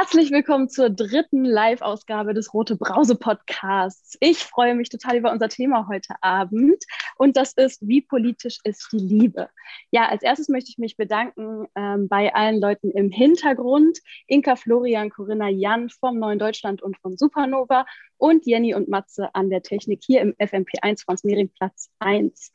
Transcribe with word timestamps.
Herzlich 0.00 0.30
willkommen 0.30 0.68
zur 0.68 0.90
dritten 0.90 1.44
Live-Ausgabe 1.44 2.32
des 2.32 2.54
Rote 2.54 2.76
Brause 2.76 3.16
Podcasts. 3.16 4.16
Ich 4.20 4.38
freue 4.38 4.76
mich 4.76 4.90
total 4.90 5.16
über 5.16 5.32
unser 5.32 5.48
Thema 5.48 5.88
heute 5.88 6.14
Abend 6.20 6.84
und 7.16 7.36
das 7.36 7.52
ist, 7.54 7.84
wie 7.84 8.00
politisch 8.00 8.60
ist 8.62 8.92
die 8.92 9.00
Liebe? 9.00 9.48
Ja, 9.90 10.08
als 10.08 10.22
erstes 10.22 10.48
möchte 10.48 10.70
ich 10.70 10.78
mich 10.78 10.96
bedanken 10.96 11.66
ähm, 11.74 12.06
bei 12.06 12.32
allen 12.32 12.60
Leuten 12.60 12.92
im 12.92 13.10
Hintergrund. 13.10 13.98
Inka, 14.28 14.54
Florian, 14.54 15.10
Corinna, 15.10 15.48
Jan 15.48 15.90
vom 15.90 16.20
Neuen 16.20 16.38
Deutschland 16.38 16.80
und 16.80 16.96
von 16.98 17.16
Supernova 17.16 17.84
und 18.18 18.46
Jenny 18.46 18.76
und 18.76 18.88
Matze 18.88 19.34
an 19.34 19.50
der 19.50 19.62
Technik 19.62 20.04
hier 20.06 20.20
im 20.20 20.32
FMP1 20.34 21.02
Franz 21.06 21.24
Mehring 21.24 21.50
Platz 21.58 21.90
1. 21.98 22.52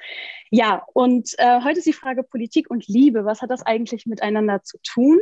Ja, 0.50 0.86
und 0.94 1.34
äh, 1.40 1.60
heute 1.62 1.80
ist 1.80 1.88
die 1.88 1.92
Frage 1.92 2.24
Politik 2.24 2.70
und 2.70 2.88
Liebe. 2.88 3.26
Was 3.26 3.42
hat 3.42 3.50
das 3.50 3.66
eigentlich 3.66 4.06
miteinander 4.06 4.64
zu 4.64 4.78
tun? 4.82 5.20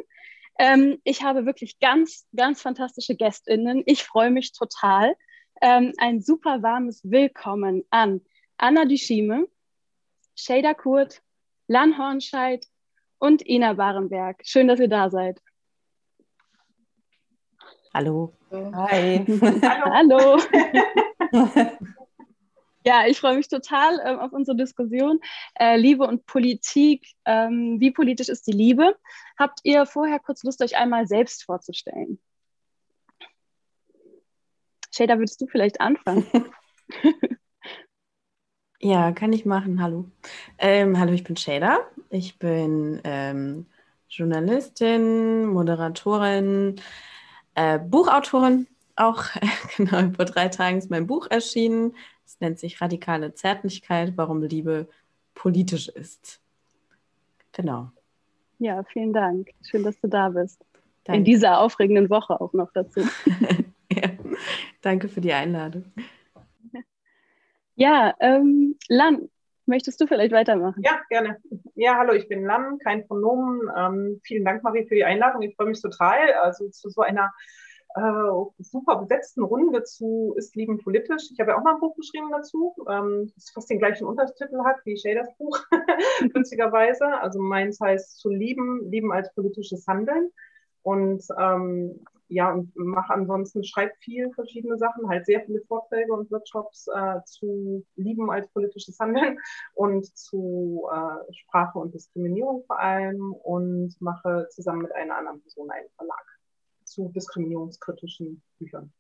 Ähm, 0.60 1.00
ich 1.04 1.24
habe 1.24 1.46
wirklich 1.46 1.80
ganz, 1.80 2.28
ganz 2.36 2.62
fantastische 2.62 3.16
GästInnen. 3.16 3.84
Ich 3.86 4.04
freue 4.04 4.32
mich 4.32 4.54
total. 4.54 5.16
Ähm, 5.62 5.94
ein 5.98 6.22
super 6.22 6.62
warmes 6.62 7.02
Willkommen 7.04 7.84
an 7.90 8.22
Anna 8.58 8.86
Duschime, 8.86 9.48
Shader 10.36 10.76
Kurt, 10.76 11.22
Lan 11.68 11.98
Hornscheid 11.98 12.66
und 13.20 13.48
Ina 13.48 13.74
Barenberg. 13.74 14.42
Schön, 14.44 14.68
dass 14.68 14.80
ihr 14.80 14.88
da 14.88 15.10
seid. 15.10 15.40
Hallo. 17.94 18.34
Hi. 18.52 19.26
Hallo. 19.62 20.38
Hallo. 21.32 21.78
Ja, 22.84 23.06
ich 23.06 23.20
freue 23.20 23.36
mich 23.36 23.48
total 23.48 24.00
ähm, 24.04 24.20
auf 24.20 24.34
unsere 24.34 24.58
Diskussion. 24.58 25.20
Äh, 25.60 25.78
Liebe 25.78 26.06
und 26.06 26.26
Politik. 26.26 27.06
Ähm, 27.26 27.80
wie 27.80 27.92
politisch 27.92 28.30
ist 28.30 28.48
die 28.48 28.52
Liebe? 28.52 28.96
Habt 29.38 29.60
ihr 29.64 29.86
vorher 29.86 30.20
kurz 30.20 30.44
Lust, 30.44 30.62
euch 30.64 30.78
einmal 30.78 31.08
selbst 31.08 31.44
vorzustellen? 31.44 32.20
Shader, 34.92 35.20
würdest 35.20 35.40
du 35.42 35.48
vielleicht 35.48 35.80
anfangen? 35.80 36.26
ja, 38.80 39.12
kann 39.12 39.32
ich 39.32 39.46
machen. 39.46 39.82
Hallo. 39.82 40.10
Ähm, 40.58 41.00
hallo, 41.00 41.14
ich 41.14 41.24
bin 41.24 41.38
Shader. 41.38 41.88
Ich 42.10 42.40
bin 42.40 43.00
ähm, 43.04 43.68
Journalistin, 44.10 45.46
Moderatorin, 45.46 46.82
äh, 47.56 47.78
Buchautorin. 47.80 48.68
Auch 48.96 49.24
genau 49.78 50.12
vor 50.12 50.26
drei 50.26 50.50
Tagen 50.50 50.80
ist 50.80 50.90
mein 50.90 51.08
Buch 51.08 51.28
erschienen. 51.30 51.96
Es 52.32 52.40
nennt 52.40 52.60
sich 52.60 52.80
radikale 52.80 53.34
Zärtlichkeit, 53.34 54.14
warum 54.16 54.42
Liebe 54.42 54.88
politisch 55.34 55.90
ist. 55.90 56.42
Genau. 57.52 57.92
Ja, 58.58 58.84
vielen 58.84 59.12
Dank. 59.12 59.50
Schön, 59.70 59.84
dass 59.84 60.00
du 60.00 60.08
da 60.08 60.30
bist. 60.30 60.64
Danke. 61.04 61.18
In 61.18 61.26
dieser 61.26 61.60
aufregenden 61.60 62.10
Woche 62.10 62.40
auch 62.40 62.54
noch 62.54 62.72
dazu. 62.72 63.02
ja, 63.92 64.12
danke 64.80 65.10
für 65.10 65.20
die 65.20 65.34
Einladung. 65.34 65.92
Ja, 67.76 68.16
ähm, 68.22 68.78
Lan, 68.88 69.30
möchtest 69.66 70.00
du 70.00 70.08
vielleicht 70.08 70.32
weitermachen? 70.32 70.82
Ja, 70.86 71.02
gerne. 71.10 71.36
Ja, 71.76 71.98
hallo, 71.98 72.14
ich 72.14 72.30
bin 72.30 72.46
Lan, 72.46 72.78
kein 72.80 73.06
Pronomen. 73.08 73.70
Ähm, 73.76 74.22
vielen 74.24 74.46
Dank, 74.46 74.64
Marie, 74.64 74.86
für 74.88 74.96
die 74.96 75.04
Einladung. 75.04 75.42
Ich 75.42 75.54
freue 75.58 75.68
mich 75.68 75.82
total. 75.82 76.32
Also 76.42 76.70
zu 76.70 76.90
so 76.90 77.02
einer 77.02 77.34
äh, 77.96 78.64
super 78.64 78.98
besetzten 78.98 79.44
Runde 79.44 79.84
zu 79.84 80.34
Ist 80.38 80.56
Lieben 80.56 80.78
politisch. 80.78 81.30
Ich 81.32 81.40
habe 81.40 81.52
ja 81.52 81.58
auch 81.58 81.64
mal 81.64 81.76
ein 81.76 81.80
Buch 81.80 81.96
geschrieben 81.96 82.30
dazu, 82.32 82.76
ähm, 82.90 83.32
das 83.36 83.50
fast 83.52 83.70
den 83.70 83.80
gleichen 83.80 84.06
Untertitel 84.06 84.64
hat 84.64 84.78
wie 84.86 84.98
Shaders 84.98 85.30
Buch, 85.38 85.60
günstigerweise. 86.34 87.06
Also 87.20 87.40
meins 87.40 87.80
heißt 87.80 88.20
Zu 88.20 88.30
lieben, 88.30 88.90
lieben 88.90 89.12
als 89.12 89.34
politisches 89.34 89.86
Handeln. 89.88 90.32
Und 90.84 91.24
ähm, 91.38 92.04
ja, 92.28 92.50
und 92.54 92.74
mache 92.78 93.14
ansonsten, 93.14 93.64
schreibe 93.64 93.92
viel 94.00 94.32
verschiedene 94.32 94.78
Sachen, 94.78 95.10
halt 95.10 95.26
sehr 95.26 95.42
viele 95.42 95.60
Vorträge 95.68 96.14
und 96.14 96.32
Workshops 96.32 96.88
äh, 96.88 97.20
zu 97.26 97.86
Lieben 97.98 98.32
als 98.32 98.48
politisches 98.54 98.98
Handeln 99.00 99.38
und 99.74 100.06
zu 100.18 100.88
äh, 100.92 101.34
Sprache 101.34 101.78
und 101.78 101.94
Diskriminierung 101.94 102.64
vor 102.66 102.80
allem 102.80 103.34
und 103.34 103.96
mache 104.00 104.48
zusammen 104.50 104.84
mit 104.84 104.96
einer 104.96 105.18
anderen 105.18 105.42
Person 105.42 105.70
einen 105.72 105.90
Verlag 105.98 106.31
zu 106.92 107.10
diskriminierungskritischen 107.10 108.44
Büchern. 108.60 108.92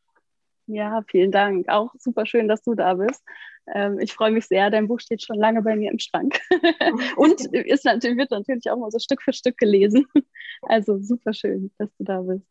Ja, 0.67 1.03
vielen 1.07 1.31
Dank. 1.31 1.67
Auch 1.67 1.93
super 1.97 2.25
schön, 2.25 2.47
dass 2.47 2.63
du 2.63 2.75
da 2.75 2.93
bist. 2.93 3.21
Ähm, 3.73 3.99
ich 3.99 4.13
freue 4.13 4.31
mich 4.31 4.47
sehr. 4.47 4.69
Dein 4.69 4.87
Buch 4.87 4.99
steht 4.99 5.21
schon 5.21 5.37
lange 5.37 5.61
bei 5.61 5.75
mir 5.75 5.91
im 5.91 5.99
Schrank 5.99 6.39
und 7.17 7.41
ist 7.53 7.85
natürlich, 7.85 8.17
wird 8.17 8.31
natürlich 8.31 8.69
auch 8.71 8.77
mal 8.77 8.91
so 8.91 8.99
Stück 8.99 9.21
für 9.21 9.33
Stück 9.33 9.57
gelesen. 9.57 10.05
Also 10.63 10.99
super 10.99 11.33
schön, 11.33 11.71
dass 11.79 11.89
du 11.97 12.03
da 12.03 12.21
bist. 12.21 12.45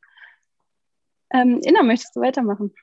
Ähm, 1.33 1.61
Ina, 1.65 1.84
möchtest 1.84 2.17
du 2.17 2.21
weitermachen? 2.21 2.75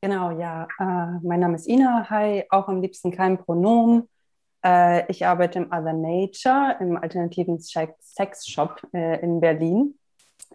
Genau, 0.00 0.30
ja. 0.38 0.66
Äh, 0.78 1.18
mein 1.22 1.40
Name 1.40 1.56
ist 1.56 1.68
Ina. 1.68 2.08
Hi, 2.08 2.44
auch 2.48 2.66
am 2.68 2.80
liebsten 2.80 3.10
kein 3.10 3.36
Pronomen. 3.36 4.08
Äh, 4.64 5.10
ich 5.10 5.26
arbeite 5.26 5.58
im 5.58 5.66
Other 5.66 5.92
Nature, 5.92 6.78
im 6.80 6.96
alternativen 6.96 7.60
Sex 7.60 8.46
Shop 8.46 8.80
äh, 8.94 9.20
in 9.20 9.40
Berlin 9.40 9.98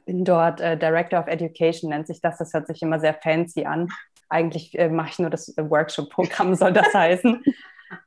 bin 0.05 0.25
dort 0.25 0.61
äh, 0.61 0.77
Director 0.77 1.19
of 1.19 1.27
Education, 1.27 1.89
nennt 1.89 2.07
sich 2.07 2.21
das. 2.21 2.37
Das 2.37 2.53
hört 2.53 2.67
sich 2.67 2.81
immer 2.81 2.99
sehr 2.99 3.13
fancy 3.13 3.65
an. 3.65 3.89
Eigentlich 4.29 4.77
äh, 4.77 4.89
mache 4.89 5.09
ich 5.09 5.19
nur 5.19 5.29
das 5.29 5.55
äh, 5.57 5.69
Workshop-Programm, 5.69 6.55
soll 6.55 6.73
das 6.73 6.93
heißen. 6.93 7.43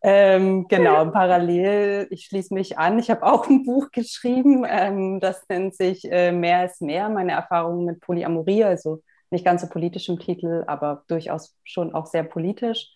ähm, 0.03 0.69
genau, 0.69 1.11
parallel, 1.11 2.07
ich 2.11 2.27
schließe 2.27 2.55
mich 2.55 2.79
an. 2.79 2.99
Ich 2.99 3.11
habe 3.11 3.25
auch 3.25 3.49
ein 3.49 3.65
Buch 3.65 3.91
geschrieben, 3.91 4.65
ähm, 4.69 5.19
das 5.21 5.49
nennt 5.49 5.75
sich 5.75 6.11
äh, 6.11 6.31
Mehr 6.31 6.65
ist 6.67 6.81
mehr, 6.83 7.09
meine 7.09 7.33
Erfahrungen 7.33 7.85
mit 7.85 8.01
Polyamorie, 8.01 8.65
also 8.65 9.03
nicht 9.31 9.45
ganz 9.45 9.63
so 9.63 9.69
politisch 9.69 10.09
im 10.09 10.19
Titel, 10.19 10.63
aber 10.67 11.05
durchaus 11.09 11.57
schon 11.65 11.95
auch 11.95 12.07
sehr 12.07 12.23
politisch. 12.23 12.95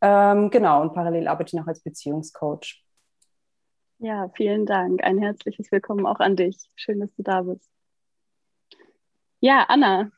Ähm, 0.00 0.50
genau, 0.50 0.82
und 0.82 0.92
parallel 0.94 1.28
arbeite 1.28 1.48
ich 1.48 1.60
noch 1.60 1.66
als 1.66 1.80
Beziehungscoach. 1.80 2.84
Ja, 3.98 4.28
vielen 4.34 4.66
Dank. 4.66 5.02
Ein 5.04 5.18
herzliches 5.18 5.70
Willkommen 5.70 6.06
auch 6.06 6.18
an 6.18 6.34
dich. 6.34 6.56
Schön, 6.74 7.00
dass 7.00 7.14
du 7.14 7.22
da 7.22 7.42
bist. 7.42 7.70
Ja, 9.44 9.64
Anna, 9.68 10.08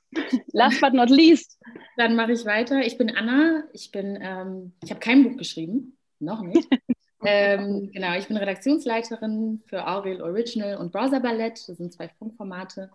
last 0.52 0.82
but 0.82 0.92
not 0.92 1.08
least. 1.08 1.58
Dann 1.96 2.14
mache 2.14 2.32
ich 2.32 2.44
weiter. 2.44 2.82
Ich 2.84 2.98
bin 2.98 3.16
Anna. 3.16 3.64
Ich 3.72 3.90
bin, 3.90 4.18
ähm, 4.20 4.74
ich 4.84 4.90
habe 4.90 5.00
kein 5.00 5.24
Buch 5.24 5.38
geschrieben, 5.38 5.96
noch 6.18 6.42
nicht. 6.42 6.68
ähm, 7.24 7.90
genau, 7.90 8.18
ich 8.18 8.28
bin 8.28 8.36
Redaktionsleiterin 8.36 9.62
für 9.64 9.86
Aurel 9.86 10.20
Original 10.20 10.76
und 10.76 10.92
Browser 10.92 11.20
Ballett. 11.20 11.54
Das 11.66 11.78
sind 11.78 11.94
zwei 11.94 12.10
Funkformate. 12.10 12.90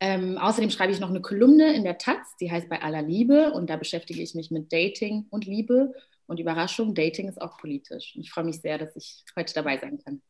Ähm, 0.00 0.36
außerdem 0.36 0.70
schreibe 0.70 0.90
ich 0.90 0.98
noch 0.98 1.10
eine 1.10 1.20
Kolumne 1.20 1.72
in 1.74 1.84
der 1.84 1.96
Taz, 1.96 2.34
die 2.40 2.50
heißt 2.50 2.68
Bei 2.68 2.82
aller 2.82 3.02
Liebe 3.02 3.52
und 3.52 3.70
da 3.70 3.76
beschäftige 3.76 4.20
ich 4.20 4.34
mich 4.34 4.50
mit 4.50 4.72
Dating 4.72 5.26
und 5.30 5.46
Liebe. 5.46 5.94
Und 6.26 6.40
Überraschung, 6.40 6.92
Dating 6.92 7.28
ist 7.28 7.40
auch 7.40 7.56
politisch. 7.56 8.16
Und 8.16 8.22
ich 8.22 8.32
freue 8.32 8.44
mich 8.44 8.60
sehr, 8.60 8.78
dass 8.78 8.96
ich 8.96 9.22
heute 9.36 9.54
dabei 9.54 9.78
sein 9.78 10.00
kann. 10.04 10.22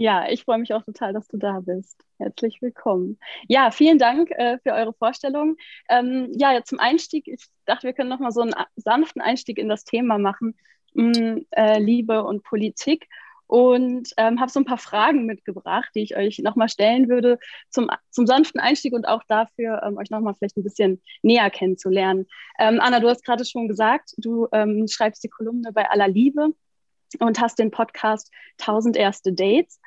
Ja, 0.00 0.26
ich 0.30 0.44
freue 0.44 0.58
mich 0.58 0.72
auch 0.72 0.82
total, 0.82 1.12
dass 1.12 1.28
du 1.28 1.36
da 1.36 1.60
bist. 1.60 2.02
Herzlich 2.16 2.62
willkommen. 2.62 3.18
Ja, 3.48 3.70
vielen 3.70 3.98
Dank 3.98 4.30
äh, 4.30 4.58
für 4.62 4.72
eure 4.72 4.94
Vorstellung. 4.94 5.56
Ähm, 5.90 6.32
ja, 6.34 6.62
zum 6.64 6.78
Einstieg, 6.78 7.28
ich 7.28 7.44
dachte, 7.66 7.86
wir 7.86 7.92
können 7.92 8.08
noch 8.08 8.18
mal 8.18 8.32
so 8.32 8.40
einen 8.40 8.54
sanften 8.76 9.20
Einstieg 9.20 9.58
in 9.58 9.68
das 9.68 9.84
Thema 9.84 10.16
machen, 10.16 10.56
mh, 10.94 11.18
mm, 11.18 11.46
äh, 11.50 11.78
Liebe 11.80 12.24
und 12.24 12.42
Politik. 12.44 13.08
Und 13.46 14.10
ähm, 14.16 14.40
habe 14.40 14.50
so 14.50 14.60
ein 14.60 14.64
paar 14.64 14.78
Fragen 14.78 15.26
mitgebracht, 15.26 15.90
die 15.94 16.02
ich 16.02 16.16
euch 16.16 16.38
nochmal 16.38 16.68
stellen 16.68 17.08
würde 17.08 17.38
zum, 17.68 17.90
zum 18.08 18.26
sanften 18.26 18.60
Einstieg 18.60 18.94
und 18.94 19.08
auch 19.08 19.24
dafür, 19.26 19.82
ähm, 19.84 19.98
euch 19.98 20.08
nochmal 20.08 20.34
vielleicht 20.34 20.56
ein 20.56 20.62
bisschen 20.62 21.02
näher 21.22 21.50
kennenzulernen. 21.50 22.26
Ähm, 22.58 22.78
Anna, 22.80 23.00
du 23.00 23.08
hast 23.08 23.24
gerade 23.24 23.44
schon 23.44 23.66
gesagt, 23.66 24.14
du 24.18 24.46
ähm, 24.52 24.86
schreibst 24.88 25.24
die 25.24 25.28
Kolumne 25.28 25.72
bei 25.72 25.90
aller 25.90 26.06
Liebe 26.08 26.54
und 27.18 27.40
hast 27.40 27.58
den 27.58 27.70
Podcast 27.70 28.30
1000 28.58 28.96
erste 28.96 29.32
Dates. 29.32 29.80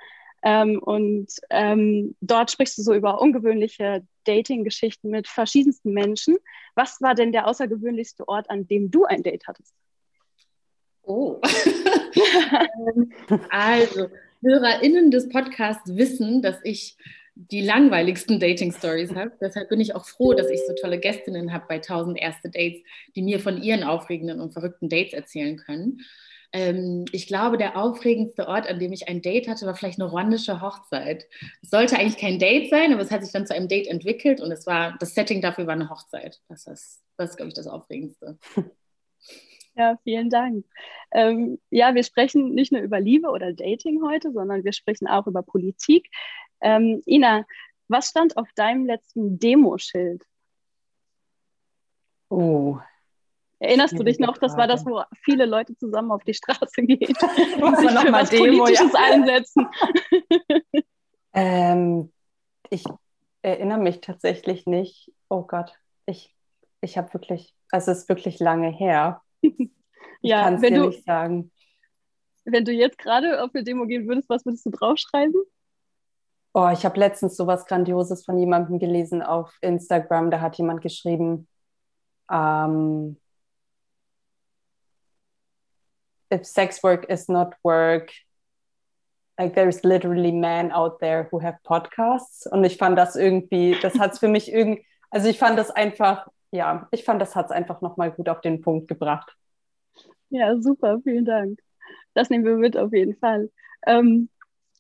Ähm, 0.44 0.80
und 0.80 1.28
ähm, 1.50 2.16
dort 2.20 2.52
sprichst 2.52 2.78
du 2.78 2.82
so 2.82 2.94
über 2.94 3.22
ungewöhnliche 3.22 4.06
Dating-Geschichten 4.26 5.10
mit 5.10 5.28
verschiedensten 5.28 5.94
Menschen. 5.94 6.38
Was 6.76 7.02
war 7.02 7.16
denn 7.16 7.32
der 7.32 7.48
außergewöhnlichste 7.48 8.28
Ort, 8.28 8.50
an 8.50 8.68
dem 8.68 8.92
du 8.92 9.06
ein 9.06 9.24
Date 9.24 9.48
hattest? 9.48 9.74
Oh. 11.04 11.40
also, 13.50 14.10
HörerInnen 14.42 15.12
des 15.12 15.30
Podcasts 15.30 15.96
wissen, 15.96 16.42
dass 16.42 16.58
ich 16.64 16.98
die 17.36 17.62
langweiligsten 17.62 18.40
Dating-Stories 18.40 19.16
habe. 19.16 19.32
Deshalb 19.42 19.70
bin 19.70 19.80
ich 19.80 19.96
auch 19.96 20.06
froh, 20.06 20.34
dass 20.34 20.50
ich 20.50 20.60
so 20.68 20.74
tolle 20.80 21.00
Gästinnen 21.00 21.54
habe 21.54 21.66
bei 21.68 21.76
1000 21.76 22.20
erste 22.20 22.50
Dates, 22.50 22.82
die 23.16 23.22
mir 23.22 23.40
von 23.40 23.62
ihren 23.62 23.84
aufregenden 23.84 24.40
und 24.40 24.52
verrückten 24.52 24.90
Dates 24.90 25.14
erzählen 25.14 25.58
können 25.58 26.02
ähm, 26.54 27.06
ich 27.12 27.28
glaube, 27.28 27.58
der 27.58 27.76
aufregendste 27.76 28.48
Ort, 28.48 28.68
an 28.70 28.80
dem 28.80 28.94
ich 28.94 29.08
ein 29.10 29.22
Date 29.22 29.48
hatte, 29.48 29.66
war 29.66 29.76
vielleicht 29.76 30.00
eine 30.00 30.10
ruandische 30.10 30.62
Hochzeit. 30.62 31.28
Es 31.62 31.72
sollte 31.72 31.98
eigentlich 31.98 32.18
kein 32.18 32.40
Date 32.40 32.70
sein, 32.70 32.94
aber 32.94 33.02
es 33.02 33.12
hat 33.12 33.24
sich 33.24 33.34
dann 33.34 33.48
zu 33.48 33.56
einem 33.56 33.68
Date 33.68 33.88
entwickelt 33.88 34.40
und 34.40 34.52
es 34.52 34.68
war, 34.68 34.96
das 35.00 35.16
Setting 35.16 35.42
dafür 35.42 35.66
war 35.66 35.74
eine 35.74 35.90
Hochzeit. 35.90 36.42
Das 36.48 36.68
ist, 36.68 37.04
das 37.18 37.32
ist 37.32 37.38
glaube 37.38 37.50
ich, 37.50 37.56
das 37.56 37.68
Aufregendste. 37.68 38.38
Ja, 39.76 39.98
vielen 40.04 40.30
Dank. 40.30 40.66
Ähm, 41.12 41.60
ja, 41.72 41.96
wir 41.96 42.04
sprechen 42.04 42.54
nicht 42.54 42.72
nur 42.72 42.82
über 42.82 43.00
Liebe 43.00 43.30
oder 43.30 43.54
Dating 43.54 44.04
heute, 44.04 44.32
sondern 44.32 44.64
wir 44.64 44.72
sprechen 44.72 45.08
auch 45.08 45.26
über 45.26 45.42
Politik. 45.42 46.12
Ähm, 46.62 47.02
Ina, 47.08 47.44
was 47.88 48.10
stand 48.10 48.38
auf 48.38 48.48
deinem 48.56 48.86
letzten 48.86 49.40
Demoschild? 49.40 50.24
Oh. 52.30 52.78
Erinnerst 53.64 53.98
du 53.98 54.04
dich 54.04 54.20
noch, 54.20 54.38
das 54.38 54.58
war 54.58 54.68
das, 54.68 54.86
wo 54.86 55.02
viele 55.24 55.46
Leute 55.46 55.74
zusammen 55.78 56.12
auf 56.12 56.22
die 56.26 56.34
Straße 56.34 56.82
gehen 56.82 57.00
und 57.62 57.78
sich 57.78 57.92
für 57.92 58.12
was 58.12 58.30
Demo, 58.30 58.66
Politisches 58.66 58.92
ja. 58.92 59.00
einsetzen? 59.00 59.68
ähm, 61.34 62.12
ich 62.70 62.84
erinnere 63.42 63.78
mich 63.78 64.02
tatsächlich 64.02 64.66
nicht. 64.66 65.14
Oh 65.30 65.44
Gott, 65.44 65.80
ich, 66.06 66.36
ich 66.82 66.98
habe 66.98 67.14
wirklich, 67.14 67.56
also 67.72 67.92
es 67.92 68.00
ist 68.00 68.10
wirklich 68.10 68.40
lange 68.40 68.70
her. 68.70 69.22
Ich 69.40 69.70
ja, 70.22 70.44
kann 70.44 70.56
es 70.56 70.62
dir 70.62 70.72
du, 70.72 70.88
nicht 70.88 71.06
sagen. 71.06 71.50
Wenn 72.44 72.66
du 72.66 72.74
jetzt 72.74 72.98
gerade 72.98 73.42
auf 73.42 73.52
eine 73.54 73.64
Demo 73.64 73.86
gehen 73.86 74.10
würdest, 74.10 74.28
was 74.28 74.46
würdest 74.46 74.66
du 74.66 74.72
draufschreiben? 74.72 75.42
Oh, 76.54 76.70
ich 76.74 76.84
habe 76.84 77.00
letztens 77.00 77.38
sowas 77.38 77.66
Grandioses 77.66 78.26
von 78.26 78.38
jemandem 78.38 78.78
gelesen 78.78 79.22
auf 79.22 79.58
Instagram. 79.62 80.32
Da 80.32 80.42
hat 80.42 80.58
jemand 80.58 80.82
geschrieben, 80.82 81.48
um, 82.28 83.18
if 86.34 86.46
sex 86.46 86.84
work 86.84 87.06
is 87.10 87.30
not 87.30 87.54
work, 87.64 88.12
like 89.38 89.56
there's 89.56 89.84
literally 89.84 90.32
men 90.32 90.72
out 90.72 91.00
there 91.00 91.28
who 91.32 91.40
have 91.40 91.58
podcasts. 91.64 92.48
Und 92.48 92.64
ich 92.64 92.78
fand 92.78 92.98
das 92.98 93.16
irgendwie, 93.16 93.78
das 93.82 93.98
hat 94.00 94.14
es 94.14 94.20
für 94.20 94.28
mich 94.28 94.52
irgendwie, 94.52 94.86
also 95.10 95.30
ich 95.30 95.38
fand 95.38 95.58
das 95.58 95.72
einfach, 95.72 96.28
ja, 96.52 96.88
ich 96.92 97.04
fand, 97.04 97.22
das 97.22 97.36
hat 97.36 97.46
es 97.46 97.52
einfach 97.52 97.82
nochmal 97.82 98.12
gut 98.12 98.30
auf 98.30 98.42
den 98.42 98.62
Punkt 98.62 98.88
gebracht. 98.88 99.36
Ja, 100.30 100.60
super, 100.60 101.00
vielen 101.04 101.26
Dank. 101.26 101.60
Das 102.16 102.30
nehmen 102.30 102.46
wir 102.46 102.56
mit 102.56 102.78
auf 102.78 102.92
jeden 102.92 103.16
Fall. 103.16 103.50
Ähm, 103.86 104.30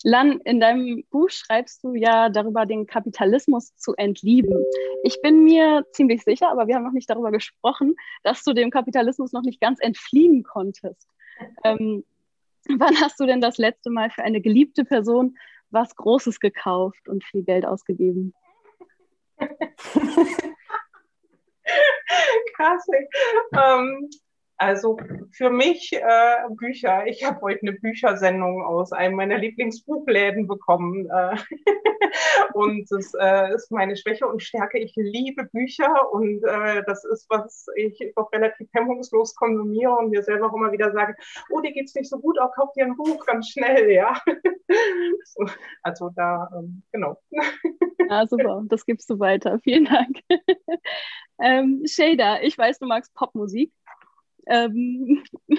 Lan, 0.05 0.41
in 0.43 0.59
deinem 0.59 1.05
Buch 1.11 1.29
schreibst 1.29 1.81
du 1.83 1.95
ja 1.95 2.27
darüber, 2.27 2.65
den 2.65 2.85
Kapitalismus 2.85 3.73
zu 3.77 3.93
entlieben. 3.95 4.65
Ich 5.03 5.21
bin 5.21 5.45
mir 5.45 5.85
ziemlich 5.93 6.23
sicher, 6.23 6.51
aber 6.51 6.67
wir 6.67 6.75
haben 6.75 6.83
noch 6.83 6.91
nicht 6.91 7.09
darüber 7.09 7.31
gesprochen, 7.31 7.95
dass 8.21 8.43
du 8.43 8.51
dem 8.51 8.69
Kapitalismus 8.69 9.31
noch 9.31 9.43
nicht 9.43 9.61
ganz 9.61 9.79
entfliehen 9.79 10.43
konntest. 10.43 11.07
Ähm, 11.63 12.03
wann 12.67 13.01
hast 13.01 13.19
du 13.19 13.25
denn 13.25 13.41
das 13.41 13.57
letzte 13.57 13.89
Mal 13.89 14.09
für 14.09 14.23
eine 14.23 14.41
geliebte 14.41 14.85
Person 14.85 15.37
was 15.69 15.95
Großes 15.95 16.39
gekauft 16.39 17.07
und 17.09 17.23
viel 17.23 17.43
Geld 17.43 17.65
ausgegeben? 17.65 18.33
Krass. 22.55 22.85
Ähm, 23.53 24.09
also 24.57 24.97
für 25.31 25.49
mich 25.49 25.91
äh, 25.93 26.35
Bücher. 26.49 27.05
Ich 27.07 27.23
habe 27.23 27.41
heute 27.41 27.61
eine 27.63 27.73
Büchersendung 27.73 28.63
aus 28.63 28.91
einem 28.91 29.15
meiner 29.15 29.37
Lieblingsbuchläden 29.37 30.47
bekommen. 30.47 31.09
Äh, 31.09 31.37
und 32.53 32.89
das 32.91 33.13
äh, 33.19 33.53
ist 33.53 33.71
meine 33.71 33.95
Schwäche 33.95 34.27
und 34.27 34.41
Stärke. 34.41 34.79
Ich 34.79 34.93
liebe 34.95 35.45
Bücher 35.45 36.11
und 36.11 36.43
äh, 36.43 36.83
das 36.85 37.03
ist, 37.05 37.27
was 37.29 37.65
ich 37.75 38.13
doch 38.15 38.31
relativ 38.31 38.69
hemmungslos 38.73 39.35
konsumiere 39.35 39.91
und 39.91 40.09
mir 40.09 40.23
selber 40.23 40.47
auch 40.49 40.55
immer 40.55 40.71
wieder 40.71 40.91
sage, 40.91 41.15
oh, 41.49 41.59
dir 41.61 41.71
geht's 41.71 41.95
nicht 41.95 42.09
so 42.09 42.19
gut, 42.19 42.39
auch 42.39 42.53
kauf 42.53 42.71
dir 42.73 42.85
ein 42.85 42.95
Buch 42.95 43.25
ganz 43.25 43.49
schnell, 43.49 43.89
ja. 43.91 44.15
so, 45.25 45.45
also 45.83 46.09
da, 46.15 46.49
ähm, 46.55 46.83
genau. 46.91 47.17
Ja, 48.09 48.27
super. 48.27 48.63
Das 48.67 48.85
gibst 48.85 49.09
du 49.09 49.19
weiter. 49.19 49.59
Vielen 49.63 49.85
Dank. 49.85 50.19
ähm, 51.41 51.83
Shader, 51.85 52.43
ich 52.43 52.57
weiß, 52.57 52.79
du 52.79 52.85
magst 52.85 53.13
Popmusik. 53.13 53.71
Ähm, 54.47 55.23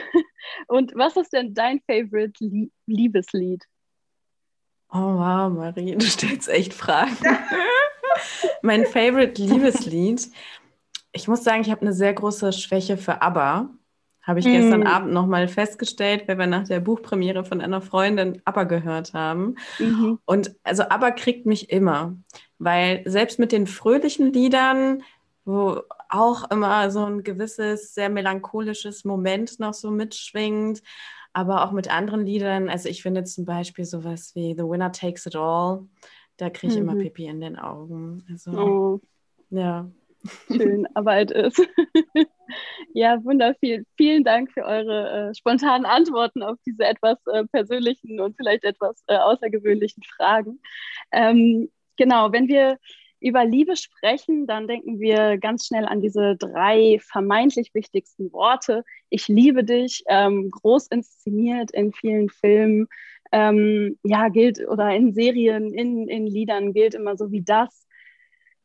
und 0.69 0.93
was 0.95 1.17
ist 1.17 1.33
denn 1.33 1.55
dein 1.55 1.81
Favorite 1.81 2.33
Liebeslied? 2.87 3.65
Oh 4.93 5.17
wow, 5.17 5.53
Marie, 5.53 5.97
du 5.97 6.07
stellst 6.07 6.49
echt 6.49 6.73
Fragen. 6.73 7.17
mein 8.63 8.87
Favorite 8.87 9.41
Liebeslied. 9.43 10.31
Ich 11.13 11.29
muss 11.29 11.43
sagen, 11.45 11.63
ich 11.63 11.71
habe 11.71 11.83
eine 11.83 11.93
sehr 11.93 12.13
große 12.13 12.53
Schwäche 12.53 12.97
für 12.97 13.21
ABBA. 13.21 13.71
Habe 14.23 14.41
ich 14.41 14.47
mm. 14.47 14.53
gestern 14.53 14.87
Abend 14.87 15.13
nochmal 15.13 15.49
festgestellt, 15.49 16.27
weil 16.27 16.39
wir 16.39 16.47
nach 16.47 16.67
der 16.67 16.81
Buchpremiere 16.81 17.45
von 17.45 17.61
einer 17.61 17.81
Freundin 17.81 18.41
ABBA 18.45 18.65
gehört 18.65 19.15
haben. 19.15 19.57
Mhm. 19.79 20.19
Und 20.25 20.55
also 20.63 20.85
ABBA 20.85 21.11
kriegt 21.11 21.47
mich 21.47 21.71
immer, 21.71 22.17
weil 22.59 23.03
selbst 23.05 23.39
mit 23.39 23.53
den 23.53 23.67
fröhlichen 23.67 24.33
Liedern 24.33 25.03
wo 25.45 25.83
auch 26.15 26.51
immer 26.51 26.91
so 26.91 27.05
ein 27.05 27.23
gewisses, 27.23 27.95
sehr 27.95 28.09
melancholisches 28.09 29.05
Moment 29.05 29.59
noch 29.59 29.75
so 29.75 29.91
mitschwingt, 29.91 30.83
aber 31.33 31.65
auch 31.65 31.73
mit 31.73 31.91
anderen 31.93 32.25
Liedern. 32.25 32.69
Also 32.69 32.89
ich 32.89 33.03
finde 33.03 33.25
zum 33.25 33.45
Beispiel 33.45 33.85
sowas 33.85 34.35
wie 34.35 34.55
The 34.55 34.63
Winner 34.63 34.93
Takes 34.93 35.27
It 35.27 35.37
All, 35.37 35.87
da 36.37 36.51
kriege 36.51 36.73
ich 36.73 36.81
mhm. 36.81 36.89
immer 36.89 37.01
Pipi 37.01 37.27
in 37.27 37.41
den 37.41 37.57
Augen. 37.59 38.25
Also, 38.31 38.51
oh. 38.53 39.01
ja. 39.51 39.91
Schön, 40.49 40.87
aber 40.95 41.19
es 41.19 41.31
ist. 41.31 41.69
ja, 42.95 43.23
wunderviel. 43.25 43.85
Vielen 43.97 44.25
Dank 44.25 44.53
für 44.53 44.65
eure 44.65 45.31
äh, 45.31 45.35
spontanen 45.35 45.85
Antworten 45.85 46.43
auf 46.43 46.57
diese 46.65 46.85
etwas 46.85 47.19
äh, 47.27 47.45
persönlichen 47.47 48.21
und 48.21 48.37
vielleicht 48.37 48.65
etwas 48.65 49.03
äh, 49.07 49.17
außergewöhnlichen 49.17 50.03
Fragen. 50.17 50.61
Ähm, 51.13 51.71
genau, 51.97 52.33
wenn 52.33 52.49
wir 52.49 52.79
über 53.25 53.45
Liebe 53.45 53.75
sprechen, 53.75 54.47
dann 54.47 54.69
denken 54.69 55.01
wir 55.01 55.39
ganz 55.39 55.67
schnell 55.67 55.87
an 55.87 56.03
diese 56.03 56.37
drei 56.37 56.99
vermeintlich 57.01 57.73
wichtigsten 57.73 58.31
Worte. 58.33 58.85
Ich 59.09 59.29
liebe 59.29 59.65
dich, 59.65 60.05
ähm, 60.09 60.51
groß 60.51 60.89
inszeniert 60.89 61.71
in 61.71 61.93
vielen 61.93 62.29
Filmen, 62.29 62.87
ähm, 63.33 63.99
ja, 64.03 64.29
gilt 64.29 64.61
oder 64.69 64.95
in 64.95 65.15
Serien, 65.15 65.73
in, 65.73 66.07
in 66.07 66.27
Liedern 66.27 66.75
gilt 66.75 66.95
immer 66.95 67.17
so 67.17 67.33
wie 67.33 67.41
das. 67.41 67.87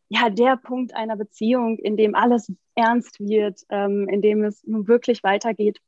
Ja, 0.09 0.29
der 0.29 0.57
Punkt 0.57 0.93
einer 0.93 1.15
Beziehung, 1.15 1.77
in 1.77 1.95
dem 1.95 2.13
alles 2.13 2.51
ernst 2.75 3.19
wird, 3.21 3.61
ähm, 3.69 4.09
in 4.09 4.21
dem 4.21 4.43
es 4.43 4.61
nun 4.65 4.89
wirklich 4.89 5.23
weitergeht. 5.23 5.79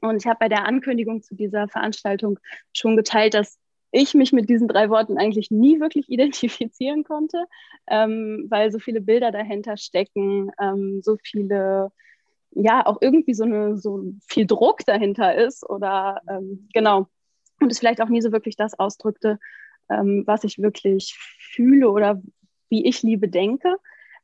Und 0.00 0.16
ich 0.16 0.26
habe 0.26 0.38
bei 0.40 0.48
der 0.48 0.64
Ankündigung 0.66 1.22
zu 1.22 1.36
dieser 1.36 1.68
Veranstaltung 1.68 2.40
schon 2.72 2.96
geteilt, 2.96 3.34
dass 3.34 3.58
ich 3.92 4.14
mich 4.14 4.32
mit 4.32 4.48
diesen 4.48 4.68
drei 4.68 4.88
Worten 4.90 5.18
eigentlich 5.18 5.50
nie 5.50 5.80
wirklich 5.80 6.08
identifizieren 6.08 7.04
konnte, 7.04 7.44
ähm, 7.88 8.46
weil 8.48 8.70
so 8.70 8.78
viele 8.78 9.00
Bilder 9.00 9.30
dahinter 9.30 9.76
stecken, 9.76 10.50
ähm, 10.60 11.00
so 11.02 11.16
viele, 11.22 11.90
ja, 12.52 12.84
auch 12.86 12.98
irgendwie 13.00 13.34
so, 13.34 13.44
eine, 13.44 13.76
so 13.76 14.04
viel 14.26 14.46
Druck 14.46 14.84
dahinter 14.86 15.34
ist 15.34 15.68
oder 15.68 16.20
ähm, 16.28 16.68
genau. 16.72 17.06
Und 17.60 17.70
es 17.70 17.78
vielleicht 17.78 18.00
auch 18.00 18.08
nie 18.08 18.22
so 18.22 18.32
wirklich 18.32 18.56
das 18.56 18.78
ausdrückte, 18.78 19.38
ähm, 19.90 20.24
was 20.26 20.44
ich 20.44 20.58
wirklich 20.58 21.14
fühle 21.52 21.90
oder 21.90 22.22
wie 22.70 22.86
ich 22.86 23.02
Liebe 23.02 23.28
denke. 23.28 23.76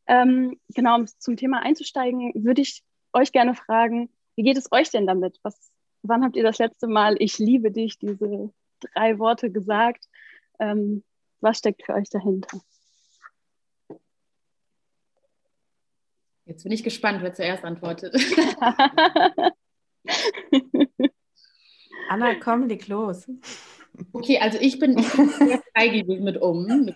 Ähm, 0.06 0.58
genau, 0.74 0.96
um 0.96 1.06
zum 1.06 1.36
Thema 1.36 1.60
einzusteigen, 1.62 2.32
würde 2.34 2.62
ich 2.62 2.82
euch 3.12 3.32
gerne 3.32 3.54
fragen, 3.54 4.08
wie 4.36 4.42
geht 4.42 4.56
es 4.56 4.70
euch 4.70 4.90
denn 4.90 5.06
damit? 5.06 5.38
Was, 5.42 5.70
wann 6.02 6.24
habt 6.24 6.36
ihr 6.36 6.44
das 6.44 6.58
letzte 6.58 6.86
Mal 6.86 7.16
Ich 7.18 7.38
liebe 7.38 7.70
dich, 7.70 7.98
diese 7.98 8.50
drei 8.80 9.18
Worte 9.18 9.50
gesagt. 9.50 10.06
Ähm, 10.58 11.04
was 11.40 11.58
steckt 11.58 11.84
für 11.84 11.94
euch 11.94 12.08
dahinter? 12.10 12.60
Jetzt 16.46 16.62
bin 16.62 16.72
ich 16.72 16.84
gespannt, 16.84 17.22
wer 17.22 17.34
zuerst 17.34 17.64
antwortet. 17.64 18.14
Anna, 22.08 22.36
komm, 22.36 22.68
leg 22.68 22.86
los. 22.86 23.28
Okay, 24.12 24.38
also 24.38 24.58
ich 24.60 24.78
bin, 24.78 24.96
ich 24.98 25.12
bin 25.12 25.28
sehr 25.28 25.60
freigebig 25.74 26.20
mit 26.20 26.40
um. 26.40 26.66
Mit 26.66 26.94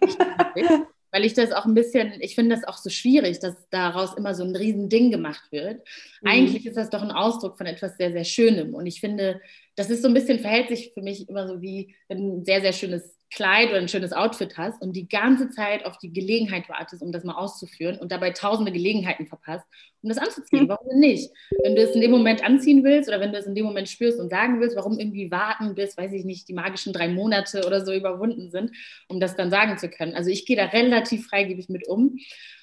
weil 1.12 1.24
ich 1.24 1.34
das 1.34 1.52
auch 1.52 1.64
ein 1.64 1.74
bisschen, 1.74 2.12
ich 2.20 2.34
finde 2.34 2.54
das 2.54 2.64
auch 2.64 2.76
so 2.76 2.90
schwierig, 2.90 3.40
dass 3.40 3.54
daraus 3.70 4.14
immer 4.16 4.34
so 4.34 4.44
ein 4.44 4.56
Riesending 4.56 5.10
gemacht 5.10 5.50
wird. 5.50 5.86
Mhm. 6.22 6.28
Eigentlich 6.28 6.66
ist 6.66 6.76
das 6.76 6.90
doch 6.90 7.02
ein 7.02 7.10
Ausdruck 7.10 7.56
von 7.58 7.66
etwas 7.66 7.96
sehr, 7.96 8.12
sehr 8.12 8.24
Schönem. 8.24 8.74
Und 8.74 8.86
ich 8.86 9.00
finde, 9.00 9.40
das 9.76 9.90
ist 9.90 10.02
so 10.02 10.08
ein 10.08 10.14
bisschen, 10.14 10.40
verhält 10.40 10.68
sich 10.68 10.92
für 10.94 11.02
mich 11.02 11.28
immer 11.28 11.46
so 11.46 11.60
wie, 11.62 11.94
wenn 12.08 12.40
ein 12.40 12.44
sehr, 12.44 12.60
sehr 12.60 12.72
schönes 12.72 13.19
Kleid 13.32 13.68
oder 13.68 13.78
ein 13.78 13.88
schönes 13.88 14.12
Outfit 14.12 14.58
hast 14.58 14.82
und 14.82 14.94
die 14.94 15.08
ganze 15.08 15.50
Zeit 15.50 15.84
auf 15.86 15.98
die 15.98 16.12
Gelegenheit 16.12 16.68
wartest, 16.68 17.00
um 17.00 17.12
das 17.12 17.22
mal 17.22 17.34
auszuführen 17.34 17.96
und 17.98 18.10
dabei 18.10 18.30
tausende 18.30 18.72
Gelegenheiten 18.72 19.26
verpasst, 19.26 19.64
um 20.02 20.08
das 20.08 20.18
anzuziehen. 20.18 20.62
Hm. 20.62 20.68
Warum 20.68 20.88
denn 20.88 20.98
nicht? 20.98 21.30
Wenn 21.62 21.76
du 21.76 21.82
es 21.82 21.94
in 21.94 22.00
dem 22.00 22.10
Moment 22.10 22.44
anziehen 22.44 22.82
willst 22.82 23.08
oder 23.08 23.20
wenn 23.20 23.32
du 23.32 23.38
es 23.38 23.46
in 23.46 23.54
dem 23.54 23.64
Moment 23.64 23.88
spürst 23.88 24.18
und 24.18 24.30
sagen 24.30 24.60
willst, 24.60 24.76
warum 24.76 24.98
irgendwie 24.98 25.30
warten, 25.30 25.76
bis, 25.76 25.96
weiß 25.96 26.12
ich 26.12 26.24
nicht, 26.24 26.48
die 26.48 26.54
magischen 26.54 26.92
drei 26.92 27.08
Monate 27.08 27.64
oder 27.66 27.84
so 27.84 27.92
überwunden 27.92 28.50
sind, 28.50 28.72
um 29.08 29.20
das 29.20 29.36
dann 29.36 29.50
sagen 29.50 29.78
zu 29.78 29.88
können. 29.88 30.14
Also 30.14 30.30
ich 30.30 30.44
gehe 30.44 30.56
da 30.56 30.64
relativ 30.64 31.28
freigebig 31.28 31.68
mit 31.68 31.86
um 31.86 32.16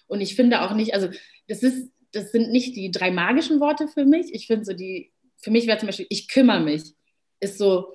und 0.07 0.19
ich 0.19 0.36
finde 0.36 0.62
auch 0.63 0.74
nicht, 0.74 0.93
also 0.93 1.07
das 1.47 1.63
ist, 1.63 1.91
das 2.12 2.31
sind 2.31 2.51
nicht 2.51 2.75
die 2.75 2.91
drei 2.91 3.12
magischen 3.12 3.62
Worte 3.62 3.88
für 3.88 4.05
mich. 4.05 4.33
Ich 4.33 4.47
finde 4.47 4.65
so 4.65 4.74
die, 4.74 5.12
für 5.38 5.51
mich 5.51 5.65
wäre 5.65 5.77
zum 5.77 5.88
Beispiel, 5.88 6.07
ich 6.09 6.27
kümmere 6.27 6.59
mich 6.59 6.93
ist 7.39 7.58
so, 7.58 7.94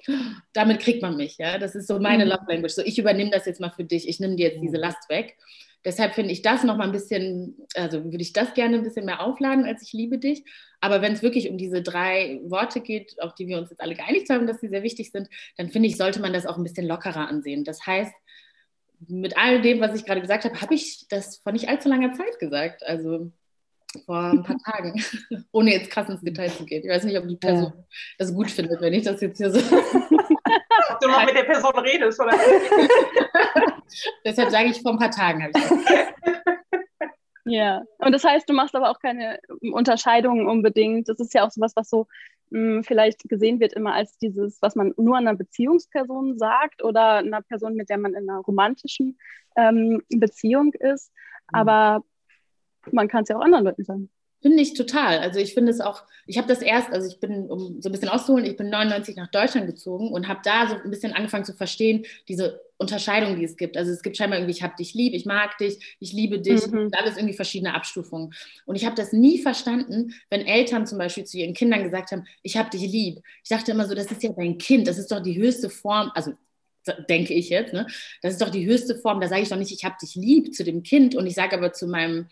damit 0.52 0.80
kriegt 0.80 1.02
man 1.02 1.16
mich, 1.16 1.38
ja. 1.38 1.58
Das 1.58 1.75
ist 1.75 1.88
so 1.88 1.99
meine 1.99 2.25
mhm. 2.25 2.30
Love 2.30 2.44
Language. 2.49 2.75
So, 2.75 2.82
ich 2.82 2.99
übernehme 2.99 3.30
das 3.30 3.46
jetzt 3.46 3.61
mal 3.61 3.70
für 3.70 3.84
dich, 3.84 4.08
ich 4.08 4.20
nehme 4.20 4.37
dir 4.37 4.49
jetzt 4.49 4.62
diese 4.62 4.76
mhm. 4.76 4.82
Last 4.82 5.08
weg. 5.08 5.37
Deshalb 5.84 6.14
finde 6.14 6.32
ich 6.32 6.42
das 6.42 6.62
nochmal 6.62 6.87
ein 6.87 6.92
bisschen, 6.92 7.56
also 7.75 8.04
würde 8.04 8.22
ich 8.22 8.32
das 8.32 8.54
gerne 8.54 8.76
ein 8.76 8.84
bisschen 8.84 9.04
mehr 9.04 9.20
aufladen, 9.20 9.64
als 9.64 9.82
ich 9.82 9.92
liebe 9.92 10.18
dich. 10.18 10.44
Aber 10.80 11.02
wenn 11.02 11.12
es 11.12 11.22
wirklich 11.22 11.50
um 11.50 11.58
diese 11.58 11.82
drei 11.82 12.40
Worte 12.44 12.80
geht, 12.80 13.20
auf 13.20 13.34
die 13.34 13.49
wir 13.49 13.58
uns 13.58 13.70
jetzt 13.70 13.80
alle 13.80 13.96
geeinigt 13.96 14.30
haben, 14.30 14.46
dass 14.46 14.61
sie 14.61 14.68
sehr 14.68 14.84
wichtig 14.84 15.11
sind, 15.11 15.28
dann 15.56 15.70
finde 15.70 15.88
ich, 15.88 15.96
sollte 15.96 16.20
man 16.20 16.32
das 16.32 16.46
auch 16.46 16.56
ein 16.56 16.62
bisschen 16.62 16.87
lockerer 16.87 17.28
ansehen. 17.28 17.64
Das 17.64 17.84
heißt, 17.84 18.14
mit 19.08 19.37
all 19.37 19.61
dem, 19.61 19.80
was 19.80 19.96
ich 19.96 20.04
gerade 20.04 20.20
gesagt 20.20 20.44
habe, 20.44 20.61
habe 20.61 20.75
ich 20.75 21.06
das 21.08 21.38
vor 21.38 21.52
nicht 21.52 21.68
allzu 21.68 21.88
langer 21.88 22.12
Zeit 22.12 22.38
gesagt. 22.38 22.84
Also 22.84 23.32
vor 24.06 24.16
ein 24.16 24.42
paar 24.42 24.58
Tagen, 24.58 24.94
ohne 25.52 25.72
jetzt 25.72 25.90
krass 25.90 26.08
ins 26.08 26.20
Detail 26.20 26.50
zu 26.50 26.64
gehen. 26.64 26.82
Ich 26.84 26.90
weiß 26.90 27.04
nicht, 27.04 27.18
ob 27.18 27.28
die 27.28 27.37
Person 27.37 27.72
ja. 27.76 27.84
das 28.18 28.34
gut 28.34 28.50
findet, 28.50 28.80
wenn 28.80 28.92
ich 28.92 29.04
das 29.04 29.20
jetzt 29.20 29.38
hier 29.38 29.50
so. 29.50 29.58
ob 29.58 31.00
du 31.00 31.08
noch 31.08 31.25
mit 31.25 31.34
der 31.34 31.44
Person 31.44 31.78
redest, 31.78 32.20
oder? 32.20 32.32
Deshalb 34.25 34.50
sage 34.50 34.68
ich 34.70 34.80
vor 34.80 34.92
ein 34.92 34.99
paar 34.99 35.11
Tagen 35.11 35.42
habe 35.42 35.52
ich 35.54 35.62
das. 35.62 35.72
Ja, 37.44 37.82
und 37.99 38.12
das 38.12 38.25
heißt, 38.25 38.49
du 38.49 38.54
machst 38.54 38.75
aber 38.75 38.90
auch 38.90 39.00
keine 39.00 39.40
Unterscheidungen 39.72 40.46
unbedingt. 40.46 41.08
Das 41.08 41.18
ist 41.18 41.34
ja 41.34 41.44
auch 41.44 41.50
sowas, 41.50 41.72
was 41.75 41.90
so 41.90 42.06
mh, 42.50 42.76
hm, 42.76 42.84
vielleicht 42.84 43.28
gesehen 43.28 43.61
wird 43.61 43.72
immer 43.72 43.94
als 43.94 44.16
dieses, 44.18 44.61
was 44.62 44.76
man 44.76 44.94
nur 44.96 45.16
einer 45.16 45.34
Beziehungsperson 45.34 46.38
sagt 46.38 46.84
oder 46.84 47.16
einer 47.16 47.42
Person, 47.42 47.75
mit 47.75 47.90
der 47.90 47.99
man 47.99 48.14
in 48.14 48.28
einer 48.28 48.38
romantischen 48.38 49.18
ähm, 49.56 50.02
Beziehung 50.08 50.72
ist. 50.75 51.12
Mhm. 51.50 51.58
Aber 51.58 52.04
man 52.90 53.08
kann 53.08 53.22
es 53.22 53.28
ja 53.28 53.36
auch 53.36 53.42
anderen 53.42 53.64
Leuten 53.64 53.84
sagen. 53.84 54.10
Finde 54.42 54.60
ich 54.60 54.74
total. 54.74 55.20
Also 55.20 55.38
ich 55.38 55.54
finde 55.54 55.70
es 55.70 55.80
auch, 55.80 56.02
ich 56.26 56.36
habe 56.36 56.48
das 56.48 56.62
erst, 56.62 56.92
also 56.92 57.06
ich 57.06 57.20
bin, 57.20 57.48
um 57.48 57.80
so 57.80 57.88
ein 57.88 57.92
bisschen 57.92 58.08
auszuholen, 58.08 58.44
ich 58.44 58.56
bin 58.56 58.70
99 58.70 59.14
nach 59.14 59.30
Deutschland 59.30 59.68
gezogen 59.68 60.10
und 60.10 60.26
habe 60.26 60.40
da 60.42 60.66
so 60.66 60.74
ein 60.74 60.90
bisschen 60.90 61.12
angefangen 61.12 61.44
zu 61.44 61.54
verstehen, 61.54 62.04
diese 62.26 62.60
Unterscheidung, 62.76 63.36
die 63.36 63.44
es 63.44 63.56
gibt. 63.56 63.76
Also 63.76 63.92
es 63.92 64.02
gibt 64.02 64.16
scheinbar 64.16 64.40
irgendwie, 64.40 64.56
ich 64.56 64.64
habe 64.64 64.74
dich 64.76 64.94
lieb, 64.94 65.14
ich 65.14 65.26
mag 65.26 65.56
dich, 65.58 65.96
ich 66.00 66.12
liebe 66.12 66.40
dich, 66.40 66.66
mhm. 66.66 66.90
alles 66.98 67.16
irgendwie 67.16 67.36
verschiedene 67.36 67.72
Abstufungen. 67.72 68.34
Und 68.66 68.74
ich 68.74 68.84
habe 68.84 68.96
das 68.96 69.12
nie 69.12 69.38
verstanden, 69.38 70.12
wenn 70.28 70.44
Eltern 70.44 70.88
zum 70.88 70.98
Beispiel 70.98 71.22
zu 71.22 71.38
ihren 71.38 71.54
Kindern 71.54 71.84
gesagt 71.84 72.10
haben, 72.10 72.24
ich 72.42 72.56
habe 72.56 72.68
dich 72.68 72.82
lieb. 72.82 73.20
Ich 73.44 73.48
dachte 73.48 73.70
immer 73.70 73.86
so, 73.86 73.94
das 73.94 74.10
ist 74.10 74.24
ja 74.24 74.32
dein 74.32 74.58
Kind, 74.58 74.88
das 74.88 74.98
ist 74.98 75.12
doch 75.12 75.22
die 75.22 75.38
höchste 75.38 75.70
Form, 75.70 76.10
also 76.16 76.32
denke 77.08 77.32
ich 77.32 77.48
jetzt, 77.48 77.72
ne? 77.72 77.86
das 78.22 78.32
ist 78.32 78.42
doch 78.42 78.50
die 78.50 78.66
höchste 78.66 78.96
Form, 78.96 79.20
da 79.20 79.28
sage 79.28 79.42
ich 79.42 79.48
doch 79.48 79.56
nicht, 79.56 79.70
ich 79.70 79.84
habe 79.84 79.94
dich 80.02 80.16
lieb 80.16 80.52
zu 80.52 80.64
dem 80.64 80.82
Kind 80.82 81.14
und 81.14 81.28
ich 81.28 81.34
sage 81.36 81.56
aber 81.56 81.72
zu 81.72 81.86
meinem 81.86 82.26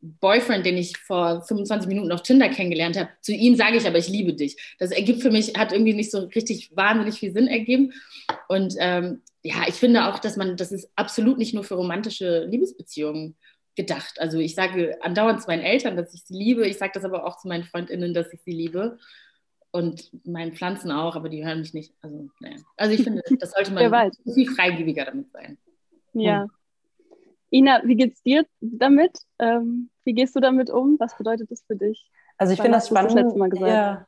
Boyfriend, 0.00 0.64
den 0.64 0.76
ich 0.76 0.96
vor 0.96 1.42
25 1.42 1.88
Minuten 1.88 2.12
auf 2.12 2.22
Tinder 2.22 2.48
kennengelernt 2.48 2.96
habe, 2.96 3.10
zu 3.20 3.32
ihm 3.32 3.56
sage 3.56 3.76
ich 3.76 3.86
aber, 3.86 3.98
ich 3.98 4.08
liebe 4.08 4.32
dich. 4.32 4.56
Das 4.78 4.90
ergibt 4.90 5.22
für 5.22 5.30
mich, 5.30 5.54
hat 5.56 5.72
irgendwie 5.72 5.94
nicht 5.94 6.10
so 6.10 6.20
richtig 6.20 6.74
wahnsinnig 6.76 7.18
viel 7.18 7.32
Sinn 7.32 7.48
ergeben. 7.48 7.92
Und 8.48 8.74
ähm, 8.78 9.22
ja, 9.42 9.64
ich 9.66 9.74
finde 9.74 10.06
auch, 10.06 10.18
dass 10.18 10.36
man, 10.36 10.56
das 10.56 10.72
ist 10.72 10.90
absolut 10.94 11.38
nicht 11.38 11.54
nur 11.54 11.64
für 11.64 11.74
romantische 11.74 12.44
Liebesbeziehungen 12.44 13.36
gedacht. 13.74 14.20
Also 14.20 14.38
ich 14.38 14.54
sage 14.54 14.98
andauernd 15.02 15.40
zu 15.40 15.48
meinen 15.48 15.62
Eltern, 15.62 15.96
dass 15.96 16.14
ich 16.14 16.22
sie 16.22 16.34
liebe. 16.34 16.66
Ich 16.66 16.78
sage 16.78 16.92
das 16.94 17.04
aber 17.04 17.24
auch 17.24 17.38
zu 17.38 17.48
meinen 17.48 17.64
FreundInnen, 17.64 18.14
dass 18.14 18.32
ich 18.32 18.42
sie 18.42 18.52
liebe. 18.52 18.98
Und 19.70 20.10
meinen 20.26 20.54
Pflanzen 20.54 20.90
auch, 20.90 21.14
aber 21.14 21.28
die 21.28 21.44
hören 21.44 21.60
mich 21.60 21.74
nicht. 21.74 21.92
Also, 22.00 22.30
naja. 22.40 22.56
also 22.76 22.94
ich 22.94 23.02
finde, 23.02 23.22
das 23.38 23.50
sollte 23.50 23.70
man 23.72 24.12
viel 24.34 24.50
freigebiger 24.50 25.04
damit 25.04 25.30
sein. 25.30 25.58
Ja. 26.14 26.46
Ina, 27.50 27.82
wie 27.84 27.96
geht's 27.96 28.22
dir 28.22 28.46
damit? 28.60 29.18
Ähm, 29.38 29.90
wie 30.04 30.14
gehst 30.14 30.36
du 30.36 30.40
damit 30.40 30.70
um? 30.70 30.96
Was 30.98 31.16
bedeutet 31.16 31.50
das 31.50 31.62
für 31.66 31.76
dich? 31.76 32.10
Also 32.36 32.52
ich 32.52 32.60
finde 32.60 32.78
das 32.78 32.88
spannend. 32.88 33.18
Das 33.18 33.34
Mal 33.34 33.50
gesagt? 33.50 33.70
Ja. 33.70 34.06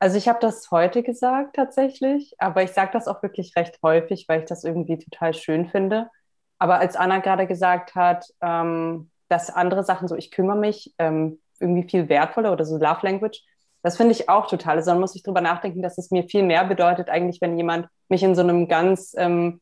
Also 0.00 0.18
ich 0.18 0.28
habe 0.28 0.38
das 0.40 0.70
heute 0.70 1.02
gesagt 1.02 1.56
tatsächlich, 1.56 2.34
aber 2.38 2.62
ich 2.62 2.72
sage 2.72 2.90
das 2.92 3.08
auch 3.08 3.22
wirklich 3.22 3.56
recht 3.56 3.78
häufig, 3.82 4.26
weil 4.28 4.40
ich 4.40 4.46
das 4.46 4.64
irgendwie 4.64 4.98
total 4.98 5.34
schön 5.34 5.66
finde. 5.68 6.10
Aber 6.58 6.78
als 6.78 6.96
Anna 6.96 7.18
gerade 7.18 7.46
gesagt 7.46 7.94
hat, 7.94 8.26
ähm, 8.42 9.10
dass 9.28 9.50
andere 9.50 9.84
Sachen 9.84 10.08
so, 10.08 10.14
ich 10.14 10.30
kümmere 10.30 10.58
mich, 10.58 10.92
ähm, 10.98 11.40
irgendwie 11.60 11.88
viel 11.88 12.08
wertvoller 12.08 12.52
oder 12.52 12.64
so 12.64 12.76
Love 12.76 13.00
Language, 13.02 13.42
das 13.82 13.96
finde 13.96 14.12
ich 14.12 14.28
auch 14.28 14.46
total. 14.46 14.76
Also 14.76 14.90
dann 14.90 15.00
muss 15.00 15.14
ich 15.14 15.22
drüber 15.22 15.40
nachdenken, 15.40 15.82
dass 15.82 15.98
es 15.98 16.10
mir 16.10 16.24
viel 16.24 16.42
mehr 16.42 16.64
bedeutet, 16.64 17.08
eigentlich, 17.08 17.40
wenn 17.40 17.56
jemand 17.56 17.88
mich 18.08 18.22
in 18.22 18.34
so 18.34 18.42
einem 18.42 18.68
ganz 18.68 19.14
ähm, 19.16 19.60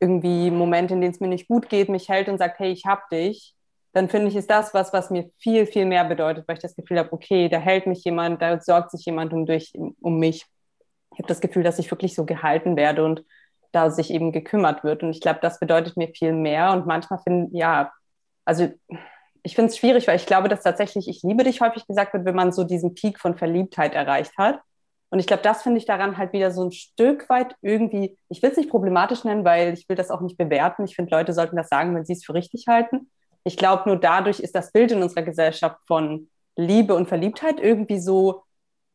irgendwie 0.00 0.50
Moment, 0.50 0.90
in 0.90 1.00
denen 1.00 1.12
es 1.12 1.20
mir 1.20 1.28
nicht 1.28 1.48
gut 1.48 1.68
geht, 1.68 1.88
mich 1.88 2.08
hält 2.08 2.28
und 2.28 2.38
sagt, 2.38 2.58
hey, 2.58 2.72
ich 2.72 2.84
hab 2.86 3.08
dich, 3.10 3.54
dann 3.92 4.08
finde 4.08 4.28
ich, 4.28 4.36
ist 4.36 4.50
das 4.50 4.74
was, 4.74 4.92
was 4.92 5.10
mir 5.10 5.30
viel, 5.38 5.66
viel 5.66 5.86
mehr 5.86 6.04
bedeutet, 6.04 6.46
weil 6.48 6.56
ich 6.56 6.62
das 6.62 6.74
Gefühl 6.74 6.98
habe, 6.98 7.12
okay, 7.12 7.48
da 7.48 7.58
hält 7.58 7.86
mich 7.86 8.04
jemand, 8.04 8.42
da 8.42 8.60
sorgt 8.60 8.90
sich 8.90 9.04
jemand 9.06 9.32
um, 9.32 9.46
durch, 9.46 9.72
um 10.00 10.18
mich. 10.18 10.44
Ich 11.12 11.18
habe 11.18 11.28
das 11.28 11.40
Gefühl, 11.40 11.62
dass 11.62 11.78
ich 11.78 11.90
wirklich 11.90 12.14
so 12.14 12.24
gehalten 12.26 12.76
werde 12.76 13.04
und 13.04 13.24
da 13.70 13.90
sich 13.90 14.10
eben 14.10 14.32
gekümmert 14.32 14.82
wird. 14.82 15.02
Und 15.02 15.10
ich 15.10 15.20
glaube, 15.20 15.38
das 15.42 15.60
bedeutet 15.60 15.96
mir 15.96 16.08
viel 16.08 16.32
mehr. 16.32 16.72
Und 16.72 16.86
manchmal 16.86 17.20
finde 17.20 17.56
ja, 17.56 17.92
also 18.44 18.68
ich 19.44 19.54
finde 19.54 19.70
es 19.70 19.76
schwierig, 19.76 20.08
weil 20.08 20.16
ich 20.16 20.26
glaube, 20.26 20.48
dass 20.48 20.62
tatsächlich 20.62 21.06
ich 21.08 21.22
liebe 21.22 21.44
dich 21.44 21.60
häufig 21.60 21.86
gesagt 21.86 22.14
wird, 22.14 22.24
wenn 22.24 22.34
man 22.34 22.52
so 22.52 22.64
diesen 22.64 22.94
Peak 22.94 23.20
von 23.20 23.36
Verliebtheit 23.36 23.94
erreicht 23.94 24.32
hat. 24.38 24.60
Und 25.14 25.20
ich 25.20 25.28
glaube, 25.28 25.44
das 25.44 25.62
finde 25.62 25.78
ich 25.78 25.86
daran 25.86 26.18
halt 26.18 26.32
wieder 26.32 26.50
so 26.50 26.64
ein 26.64 26.72
Stück 26.72 27.28
weit 27.28 27.54
irgendwie, 27.62 28.18
ich 28.28 28.42
will 28.42 28.50
es 28.50 28.56
nicht 28.56 28.68
problematisch 28.68 29.22
nennen, 29.22 29.44
weil 29.44 29.72
ich 29.72 29.88
will 29.88 29.94
das 29.94 30.10
auch 30.10 30.20
nicht 30.20 30.36
bewerten. 30.36 30.82
Ich 30.86 30.96
finde, 30.96 31.14
Leute 31.14 31.32
sollten 31.32 31.54
das 31.54 31.68
sagen, 31.68 31.94
wenn 31.94 32.04
sie 32.04 32.14
es 32.14 32.24
für 32.24 32.34
richtig 32.34 32.66
halten. 32.66 33.08
Ich 33.44 33.56
glaube, 33.56 33.84
nur 33.86 33.96
dadurch 33.96 34.40
ist 34.40 34.56
das 34.56 34.72
Bild 34.72 34.90
in 34.90 35.04
unserer 35.04 35.22
Gesellschaft 35.22 35.78
von 35.86 36.28
Liebe 36.56 36.96
und 36.96 37.06
Verliebtheit 37.06 37.60
irgendwie 37.60 38.00
so, 38.00 38.42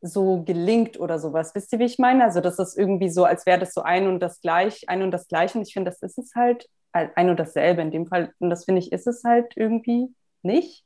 so 0.02 0.44
gelingt 0.44 1.00
oder 1.00 1.20
sowas. 1.20 1.56
Wisst 1.56 1.72
ihr, 1.72 1.80
wie 1.80 1.86
ich 1.86 2.00
meine? 2.00 2.26
Also, 2.26 2.42
das 2.42 2.60
ist 2.60 2.78
irgendwie 2.78 3.10
so, 3.10 3.24
als 3.24 3.46
wäre 3.46 3.60
das 3.60 3.74
so 3.74 3.84
ein 3.84 4.06
und 4.10 4.20
das 4.20 4.42
gleich, 4.42 4.90
ein 4.90 5.04
und 5.04 5.12
das 5.12 5.26
gleiche. 5.30 5.58
Und 5.58 5.66
ich 5.66 5.72
finde, 5.72 5.90
das 5.90 6.02
ist 6.02 6.18
es 6.18 6.36
halt, 6.36 6.68
ein 6.92 7.30
und 7.30 7.40
dasselbe 7.40 7.82
in 7.82 7.92
dem 7.92 8.08
Fall. 8.08 8.34
Und 8.40 8.50
das 8.50 8.66
finde 8.66 8.80
ich, 8.80 8.92
ist 8.92 9.08
es 9.08 9.24
halt 9.24 9.54
irgendwie 9.56 10.14
nicht. 10.42 10.84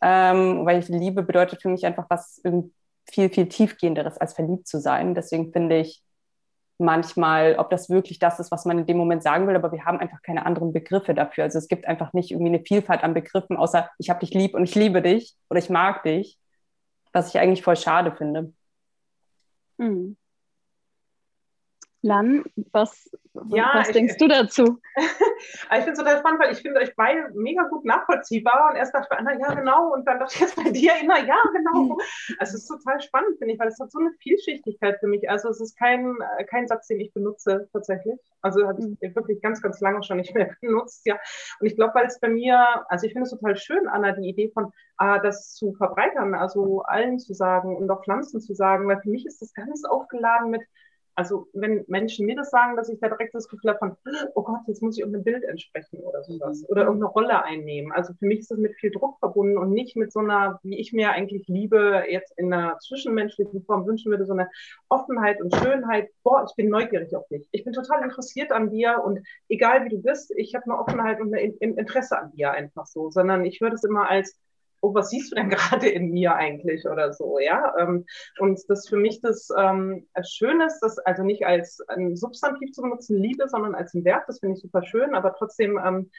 Ähm, 0.00 0.64
weil 0.64 0.82
Liebe 0.88 1.22
bedeutet 1.22 1.60
für 1.60 1.68
mich 1.68 1.84
einfach 1.84 2.06
was 2.08 2.40
irgendwie 2.42 2.72
viel, 3.12 3.30
viel 3.30 3.48
tiefgehenderes 3.48 4.18
als 4.18 4.34
verliebt 4.34 4.66
zu 4.66 4.80
sein. 4.80 5.14
Deswegen 5.14 5.52
finde 5.52 5.80
ich 5.80 6.02
manchmal, 6.78 7.56
ob 7.56 7.70
das 7.70 7.90
wirklich 7.90 8.18
das 8.18 8.38
ist, 8.38 8.52
was 8.52 8.64
man 8.64 8.78
in 8.78 8.86
dem 8.86 8.96
Moment 8.96 9.22
sagen 9.22 9.48
will, 9.48 9.56
aber 9.56 9.72
wir 9.72 9.84
haben 9.84 9.98
einfach 9.98 10.22
keine 10.22 10.46
anderen 10.46 10.72
Begriffe 10.72 11.12
dafür. 11.12 11.44
Also 11.44 11.58
es 11.58 11.68
gibt 11.68 11.86
einfach 11.86 12.12
nicht 12.12 12.30
irgendwie 12.30 12.54
eine 12.54 12.64
Vielfalt 12.64 13.02
an 13.02 13.14
Begriffen, 13.14 13.56
außer 13.56 13.90
ich 13.98 14.10
habe 14.10 14.20
dich 14.20 14.32
lieb 14.32 14.54
und 14.54 14.64
ich 14.64 14.74
liebe 14.74 15.02
dich 15.02 15.34
oder 15.50 15.58
ich 15.58 15.70
mag 15.70 16.04
dich, 16.04 16.38
was 17.12 17.28
ich 17.28 17.40
eigentlich 17.40 17.62
voll 17.62 17.76
schade 17.76 18.14
finde. 18.16 18.52
Mhm. 19.78 20.16
Lan, 22.00 22.44
was, 22.70 23.10
ja, 23.48 23.72
was 23.74 23.90
denkst 23.90 24.12
ich, 24.12 24.18
du 24.18 24.28
dazu? 24.28 24.80
ich 24.96 25.68
finde 25.68 25.92
es 25.92 25.98
total 25.98 26.18
spannend, 26.18 26.40
weil 26.40 26.52
ich 26.52 26.62
finde 26.62 26.80
euch 26.80 26.94
beide 26.94 27.30
mega 27.34 27.64
gut 27.64 27.84
nachvollziehbar. 27.84 28.70
Und 28.70 28.76
erst 28.76 28.94
dachte 28.94 29.08
ich, 29.10 29.18
Anna, 29.18 29.32
ja, 29.38 29.52
genau. 29.52 29.92
Und 29.92 30.06
dann 30.06 30.20
dachte 30.20 30.34
ich 30.34 30.40
jetzt 30.40 30.54
bei 30.54 30.70
dir 30.70 30.92
immer, 31.02 31.18
ja, 31.18 31.36
genau. 31.52 31.98
Also 32.38 32.56
es 32.56 32.62
ist 32.62 32.68
total 32.68 33.00
spannend, 33.00 33.38
finde 33.38 33.54
ich, 33.54 33.60
weil 33.60 33.68
es 33.68 33.80
hat 33.80 33.90
so 33.90 33.98
eine 33.98 34.12
Vielschichtigkeit 34.20 34.98
für 35.00 35.08
mich. 35.08 35.28
Also 35.28 35.48
es 35.48 35.60
ist 35.60 35.76
kein, 35.76 36.16
äh, 36.38 36.44
kein 36.44 36.68
Satz, 36.68 36.86
den 36.86 37.00
ich 37.00 37.12
benutze 37.12 37.68
tatsächlich. 37.72 38.20
Also 38.42 38.64
habe 38.68 38.80
ich 38.80 38.86
mhm. 38.86 39.16
wirklich 39.16 39.42
ganz, 39.42 39.60
ganz 39.60 39.80
lange 39.80 40.04
schon 40.04 40.18
nicht 40.18 40.34
mehr 40.34 40.54
benutzt, 40.60 41.04
ja. 41.04 41.18
Und 41.58 41.66
ich 41.66 41.74
glaube, 41.74 41.94
weil 41.94 42.06
es 42.06 42.20
bei 42.20 42.28
mir, 42.28 42.84
also 42.88 43.06
ich 43.06 43.12
finde 43.12 43.24
es 43.24 43.30
total 43.30 43.56
schön, 43.56 43.88
Anna, 43.88 44.12
die 44.12 44.28
Idee 44.28 44.52
von, 44.54 44.72
ah, 44.98 45.18
das 45.18 45.54
zu 45.54 45.72
verbreitern, 45.72 46.34
also 46.34 46.82
allen 46.82 47.18
zu 47.18 47.34
sagen 47.34 47.76
und 47.76 47.90
auch 47.90 48.04
Pflanzen 48.04 48.40
zu 48.40 48.54
sagen, 48.54 48.86
weil 48.86 49.00
für 49.00 49.10
mich 49.10 49.26
ist 49.26 49.42
das 49.42 49.52
ganz 49.52 49.84
aufgeladen 49.84 50.50
mit, 50.50 50.62
also 51.18 51.48
wenn 51.52 51.84
Menschen 51.88 52.26
mir 52.26 52.36
das 52.36 52.50
sagen, 52.50 52.76
dass 52.76 52.88
ich 52.88 53.00
da 53.00 53.08
direkt 53.08 53.34
das 53.34 53.48
Gefühl 53.48 53.70
habe 53.70 53.78
von, 53.80 53.96
oh 54.36 54.42
Gott, 54.44 54.60
jetzt 54.68 54.82
muss 54.82 54.96
ich 54.96 55.00
irgendein 55.00 55.24
Bild 55.24 55.42
entsprechen 55.42 55.98
oder 55.98 56.22
sowas 56.22 56.64
oder 56.68 56.82
irgendeine 56.82 57.10
Rolle 57.10 57.42
einnehmen. 57.42 57.90
Also 57.90 58.14
für 58.14 58.26
mich 58.26 58.38
ist 58.38 58.52
das 58.52 58.58
mit 58.58 58.76
viel 58.76 58.92
Druck 58.92 59.18
verbunden 59.18 59.58
und 59.58 59.72
nicht 59.72 59.96
mit 59.96 60.12
so 60.12 60.20
einer, 60.20 60.60
wie 60.62 60.78
ich 60.78 60.92
mir 60.92 61.10
eigentlich 61.10 61.48
liebe, 61.48 62.04
jetzt 62.08 62.32
in 62.38 62.52
einer 62.52 62.78
zwischenmenschlichen 62.78 63.64
Form 63.64 63.84
wünschen 63.84 64.12
würde, 64.12 64.26
so 64.26 64.32
eine 64.32 64.48
Offenheit 64.88 65.42
und 65.42 65.52
Schönheit. 65.56 66.08
Boah, 66.22 66.46
ich 66.48 66.54
bin 66.54 66.68
neugierig 66.68 67.12
auf 67.16 67.26
dich. 67.26 67.48
Ich 67.50 67.64
bin 67.64 67.72
total 67.72 68.04
interessiert 68.04 68.52
an 68.52 68.70
dir 68.70 69.02
und 69.04 69.18
egal 69.48 69.84
wie 69.84 69.88
du 69.88 70.00
bist, 70.00 70.32
ich 70.36 70.54
habe 70.54 70.66
eine 70.66 70.78
Offenheit 70.78 71.20
und 71.20 71.34
ein 71.34 71.54
Interesse 71.58 72.16
an 72.16 72.30
dir 72.30 72.52
einfach 72.52 72.86
so, 72.86 73.10
sondern 73.10 73.44
ich 73.44 73.60
würde 73.60 73.74
es 73.74 73.82
immer 73.82 74.08
als 74.08 74.38
oh, 74.80 74.94
was 74.94 75.10
siehst 75.10 75.30
du 75.30 75.36
denn 75.36 75.50
gerade 75.50 75.88
in 75.88 76.10
mir 76.10 76.34
eigentlich 76.34 76.86
oder 76.86 77.12
so, 77.12 77.38
ja? 77.38 77.74
Ähm, 77.78 78.06
und 78.38 78.60
das 78.68 78.88
für 78.88 78.96
mich 78.96 79.20
das 79.20 79.48
ähm, 79.56 80.06
Schöne 80.22 80.66
ist, 80.66 80.80
das 80.80 80.98
also 80.98 81.22
nicht 81.22 81.46
als 81.46 81.80
ein 81.88 82.16
Substantiv 82.16 82.72
zu 82.72 82.82
benutzen, 82.82 83.16
Liebe, 83.16 83.48
sondern 83.48 83.74
als 83.74 83.94
ein 83.94 84.04
Wert, 84.04 84.24
das 84.26 84.40
finde 84.40 84.56
ich 84.56 84.62
super 84.62 84.82
schön, 84.82 85.14
aber 85.14 85.34
trotzdem 85.34 85.78
ähm, 85.84 86.10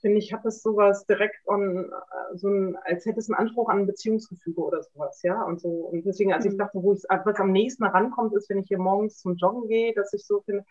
finde 0.00 0.18
ich, 0.18 0.32
hat 0.32 0.44
es 0.44 0.62
sowas 0.62 1.06
direkt 1.06 1.46
on, 1.46 1.90
äh, 1.90 2.36
so 2.36 2.48
ein, 2.48 2.76
als 2.84 3.04
hätte 3.04 3.18
es 3.18 3.28
einen 3.28 3.38
Anspruch 3.38 3.68
an 3.68 3.80
ein 3.80 3.86
Beziehungsgefüge 3.86 4.60
oder 4.60 4.82
sowas, 4.82 5.20
ja. 5.22 5.42
Und 5.42 5.60
so, 5.60 5.68
und 5.68 6.04
deswegen, 6.04 6.32
als 6.32 6.44
ich 6.44 6.52
mhm. 6.52 6.58
dachte, 6.58 6.82
wo 6.82 6.92
ich 6.94 7.02
was 7.08 7.38
am 7.38 7.52
nächsten 7.52 7.84
rankommt, 7.84 8.34
ist, 8.34 8.48
wenn 8.48 8.58
ich 8.58 8.68
hier 8.68 8.78
morgens 8.78 9.18
zum 9.18 9.36
Joggen 9.36 9.68
gehe, 9.68 9.94
dass 9.94 10.12
ich 10.12 10.24
so 10.24 10.40
finde, 10.40 10.64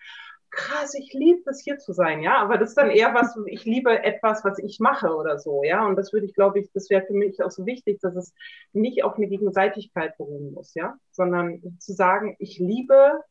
krass, 0.51 0.93
ich 0.95 1.13
liebe 1.13 1.49
es 1.49 1.61
hier 1.61 1.77
zu 1.77 1.93
sein, 1.93 2.21
ja, 2.21 2.37
aber 2.37 2.57
das 2.57 2.69
ist 2.69 2.77
dann 2.77 2.89
eher 2.89 3.13
was, 3.13 3.37
ich 3.45 3.65
liebe 3.65 4.03
etwas, 4.03 4.43
was 4.43 4.59
ich 4.59 4.79
mache 4.79 5.15
oder 5.15 5.37
so, 5.37 5.63
ja, 5.63 5.85
und 5.85 5.95
das 5.95 6.13
würde 6.13 6.25
ich, 6.25 6.33
glaube 6.33 6.59
ich, 6.59 6.71
das 6.73 6.89
wäre 6.89 7.05
für 7.05 7.13
mich 7.13 7.41
auch 7.43 7.51
so 7.51 7.65
wichtig, 7.65 7.99
dass 8.01 8.15
es 8.15 8.33
nicht 8.73 9.03
auf 9.03 9.15
eine 9.15 9.27
Gegenseitigkeit 9.27 10.17
beruhen 10.17 10.53
muss, 10.53 10.73
ja, 10.73 10.97
sondern 11.11 11.61
zu 11.79 11.93
sagen, 11.93 12.35
ich 12.39 12.59
liebe, 12.59 13.21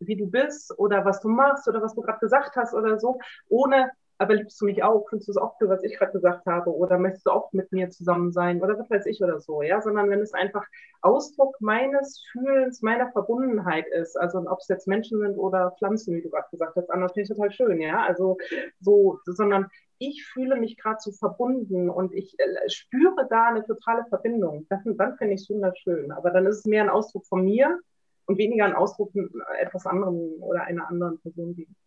wie 0.00 0.16
du 0.16 0.26
bist 0.26 0.78
oder 0.78 1.04
was 1.04 1.20
du 1.20 1.28
machst 1.28 1.68
oder 1.68 1.82
was 1.82 1.94
du 1.94 2.02
gerade 2.02 2.20
gesagt 2.20 2.56
hast 2.56 2.74
oder 2.74 2.98
so, 2.98 3.18
ohne 3.48 3.90
aber 4.18 4.34
liebst 4.34 4.60
du 4.60 4.64
mich 4.64 4.82
auch? 4.82 5.08
Findest 5.08 5.28
du 5.28 5.32
es 5.32 5.36
auch 5.36 5.56
für, 5.58 5.68
was 5.68 5.84
ich 5.84 5.96
gerade 5.96 6.12
gesagt 6.12 6.44
habe? 6.46 6.74
Oder 6.74 6.98
möchtest 6.98 7.26
du 7.26 7.30
auch 7.30 7.52
mit 7.52 7.70
mir 7.70 7.88
zusammen 7.90 8.32
sein? 8.32 8.60
Oder 8.60 8.76
was 8.78 8.90
weiß 8.90 9.06
ich 9.06 9.22
oder 9.22 9.40
so, 9.40 9.62
ja? 9.62 9.80
Sondern 9.80 10.10
wenn 10.10 10.20
es 10.20 10.34
einfach 10.34 10.66
Ausdruck 11.02 11.56
meines 11.60 12.24
Fühlens, 12.32 12.82
meiner 12.82 13.12
Verbundenheit 13.12 13.86
ist, 13.88 14.16
also 14.16 14.38
ob 14.38 14.58
es 14.58 14.68
jetzt 14.68 14.88
Menschen 14.88 15.20
sind 15.20 15.38
oder 15.38 15.70
Pflanzen, 15.78 16.16
wie 16.16 16.22
du 16.22 16.30
gerade 16.30 16.48
gesagt 16.50 16.74
hast, 16.74 16.90
anders 16.90 17.12
finde 17.12 17.22
ich 17.22 17.28
total 17.28 17.52
schön, 17.52 17.80
ja? 17.80 18.04
Also 18.04 18.36
so, 18.80 19.20
sondern 19.24 19.68
ich 19.98 20.26
fühle 20.26 20.56
mich 20.56 20.76
gerade 20.76 20.98
so 21.00 21.12
verbunden 21.12 21.88
und 21.88 22.12
ich 22.12 22.38
äh, 22.38 22.68
spüre 22.68 23.26
da 23.30 23.48
eine 23.48 23.64
totale 23.64 24.04
Verbindung. 24.08 24.66
Das, 24.68 24.80
dann 24.84 25.16
finde 25.16 25.34
ich 25.34 25.42
es 25.42 25.50
wunderschön. 25.50 26.10
Aber 26.10 26.30
dann 26.30 26.46
ist 26.46 26.58
es 26.58 26.64
mehr 26.66 26.82
ein 26.82 26.90
Ausdruck 26.90 27.26
von 27.26 27.44
mir 27.44 27.78
und 28.26 28.36
weniger 28.36 28.64
ein 28.64 28.74
Ausdruck 28.74 29.12
etwas 29.60 29.86
anderem 29.86 30.16
oder 30.40 30.62
einer 30.64 30.88
anderen 30.88 31.20
Person 31.20 31.54
gegenüber. 31.54 31.78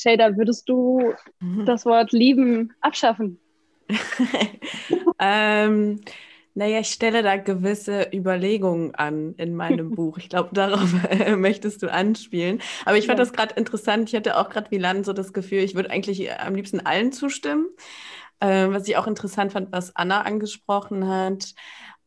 Shader, 0.00 0.36
würdest 0.36 0.68
du 0.68 1.14
mhm. 1.40 1.66
das 1.66 1.84
Wort 1.84 2.12
lieben 2.12 2.72
abschaffen? 2.80 3.38
ähm, 5.18 6.00
naja, 6.54 6.80
ich 6.80 6.88
stelle 6.88 7.22
da 7.22 7.36
gewisse 7.36 8.08
Überlegungen 8.12 8.94
an 8.94 9.34
in 9.36 9.54
meinem 9.54 9.90
Buch. 9.94 10.18
Ich 10.18 10.28
glaube, 10.28 10.50
darauf 10.52 10.92
äh, 11.08 11.36
möchtest 11.36 11.82
du 11.82 11.92
anspielen. 11.92 12.60
Aber 12.84 12.96
ich 12.96 13.06
fand 13.06 13.18
ja. 13.18 13.24
das 13.24 13.32
gerade 13.32 13.54
interessant. 13.54 14.08
Ich 14.08 14.16
hatte 14.16 14.36
auch 14.36 14.50
gerade 14.50 14.70
wie 14.70 14.78
Land 14.78 15.06
so 15.06 15.12
das 15.12 15.32
Gefühl, 15.32 15.60
ich 15.60 15.74
würde 15.74 15.90
eigentlich 15.90 16.32
am 16.32 16.54
liebsten 16.54 16.80
allen 16.80 17.12
zustimmen. 17.12 17.66
Äh, 18.40 18.70
was 18.70 18.88
ich 18.88 18.96
auch 18.96 19.06
interessant 19.06 19.52
fand, 19.52 19.72
was 19.72 19.94
Anna 19.94 20.22
angesprochen 20.22 21.06
hat. 21.08 21.54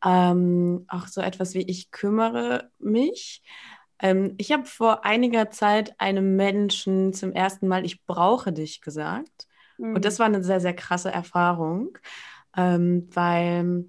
Ähm, 0.04 0.84
auch 0.88 1.06
so 1.06 1.20
etwas 1.20 1.54
wie 1.54 1.62
ich 1.62 1.90
kümmere 1.90 2.70
mich. 2.78 3.42
Ähm, 4.02 4.34
ich 4.36 4.52
habe 4.52 4.64
vor 4.66 5.04
einiger 5.04 5.50
Zeit 5.50 5.98
einem 5.98 6.36
Menschen 6.36 7.12
zum 7.12 7.32
ersten 7.32 7.68
Mal, 7.68 7.86
ich 7.86 8.04
brauche 8.04 8.52
dich 8.52 8.80
gesagt. 8.80 9.46
Mhm. 9.78 9.94
Und 9.94 10.04
das 10.04 10.18
war 10.18 10.26
eine 10.26 10.42
sehr, 10.42 10.60
sehr 10.60 10.74
krasse 10.74 11.10
Erfahrung, 11.10 11.96
ähm, 12.56 13.08
weil 13.12 13.86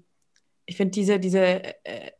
ich 0.66 0.76
finde 0.76 0.92
diese, 0.92 1.18
diese, 1.20 1.40
äh, 1.84 2.10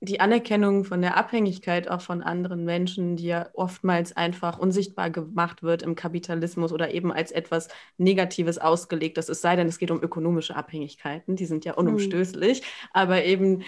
die 0.00 0.20
Anerkennung 0.20 0.84
von 0.84 1.02
der 1.02 1.16
Abhängigkeit 1.16 1.90
auch 1.90 2.00
von 2.00 2.22
anderen 2.22 2.64
Menschen, 2.64 3.16
die 3.16 3.26
ja 3.26 3.48
oftmals 3.54 4.16
einfach 4.16 4.58
unsichtbar 4.58 5.10
gemacht 5.10 5.62
wird 5.64 5.82
im 5.82 5.96
Kapitalismus 5.96 6.72
oder 6.72 6.94
eben 6.94 7.12
als 7.12 7.32
etwas 7.32 7.68
Negatives 7.96 8.58
ausgelegt, 8.58 9.16
dass 9.16 9.28
es 9.28 9.40
sei 9.40 9.56
denn, 9.56 9.66
es 9.66 9.78
geht 9.78 9.90
um 9.90 10.02
ökonomische 10.02 10.54
Abhängigkeiten, 10.54 11.34
die 11.34 11.46
sind 11.46 11.64
ja 11.64 11.72
hm. 11.72 11.86
unumstößlich, 11.86 12.60
mhm. 12.60 12.64
aber 12.92 13.24
eben 13.24 13.64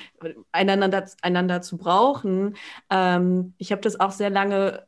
einander, 0.53 1.05
einander 1.23 1.63
zu 1.63 1.77
brauchen. 1.77 2.55
Ähm, 2.91 3.55
ich 3.59 3.73
habe 3.73 3.83
das 3.83 3.99
auch 3.99 4.13
sehr 4.13 4.31
lange 4.31 4.87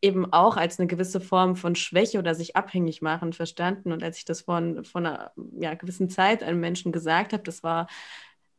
eben 0.00 0.32
auch 0.32 0.56
als 0.56 0.78
eine 0.78 0.86
gewisse 0.86 1.20
Form 1.20 1.56
von 1.56 1.74
Schwäche 1.74 2.18
oder 2.18 2.34
sich 2.34 2.56
abhängig 2.56 3.02
machen 3.02 3.32
verstanden. 3.32 3.92
Und 3.92 4.02
als 4.02 4.18
ich 4.18 4.24
das 4.24 4.42
von, 4.42 4.84
von 4.84 5.06
einer 5.06 5.32
ja, 5.58 5.74
gewissen 5.74 6.08
Zeit 6.08 6.42
einem 6.42 6.60
Menschen 6.60 6.92
gesagt 6.92 7.32
habe, 7.32 7.42
das 7.42 7.62
war 7.62 7.88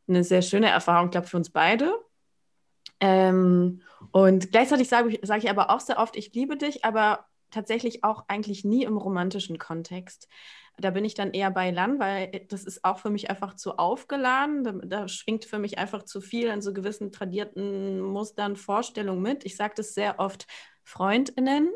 eine 0.09 0.23
sehr 0.23 0.41
schöne 0.41 0.69
Erfahrung, 0.69 1.09
glaube 1.11 1.25
ich, 1.25 1.31
für 1.31 1.37
uns 1.37 1.49
beide. 1.49 1.93
Ähm, 2.99 3.81
und 4.11 4.51
gleichzeitig 4.51 4.89
sage 4.89 5.09
ich, 5.09 5.19
sage 5.23 5.43
ich 5.43 5.49
aber 5.49 5.69
auch 5.69 5.79
sehr 5.79 5.99
oft, 5.99 6.15
ich 6.15 6.33
liebe 6.33 6.57
dich, 6.57 6.83
aber 6.83 7.25
tatsächlich 7.51 8.03
auch 8.03 8.25
eigentlich 8.27 8.63
nie 8.63 8.83
im 8.83 8.97
romantischen 8.97 9.57
Kontext. 9.57 10.27
Da 10.77 10.91
bin 10.91 11.03
ich 11.03 11.13
dann 11.13 11.31
eher 11.31 11.51
bei 11.51 11.71
Lan, 11.71 11.99
weil 11.99 12.45
das 12.47 12.63
ist 12.63 12.85
auch 12.85 12.99
für 12.99 13.09
mich 13.09 13.29
einfach 13.29 13.55
zu 13.55 13.77
aufgeladen. 13.77 14.63
Da, 14.63 14.71
da 14.71 15.07
schwingt 15.07 15.45
für 15.45 15.59
mich 15.59 15.77
einfach 15.77 16.03
zu 16.03 16.21
viel 16.21 16.49
an 16.49 16.61
so 16.61 16.73
gewissen 16.73 17.11
tradierten 17.11 17.99
Mustern, 17.99 18.55
Vorstellungen 18.55 19.21
mit. 19.21 19.45
Ich 19.45 19.57
sage 19.57 19.73
das 19.75 19.93
sehr 19.93 20.19
oft 20.19 20.47
Freundinnen 20.83 21.69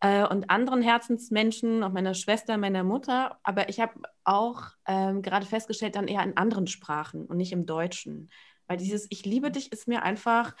äh, 0.00 0.26
und 0.26 0.50
anderen 0.50 0.82
Herzensmenschen, 0.82 1.82
auch 1.82 1.92
meiner 1.92 2.14
Schwester, 2.14 2.56
meiner 2.56 2.84
Mutter. 2.84 3.38
Aber 3.42 3.68
ich 3.68 3.80
habe 3.80 3.94
auch 4.24 4.62
ähm, 4.86 5.22
gerade 5.22 5.46
festgestellt, 5.46 5.96
dann 5.96 6.08
eher 6.08 6.22
in 6.22 6.36
anderen 6.36 6.66
Sprachen 6.66 7.26
und 7.26 7.36
nicht 7.36 7.52
im 7.52 7.66
Deutschen. 7.66 8.30
Weil 8.66 8.76
dieses 8.76 9.06
Ich 9.10 9.24
liebe 9.24 9.50
dich 9.50 9.72
ist 9.72 9.88
mir 9.88 10.02
einfach 10.02 10.54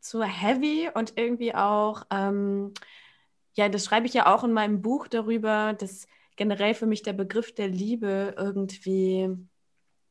zu 0.00 0.22
heavy 0.22 0.88
und 0.94 1.14
irgendwie 1.16 1.54
auch, 1.54 2.02
ähm, 2.10 2.72
ja, 3.54 3.68
das 3.68 3.84
schreibe 3.84 4.06
ich 4.06 4.14
ja 4.14 4.32
auch 4.32 4.44
in 4.44 4.52
meinem 4.52 4.82
Buch 4.82 5.08
darüber, 5.08 5.74
dass 5.74 6.06
generell 6.36 6.74
für 6.74 6.86
mich 6.86 7.02
der 7.02 7.12
Begriff 7.12 7.54
der 7.54 7.68
Liebe 7.68 8.34
irgendwie 8.38 9.28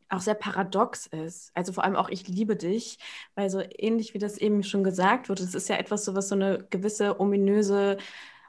auch 0.09 0.21
sehr 0.21 0.35
paradox 0.35 1.07
ist. 1.07 1.51
Also 1.53 1.73
vor 1.73 1.83
allem 1.83 1.95
auch 1.95 2.09
ich 2.09 2.27
liebe 2.27 2.55
dich, 2.55 2.99
weil 3.35 3.49
so 3.49 3.61
ähnlich 3.77 4.13
wie 4.13 4.19
das 4.19 4.37
eben 4.37 4.63
schon 4.63 4.83
gesagt 4.83 5.29
wurde, 5.29 5.43
es 5.43 5.55
ist 5.55 5.69
ja 5.69 5.77
etwas 5.77 6.05
so, 6.05 6.15
was 6.15 6.29
so 6.29 6.35
eine 6.35 6.65
gewisse 6.69 7.19
ominöse, 7.19 7.97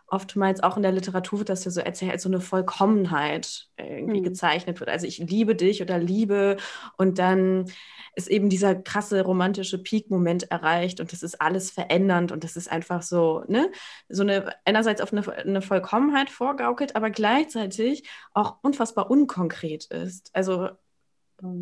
oftmals 0.08 0.62
auch 0.62 0.76
in 0.76 0.82
der 0.82 0.92
Literatur 0.92 1.40
wird 1.40 1.50
das 1.50 1.64
ja 1.64 1.70
so 1.70 1.80
erzählt, 1.80 2.12
als 2.12 2.22
so 2.22 2.28
eine 2.28 2.40
Vollkommenheit 2.40 3.68
irgendwie 3.76 4.20
mhm. 4.20 4.24
gezeichnet 4.24 4.80
wird. 4.80 4.88
Also 4.90 5.06
ich 5.06 5.18
liebe 5.18 5.54
dich 5.54 5.82
oder 5.82 5.98
liebe 5.98 6.56
und 6.96 7.18
dann 7.18 7.66
ist 8.14 8.28
eben 8.28 8.48
dieser 8.48 8.74
krasse 8.74 9.22
romantische 9.22 9.78
Peak-Moment 9.80 10.50
erreicht 10.50 11.00
und 11.00 11.12
das 11.12 11.22
ist 11.22 11.40
alles 11.40 11.70
verändernd 11.70 12.32
und 12.32 12.42
das 12.42 12.56
ist 12.56 12.70
einfach 12.70 13.02
so, 13.02 13.44
ne, 13.48 13.70
so 14.08 14.22
eine, 14.22 14.54
einerseits 14.64 15.00
auf 15.00 15.12
eine, 15.12 15.30
eine 15.30 15.62
Vollkommenheit 15.62 16.30
vorgaukelt, 16.30 16.96
aber 16.96 17.10
gleichzeitig 17.10 18.08
auch 18.32 18.56
unfassbar 18.62 19.10
unkonkret 19.10 19.84
ist. 19.86 20.30
Also 20.34 20.70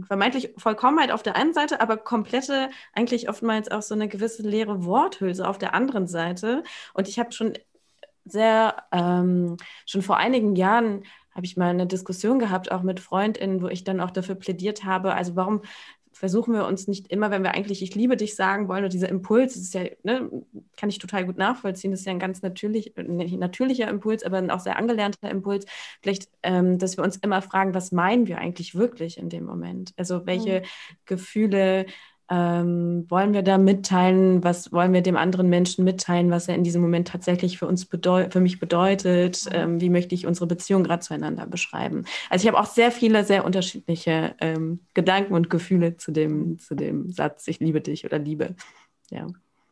vermeintlich 0.06 0.54
Vollkommenheit 0.56 1.10
auf 1.10 1.22
der 1.22 1.36
einen 1.36 1.52
Seite, 1.52 1.80
aber 1.80 1.96
komplette, 1.96 2.70
eigentlich 2.92 3.28
oftmals 3.28 3.70
auch 3.70 3.82
so 3.82 3.94
eine 3.94 4.08
gewisse 4.08 4.42
leere 4.42 4.84
Worthülse 4.84 5.46
auf 5.46 5.58
der 5.58 5.74
anderen 5.74 6.06
Seite. 6.06 6.62
Und 6.94 7.08
ich 7.08 7.18
habe 7.18 7.32
schon 7.32 7.54
sehr, 8.24 8.84
ähm, 8.92 9.56
schon 9.86 10.02
vor 10.02 10.16
einigen 10.16 10.56
Jahren 10.56 11.04
habe 11.36 11.44
ich 11.44 11.58
mal 11.58 11.68
eine 11.68 11.86
Diskussion 11.86 12.38
gehabt, 12.38 12.72
auch 12.72 12.82
mit 12.82 12.98
FreundInnen, 12.98 13.60
wo 13.60 13.68
ich 13.68 13.84
dann 13.84 14.00
auch 14.00 14.10
dafür 14.10 14.36
plädiert 14.36 14.84
habe, 14.84 15.14
also 15.14 15.36
warum 15.36 15.62
versuchen 16.16 16.54
wir 16.54 16.66
uns 16.66 16.88
nicht 16.88 17.08
immer, 17.08 17.30
wenn 17.30 17.42
wir 17.42 17.52
eigentlich 17.54 17.82
ich 17.82 17.94
liebe 17.94 18.16
dich 18.16 18.34
sagen 18.36 18.68
wollen, 18.68 18.84
und 18.84 18.92
dieser 18.92 19.08
Impuls, 19.08 19.54
das 19.54 19.62
ist 19.62 19.74
ja, 19.74 19.84
ne, 20.02 20.30
kann 20.76 20.88
ich 20.88 20.98
total 20.98 21.26
gut 21.26 21.36
nachvollziehen, 21.36 21.90
das 21.90 22.00
ist 22.00 22.06
ja 22.06 22.12
ein 22.12 22.18
ganz 22.18 22.42
natürlich, 22.42 22.94
natürlicher 22.96 23.88
Impuls, 23.88 24.22
aber 24.22 24.38
ein 24.38 24.50
auch 24.50 24.60
sehr 24.60 24.78
angelernter 24.78 25.30
Impuls, 25.30 25.66
vielleicht, 26.00 26.28
ähm, 26.42 26.78
dass 26.78 26.96
wir 26.96 27.04
uns 27.04 27.16
immer 27.16 27.42
fragen, 27.42 27.74
was 27.74 27.92
meinen 27.92 28.26
wir 28.26 28.38
eigentlich 28.38 28.74
wirklich 28.74 29.18
in 29.18 29.28
dem 29.28 29.44
Moment? 29.44 29.92
Also 29.96 30.24
welche 30.26 30.60
mhm. 30.60 30.64
Gefühle 31.04 31.86
ähm, 32.28 33.06
wollen 33.08 33.32
wir 33.32 33.42
da 33.42 33.56
mitteilen, 33.58 34.42
was 34.42 34.72
wollen 34.72 34.92
wir 34.92 35.00
dem 35.00 35.16
anderen 35.16 35.48
Menschen 35.48 35.84
mitteilen, 35.84 36.30
was 36.30 36.48
er 36.48 36.56
in 36.56 36.64
diesem 36.64 36.82
Moment 36.82 37.08
tatsächlich 37.08 37.58
für 37.58 37.66
uns 37.66 37.84
für 37.84 38.40
mich 38.40 38.58
bedeutet, 38.58 39.44
ähm, 39.52 39.80
wie 39.80 39.90
möchte 39.90 40.14
ich 40.14 40.26
unsere 40.26 40.46
Beziehung 40.46 40.82
gerade 40.82 41.00
zueinander 41.00 41.46
beschreiben. 41.46 42.04
Also 42.28 42.44
ich 42.44 42.52
habe 42.52 42.60
auch 42.60 42.66
sehr 42.66 42.90
viele, 42.90 43.24
sehr 43.24 43.44
unterschiedliche 43.44 44.34
ähm, 44.40 44.80
Gedanken 44.94 45.34
und 45.34 45.50
Gefühle 45.50 45.96
zu 45.96 46.10
dem, 46.10 46.58
zu 46.58 46.74
dem 46.74 47.10
Satz, 47.10 47.46
ich 47.46 47.60
liebe 47.60 47.80
dich 47.80 48.04
oder 48.04 48.18
liebe. 48.18 48.56
Ja. 49.10 49.26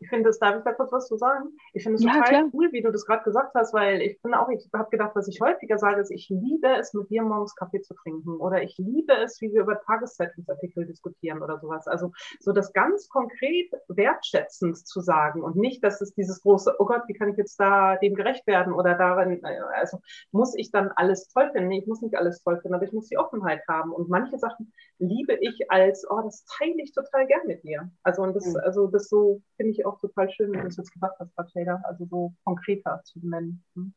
Ich 0.04 0.10
finde 0.10 0.28
es, 0.28 0.38
darf 0.38 0.58
ich 0.58 0.64
da 0.64 0.72
kurz 0.74 0.92
was 0.92 1.08
zu 1.08 1.16
sagen? 1.16 1.56
Ich 1.72 1.82
finde 1.82 1.96
es 1.96 2.04
ja, 2.04 2.12
total 2.12 2.28
klar. 2.28 2.50
cool, 2.52 2.68
wie 2.72 2.82
du 2.82 2.92
das 2.92 3.06
gerade 3.06 3.24
gesagt 3.24 3.54
hast, 3.54 3.72
weil 3.72 4.02
ich 4.02 4.20
bin 4.20 4.34
auch, 4.34 4.50
ich 4.50 4.68
habe 4.74 4.90
gedacht, 4.90 5.12
was 5.14 5.28
ich 5.28 5.40
häufiger 5.40 5.78
sage, 5.78 6.02
ist, 6.02 6.10
ich 6.10 6.28
liebe 6.28 6.68
es, 6.78 6.92
mit 6.92 7.08
dir 7.08 7.22
morgens 7.22 7.54
Kaffee 7.54 7.80
zu 7.80 7.94
trinken 7.94 8.36
oder 8.36 8.62
ich 8.62 8.76
liebe 8.76 9.14
es, 9.14 9.40
wie 9.40 9.52
wir 9.54 9.62
über 9.62 9.80
Tageszeitungsartikel 9.80 10.84
diskutieren 10.84 11.42
oder 11.42 11.58
sowas. 11.58 11.88
Also 11.88 12.12
so 12.38 12.52
das 12.52 12.74
ganz 12.74 13.08
konkret 13.08 13.72
wertschätzend 13.88 14.76
zu 14.76 15.00
sagen 15.00 15.42
und 15.42 15.56
nicht, 15.56 15.82
dass 15.82 16.02
es 16.02 16.12
dieses 16.12 16.42
große, 16.42 16.74
oh 16.78 16.84
Gott, 16.84 17.04
wie 17.06 17.14
kann 17.14 17.30
ich 17.30 17.38
jetzt 17.38 17.58
da 17.58 17.96
dem 17.96 18.14
gerecht 18.14 18.46
werden 18.46 18.74
oder 18.74 18.94
darin, 18.96 19.42
also 19.74 20.00
muss 20.32 20.54
ich 20.54 20.70
dann 20.70 20.90
alles 20.96 21.28
toll 21.28 21.50
finden? 21.52 21.68
Nee, 21.68 21.78
ich 21.78 21.86
muss 21.86 22.02
nicht 22.02 22.16
alles 22.16 22.42
toll 22.42 22.60
finden, 22.60 22.74
aber 22.74 22.84
ich 22.84 22.92
muss 22.92 23.08
die 23.08 23.16
Offenheit 23.16 23.62
haben 23.68 23.90
und 23.90 24.10
manche 24.10 24.36
Sachen 24.36 24.70
liebe 24.98 25.34
ich 25.40 25.70
als, 25.70 26.06
oh, 26.10 26.20
das 26.22 26.44
teile 26.44 26.82
ich 26.82 26.92
total 26.92 27.26
gern 27.26 27.46
mit 27.46 27.64
dir. 27.64 27.90
Also 28.02 28.22
und 28.22 28.34
das, 28.34 28.46
mhm. 28.46 28.60
also 28.64 28.86
das 28.86 29.08
so 29.08 29.40
finde 29.56 29.72
ich 29.72 29.86
auch 29.86 29.93
auch 29.94 30.00
total 30.00 30.30
schön, 30.30 30.52
wie 30.52 30.60
du 30.60 30.66
es 30.66 30.76
jetzt 30.76 30.92
gesagt 30.92 31.18
hast, 31.20 31.34
Patricia, 31.34 31.80
also 31.84 32.06
so 32.06 32.34
konkreter 32.44 33.00
zu 33.04 33.18
nennen. 33.22 33.62
Hm? 33.74 33.94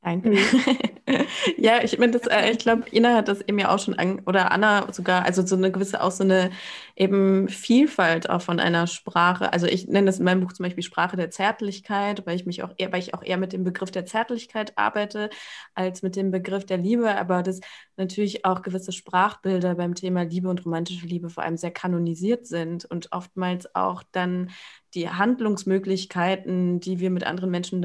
Danke. 0.00 0.30
Mhm. 0.30 0.38
ja, 1.56 1.82
ich 1.82 1.98
meine, 1.98 2.16
äh, 2.30 2.52
ich 2.52 2.58
glaube, 2.58 2.84
Ina 2.92 3.14
hat 3.16 3.28
das 3.28 3.40
eben 3.42 3.58
ja 3.58 3.74
auch 3.74 3.80
schon 3.80 3.94
an, 3.98 4.20
oder 4.26 4.52
Anna 4.52 4.92
sogar, 4.92 5.24
also 5.24 5.44
so 5.44 5.56
eine 5.56 5.72
gewisse, 5.72 6.00
auch 6.02 6.12
so 6.12 6.22
eine 6.22 6.50
eben 6.94 7.48
Vielfalt 7.48 8.30
auch 8.30 8.40
von 8.40 8.60
einer 8.60 8.86
Sprache. 8.86 9.52
Also 9.52 9.66
ich 9.66 9.88
nenne 9.88 10.06
das 10.06 10.18
in 10.18 10.24
meinem 10.24 10.40
Buch 10.40 10.52
zum 10.52 10.64
Beispiel 10.64 10.84
Sprache 10.84 11.16
der 11.16 11.30
Zärtlichkeit, 11.30 12.24
weil 12.26 12.36
ich 12.36 12.46
mich 12.46 12.62
auch 12.62 12.72
eher, 12.76 12.92
weil 12.92 13.00
ich 13.00 13.12
auch 13.14 13.22
eher 13.24 13.38
mit 13.38 13.52
dem 13.52 13.64
Begriff 13.64 13.90
der 13.90 14.06
Zärtlichkeit 14.06 14.72
arbeite, 14.78 15.30
als 15.74 16.02
mit 16.02 16.14
dem 16.14 16.30
Begriff 16.30 16.64
der 16.64 16.78
Liebe, 16.78 17.16
aber 17.16 17.42
das 17.42 17.60
natürlich 17.96 18.44
auch 18.44 18.62
gewisse 18.62 18.92
Sprachbilder 18.92 19.74
beim 19.74 19.94
Thema 19.96 20.22
Liebe 20.22 20.48
und 20.48 20.64
romantische 20.64 21.06
Liebe 21.06 21.28
vor 21.28 21.42
allem 21.42 21.56
sehr 21.56 21.72
kanonisiert 21.72 22.46
sind 22.46 22.84
und 22.84 23.08
oftmals 23.12 23.74
auch 23.74 24.04
dann 24.12 24.50
die 24.94 25.08
Handlungsmöglichkeiten, 25.08 26.80
die 26.80 27.00
wir 27.00 27.10
mit 27.10 27.24
anderen 27.24 27.50
Menschen 27.50 27.84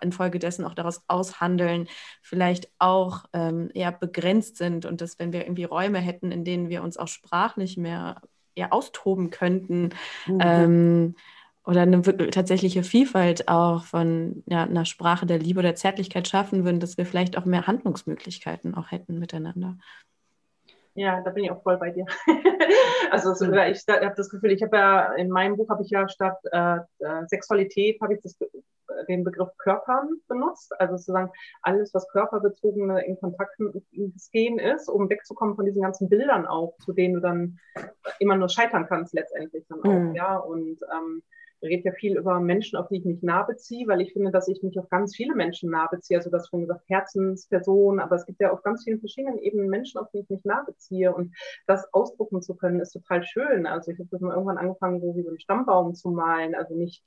infolgedessen 0.00 0.64
auch 0.64 0.74
daraus 0.74 1.02
aushandeln, 1.08 1.88
vielleicht 2.22 2.68
auch 2.78 3.24
ähm, 3.32 3.70
eher 3.74 3.92
begrenzt 3.92 4.56
sind 4.56 4.86
und 4.86 5.00
dass 5.00 5.18
wenn 5.18 5.32
wir 5.32 5.42
irgendwie 5.42 5.64
Räume 5.64 5.98
hätten, 5.98 6.32
in 6.32 6.44
denen 6.44 6.68
wir 6.68 6.82
uns 6.82 6.96
auch 6.96 7.08
sprachlich 7.08 7.76
mehr 7.76 8.20
eher 8.54 8.72
austoben 8.72 9.30
könnten, 9.30 9.90
mhm. 10.26 10.38
ähm, 10.40 11.14
oder 11.66 11.82
eine 11.82 12.02
tatsächliche 12.02 12.82
Vielfalt 12.82 13.48
auch 13.48 13.84
von 13.84 14.42
ja, 14.46 14.64
einer 14.64 14.84
Sprache 14.84 15.24
der 15.24 15.38
Liebe 15.38 15.60
oder 15.60 15.74
Zärtlichkeit 15.74 16.28
schaffen 16.28 16.64
würden, 16.64 16.78
dass 16.78 16.98
wir 16.98 17.06
vielleicht 17.06 17.38
auch 17.38 17.46
mehr 17.46 17.66
Handlungsmöglichkeiten 17.66 18.74
auch 18.74 18.90
hätten 18.90 19.18
miteinander. 19.18 19.78
Ja, 20.94 21.20
da 21.22 21.30
bin 21.30 21.44
ich 21.44 21.50
auch 21.50 21.62
voll 21.62 21.76
bei 21.76 21.90
dir. 21.90 22.06
also 23.10 23.34
so, 23.34 23.46
ich 23.52 23.84
habe 23.88 24.14
das 24.16 24.30
Gefühl, 24.30 24.52
ich 24.52 24.62
habe 24.62 24.76
ja 24.76 25.12
in 25.14 25.28
meinem 25.28 25.56
Buch 25.56 25.68
habe 25.68 25.82
ich 25.82 25.90
ja 25.90 26.08
statt 26.08 26.38
äh, 26.52 26.76
äh 27.00 27.26
Sexualität 27.26 28.00
habe 28.00 28.14
ich 28.14 28.20
das 28.22 28.36
den 29.08 29.24
Begriff 29.24 29.48
Körpern 29.58 30.08
benutzt, 30.28 30.72
also 30.78 30.96
sozusagen 30.96 31.30
alles, 31.62 31.92
was 31.94 32.08
körperbezogene 32.08 33.04
in 33.04 33.18
Kontakt 33.18 33.56
gehen 34.32 34.58
ist, 34.58 34.88
um 34.88 35.08
wegzukommen 35.08 35.56
von 35.56 35.64
diesen 35.64 35.82
ganzen 35.82 36.08
Bildern 36.08 36.46
auch, 36.46 36.76
zu 36.84 36.92
denen 36.92 37.14
du 37.14 37.20
dann 37.20 37.58
immer 38.18 38.36
nur 38.36 38.48
scheitern 38.48 38.86
kannst 38.86 39.14
letztendlich 39.14 39.64
dann 39.68 39.80
auch, 39.80 40.00
mhm. 40.00 40.14
ja, 40.14 40.36
und 40.36 40.78
ähm, 40.92 41.22
rede 41.64 41.84
ja 41.84 41.92
viel 41.92 42.16
über 42.16 42.40
Menschen, 42.40 42.76
auf 42.76 42.88
die 42.88 42.98
ich 42.98 43.04
mich 43.04 43.22
nah 43.22 43.42
beziehe, 43.42 43.86
weil 43.88 44.00
ich 44.00 44.12
finde, 44.12 44.30
dass 44.30 44.48
ich 44.48 44.62
mich 44.62 44.78
auf 44.78 44.88
ganz 44.88 45.14
viele 45.16 45.34
Menschen 45.34 45.70
nah 45.70 45.86
beziehe. 45.86 46.18
Also 46.18 46.30
das 46.30 46.48
schon 46.48 46.62
gesagt, 46.62 46.84
Herzenspersonen, 46.88 48.00
aber 48.00 48.16
es 48.16 48.26
gibt 48.26 48.40
ja 48.40 48.52
auf 48.52 48.62
ganz 48.62 48.84
vielen 48.84 49.00
verschiedenen 49.00 49.38
Ebenen 49.38 49.68
Menschen, 49.68 50.00
auf 50.00 50.10
die 50.12 50.20
ich 50.20 50.28
mich 50.28 50.44
nah 50.44 50.62
beziehe. 50.64 51.14
Und 51.14 51.34
das 51.66 51.92
ausdrucken 51.92 52.42
zu 52.42 52.54
können, 52.54 52.80
ist 52.80 52.92
total 52.92 53.22
schön. 53.24 53.66
Also 53.66 53.90
ich 53.90 53.98
habe 53.98 54.08
das 54.10 54.20
mal 54.20 54.34
irgendwann 54.34 54.58
angefangen, 54.58 55.00
so 55.00 55.16
wie 55.16 55.22
so 55.22 55.28
einen 55.28 55.40
Stammbaum 55.40 55.94
zu 55.94 56.10
malen. 56.10 56.54
Also 56.54 56.74
nicht 56.74 57.02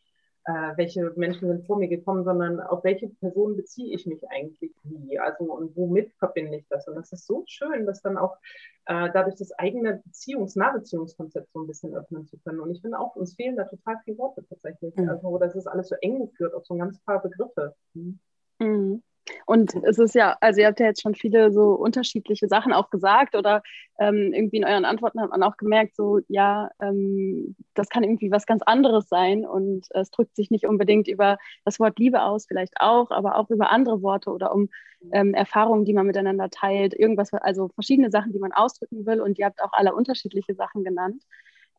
äh, 0.48 0.78
welche 0.78 1.12
Menschen 1.18 1.50
sind 1.50 1.66
vor 1.66 1.78
mir 1.78 1.90
gekommen, 1.90 2.24
sondern 2.24 2.62
auf 2.62 2.84
welche 2.86 3.10
Person 3.10 3.58
beziehe 3.58 3.94
ich 3.94 4.06
mich 4.06 4.22
eigentlich 4.30 4.72
wie, 4.84 5.20
also 5.20 5.44
und 5.54 5.76
womit 5.76 6.14
verbinde 6.20 6.58
ich 6.58 6.66
das. 6.70 6.88
Und 6.88 6.96
das 6.96 7.12
ist 7.12 7.28
so 7.28 7.44
schön, 7.48 7.86
dass 7.86 8.02
dann 8.02 8.18
auch 8.18 8.38
äh, 8.86 9.10
dadurch 9.14 9.36
das 9.36 9.52
eigene 9.52 10.02
Beziehungs-, 10.06 10.58
Nahbeziehungskonzept 10.58 11.52
so 11.52 11.60
ein 11.60 11.68
bisschen 11.68 11.94
öffnen 11.94 12.26
zu 12.28 12.38
können. 12.40 12.62
Und 12.62 12.72
ich 12.72 12.82
finde 12.82 12.98
auch, 12.98 13.18
uns 13.18 13.36
fehlen 13.36 13.58
da 13.58 13.66
total 13.66 13.98
viele 14.06 14.18
Worte 14.18 14.46
tatsächlich. 14.48 14.96
Mhm. 14.96 15.10
Also 15.10 15.38
das 15.38 15.54
ist 15.54 15.68
alles 15.68 15.90
so 15.90 15.96
eng 16.00 16.20
geführt 16.20 16.54
auf 16.54 16.66
so 16.66 16.76
ein 16.76 16.80
ganz 16.80 16.98
paar 17.00 17.22
Begriffe. 17.22 17.76
Mhm. 17.94 18.20
Mhm. 18.60 19.04
Und 19.46 19.74
es 19.84 19.98
ist 20.00 20.16
ja, 20.16 20.38
also 20.42 20.62
ihr 20.62 20.68
habt 20.68 20.80
ja 20.80 20.88
jetzt 20.88 21.02
schon 21.02 21.16
viele 21.16 21.52
so 21.52 21.74
unterschiedliche 21.74 22.48
Sachen 22.48 22.74
auch 22.74 22.90
gesagt 22.90 23.36
oder 23.36 23.64
ähm, 24.00 24.32
irgendwie 24.34 24.58
in 24.58 24.66
euren 24.66 24.86
Antworten 24.86 25.22
hat 25.22 25.30
man 25.30 25.44
auch 25.44 25.58
gemerkt, 25.58 25.96
so 25.96 26.20
ja, 26.28 26.70
ähm, 26.82 27.56
das 27.74 27.90
kann 27.90 28.04
irgendwie 28.04 28.32
was 28.32 28.46
ganz 28.46 28.62
anderes 28.64 29.10
sein 29.10 29.46
und 29.46 29.88
es 29.92 30.12
drückt 30.12 30.36
sich 30.36 30.52
nicht 30.52 30.66
unbedingt 30.66 31.08
über 31.08 31.38
das 31.66 31.80
Wort 31.80 32.00
Liebe 32.00 32.22
aus, 32.22 32.46
vielleicht 32.48 32.76
auch, 32.80 33.12
aber 33.12 33.38
auch 33.38 33.50
über 33.50 33.72
andere 33.72 34.02
Worte 34.02 34.32
oder 34.32 34.54
um 34.54 34.70
ähm, 35.12 35.34
Erfahrungen, 35.34 35.86
die 35.86 35.94
man 35.94 36.08
miteinander 36.08 36.50
teilt, 36.50 36.94
irgendwas, 36.94 37.34
also 37.34 37.70
verschiedene 37.70 38.12
Sachen, 38.12 38.34
die 38.34 38.40
man 38.40 38.52
ausdrücken 38.52 39.06
will 39.06 39.22
und 39.22 39.38
ihr 39.38 39.46
habt 39.46 39.62
auch 39.62 39.74
alle 39.74 39.94
unterschiedliche 39.94 40.56
Sachen 40.56 40.84
genannt. 40.84 41.24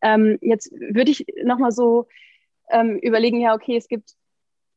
Ähm, 0.02 0.38
jetzt 0.40 0.70
würde 0.72 1.10
ich 1.10 1.26
nochmal 1.42 1.72
so 1.72 2.06
ähm, 2.70 2.98
überlegen, 2.98 3.40
ja, 3.40 3.54
okay, 3.54 3.76
es 3.76 3.88
gibt 3.88 4.14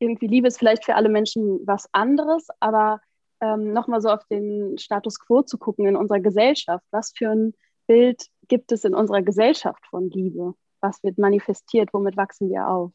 irgendwie 0.02 0.26
Liebe 0.26 0.48
ist 0.48 0.58
vielleicht 0.58 0.84
für 0.84 0.96
alle 0.96 1.08
Menschen 1.08 1.60
was 1.64 1.88
anderes, 1.92 2.48
aber 2.60 3.00
ähm, 3.40 3.72
nochmal 3.72 4.00
so 4.00 4.08
auf 4.08 4.24
den 4.26 4.76
Status 4.78 5.18
quo 5.18 5.42
zu 5.42 5.58
gucken 5.58 5.86
in 5.86 5.96
unserer 5.96 6.20
Gesellschaft. 6.20 6.84
Was 6.90 7.12
für 7.16 7.30
ein 7.30 7.54
Bild 7.86 8.26
gibt 8.48 8.72
es 8.72 8.84
in 8.84 8.94
unserer 8.94 9.22
Gesellschaft 9.22 9.84
von 9.86 10.10
Liebe? 10.10 10.54
Was 10.80 11.02
wird 11.04 11.18
manifestiert? 11.18 11.90
Womit 11.92 12.16
wachsen 12.16 12.50
wir 12.50 12.68
auf? 12.68 12.92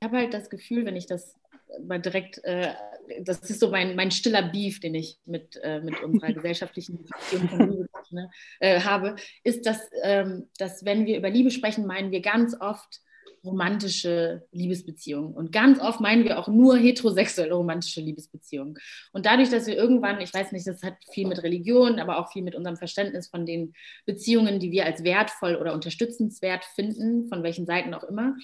Ich 0.00 0.06
habe 0.06 0.18
halt 0.18 0.34
das 0.34 0.50
Gefühl, 0.50 0.84
wenn 0.84 0.96
ich 0.96 1.06
das 1.06 1.38
mal 1.82 2.00
direkt, 2.00 2.42
äh, 2.44 2.74
das 3.20 3.38
ist 3.48 3.60
so 3.60 3.70
mein, 3.70 3.96
mein 3.96 4.10
stiller 4.10 4.42
Beef, 4.42 4.80
den 4.80 4.94
ich 4.94 5.18
mit, 5.24 5.58
äh, 5.62 5.80
mit 5.80 6.02
unserer 6.02 6.32
gesellschaftlichen 6.34 7.04
Beziehung 7.04 7.48
von 7.48 7.70
Liebe 7.70 7.88
ne, 8.10 8.30
äh, 8.60 8.80
habe, 8.80 9.16
ist, 9.44 9.64
dass, 9.64 9.88
ähm, 10.02 10.50
dass 10.58 10.84
wenn 10.84 11.06
wir 11.06 11.16
über 11.16 11.30
Liebe 11.30 11.50
sprechen, 11.50 11.86
meinen 11.86 12.10
wir 12.10 12.20
ganz 12.20 12.54
oft 12.60 13.00
romantische 13.44 14.46
Liebesbeziehungen. 14.52 15.34
Und 15.34 15.52
ganz 15.52 15.80
oft 15.80 16.00
meinen 16.00 16.24
wir 16.24 16.38
auch 16.38 16.48
nur 16.48 16.76
heterosexuelle 16.76 17.54
romantische 17.54 18.00
Liebesbeziehungen. 18.00 18.78
Und 19.12 19.26
dadurch, 19.26 19.50
dass 19.50 19.66
wir 19.66 19.76
irgendwann, 19.76 20.20
ich 20.20 20.32
weiß 20.32 20.52
nicht, 20.52 20.66
das 20.66 20.82
hat 20.82 20.94
viel 21.10 21.26
mit 21.26 21.42
Religion, 21.42 21.98
aber 21.98 22.18
auch 22.18 22.32
viel 22.32 22.42
mit 22.42 22.54
unserem 22.54 22.76
Verständnis 22.76 23.28
von 23.28 23.46
den 23.46 23.74
Beziehungen, 24.06 24.60
die 24.60 24.70
wir 24.70 24.86
als 24.86 25.02
wertvoll 25.04 25.56
oder 25.56 25.74
unterstützenswert 25.74 26.64
finden, 26.64 27.28
von 27.28 27.42
welchen 27.42 27.66
Seiten 27.66 27.94
auch 27.94 28.04
immer, 28.04 28.36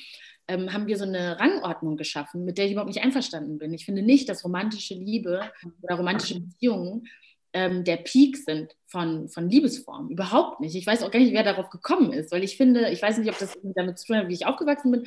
ähm, 0.48 0.72
haben 0.72 0.86
wir 0.86 0.96
so 0.96 1.04
eine 1.04 1.38
Rangordnung 1.38 1.96
geschaffen, 1.96 2.44
mit 2.44 2.58
der 2.58 2.64
ich 2.64 2.72
überhaupt 2.72 2.92
nicht 2.92 3.04
einverstanden 3.04 3.58
bin. 3.58 3.72
Ich 3.74 3.84
finde 3.84 4.02
nicht, 4.02 4.28
dass 4.28 4.44
romantische 4.44 4.94
Liebe 4.94 5.42
oder 5.82 5.96
romantische 5.96 6.40
Beziehungen 6.40 7.06
ähm, 7.52 7.84
der 7.84 7.96
Peak 7.96 8.36
sind 8.36 8.74
von, 8.86 9.28
von 9.28 9.48
Liebesformen. 9.48 10.10
Überhaupt 10.10 10.60
nicht. 10.60 10.74
Ich 10.74 10.86
weiß 10.86 11.02
auch 11.02 11.10
gar 11.10 11.20
nicht, 11.20 11.32
wer 11.32 11.42
darauf 11.42 11.70
gekommen 11.70 12.12
ist, 12.12 12.30
weil 12.30 12.44
ich 12.44 12.56
finde, 12.56 12.90
ich 12.90 13.02
weiß 13.02 13.18
nicht, 13.18 13.30
ob 13.30 13.38
das 13.38 13.56
damit 13.62 13.98
zu 13.98 14.06
tun 14.06 14.16
hat, 14.16 14.28
wie 14.28 14.34
ich 14.34 14.46
aufgewachsen 14.46 14.92
bin, 14.92 15.06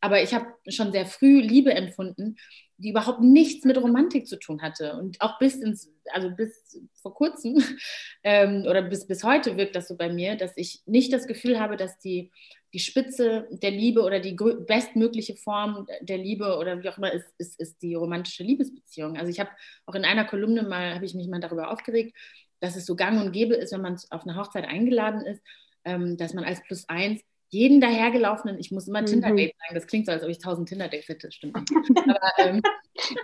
aber 0.00 0.22
ich 0.22 0.34
habe 0.34 0.46
schon 0.68 0.92
sehr 0.92 1.06
früh 1.06 1.40
Liebe 1.40 1.72
empfunden, 1.74 2.36
die 2.78 2.90
überhaupt 2.90 3.20
nichts 3.20 3.64
mit 3.64 3.78
Romantik 3.78 4.26
zu 4.26 4.38
tun 4.38 4.62
hatte. 4.62 4.94
Und 4.96 5.20
auch 5.20 5.38
bis 5.38 5.56
ins, 5.56 5.90
also 6.12 6.30
bis 6.30 6.80
vor 7.00 7.14
kurzem 7.14 7.62
ähm, 8.24 8.64
oder 8.68 8.82
bis, 8.82 9.06
bis 9.06 9.22
heute 9.22 9.56
wirkt 9.56 9.76
das 9.76 9.88
so 9.88 9.96
bei 9.96 10.12
mir, 10.12 10.36
dass 10.36 10.52
ich 10.56 10.82
nicht 10.86 11.12
das 11.12 11.26
Gefühl 11.26 11.60
habe, 11.60 11.76
dass 11.76 11.98
die 11.98 12.30
die 12.72 12.78
Spitze 12.78 13.48
der 13.50 13.70
Liebe 13.70 14.02
oder 14.02 14.20
die 14.20 14.34
bestmögliche 14.66 15.36
Form 15.36 15.86
der 16.00 16.18
Liebe 16.18 16.56
oder 16.56 16.82
wie 16.82 16.88
auch 16.88 16.98
immer 16.98 17.12
ist, 17.12 17.26
ist, 17.38 17.60
ist 17.60 17.82
die 17.82 17.94
romantische 17.94 18.42
Liebesbeziehung. 18.42 19.16
Also 19.16 19.30
ich 19.30 19.40
habe 19.40 19.50
auch 19.86 19.94
in 19.94 20.04
einer 20.04 20.24
Kolumne 20.24 20.62
mal, 20.62 20.94
habe 20.94 21.04
ich 21.04 21.14
mich 21.14 21.28
mal 21.28 21.40
darüber 21.40 21.70
aufgeregt, 21.70 22.16
dass 22.60 22.76
es 22.76 22.86
so 22.86 22.96
gang 22.96 23.20
und 23.20 23.32
gäbe 23.32 23.54
ist, 23.54 23.72
wenn 23.72 23.82
man 23.82 23.98
auf 24.10 24.22
eine 24.22 24.36
Hochzeit 24.36 24.64
eingeladen 24.64 25.20
ist, 25.22 25.42
ähm, 25.84 26.16
dass 26.16 26.32
man 26.32 26.44
als 26.44 26.62
Plus 26.62 26.88
eins 26.88 27.20
jeden 27.52 27.82
dahergelaufenen, 27.82 28.58
ich 28.58 28.70
muss 28.70 28.88
immer 28.88 29.02
mhm. 29.02 29.06
Tinder-Date 29.06 29.54
sagen, 29.58 29.74
das 29.74 29.86
klingt 29.86 30.06
so, 30.06 30.12
als 30.12 30.22
ob 30.24 30.30
ich 30.30 30.38
tausend 30.38 30.70
Tinder-Dates 30.70 31.08
hätte, 31.08 31.30
stimmt 31.30 31.54
nicht. 31.54 31.70
Aber 32.08 32.32
ähm, 32.38 32.62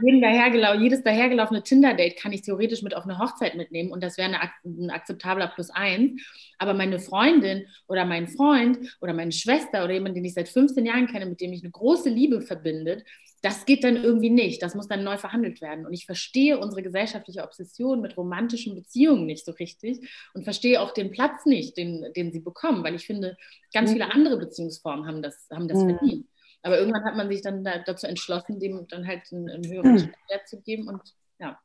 jeden 0.03 0.21
dahergelau 0.21 0.75
jedes 0.75 1.03
dahergelaufene 1.03 1.63
Tinder-Date 1.63 2.19
kann 2.19 2.35
ich 2.35 2.43
theoretisch 2.43 2.83
mit 2.83 2.95
auf 2.95 3.05
eine 3.05 3.19
Hochzeit 3.19 3.55
mitnehmen 3.55 3.91
und 3.91 4.03
das 4.03 4.19
wäre 4.19 4.31
ein 4.31 4.91
akzeptabler 4.91 5.49
Plus 5.49 5.71
eins. 5.71 6.21
Aber 6.59 6.75
meine 6.75 6.99
Freundin 6.99 7.67
oder 7.87 8.05
mein 8.05 8.29
Freund 8.29 8.79
oder 9.01 9.15
meine 9.15 9.33
Schwester 9.33 9.83
oder 9.85 9.95
jemand, 9.95 10.15
den 10.15 10.25
ich 10.27 10.35
seit 10.35 10.51
15 10.51 10.85
Jahren 10.85 11.07
kenne, 11.07 11.25
mit 11.25 11.41
dem 11.41 11.55
ich 11.55 11.63
eine 11.63 11.71
große 11.71 12.11
Liebe 12.11 12.43
verbindet, 12.43 13.05
das 13.43 13.67
geht 13.67 13.85
dann 13.85 13.97
irgendwie 13.97 14.31
nicht. 14.31 14.63
Das 14.63 14.75
muss 14.75 14.89
dann 14.89 15.05
neu 15.05 15.17
verhandelt 15.17 15.61
werden. 15.61 15.87
Und 15.87 15.93
ich 15.93 16.07
verstehe 16.07 16.59
unsere 16.59 16.83
gesellschaftliche 16.83 17.43
Obsession 17.43 18.01
mit 18.01 18.17
romantischen 18.17 18.75
Beziehungen 18.75 19.27
nicht 19.27 19.45
so 19.45 19.53
richtig 19.53 20.09
und 20.35 20.45
verstehe 20.45 20.81
auch 20.81 20.93
den 20.93 21.13
Platz 21.13 21.47
nicht, 21.47 21.77
den, 21.77 22.13
den 22.17 22.33
sie 22.33 22.41
bekommen, 22.41 22.83
weil 22.83 22.95
ich 22.95 23.07
finde, 23.07 23.37
ganz 23.73 23.93
viele 23.93 24.07
mhm. 24.07 24.13
andere 24.13 24.39
Beziehungsformen 24.39 25.07
haben 25.07 25.23
das, 25.23 25.47
haben 25.53 25.69
das 25.69 25.79
mhm. 25.79 25.91
verdient. 25.91 26.27
Aber 26.63 26.79
irgendwann 26.79 27.05
hat 27.05 27.17
man 27.17 27.29
sich 27.29 27.43
dann 27.43 27.63
da, 27.63 27.79
dazu 27.79 28.07
entschlossen, 28.07 28.59
dem 28.59 28.87
dann 28.89 29.07
halt 29.07 29.23
einen, 29.33 29.49
einen 29.49 29.69
höheren 29.69 29.93
mhm. 29.93 30.15
Wert 30.29 30.49
zu 30.49 30.61
geben. 30.61 30.89
Und 30.89 31.01
ja, 31.39 31.59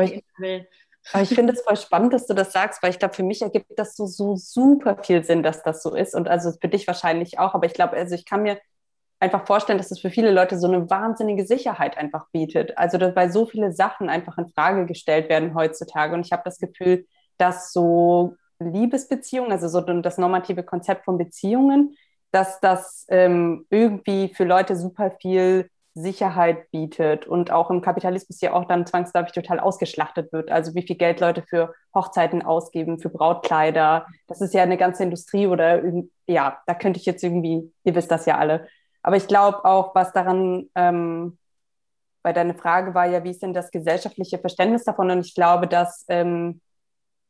ich, 0.00 0.22
will. 0.38 0.68
Aber 1.12 1.22
ich 1.22 1.30
finde 1.30 1.52
es 1.52 1.62
voll 1.62 1.76
spannend, 1.76 2.12
dass 2.12 2.26
du 2.26 2.34
das 2.34 2.52
sagst, 2.52 2.82
weil 2.82 2.90
ich 2.90 2.98
glaube, 2.98 3.14
für 3.14 3.24
mich 3.24 3.42
ergibt 3.42 3.66
das 3.76 3.96
so, 3.96 4.06
so 4.06 4.36
super 4.36 5.02
viel 5.02 5.24
Sinn, 5.24 5.42
dass 5.42 5.62
das 5.62 5.82
so 5.82 5.94
ist. 5.94 6.14
Und 6.14 6.28
also 6.28 6.52
für 6.52 6.68
dich 6.68 6.86
wahrscheinlich 6.86 7.38
auch. 7.40 7.54
Aber 7.54 7.66
ich 7.66 7.74
glaube, 7.74 7.96
also 7.96 8.14
ich 8.14 8.24
kann 8.24 8.42
mir 8.42 8.58
einfach 9.24 9.46
vorstellen, 9.46 9.78
dass 9.78 9.90
es 9.90 10.00
für 10.00 10.10
viele 10.10 10.30
Leute 10.30 10.58
so 10.58 10.68
eine 10.68 10.88
wahnsinnige 10.88 11.46
Sicherheit 11.46 11.98
einfach 11.98 12.26
bietet. 12.30 12.78
Also, 12.78 12.98
dass 12.98 13.16
weil 13.16 13.32
so 13.32 13.46
viele 13.46 13.72
Sachen 13.72 14.08
einfach 14.08 14.38
in 14.38 14.48
Frage 14.48 14.86
gestellt 14.86 15.28
werden 15.28 15.54
heutzutage. 15.54 16.14
Und 16.14 16.26
ich 16.26 16.32
habe 16.32 16.42
das 16.44 16.58
Gefühl, 16.58 17.06
dass 17.38 17.72
so 17.72 18.36
Liebesbeziehungen, 18.60 19.52
also 19.52 19.68
so 19.68 19.80
das 19.80 20.18
normative 20.18 20.62
Konzept 20.62 21.04
von 21.04 21.18
Beziehungen, 21.18 21.96
dass 22.30 22.60
das 22.60 23.06
ähm, 23.08 23.66
irgendwie 23.70 24.32
für 24.34 24.44
Leute 24.44 24.76
super 24.76 25.12
viel 25.20 25.68
Sicherheit 25.94 26.70
bietet 26.72 27.26
und 27.26 27.52
auch 27.52 27.70
im 27.70 27.80
Kapitalismus 27.80 28.40
ja 28.40 28.52
auch 28.52 28.64
dann 28.64 28.84
zwangsläufig 28.84 29.32
total 29.32 29.60
ausgeschlachtet 29.60 30.32
wird. 30.32 30.50
Also 30.50 30.74
wie 30.74 30.82
viel 30.82 30.96
Geld 30.96 31.20
Leute 31.20 31.44
für 31.48 31.72
Hochzeiten 31.94 32.42
ausgeben, 32.42 32.98
für 32.98 33.10
Brautkleider. 33.10 34.06
Das 34.26 34.40
ist 34.40 34.54
ja 34.54 34.64
eine 34.64 34.76
ganze 34.76 35.04
Industrie 35.04 35.46
oder 35.46 35.82
ja, 36.26 36.58
da 36.66 36.74
könnte 36.74 36.98
ich 36.98 37.06
jetzt 37.06 37.22
irgendwie, 37.22 37.72
ihr 37.84 37.94
wisst 37.94 38.10
das 38.10 38.26
ja 38.26 38.38
alle, 38.38 38.66
aber 39.04 39.16
ich 39.16 39.28
glaube 39.28 39.64
auch, 39.66 39.94
was 39.94 40.12
daran, 40.12 40.70
ähm, 40.74 41.38
weil 42.22 42.32
deine 42.32 42.54
Frage 42.54 42.94
war 42.94 43.04
ja, 43.04 43.22
wie 43.22 43.30
ist 43.30 43.42
denn 43.42 43.52
das 43.52 43.70
gesellschaftliche 43.70 44.38
Verständnis 44.38 44.84
davon? 44.84 45.10
Und 45.10 45.26
ich 45.26 45.34
glaube, 45.34 45.68
dass 45.68 46.06
ähm, 46.08 46.62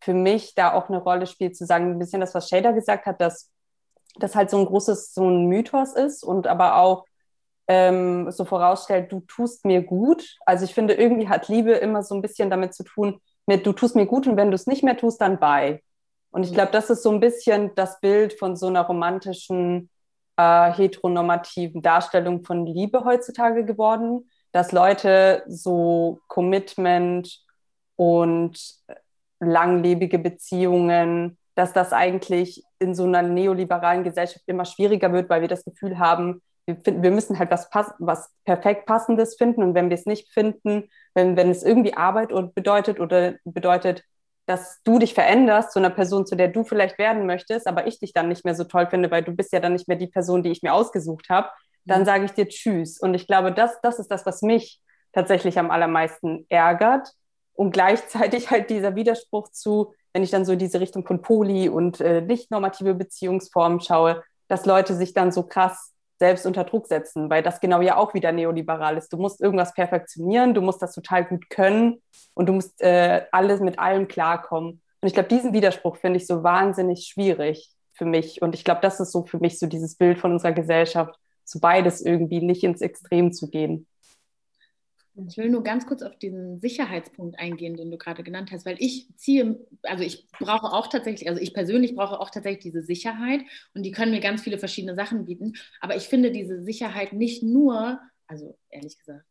für 0.01 0.15
mich 0.15 0.55
da 0.55 0.73
auch 0.73 0.89
eine 0.89 0.99
Rolle 0.99 1.27
spielt, 1.27 1.57
zu 1.57 1.67
sagen, 1.67 1.91
ein 1.91 1.99
bisschen 1.99 2.21
das, 2.21 2.33
was 2.33 2.49
Shader 2.49 2.73
gesagt 2.73 3.07
hat, 3.07 3.21
dass 3.21 3.51
das 4.15 4.37
halt 4.37 4.51
so 4.51 4.59
ein 4.59 4.67
großes, 4.67 5.15
so 5.15 5.29
ein 5.29 5.47
Mythos 5.47 5.95
ist 5.95 6.23
und 6.23 6.47
aber 6.47 6.77
auch 6.77 7.07
ähm, 7.67 8.31
so 8.31 8.45
vorausstellt, 8.45 9.11
du 9.11 9.21
tust 9.27 9.65
mir 9.65 9.83
gut. 9.83 10.37
Also 10.47 10.65
ich 10.65 10.75
finde, 10.75 10.95
irgendwie 10.95 11.29
hat 11.29 11.49
Liebe 11.49 11.73
immer 11.73 12.05
so 12.05 12.15
ein 12.15 12.23
bisschen 12.23 12.51
damit 12.51 12.73
zu 12.73 12.85
tun, 12.85 13.21
mit 13.47 13.67
du 13.67 13.73
tust 13.73 13.97
mir 13.97 14.07
gut 14.07 14.29
und 14.29 14.37
wenn 14.37 14.53
du 14.53 14.55
es 14.55 14.69
nicht 14.69 14.85
mehr 14.85 14.97
tust, 14.97 15.21
dann 15.21 15.41
bei. 15.41 15.83
Und 16.31 16.45
ich 16.45 16.53
mhm. 16.53 16.55
glaube, 16.55 16.71
das 16.71 16.89
ist 16.91 17.03
so 17.03 17.11
ein 17.11 17.19
bisschen 17.19 17.75
das 17.75 17.99
Bild 17.99 18.39
von 18.39 18.55
so 18.55 18.69
einer 18.69 18.83
romantischen 18.83 19.91
äh, 20.37 20.73
heteronormativen 20.73 21.83
Darstellung 21.83 22.45
von 22.45 22.67
Liebe 22.67 23.05
heutzutage 23.05 23.65
geworden, 23.65 24.29
dass 24.53 24.73
Leute 24.73 25.43
so 25.49 26.21
Commitment 26.29 27.41
und 27.97 28.59
langlebige 29.41 30.19
Beziehungen, 30.19 31.39
dass 31.55 31.73
das 31.73 31.93
eigentlich 31.93 32.63
in 32.79 32.95
so 32.95 33.05
einer 33.05 33.23
neoliberalen 33.23 34.05
Gesellschaft 34.05 34.45
immer 34.47 34.65
schwieriger 34.65 35.13
wird, 35.13 35.31
weil 35.31 35.41
wir 35.41 35.49
das 35.49 35.65
Gefühl 35.65 35.99
haben, 35.99 36.43
wir, 36.67 36.77
finden, 36.77 37.03
wir 37.03 37.11
müssen 37.11 37.39
halt 37.39 37.51
was, 37.51 37.69
pass 37.71 37.93
was 37.99 38.31
perfekt 38.45 38.87
Passendes 38.87 39.37
finden. 39.37 39.63
Und 39.63 39.75
wenn 39.75 39.91
wir 39.91 39.97
es 39.97 40.07
nicht 40.07 40.33
finden, 40.33 40.89
wenn, 41.15 41.37
wenn 41.37 41.51
es 41.51 41.63
irgendwie 41.63 41.95
Arbeit 41.95 42.31
bedeutet 42.55 43.01
oder 43.01 43.35
bedeutet, 43.45 44.03
dass 44.47 44.83
du 44.85 44.99
dich 44.99 45.15
veränderst 45.15 45.73
zu 45.73 45.79
einer 45.79 45.91
Person, 45.91 46.27
zu 46.27 46.37
der 46.37 46.49
du 46.49 46.65
vielleicht 46.65 46.99
werden 46.99 47.27
möchtest, 47.27 47.67
aber 47.67 47.87
ich 47.87 47.99
dich 47.99 48.13
dann 48.13 48.29
nicht 48.29 48.45
mehr 48.45 48.55
so 48.55 48.65
toll 48.65 48.87
finde, 48.89 49.11
weil 49.11 49.23
du 49.23 49.33
bist 49.33 49.53
ja 49.53 49.61
dann 49.61 49.73
nicht 49.73 49.89
mehr 49.89 49.97
die 49.97 50.07
Person, 50.07 50.43
die 50.43 50.51
ich 50.51 50.63
mir 50.63 50.75
ausgesucht 50.75 51.31
habe, 51.31 51.49
dann 51.85 52.03
mhm. 52.03 52.05
sage 52.05 52.25
ich 52.25 52.33
dir 52.33 52.49
Tschüss. 52.49 52.99
Und 53.01 53.15
ich 53.15 53.27
glaube, 53.27 53.53
das, 53.53 53.81
das 53.83 53.99
ist 53.99 54.11
das, 54.11 54.27
was 54.27 54.43
mich 54.43 54.81
tatsächlich 55.13 55.59
am 55.59 55.71
allermeisten 55.71 56.47
ärgert. 56.49 57.09
Und 57.55 57.71
gleichzeitig 57.71 58.51
halt 58.51 58.69
dieser 58.69 58.97
Widerspruch 58.97 59.49
zu, 59.51 59.95
wenn 60.13 60.23
ich 60.23 60.31
dann 60.31 60.45
so 60.45 60.53
in 60.53 60.59
diese 60.59 60.81
Richtung 60.81 61.07
von 61.07 61.23
Poly 61.23 61.69
und 61.69 62.01
äh, 62.01 62.21
nicht 62.21 62.51
normative 62.51 62.95
Beziehungsformen 62.95 63.81
schaue, 63.81 64.23
dass 64.49 64.67
Leute 64.67 64.95
sich 64.95 65.15
dann 65.15 65.33
so 65.33 65.45
krass 65.45 65.94
selbst 66.19 66.47
unter 66.47 66.65
Druck 66.65 66.87
setzen, 66.87 67.29
weil 67.29 67.43
das 67.43 67.61
genau 67.61 67.81
ja 67.81 67.97
auch 67.97 68.15
wieder 68.15 68.33
neoliberal 68.33 68.97
ist. 68.97 69.13
Du 69.13 69.17
musst 69.17 69.41
irgendwas 69.41 69.75
perfektionieren, 69.75 70.55
du 70.55 70.61
musst 70.61 70.81
das 70.81 70.95
total 70.95 71.25
gut 71.25 71.51
können 71.51 72.03
und 72.35 72.49
du 72.49 72.53
musst 72.53 72.81
äh, 72.81 73.23
alles 73.33 73.61
mit 73.61 73.79
allem 73.79 74.09
klarkommen. 74.09 74.81
Und 75.01 75.09
ich 75.09 75.15
glaube, 75.15 75.29
diesen 75.29 75.53
Widerspruch 75.53 75.97
finde 75.97 76.19
ich 76.19 76.27
so 76.27 76.43
wahnsinnig 76.43 77.07
schwierig 77.07 77.71
für 77.93 78.05
mich. 78.05 78.43
Und 78.43 78.55
ich 78.55 78.65
glaube, 78.65 78.81
das 78.81 79.01
ist 79.01 79.13
so 79.13 79.25
für 79.27 79.39
mich 79.39 79.59
so 79.59 79.67
dieses 79.67 79.97
Bild 79.97 80.19
von 80.19 80.33
unserer 80.33 80.53
Gesellschaft, 80.53 81.15
so 81.45 81.61
beides 81.61 82.01
irgendwie 82.01 82.41
nicht 82.41 82.65
ins 82.65 82.81
Extrem 82.81 83.33
zu 83.33 83.51
gehen. 83.51 83.87
Ich 85.17 85.37
will 85.37 85.49
nur 85.49 85.63
ganz 85.63 85.87
kurz 85.87 86.03
auf 86.03 86.19
diesen 86.19 86.59
Sicherheitspunkt 86.59 87.39
eingehen, 87.39 87.77
den 87.77 87.91
du 87.91 87.99
gerade 87.99 88.25
genannt 88.25 88.51
hast, 88.51 88.67
weil 88.67 88.77
ich 88.81 89.09
ziehe, 89.17 89.65
also 89.85 90.03
ich 90.03 90.27
brauche 90.41 90.73
auch 90.73 90.89
tatsächlich, 90.89 91.29
also 91.29 91.41
ich 91.41 91.55
persönlich 91.55 91.95
brauche 91.95 92.19
auch 92.19 92.31
tatsächlich 92.31 92.65
diese 92.65 92.83
Sicherheit 92.83 93.43
und 93.75 93.85
die 93.85 93.93
können 93.93 94.11
mir 94.11 94.21
ganz 94.21 94.43
viele 94.43 94.59
verschiedene 94.59 94.97
Sachen 94.97 95.25
bieten. 95.25 95.53
Aber 95.81 95.95
ich 95.95 96.05
finde 96.09 96.33
diese 96.33 96.63
Sicherheit 96.65 97.13
nicht 97.13 97.45
nur, 97.45 98.01
also 98.27 98.59
ehrlich 98.71 98.99
gesagt, 98.99 99.25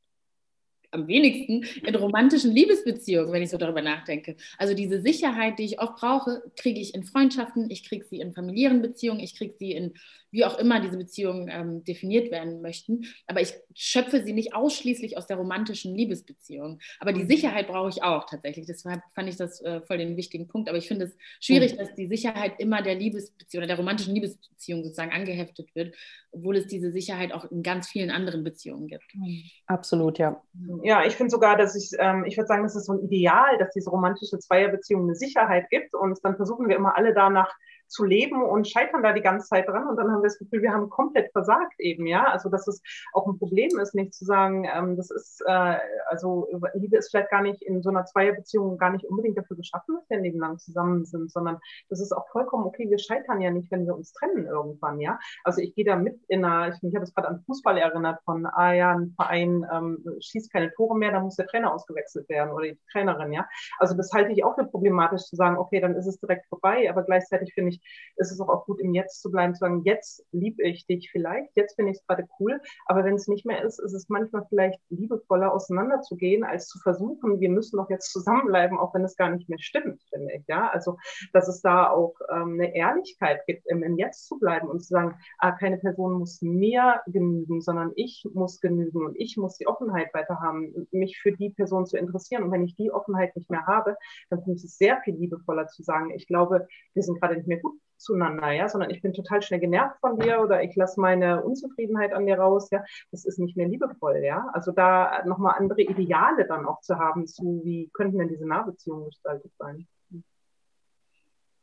am 0.93 1.07
wenigsten 1.07 1.63
in 1.85 1.95
romantischen 1.95 2.51
Liebesbeziehungen, 2.51 3.31
wenn 3.31 3.43
ich 3.43 3.49
so 3.49 3.57
darüber 3.57 3.81
nachdenke. 3.81 4.35
Also 4.57 4.73
diese 4.73 5.01
Sicherheit, 5.01 5.59
die 5.59 5.65
ich 5.65 5.79
oft 5.79 5.97
brauche, 5.97 6.43
kriege 6.55 6.79
ich 6.79 6.93
in 6.93 7.03
Freundschaften, 7.03 7.69
ich 7.69 7.87
kriege 7.87 8.05
sie 8.05 8.19
in 8.19 8.33
familiären 8.33 8.81
Beziehungen, 8.81 9.19
ich 9.19 9.35
kriege 9.35 9.53
sie 9.57 9.71
in 9.71 9.93
wie 10.33 10.43
auch 10.43 10.57
immer 10.57 10.81
diese 10.81 10.97
Beziehungen 10.97 11.47
ähm, 11.49 11.83
definiert 11.83 12.31
werden 12.31 12.61
möchten. 12.61 13.05
Aber 13.27 13.39
ich 13.39 13.53
schöpfe 13.75 14.23
sie 14.23 14.33
nicht 14.33 14.55
ausschließlich 14.55 15.15
aus 15.15 15.27
der 15.27 15.37
romantischen 15.37 15.95
Liebesbeziehung. 15.95 16.79
Aber 16.99 17.13
die 17.13 17.23
mhm. 17.23 17.27
Sicherheit 17.27 17.67
brauche 17.67 17.89
ich 17.89 18.01
auch 18.01 18.25
tatsächlich. 18.25 18.65
Deshalb 18.65 19.01
fand 19.13 19.29
ich 19.29 19.37
das 19.37 19.61
äh, 19.61 19.81
voll 19.81 19.99
den 19.99 20.17
wichtigen 20.17 20.47
Punkt. 20.47 20.69
Aber 20.69 20.77
ich 20.79 20.87
finde 20.87 21.05
es 21.05 21.15
schwierig, 21.39 21.73
mhm. 21.73 21.77
dass 21.77 21.93
die 21.93 22.07
Sicherheit 22.07 22.53
immer 22.57 22.81
der 22.81 22.95
Liebesbeziehung 22.95 23.61
oder 23.61 23.67
der 23.67 23.77
romantischen 23.77 24.15
Liebesbeziehung 24.15 24.83
sozusagen 24.83 25.11
angeheftet 25.11 25.69
wird, 25.75 25.95
obwohl 26.31 26.57
es 26.57 26.65
diese 26.65 26.91
Sicherheit 26.91 27.31
auch 27.31 27.45
in 27.51 27.61
ganz 27.61 27.87
vielen 27.87 28.09
anderen 28.09 28.43
Beziehungen 28.43 28.87
gibt. 28.87 29.13
Mhm. 29.13 29.43
Absolut, 29.67 30.17
ja. 30.17 30.41
Ja, 30.85 31.05
ich 31.05 31.15
finde 31.15 31.31
sogar, 31.31 31.55
dass 31.55 31.75
ich, 31.75 31.91
ähm, 31.97 32.25
ich 32.25 32.35
würde 32.35 32.47
sagen, 32.47 32.63
das 32.63 32.75
ist 32.75 32.87
so 32.87 32.93
ein 32.93 32.99
Ideal, 32.99 33.57
dass 33.57 33.71
diese 33.71 33.89
romantische 33.89 34.37
Zweierbeziehung 34.37 35.03
eine 35.03 35.15
Sicherheit 35.15 35.69
gibt. 35.69 35.95
Und 35.95 36.19
dann 36.23 36.35
versuchen 36.35 36.67
wir 36.67 36.75
immer 36.75 36.97
alle 36.97 37.13
danach 37.13 37.55
zu 37.93 38.03
leben 38.03 38.41
und 38.41 38.67
scheitern 38.67 39.03
da 39.03 39.13
die 39.13 39.21
ganze 39.21 39.47
Zeit 39.47 39.67
dran. 39.67 39.87
Und 39.87 39.97
dann 39.97 40.11
haben 40.11 40.21
wir 40.21 40.29
das 40.29 40.39
Gefühl, 40.39 40.61
wir 40.61 40.73
haben 40.73 40.89
komplett 40.89 41.31
versagt 41.31 41.79
eben, 41.79 42.07
ja. 42.07 42.25
Also, 42.25 42.49
dass 42.49 42.67
es 42.67 42.81
auch 43.13 43.27
ein 43.27 43.37
Problem 43.37 43.77
ist, 43.79 43.93
nicht 43.93 44.13
zu 44.13 44.25
sagen, 44.25 44.67
ähm, 44.73 44.97
das 44.97 45.11
ist, 45.11 45.43
äh, 45.45 45.77
also 46.07 46.47
Liebe 46.73 46.97
ist 46.97 47.11
vielleicht 47.11 47.29
gar 47.29 47.41
nicht 47.41 47.61
in 47.61 47.81
so 47.81 47.89
einer 47.89 48.05
Zweierbeziehung 48.05 48.77
gar 48.77 48.91
nicht 48.91 49.05
unbedingt 49.05 49.37
dafür 49.37 49.57
geschaffen, 49.57 49.95
dass 49.95 50.09
wir 50.09 50.33
lang 50.33 50.57
zusammen 50.57 51.05
sind, 51.05 51.31
sondern 51.31 51.59
das 51.89 52.01
ist 52.01 52.11
auch 52.11 52.27
vollkommen 52.29 52.65
okay. 52.65 52.89
Wir 52.89 52.97
scheitern 52.97 53.41
ja 53.41 53.51
nicht, 53.51 53.71
wenn 53.71 53.85
wir 53.85 53.95
uns 53.95 54.13
trennen 54.13 54.45
irgendwann, 54.45 54.99
ja. 54.99 55.19
Also 55.43 55.61
ich 55.61 55.75
gehe 55.75 55.85
da 55.85 55.95
mit 55.95 56.19
in 56.27 56.43
einer, 56.43 56.69
ich, 56.69 56.81
ich 56.81 56.95
habe 56.95 57.03
es 57.03 57.13
gerade 57.13 57.27
an 57.27 57.43
Fußball 57.45 57.77
erinnert 57.77 58.21
von, 58.25 58.45
ah 58.45 58.73
ja, 58.73 58.95
ein 58.95 59.13
Verein 59.15 59.65
ähm, 59.71 60.03
schießt 60.19 60.51
keine 60.51 60.73
Tore 60.73 60.97
mehr, 60.97 61.11
da 61.11 61.19
muss 61.19 61.35
der 61.35 61.47
Trainer 61.47 61.73
ausgewechselt 61.73 62.27
werden 62.29 62.51
oder 62.51 62.65
die 62.65 62.79
Trainerin, 62.91 63.31
ja. 63.31 63.47
Also 63.77 63.95
das 63.95 64.11
halte 64.13 64.31
ich 64.31 64.43
auch 64.43 64.55
für 64.55 64.65
problematisch 64.65 65.23
zu 65.23 65.35
sagen, 65.35 65.57
okay, 65.57 65.79
dann 65.79 65.95
ist 65.95 66.07
es 66.07 66.19
direkt 66.19 66.47
vorbei, 66.47 66.89
aber 66.89 67.03
gleichzeitig 67.03 67.53
finde 67.53 67.71
ich, 67.71 67.82
ist 68.17 68.31
es 68.31 68.39
auch 68.39 68.65
gut, 68.65 68.79
im 68.79 68.93
Jetzt 68.93 69.21
zu 69.21 69.31
bleiben, 69.31 69.53
zu 69.53 69.59
sagen, 69.59 69.81
jetzt 69.85 70.25
liebe 70.31 70.63
ich 70.63 70.85
dich 70.85 71.09
vielleicht, 71.11 71.55
jetzt 71.55 71.75
finde 71.75 71.91
ich 71.91 71.97
es 71.97 72.07
gerade 72.07 72.27
cool, 72.39 72.61
aber 72.85 73.03
wenn 73.03 73.15
es 73.15 73.27
nicht 73.27 73.45
mehr 73.45 73.63
ist, 73.63 73.79
ist 73.79 73.93
es 73.93 74.09
manchmal 74.09 74.45
vielleicht 74.49 74.79
liebevoller 74.89 75.53
auseinanderzugehen, 75.53 76.43
als 76.43 76.67
zu 76.67 76.79
versuchen, 76.79 77.39
wir 77.39 77.49
müssen 77.49 77.77
doch 77.77 77.89
jetzt 77.89 78.11
zusammenbleiben, 78.11 78.77
auch 78.77 78.93
wenn 78.93 79.03
es 79.03 79.15
gar 79.15 79.29
nicht 79.29 79.49
mehr 79.49 79.59
stimmt, 79.59 80.01
finde 80.09 80.33
ich. 80.33 80.43
Ja, 80.47 80.69
also 80.69 80.97
dass 81.31 81.47
es 81.47 81.61
da 81.61 81.89
auch 81.89 82.13
ähm, 82.29 82.53
eine 82.53 82.75
Ehrlichkeit 82.75 83.45
gibt, 83.45 83.65
im, 83.67 83.83
im 83.83 83.97
Jetzt 83.97 84.27
zu 84.27 84.37
bleiben 84.37 84.67
und 84.67 84.81
zu 84.81 84.89
sagen, 84.89 85.15
ah, 85.39 85.51
keine 85.51 85.77
Person 85.77 86.13
muss 86.13 86.41
mir 86.41 87.01
genügen, 87.07 87.61
sondern 87.61 87.91
ich 87.95 88.25
muss 88.33 88.59
genügen 88.59 89.05
und 89.05 89.15
ich 89.17 89.37
muss 89.37 89.57
die 89.57 89.67
Offenheit 89.67 90.13
weiter 90.13 90.39
haben, 90.39 90.87
mich 90.91 91.19
für 91.19 91.31
die 91.31 91.49
Person 91.49 91.85
zu 91.85 91.97
interessieren. 91.97 92.43
Und 92.43 92.51
wenn 92.51 92.63
ich 92.63 92.75
die 92.75 92.91
Offenheit 92.91 93.35
nicht 93.35 93.49
mehr 93.49 93.65
habe, 93.65 93.97
dann 94.29 94.43
finde 94.43 94.57
ich 94.57 94.63
es 94.63 94.77
sehr 94.77 95.01
viel 95.03 95.15
liebevoller 95.15 95.67
zu 95.67 95.83
sagen, 95.83 96.11
ich 96.11 96.27
glaube, 96.27 96.67
wir 96.93 97.03
sind 97.03 97.19
gerade 97.19 97.35
nicht 97.35 97.47
mehr 97.47 97.59
gut 97.59 97.72
zueinander, 97.97 98.51
ja, 98.51 98.67
sondern 98.69 98.89
ich 98.89 99.01
bin 99.01 99.13
total 99.13 99.41
schnell 99.41 99.59
genervt 99.59 99.99
von 99.99 100.19
dir 100.19 100.41
oder 100.41 100.63
ich 100.63 100.75
lasse 100.75 100.99
meine 100.99 101.43
Unzufriedenheit 101.43 102.13
an 102.13 102.25
dir 102.25 102.37
raus, 102.37 102.69
ja, 102.71 102.83
das 103.11 103.25
ist 103.25 103.39
nicht 103.39 103.55
mehr 103.57 103.67
liebevoll, 103.67 104.17
ja. 104.23 104.49
Also 104.53 104.71
da 104.71 105.23
nochmal 105.25 105.55
andere 105.57 105.81
Ideale 105.81 106.45
dann 106.45 106.65
auch 106.65 106.81
zu 106.81 106.97
haben, 106.97 107.27
zu 107.27 107.61
wie 107.63 107.89
könnten 107.93 108.17
denn 108.17 108.29
diese 108.29 108.47
Nahbeziehungen 108.47 109.05
gestaltet 109.05 109.51
sein. 109.57 109.87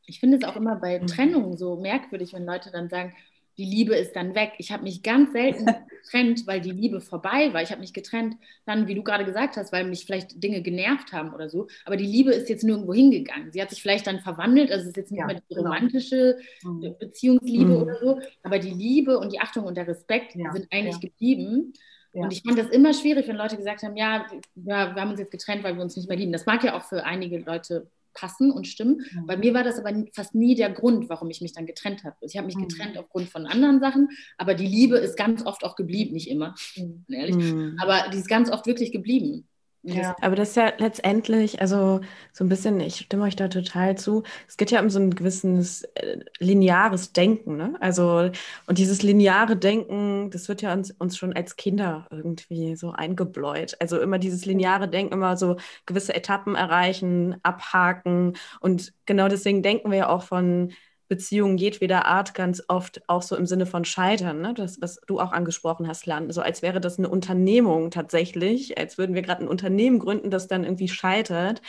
Ich 0.07 0.19
finde 0.19 0.38
es 0.38 0.45
auch 0.45 0.57
immer 0.57 0.77
bei 0.77 0.99
mhm. 0.99 1.07
Trennungen 1.07 1.57
so 1.57 1.77
merkwürdig, 1.77 2.33
wenn 2.33 2.45
Leute 2.45 2.71
dann 2.73 2.88
sagen, 2.88 3.14
die 3.61 3.66
Liebe 3.66 3.94
ist 3.94 4.16
dann 4.16 4.35
weg. 4.35 4.55
Ich 4.57 4.73
habe 4.73 4.85
mich 4.85 5.03
ganz 5.03 5.33
selten 5.33 5.66
getrennt, 6.03 6.46
weil 6.46 6.62
die 6.62 6.70
Liebe 6.70 7.03
vorbei 7.03 7.53
war. 7.53 7.61
Ich 7.61 7.70
habe 7.70 7.83
mich 7.83 7.92
getrennt, 7.92 8.37
dann, 8.64 8.88
wie 8.88 8.94
du 8.94 9.03
gerade 9.03 9.27
gesagt 9.27 9.59
hast, 9.59 9.70
weil 9.70 9.85
mich 9.85 10.07
vielleicht 10.07 10.42
Dinge 10.42 10.62
genervt 10.62 11.12
haben 11.12 11.35
oder 11.35 11.51
so. 11.51 11.68
Aber 11.85 11.99
die 11.99 12.07
Liebe 12.07 12.33
ist 12.33 12.49
jetzt 12.49 12.64
nirgendwo 12.64 12.94
hingegangen. 12.94 13.53
Sie 13.53 13.61
hat 13.61 13.68
sich 13.68 13.83
vielleicht 13.83 14.07
dann 14.07 14.20
verwandelt. 14.20 14.73
Also 14.73 14.85
es 14.85 14.88
ist 14.88 14.96
jetzt 14.96 15.11
nicht 15.12 15.20
ja, 15.20 15.27
mehr 15.27 15.37
die 15.37 15.55
genau. 15.55 15.68
romantische 15.68 16.38
genau. 16.62 16.96
Beziehungsliebe 16.99 17.66
mhm. 17.66 17.83
oder 17.83 17.99
so. 18.01 18.18
Aber 18.42 18.59
die 18.59 18.70
Liebe 18.70 19.18
und 19.18 19.31
die 19.31 19.40
Achtung 19.40 19.66
und 19.66 19.77
der 19.77 19.87
Respekt 19.87 20.35
ja, 20.37 20.51
sind 20.53 20.66
eigentlich 20.70 20.94
ja. 20.94 21.01
geblieben. 21.01 21.75
Ja. 22.14 22.23
Und 22.23 22.33
ich 22.33 22.42
fand 22.42 22.59
das 22.59 22.70
immer 22.70 22.94
schwierig, 22.94 23.29
wenn 23.29 23.37
Leute 23.37 23.59
gesagt 23.59 23.83
haben, 23.83 23.94
ja, 23.94 24.27
ja, 24.55 24.94
wir 24.94 25.03
haben 25.03 25.11
uns 25.11 25.20
jetzt 25.20 25.33
getrennt, 25.33 25.64
weil 25.64 25.77
wir 25.77 25.83
uns 25.83 25.96
nicht 25.96 26.09
mehr 26.09 26.16
lieben. 26.16 26.33
Das 26.33 26.46
mag 26.46 26.64
ja 26.64 26.79
auch 26.79 26.85
für 26.85 27.05
einige 27.05 27.38
Leute 27.40 27.90
passen 28.14 28.51
und 28.51 28.66
stimmen. 28.66 29.01
Mhm. 29.12 29.27
Bei 29.27 29.37
mir 29.37 29.55
war 29.55 29.64
das 29.64 29.79
aber 29.79 29.92
fast 30.14 30.35
nie 30.35 30.55
der 30.55 30.70
Grund, 30.70 31.09
warum 31.09 31.31
ich 31.31 31.40
mich 31.40 31.53
dann 31.53 31.66
getrennt 31.66 32.05
habe. 32.05 32.16
Ich 32.23 32.37
habe 32.37 32.46
mich 32.46 32.57
mhm. 32.57 32.68
getrennt 32.68 32.99
aufgrund 32.99 33.29
von 33.29 33.46
anderen 33.46 33.81
Sachen, 33.81 34.09
aber 34.38 34.55
die 34.55 34.66
Liebe 34.66 34.96
ist 34.99 35.16
ganz 35.16 35.44
oft 35.44 35.64
auch 35.64 35.77
geblieben, 35.77 36.14
nicht 36.14 36.31
immer, 36.31 36.55
mhm. 36.77 37.05
ehrlich, 37.09 37.37
mhm. 37.37 37.77
aber 37.81 38.11
die 38.12 38.18
ist 38.18 38.29
ganz 38.29 38.51
oft 38.51 38.66
wirklich 38.66 38.92
geblieben. 38.92 39.46
Ja. 39.83 40.14
Aber 40.21 40.37
das 40.37 40.51
ist 40.51 40.57
ja 40.57 40.73
letztendlich, 40.77 41.62
also 41.62 42.01
so 42.35 42.45
ein 42.45 42.51
bisschen, 42.51 42.81
ich 42.81 42.97
stimme 42.97 43.25
euch 43.25 43.35
da 43.35 43.49
total 43.49 43.97
zu. 43.97 44.25
Es 44.47 44.59
geht 44.59 44.71
ja 44.71 44.81
um 44.83 44.90
so 44.90 44.99
ein 45.01 45.14
gewisses 45.14 45.85
äh, 45.95 46.19
lineares 46.38 47.14
Denken, 47.14 47.57
ne? 47.57 47.75
Also, 47.81 48.31
und 48.66 48.77
dieses 48.79 49.03
lineare 49.03 49.57
Denken, 49.57 50.31
das 50.31 50.49
wird 50.49 50.61
ja 50.61 50.75
uns, 50.75 50.90
uns 50.90 51.16
schon 51.16 51.33
als 51.33 51.57
Kinder 51.57 52.07
irgendwie 52.11 52.77
so 52.77 52.90
eingebläut. 52.93 53.75
Also 53.81 53.99
immer 54.01 54.19
dieses 54.19 54.45
lineare 54.45 54.87
Denken, 54.87 55.14
immer 55.14 55.38
so 55.38 55.57
gewisse 55.87 56.14
Etappen 56.14 56.57
erreichen, 56.57 57.37
abhaken. 57.43 58.37
Und 58.61 58.93
genau 59.07 59.29
deswegen 59.29 59.62
denken 59.62 59.90
wir 59.90 59.99
ja 59.99 60.09
auch 60.11 60.23
von 60.25 60.73
Beziehungen 61.11 61.59
jedweder 61.59 62.07
Art 62.07 62.35
ganz 62.35 62.62
oft 62.68 63.03
auch 63.09 63.23
so 63.23 63.37
im 63.37 63.44
Sinne 63.44 63.66
von 63.66 63.85
Scheitern, 63.85 64.40
ne? 64.40 64.55
das, 64.55 64.81
was 64.81 65.01
du 65.09 65.18
auch 65.20 65.33
angesprochen 65.33 65.88
hast, 65.88 66.07
Lan. 66.07 66.31
So 66.31 66.40
als 66.40 66.62
wäre 66.62 66.81
das 66.81 66.99
eine 66.99 67.09
Unternehmung 67.09 67.90
tatsächlich, 67.90 68.79
als 68.79 68.96
würden 68.96 69.16
wir 69.16 69.23
gerade 69.23 69.42
ein 69.44 69.49
Unternehmen 69.49 69.99
gründen, 69.99 70.31
das 70.31 70.46
dann 70.46 70.62
irgendwie 70.64 70.88
scheitert. 70.88 71.62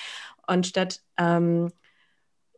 Und 0.47 0.67
statt 0.67 1.01
ähm, 1.17 1.71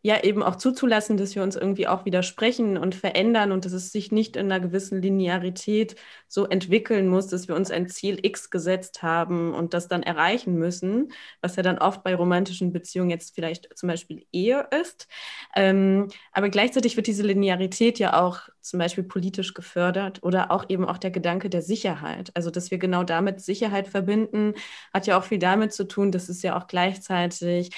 ja 0.03 0.21
eben 0.21 0.43
auch 0.43 0.57
zuzulassen, 0.57 1.15
dass 1.15 1.33
wir 1.33 1.43
uns 1.43 1.55
irgendwie 1.55 1.87
auch 1.87 2.03
widersprechen 2.03 2.77
und 2.77 2.93
verändern 2.93 3.53
und 3.53 3.63
dass 3.63 3.71
es 3.71 3.91
sich 3.93 4.11
nicht 4.11 4.35
in 4.35 4.51
einer 4.51 4.59
gewissen 4.59 5.01
Linearität 5.01 5.95
so 6.27 6.45
entwickeln 6.45 7.07
muss, 7.07 7.27
dass 7.27 7.47
wir 7.47 7.55
uns 7.55 7.71
ein 7.71 7.87
Ziel 7.87 8.19
X 8.21 8.49
gesetzt 8.49 9.01
haben 9.01 9.53
und 9.53 9.73
das 9.73 9.87
dann 9.87 10.03
erreichen 10.03 10.55
müssen, 10.55 11.13
was 11.41 11.55
ja 11.55 11.63
dann 11.63 11.79
oft 11.79 12.03
bei 12.03 12.15
romantischen 12.15 12.73
Beziehungen 12.73 13.11
jetzt 13.11 13.33
vielleicht 13.33 13.69
zum 13.77 13.87
Beispiel 13.87 14.25
Ehe 14.33 14.67
ist. 14.81 15.07
Ähm, 15.55 16.09
aber 16.33 16.49
gleichzeitig 16.49 16.97
wird 16.97 17.07
diese 17.07 17.23
Linearität 17.23 17.97
ja 17.97 18.21
auch 18.21 18.41
zum 18.59 18.79
Beispiel 18.79 19.05
politisch 19.05 19.53
gefördert 19.53 20.21
oder 20.21 20.51
auch 20.51 20.65
eben 20.69 20.83
auch 20.85 20.97
der 20.97 21.11
Gedanke 21.11 21.49
der 21.49 21.61
Sicherheit. 21.61 22.29
Also 22.33 22.51
dass 22.51 22.71
wir 22.71 22.77
genau 22.77 23.03
damit 23.05 23.39
Sicherheit 23.39 23.87
verbinden, 23.87 24.53
hat 24.93 25.07
ja 25.07 25.17
auch 25.17 25.23
viel 25.23 25.39
damit 25.39 25.71
zu 25.71 25.87
tun, 25.87 26.11
dass 26.11 26.27
es 26.27 26.41
ja 26.41 26.57
auch 26.57 26.67
gleichzeitig 26.67 27.71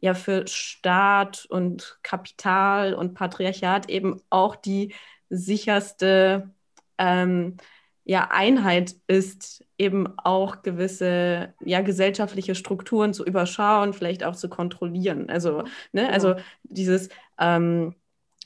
ja 0.00 0.14
für 0.14 0.46
Staat 0.46 1.46
und 1.48 1.98
Kapital 2.02 2.94
und 2.94 3.14
Patriarchat 3.14 3.88
eben 3.88 4.20
auch 4.30 4.56
die 4.56 4.94
sicherste 5.28 6.50
ähm, 6.98 7.56
ja, 8.04 8.28
Einheit 8.30 8.94
ist, 9.06 9.64
eben 9.76 10.18
auch 10.18 10.62
gewisse 10.62 11.54
ja, 11.60 11.82
gesellschaftliche 11.82 12.54
Strukturen 12.54 13.12
zu 13.12 13.24
überschauen, 13.24 13.92
vielleicht 13.92 14.24
auch 14.24 14.34
zu 14.34 14.48
kontrollieren. 14.48 15.28
Also, 15.28 15.64
ne, 15.92 16.10
also 16.10 16.36
dieses 16.64 17.10
ähm, 17.38 17.94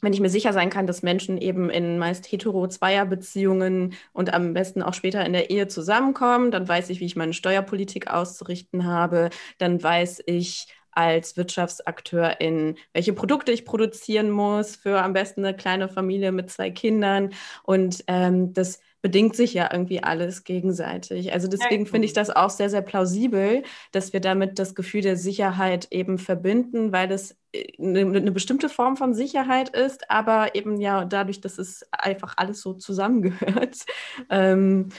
wenn 0.02 0.12
ich 0.12 0.20
mir 0.20 0.28
sicher 0.28 0.52
sein 0.52 0.68
kann, 0.68 0.88
dass 0.88 1.02
Menschen 1.02 1.38
eben 1.38 1.70
in 1.70 1.96
meist 1.96 2.26
hetero-Zweier-Beziehungen 2.30 3.94
und 4.12 4.34
am 4.34 4.52
besten 4.52 4.82
auch 4.82 4.94
später 4.94 5.24
in 5.24 5.32
der 5.32 5.48
Ehe 5.48 5.68
zusammenkommen, 5.68 6.50
dann 6.50 6.66
weiß 6.66 6.90
ich, 6.90 6.98
wie 6.98 7.06
ich 7.06 7.14
meine 7.14 7.32
Steuerpolitik 7.32 8.08
auszurichten 8.08 8.84
habe, 8.84 9.30
dann 9.58 9.80
weiß 9.80 10.24
ich, 10.26 10.66
als 10.92 11.36
Wirtschaftsakteur 11.36 12.40
in 12.40 12.76
welche 12.92 13.12
Produkte 13.12 13.52
ich 13.52 13.64
produzieren 13.64 14.30
muss 14.30 14.76
für 14.76 15.02
am 15.02 15.12
besten 15.12 15.44
eine 15.44 15.56
kleine 15.56 15.88
Familie 15.88 16.32
mit 16.32 16.50
zwei 16.50 16.70
Kindern. 16.70 17.30
Und 17.64 18.04
ähm, 18.06 18.52
das 18.52 18.80
bedingt 19.02 19.34
sich 19.34 19.52
ja 19.52 19.68
irgendwie 19.72 20.02
alles 20.02 20.44
gegenseitig. 20.44 21.32
Also 21.32 21.48
deswegen 21.48 21.86
finde 21.86 22.06
ich 22.06 22.12
das 22.12 22.30
auch 22.30 22.50
sehr, 22.50 22.70
sehr 22.70 22.82
plausibel, 22.82 23.64
dass 23.90 24.12
wir 24.12 24.20
damit 24.20 24.60
das 24.60 24.76
Gefühl 24.76 25.02
der 25.02 25.16
Sicherheit 25.16 25.88
eben 25.90 26.18
verbinden, 26.18 26.92
weil 26.92 27.10
es 27.10 27.36
eine, 27.78 28.00
äh, 28.00 28.04
eine 28.04 28.30
bestimmte 28.30 28.68
Form 28.68 28.96
von 28.96 29.12
Sicherheit 29.12 29.70
ist, 29.70 30.08
aber 30.08 30.54
eben 30.54 30.80
ja 30.80 31.04
dadurch, 31.04 31.40
dass 31.40 31.58
es 31.58 31.84
einfach 31.90 32.34
alles 32.36 32.60
so 32.60 32.74
zusammengehört, 32.74 33.78
ähm, 34.30 34.90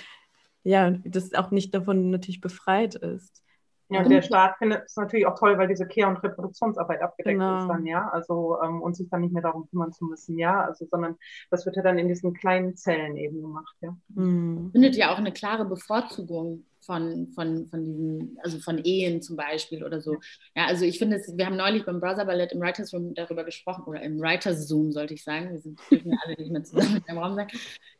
ja, 0.64 0.92
das 1.06 1.34
auch 1.34 1.52
nicht 1.52 1.74
davon 1.74 2.10
natürlich 2.10 2.42
befreit 2.42 2.96
ist. 2.96 3.42
Ja, 3.90 4.04
der 4.04 4.22
Staat 4.22 4.58
findet 4.58 4.86
es 4.86 4.96
natürlich 4.96 5.28
auch 5.28 5.38
toll, 5.38 5.58
weil 5.58 5.68
diese 5.68 5.86
Kehr- 5.86 6.08
und 6.08 6.18
Reproduktionsarbeit 6.24 7.02
abgedeckt 7.02 7.40
genau. 7.40 7.60
ist 7.62 7.68
dann, 7.68 7.86
ja. 7.86 8.10
Also 8.10 8.58
ähm, 8.64 8.82
und 8.82 8.96
sich 8.96 9.10
dann 9.10 9.22
nicht 9.22 9.34
mehr 9.34 9.44
darum 9.44 9.68
kümmern 9.70 9.92
zu 9.92 10.06
müssen, 10.06 10.38
ja. 10.38 10.62
Also, 10.66 10.86
sondern 10.90 11.16
das 11.52 11.66
wird 11.66 11.76
ja 11.76 11.84
dann 11.84 12.00
in 12.00 12.08
diesen 12.08 12.34
kleinen 12.34 12.76
Zellen 12.76 13.18
eben 13.18 13.42
gemacht, 13.42 13.76
ja. 13.82 13.96
Mhm. 14.10 14.72
Findet 14.72 14.96
ja 14.96 15.14
auch 15.14 15.18
eine 15.18 15.32
klare 15.32 15.66
Bevorzugung 15.66 16.66
von, 16.86 17.28
von, 17.34 17.68
von 17.68 17.84
diesen, 17.84 18.38
also 18.44 18.60
von 18.60 18.80
Ehen 18.84 19.22
zum 19.22 19.36
Beispiel 19.36 19.84
oder 19.84 20.02
so. 20.02 20.18
Ja, 20.56 20.66
also 20.68 20.86
ich 20.86 21.00
finde 21.00 21.18
es, 21.18 21.38
wir 21.38 21.46
haben 21.46 21.56
neulich 21.56 21.86
beim 21.86 22.00
Brother 22.00 22.26
Ballett 22.26 22.52
im 22.52 22.62
Writers 22.62 22.94
Room 22.94 23.14
darüber 23.14 23.44
gesprochen, 23.44 23.84
oder 23.86 24.02
im 24.02 24.20
Writers 24.20 24.68
Zoom 24.68 24.92
sollte 24.92 25.14
ich 25.14 25.24
sagen, 25.24 25.52
wir 25.52 25.60
sind 25.60 25.80
dürfen 25.90 26.18
alle 26.24 26.36
nicht 26.36 26.52
mehr 26.52 26.64
zusammen 26.64 26.98
in 27.08 27.10
einem 27.10 27.18
Raum 27.20 27.36
sein, 27.36 27.48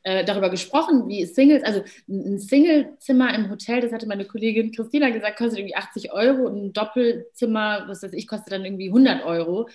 äh, 0.04 0.26
darüber 0.26 0.50
gesprochen, 0.50 1.08
wie 1.08 1.26
Singles, 1.26 1.64
also 1.64 1.84
ein 2.08 2.40
Singlezimmer 2.40 3.34
im 3.36 3.50
Hotel, 3.50 3.82
das 3.82 3.92
hatte 3.92 4.08
meine 4.08 4.26
Kollegin 4.26 4.72
Christina 4.72 5.10
gesagt, 5.10 5.38
kostet 5.38 5.60
irgendwie 5.60 5.76
80 5.76 6.12
Euro 6.12 6.48
und 6.48 6.58
ein 6.58 6.74
Doppelzimmer, 6.74 7.86
was 7.88 8.04
weiß 8.04 8.14
ich, 8.14 8.28
kostet 8.28 8.54
dann 8.54 8.66
irgendwie 8.66 8.90
100 8.90 9.26
Euro 9.26 9.68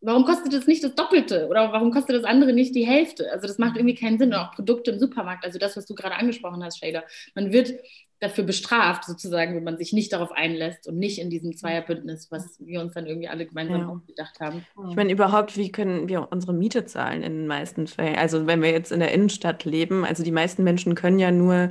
warum 0.00 0.24
kostet 0.24 0.52
es 0.54 0.66
nicht 0.66 0.82
das 0.82 0.94
Doppelte 0.94 1.48
oder 1.48 1.72
warum 1.72 1.90
kostet 1.90 2.16
das 2.16 2.24
andere 2.24 2.52
nicht 2.52 2.74
die 2.74 2.86
Hälfte? 2.86 3.30
Also 3.30 3.46
das 3.46 3.58
macht 3.58 3.76
irgendwie 3.76 3.94
keinen 3.94 4.18
Sinn. 4.18 4.32
Und 4.32 4.38
auch 4.38 4.52
Produkte 4.52 4.92
im 4.92 4.98
Supermarkt, 4.98 5.44
also 5.44 5.58
das, 5.58 5.76
was 5.76 5.86
du 5.86 5.94
gerade 5.94 6.16
angesprochen 6.16 6.64
hast, 6.64 6.78
Shader. 6.78 7.04
Man 7.34 7.52
wird 7.52 7.74
dafür 8.20 8.44
bestraft, 8.44 9.04
sozusagen, 9.04 9.56
wenn 9.56 9.64
man 9.64 9.78
sich 9.78 9.92
nicht 9.92 10.12
darauf 10.12 10.30
einlässt 10.30 10.86
und 10.86 10.98
nicht 10.98 11.18
in 11.18 11.30
diesem 11.30 11.56
Zweierbündnis, 11.56 12.30
was 12.30 12.56
wir 12.60 12.80
uns 12.80 12.92
dann 12.92 13.06
irgendwie 13.06 13.28
alle 13.28 13.46
gemeinsam 13.46 13.80
ja. 13.80 13.88
ausgedacht 13.88 14.40
haben. 14.40 14.66
Ich 14.90 14.96
meine, 14.96 15.10
überhaupt, 15.10 15.56
wie 15.56 15.72
können 15.72 16.08
wir 16.08 16.28
unsere 16.30 16.52
Miete 16.52 16.84
zahlen 16.84 17.22
in 17.22 17.32
den 17.32 17.46
meisten 17.46 17.86
Fällen? 17.86 18.16
Also 18.16 18.46
wenn 18.46 18.62
wir 18.62 18.70
jetzt 18.70 18.92
in 18.92 19.00
der 19.00 19.12
Innenstadt 19.12 19.64
leben, 19.64 20.04
also 20.04 20.22
die 20.22 20.32
meisten 20.32 20.62
Menschen 20.62 20.94
können 20.94 21.18
ja 21.18 21.30
nur 21.30 21.70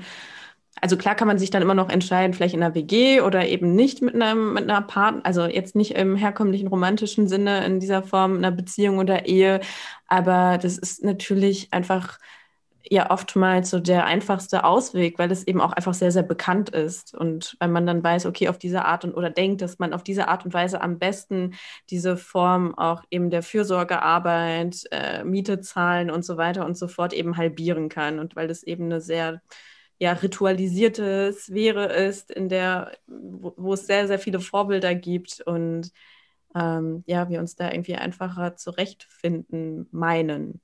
also 0.81 0.95
klar 0.95 1.15
kann 1.15 1.27
man 1.27 1.37
sich 1.37 1.49
dann 1.49 1.61
immer 1.61 1.73
noch 1.73 1.89
entscheiden, 1.89 2.33
vielleicht 2.33 2.53
in 2.53 2.63
einer 2.63 2.73
WG 2.73 3.19
oder 3.19 3.47
eben 3.47 3.75
nicht 3.75 4.01
mit 4.01 4.15
einem 4.15 4.53
mit 4.53 4.63
einer 4.63 4.81
Partner, 4.81 5.25
also 5.25 5.45
jetzt 5.45 5.75
nicht 5.75 5.91
im 5.95 6.15
herkömmlichen 6.15 6.67
romantischen 6.67 7.27
Sinne 7.27 7.65
in 7.65 7.81
dieser 7.81 8.01
Form 8.01 8.37
einer 8.37 8.51
Beziehung 8.51 8.97
oder 8.97 9.25
Ehe, 9.27 9.59
aber 10.07 10.57
das 10.57 10.77
ist 10.77 11.03
natürlich 11.03 11.73
einfach 11.73 12.17
ja 12.83 13.11
oftmals 13.11 13.69
so 13.69 13.79
der 13.79 14.05
einfachste 14.05 14.63
Ausweg, 14.63 15.19
weil 15.19 15.31
es 15.31 15.45
eben 15.45 15.61
auch 15.61 15.73
einfach 15.73 15.93
sehr, 15.93 16.11
sehr 16.11 16.23
bekannt 16.23 16.69
ist. 16.69 17.13
Und 17.15 17.55
weil 17.59 17.69
man 17.69 17.85
dann 17.85 18.03
weiß, 18.03 18.25
okay, 18.25 18.49
auf 18.49 18.57
diese 18.57 18.85
Art 18.85 19.05
und 19.05 19.13
oder 19.15 19.29
denkt, 19.29 19.61
dass 19.61 19.79
man 19.79 19.93
auf 19.93 20.03
diese 20.03 20.27
Art 20.27 20.45
und 20.45 20.53
Weise 20.53 20.81
am 20.81 20.99
besten 20.99 21.55
diese 21.89 22.17
Form 22.17 22.75
auch 22.77 23.03
eben 23.11 23.29
der 23.29 23.43
Fürsorgearbeit, 23.43 24.83
äh, 24.91 25.23
Miete 25.23 25.61
zahlen 25.61 26.09
und 26.09 26.23
so 26.25 26.37
weiter 26.37 26.65
und 26.65 26.77
so 26.77 26.87
fort 26.87 27.13
eben 27.13 27.37
halbieren 27.37 27.89
kann. 27.89 28.19
Und 28.19 28.35
weil 28.35 28.47
das 28.47 28.63
eben 28.63 28.85
eine 28.85 29.01
sehr 29.01 29.41
ja, 29.99 30.13
ritualisierte 30.13 31.33
Sphäre 31.33 31.85
ist, 31.93 32.31
in 32.31 32.49
der, 32.49 32.97
wo, 33.07 33.53
wo, 33.57 33.73
es 33.73 33.85
sehr, 33.85 34.07
sehr 34.07 34.19
viele 34.19 34.39
Vorbilder 34.39 34.95
gibt 34.95 35.41
und 35.41 35.91
ähm, 36.55 37.03
ja, 37.05 37.29
wir 37.29 37.39
uns 37.39 37.55
da 37.55 37.71
irgendwie 37.71 37.95
einfacher 37.95 38.55
zurechtfinden 38.55 39.87
meinen. 39.91 40.61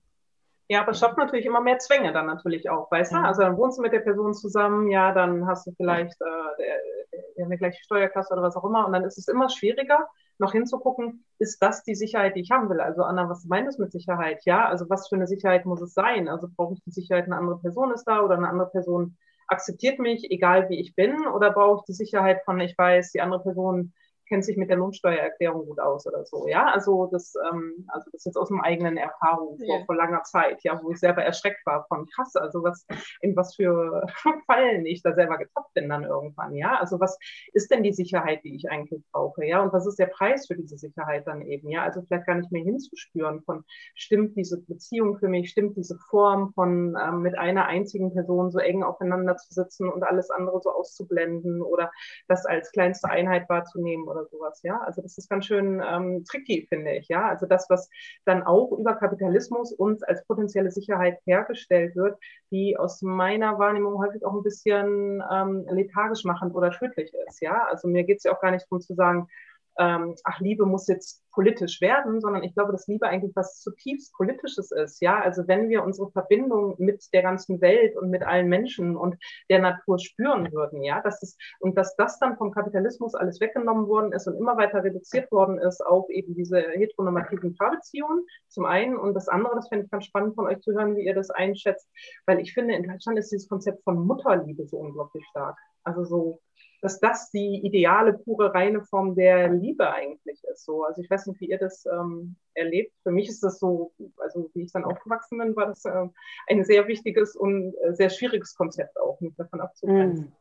Ja, 0.68 0.82
aber 0.82 0.92
es 0.92 1.00
schafft 1.00 1.18
natürlich 1.18 1.46
immer 1.46 1.62
mehr 1.62 1.78
Zwänge 1.78 2.12
dann 2.12 2.26
natürlich 2.26 2.70
auch, 2.70 2.90
weißt 2.90 3.14
du? 3.14 3.18
Also 3.18 3.42
dann 3.44 3.56
wohnst 3.58 3.78
du 3.78 3.84
mit 3.84 3.94
der 3.94 4.00
Person 4.00 4.34
zusammen, 4.34 4.90
ja, 4.90 5.14
dann 5.14 5.46
hast 5.46 5.68
du 5.68 5.72
vielleicht 5.78 6.20
äh, 6.22 7.42
eine 7.44 7.58
gleiche 7.58 7.84
Steuerklasse 7.84 8.34
oder 8.34 8.42
was 8.42 8.56
auch 8.56 8.64
immer 8.64 8.86
und 8.88 8.94
dann 8.94 9.04
ist 9.04 9.18
es 9.18 9.28
immer 9.28 9.50
schwieriger, 9.50 10.08
noch 10.38 10.52
hinzugucken, 10.52 11.24
ist 11.40 11.62
das 11.62 11.84
die 11.84 11.96
Sicherheit, 11.96 12.36
die 12.36 12.42
ich 12.42 12.52
haben 12.52 12.70
will? 12.70 12.82
Also 12.82 13.04
Anna, 13.04 13.30
was 13.30 13.46
meinst 13.46 13.78
du 13.78 13.84
mit 13.84 13.92
Sicherheit? 13.92 14.44
Ja, 14.46 14.68
also 14.68 14.90
was 14.90 15.08
für 15.08 15.16
eine 15.16 15.28
Sicherheit 15.28 15.66
muss 15.66 15.82
es 15.82 15.94
sein? 15.94 16.28
Also 16.28 16.48
brauche 16.56 16.74
ich 16.74 16.82
die 16.84 16.92
Sicherheit, 16.92 17.26
eine 17.26 17.38
andere 17.38 17.60
Person 17.60 17.94
ist 17.94 18.06
da 18.06 18.22
oder 18.22 18.36
eine 18.36 18.50
andere 18.50 18.70
Person 18.70 19.18
akzeptiert 19.48 20.00
mich, 20.00 20.32
egal 20.32 20.70
wie 20.70 20.80
ich 20.80 20.96
bin, 20.96 21.28
oder 21.28 21.52
brauche 21.52 21.82
ich 21.82 21.86
die 21.86 21.94
Sicherheit 21.94 22.42
von, 22.46 22.60
ich 22.60 22.76
weiß, 22.78 23.12
die 23.12 23.22
andere 23.22 23.44
Person 23.44 23.94
kennt 24.28 24.46
sich 24.46 24.58
mit 24.58 24.70
der 24.70 24.78
Lohnsteuererklärung 24.78 25.66
gut 25.66 25.80
aus 25.80 26.06
oder 26.08 26.26
so. 26.26 26.48
Ja, 26.48 26.72
also 26.72 27.08
das, 27.12 27.34
ähm, 27.52 27.86
also 27.88 28.10
das 28.12 28.22
ist 28.22 28.26
jetzt 28.26 28.38
aus 28.38 28.52
einem 28.52 28.62
eigenen 28.62 28.98
Erfahrung 28.98 29.58
vor, 29.58 29.80
ja. 29.80 29.86
vor 29.86 29.96
langer 29.96 30.24
Zeit, 30.24 30.64
ja, 30.64 30.80
wo 30.82 30.92
ich 30.92 31.00
selber 31.00 31.24
erschreckt 31.24 31.66
war 31.66 31.86
von 31.88 32.08
krass, 32.08 32.36
also 32.36 32.64
was, 32.64 32.86
in 33.22 33.36
was 33.36 33.56
für 33.56 34.06
Fallen 34.48 34.86
ich 34.86 35.02
da 35.02 35.14
selber 35.14 35.38
getappt 35.38 35.74
bin 35.74 35.90
dann 35.90 36.04
irgendwann, 36.04 36.56
ja. 36.56 36.78
Also 36.80 37.00
was 37.00 37.18
ist 37.54 37.72
denn 37.72 37.84
die 37.84 37.94
Sicherheit, 37.94 38.44
die 38.44 38.56
ich 38.56 38.70
eigentlich 38.70 39.04
brauche, 39.12 39.46
ja, 39.46 39.62
und 39.62 39.74
was 39.74 39.86
ist 39.88 40.00
der 40.00 40.08
Preis 40.08 40.48
für 40.48 40.56
diese 40.56 40.78
Sicherheit 40.78 41.28
dann 41.28 41.42
eben, 41.42 41.70
ja, 41.70 41.84
also 41.84 42.02
vielleicht 42.02 42.26
gar 42.26 42.36
nicht 42.36 42.52
mehr 42.52 42.64
hinzuspüren 42.64 43.42
von, 43.44 43.64
stimmt 43.94 44.36
diese 44.36 44.62
Beziehung 44.62 45.18
für 45.18 45.28
mich, 45.28 45.50
stimmt 45.50 45.78
diese 45.78 45.98
Form 46.10 46.52
von 46.54 46.98
ähm, 47.02 47.22
mit 47.22 47.38
einer 47.38 47.66
einzigen 47.66 48.14
Person 48.14 48.52
so 48.52 48.60
eng 48.60 48.84
aufeinander 48.84 49.38
zu 49.38 49.54
sitzen 49.54 49.90
und 49.90 50.04
alles 50.04 50.30
andere 50.30 50.62
so 50.62 50.72
auszublenden 50.72 51.62
oder 51.62 51.92
das 52.28 52.46
als 52.46 52.72
kleinste 52.72 53.10
Einheit 53.10 53.50
wahrzunehmen 53.50 54.08
oder 54.16 54.26
sowas, 54.26 54.62
ja. 54.64 54.80
Also 54.82 55.02
das 55.02 55.18
ist 55.18 55.30
ganz 55.30 55.46
schön 55.46 55.82
ähm, 55.86 56.24
tricky, 56.26 56.66
finde 56.70 56.94
ich, 56.94 57.08
ja. 57.08 57.28
Also 57.28 57.46
das, 57.46 57.70
was 57.70 57.90
dann 58.26 58.44
auch 58.44 58.72
über 58.72 58.96
Kapitalismus 58.96 59.74
uns 59.74 60.04
als 60.04 60.26
potenzielle 60.26 60.72
Sicherheit 60.72 61.20
hergestellt 61.26 61.96
wird, 61.96 62.18
die 62.52 62.78
aus 62.78 63.02
meiner 63.02 63.60
Wahrnehmung 63.60 64.00
häufig 64.00 64.26
auch 64.26 64.34
ein 64.34 64.44
bisschen 64.44 65.24
ähm, 65.32 65.66
lethargisch 65.70 66.24
machend 66.24 66.56
oder 66.56 66.72
tödlich 66.72 67.14
ist, 67.28 67.42
ja. 67.42 67.66
Also 67.70 67.88
mir 67.88 68.04
geht 68.04 68.18
es 68.18 68.24
ja 68.24 68.36
auch 68.36 68.42
gar 68.42 68.52
nicht 68.52 68.66
darum 68.66 68.82
zu 68.82 68.94
sagen, 68.96 69.28
ähm, 69.78 70.16
ach, 70.24 70.40
Liebe 70.40 70.66
muss 70.66 70.88
jetzt 70.88 71.26
politisch 71.32 71.82
werden, 71.82 72.22
sondern 72.22 72.44
ich 72.44 72.54
glaube, 72.54 72.72
dass 72.72 72.88
Liebe 72.88 73.08
eigentlich 73.08 73.36
was 73.36 73.60
zutiefst 73.60 74.14
Politisches 74.14 74.72
ist. 74.72 75.02
Ja, 75.02 75.20
also 75.20 75.48
wenn 75.48 75.70
wir 75.70 75.84
unsere 75.84 76.10
Verbindung 76.12 76.76
mit 76.78 77.06
der 77.14 77.22
ganzen 77.22 77.60
Welt 77.62 77.96
und 77.98 78.10
mit 78.10 78.24
allen 78.24 78.48
Menschen 78.48 78.96
und 78.96 79.18
der 79.50 79.60
Natur 79.60 80.00
spüren 80.00 80.52
würden, 80.54 80.82
ja, 80.82 81.02
dass 81.02 81.22
es, 81.22 81.38
und 81.60 81.78
dass 81.78 81.96
das 81.98 82.20
dann 82.20 82.38
vom 82.38 82.52
Kapitalismus 82.52 83.16
alles 83.16 83.42
weggenommen 83.42 83.88
worden 83.88 84.14
ist 84.14 84.28
und 84.28 84.38
immer 84.38 84.58
weiter 84.58 84.84
reduziert 84.84 85.30
worden 85.32 85.60
ist 85.60 85.86
auf 85.86 86.10
eben 86.10 86.34
diese 86.36 86.60
heteronormativen 86.60 87.56
Paarbeziehungen 87.58 88.26
zum 88.48 88.66
einen 88.66 88.98
und 88.98 89.14
das 89.14 89.28
andere, 89.28 89.56
das 89.56 89.68
fände 89.68 89.86
ich 89.86 89.92
ganz 89.92 90.06
spannend 90.06 90.36
von 90.36 90.48
euch 90.48 90.62
zu 90.62 90.72
hören, 90.72 90.96
wie 90.96 91.06
ihr 91.06 91.14
das 91.16 91.30
einschätzt, 91.30 91.90
weil 92.26 92.40
ich 92.40 92.54
finde, 92.54 92.76
in 92.76 92.88
Deutschland 92.88 93.20
ist 93.20 93.32
dieses 93.32 93.50
Konzept 93.50 93.84
von 93.84 94.06
Mutterliebe 94.08 94.66
so 94.66 94.78
unglaublich 94.78 95.26
stark. 95.30 95.58
Also 95.86 96.04
so 96.04 96.42
dass 96.86 97.00
das 97.00 97.32
die 97.32 97.66
ideale, 97.66 98.14
pure, 98.14 98.54
reine 98.54 98.84
Form 98.84 99.16
der 99.16 99.50
Liebe 99.50 99.92
eigentlich 99.92 100.44
ist. 100.52 100.66
So, 100.66 100.84
also 100.84 101.02
ich 101.02 101.10
weiß 101.10 101.26
nicht, 101.26 101.42
wie 101.42 101.50
ihr 101.50 101.58
das 101.58 101.84
ähm, 101.88 102.36
erlebt. 102.54 102.94
Für 103.02 103.10
mich 103.10 103.28
ist 103.28 103.42
das 103.42 103.58
so, 103.58 103.92
also 104.20 104.52
wie 104.54 104.64
ich 104.64 104.72
dann 104.72 104.86
aufgewachsen 104.86 105.40
bin, 105.40 105.56
war 105.56 105.66
das 105.66 105.84
äh, 105.86 106.08
ein 106.48 106.64
sehr 106.64 106.88
wichtiges 106.88 107.36
und 107.36 107.74
äh, 107.84 107.96
sehr 107.96 108.12
schwieriges 108.12 108.56
Konzept 108.56 109.00
auch, 109.00 109.20
mich 109.20 109.36
davon 109.36 109.62
abzugrenzen. 109.62 110.26
Mm. 110.26 110.32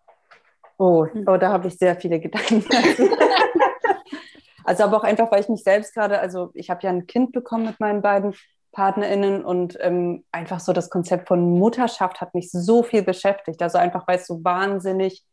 Oh, 0.77 1.07
oh, 1.27 1.37
da 1.39 1.51
habe 1.51 1.69
ich 1.69 1.79
sehr 1.79 1.97
viele 1.97 2.21
Gedanken. 2.21 2.63
also 4.65 4.85
aber 4.85 4.99
auch 4.99 5.05
einfach, 5.05 5.33
weil 5.33 5.41
ich 5.41 5.49
mich 5.49 5.63
selbst 5.63 5.95
gerade, 5.95 6.19
also 6.19 6.51
ich 6.53 6.69
habe 6.69 6.83
ja 6.83 6.91
ein 6.91 7.07
Kind 7.07 7.33
bekommen 7.33 7.65
mit 7.65 7.81
meinen 7.81 8.03
beiden 8.03 8.35
PartnerInnen 8.73 9.45
und 9.47 9.79
ähm, 9.81 10.25
einfach 10.31 10.61
so 10.61 10.75
das 10.75 10.91
Konzept 10.91 11.29
von 11.29 11.59
Mutterschaft 11.59 12.21
hat 12.21 12.35
mich 12.35 12.51
so 12.51 12.83
viel 12.83 13.03
beschäftigt. 13.03 13.63
Also 13.63 13.79
einfach, 13.79 14.07
weil 14.07 14.19
es 14.19 14.27
so 14.27 14.45
wahnsinnig 14.45 15.25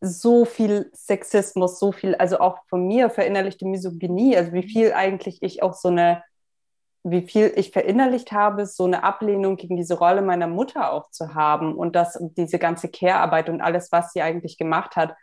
so 0.00 0.44
viel 0.44 0.90
Sexismus, 0.94 1.78
so 1.78 1.92
viel, 1.92 2.14
also 2.14 2.40
auch 2.40 2.58
von 2.68 2.86
mir 2.86 3.10
verinnerlichte 3.10 3.66
Misogynie, 3.66 4.36
also 4.36 4.52
wie 4.52 4.62
viel 4.62 4.92
eigentlich 4.92 5.42
ich 5.42 5.62
auch 5.62 5.74
so 5.74 5.88
eine, 5.88 6.22
wie 7.02 7.22
viel 7.22 7.52
ich 7.54 7.70
verinnerlicht 7.70 8.32
habe, 8.32 8.66
so 8.66 8.84
eine 8.84 9.04
Ablehnung 9.04 9.56
gegen 9.56 9.76
diese 9.76 9.98
Rolle 9.98 10.22
meiner 10.22 10.46
Mutter 10.46 10.92
auch 10.92 11.10
zu 11.10 11.34
haben 11.34 11.74
und 11.74 11.96
dass 11.96 12.18
diese 12.20 12.58
ganze 12.58 12.88
Care-Arbeit 12.88 13.48
und 13.48 13.60
alles, 13.60 13.92
was 13.92 14.12
sie 14.12 14.22
eigentlich 14.22 14.58
gemacht 14.58 14.96
hat, 14.96 15.14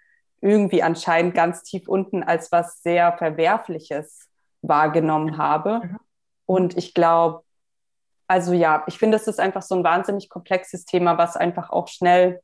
irgendwie 0.41 0.83
anscheinend 0.83 1.33
ganz 1.33 1.63
tief 1.63 1.87
unten 1.87 2.23
als 2.23 2.51
was 2.51 2.81
sehr 2.83 3.17
Verwerfliches 3.17 4.27
wahrgenommen 4.61 5.37
habe. 5.37 5.81
Mhm. 5.83 5.99
Und 6.45 6.77
ich 6.77 6.93
glaube, 6.93 7.43
also 8.27 8.53
ja, 8.53 8.83
ich 8.87 8.99
finde, 8.99 9.17
es 9.17 9.27
ist 9.27 9.39
einfach 9.39 9.61
so 9.61 9.75
ein 9.75 9.83
wahnsinnig 9.83 10.29
komplexes 10.29 10.85
Thema, 10.85 11.17
was 11.17 11.37
einfach 11.37 11.69
auch 11.69 11.87
schnell, 11.87 12.41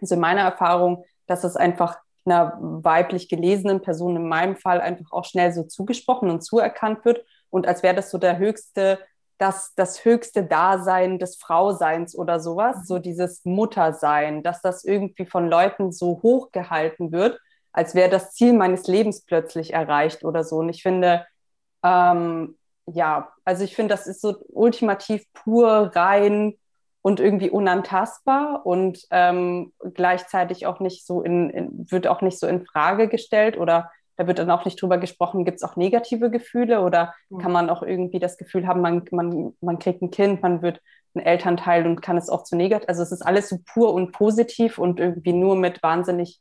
also 0.00 0.14
in 0.14 0.20
meiner 0.20 0.40
Erfahrung, 0.40 1.04
dass 1.28 1.44
es 1.44 1.56
einfach 1.56 1.98
einer 2.26 2.58
weiblich 2.60 3.28
gelesenen 3.28 3.80
Person 3.80 4.16
in 4.16 4.28
meinem 4.28 4.56
Fall 4.56 4.80
einfach 4.80 5.12
auch 5.12 5.24
schnell 5.24 5.52
so 5.52 5.62
zugesprochen 5.62 6.28
und 6.28 6.42
zuerkannt 6.42 7.04
wird 7.04 7.24
und 7.50 7.66
als 7.66 7.82
wäre 7.82 7.94
das 7.94 8.10
so 8.10 8.18
der 8.18 8.38
höchste, 8.38 8.98
das, 9.38 9.74
das 9.74 10.04
höchste 10.04 10.44
Dasein 10.44 11.18
des 11.18 11.36
Frauseins 11.36 12.16
oder 12.16 12.40
sowas, 12.40 12.86
so 12.86 12.98
dieses 12.98 13.44
Muttersein, 13.44 14.42
dass 14.42 14.60
das 14.60 14.84
irgendwie 14.84 15.26
von 15.26 15.48
Leuten 15.48 15.92
so 15.92 16.20
hochgehalten 16.22 17.12
wird, 17.12 17.38
als 17.72 17.94
wäre 17.94 18.10
das 18.10 18.32
Ziel 18.32 18.52
meines 18.52 18.86
Lebens 18.86 19.24
plötzlich 19.24 19.72
erreicht 19.72 20.24
oder 20.24 20.44
so. 20.44 20.56
Und 20.56 20.68
ich 20.68 20.82
finde, 20.82 21.26
ähm, 21.84 22.56
ja, 22.86 23.32
also 23.44 23.64
ich 23.64 23.76
finde, 23.76 23.94
das 23.94 24.06
ist 24.06 24.20
so 24.20 24.36
ultimativ 24.48 25.24
pur, 25.32 25.92
rein, 25.94 26.57
und 27.02 27.20
irgendwie 27.20 27.50
unantastbar 27.50 28.66
und 28.66 29.06
ähm, 29.10 29.72
gleichzeitig 29.94 30.66
auch 30.66 30.80
nicht 30.80 31.06
so 31.06 31.22
in, 31.22 31.50
in, 31.50 31.90
wird 31.90 32.06
auch 32.06 32.22
nicht 32.22 32.38
so 32.38 32.46
in 32.46 32.66
Frage 32.66 33.08
gestellt 33.08 33.56
oder 33.56 33.90
da 34.16 34.26
wird 34.26 34.40
dann 34.40 34.50
auch 34.50 34.64
nicht 34.64 34.82
drüber 34.82 34.98
gesprochen, 34.98 35.44
gibt 35.44 35.58
es 35.58 35.62
auch 35.62 35.76
negative 35.76 36.28
Gefühle 36.30 36.82
oder 36.82 37.14
mhm. 37.30 37.38
kann 37.38 37.52
man 37.52 37.70
auch 37.70 37.82
irgendwie 37.82 38.18
das 38.18 38.36
Gefühl 38.36 38.66
haben, 38.66 38.80
man, 38.80 39.04
man, 39.12 39.54
man 39.60 39.78
kriegt 39.78 40.02
ein 40.02 40.10
Kind, 40.10 40.42
man 40.42 40.60
wird 40.60 40.80
ein 41.14 41.20
Elternteil 41.20 41.86
und 41.86 42.02
kann 42.02 42.16
es 42.16 42.28
auch 42.28 42.42
zu 42.42 42.56
negativ. 42.56 42.88
Also 42.88 43.02
es 43.02 43.12
ist 43.12 43.22
alles 43.22 43.48
so 43.48 43.58
pur 43.64 43.94
und 43.94 44.12
positiv 44.12 44.78
und 44.78 44.98
irgendwie 44.98 45.32
nur 45.32 45.54
mit 45.54 45.82
wahnsinnig 45.84 46.40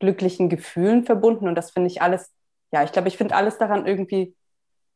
glücklichen 0.00 0.50
Gefühlen 0.50 1.04
verbunden. 1.04 1.48
Und 1.48 1.54
das 1.54 1.70
finde 1.70 1.88
ich 1.88 2.02
alles, 2.02 2.30
ja, 2.72 2.84
ich 2.84 2.92
glaube, 2.92 3.08
ich 3.08 3.16
finde 3.16 3.34
alles 3.34 3.56
daran 3.56 3.86
irgendwie, 3.86 4.34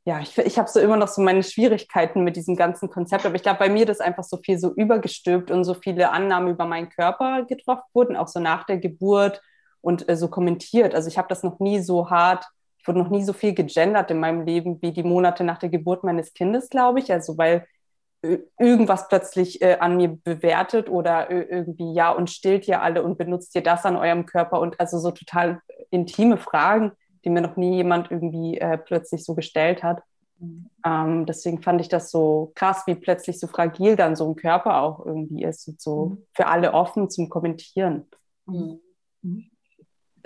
ja, 0.08 0.20
ich, 0.20 0.38
ich 0.38 0.58
habe 0.58 0.70
so 0.70 0.80
immer 0.80 0.96
noch 0.96 1.08
so 1.08 1.20
meine 1.20 1.42
Schwierigkeiten 1.42 2.24
mit 2.24 2.34
diesem 2.34 2.56
ganzen 2.56 2.88
Konzept. 2.88 3.26
Aber 3.26 3.34
ich 3.34 3.42
glaube, 3.42 3.58
bei 3.58 3.68
mir 3.68 3.84
das 3.84 4.00
einfach 4.00 4.24
so 4.24 4.38
viel 4.38 4.58
so 4.58 4.72
übergestülpt 4.72 5.50
und 5.50 5.64
so 5.64 5.74
viele 5.74 6.10
Annahmen 6.12 6.48
über 6.48 6.64
meinen 6.64 6.88
Körper 6.88 7.44
getroffen 7.44 7.84
wurden, 7.92 8.16
auch 8.16 8.26
so 8.26 8.40
nach 8.40 8.64
der 8.64 8.78
Geburt 8.78 9.42
und 9.82 10.08
äh, 10.08 10.16
so 10.16 10.28
kommentiert. 10.28 10.94
Also 10.94 11.08
ich 11.08 11.18
habe 11.18 11.28
das 11.28 11.42
noch 11.42 11.60
nie 11.60 11.80
so 11.80 12.08
hart, 12.08 12.46
ich 12.78 12.88
wurde 12.88 13.00
noch 13.00 13.10
nie 13.10 13.22
so 13.22 13.34
viel 13.34 13.52
gegendert 13.52 14.10
in 14.10 14.18
meinem 14.18 14.46
Leben 14.46 14.80
wie 14.80 14.92
die 14.92 15.02
Monate 15.02 15.44
nach 15.44 15.58
der 15.58 15.68
Geburt 15.68 16.04
meines 16.04 16.32
Kindes, 16.32 16.70
glaube 16.70 17.00
ich. 17.00 17.12
Also 17.12 17.36
weil 17.36 17.66
irgendwas 18.58 19.08
plötzlich 19.08 19.60
äh, 19.60 19.76
an 19.78 19.98
mir 19.98 20.16
bewertet 20.24 20.88
oder 20.88 21.30
äh, 21.30 21.42
irgendwie 21.50 21.92
ja 21.92 22.12
und 22.12 22.30
stillt 22.30 22.66
ihr 22.66 22.80
alle 22.80 23.02
und 23.02 23.18
benutzt 23.18 23.54
ihr 23.54 23.62
das 23.62 23.84
an 23.84 23.96
eurem 23.96 24.24
Körper 24.24 24.58
und 24.60 24.80
also 24.80 24.98
so 24.98 25.10
total 25.10 25.60
intime 25.90 26.38
Fragen, 26.38 26.92
die 27.24 27.30
mir 27.30 27.40
noch 27.40 27.56
nie 27.56 27.76
jemand 27.76 28.10
irgendwie 28.10 28.58
äh, 28.58 28.78
plötzlich 28.78 29.24
so 29.24 29.34
gestellt 29.34 29.82
hat. 29.82 30.02
Mhm. 30.38 30.70
Ähm, 30.84 31.26
deswegen 31.26 31.62
fand 31.62 31.80
ich 31.80 31.88
das 31.88 32.10
so 32.10 32.52
krass, 32.54 32.84
wie 32.86 32.94
plötzlich 32.94 33.38
so 33.40 33.46
fragil 33.46 33.96
dann 33.96 34.16
so 34.16 34.28
ein 34.28 34.36
Körper 34.36 34.80
auch 34.82 35.04
irgendwie 35.04 35.44
ist 35.44 35.68
und 35.68 35.80
so 35.80 36.06
mhm. 36.06 36.26
für 36.32 36.46
alle 36.46 36.74
offen 36.74 37.10
zum 37.10 37.28
Kommentieren. 37.28 38.06
Mhm. 38.46 38.80
mhm. 39.22 39.50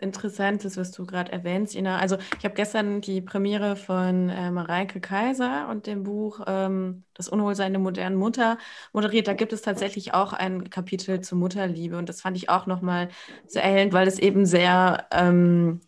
Interessantes, 0.03 0.76
was 0.76 0.90
du 0.90 1.07
gerade 1.07 1.30
erwähnst, 1.30 1.76
Ina. 1.76 1.99
Also 1.99 2.16
ich 2.36 2.45
habe 2.45 2.55
gestern 2.55 3.01
die 3.01 3.20
Premiere 3.20 3.76
von 3.76 4.30
äh, 4.30 4.51
Mareike 4.51 5.01
Kaiser 5.01 5.68
und 5.70 5.86
dem 5.86 6.03
Buch 6.03 6.40
ähm, 6.47 7.05
Das 7.14 7.28
Unwohlsein 7.28 7.72
der 7.72 7.80
modernen 7.80 8.16
Mutter 8.16 8.59
moderiert. 8.93 9.28
Da 9.28 9.34
gibt 9.34 9.53
es 9.53 9.62
tatsächlich 9.62 10.12
auch 10.12 10.32
ein 10.32 10.70
Kapitel 10.70 11.20
zur 11.20 11.38
Mutterliebe 11.38 11.97
und 11.99 12.09
das 12.09 12.20
fand 12.20 12.36
ich 12.36 12.49
auch 12.49 12.66
nochmal 12.66 13.11
sehr 13.47 13.62
erhellend, 13.62 13.93
weil 13.93 14.09
es 14.09 14.18
eben 14.18 14.45
sehr 14.45 15.07
ähm, 15.12 15.80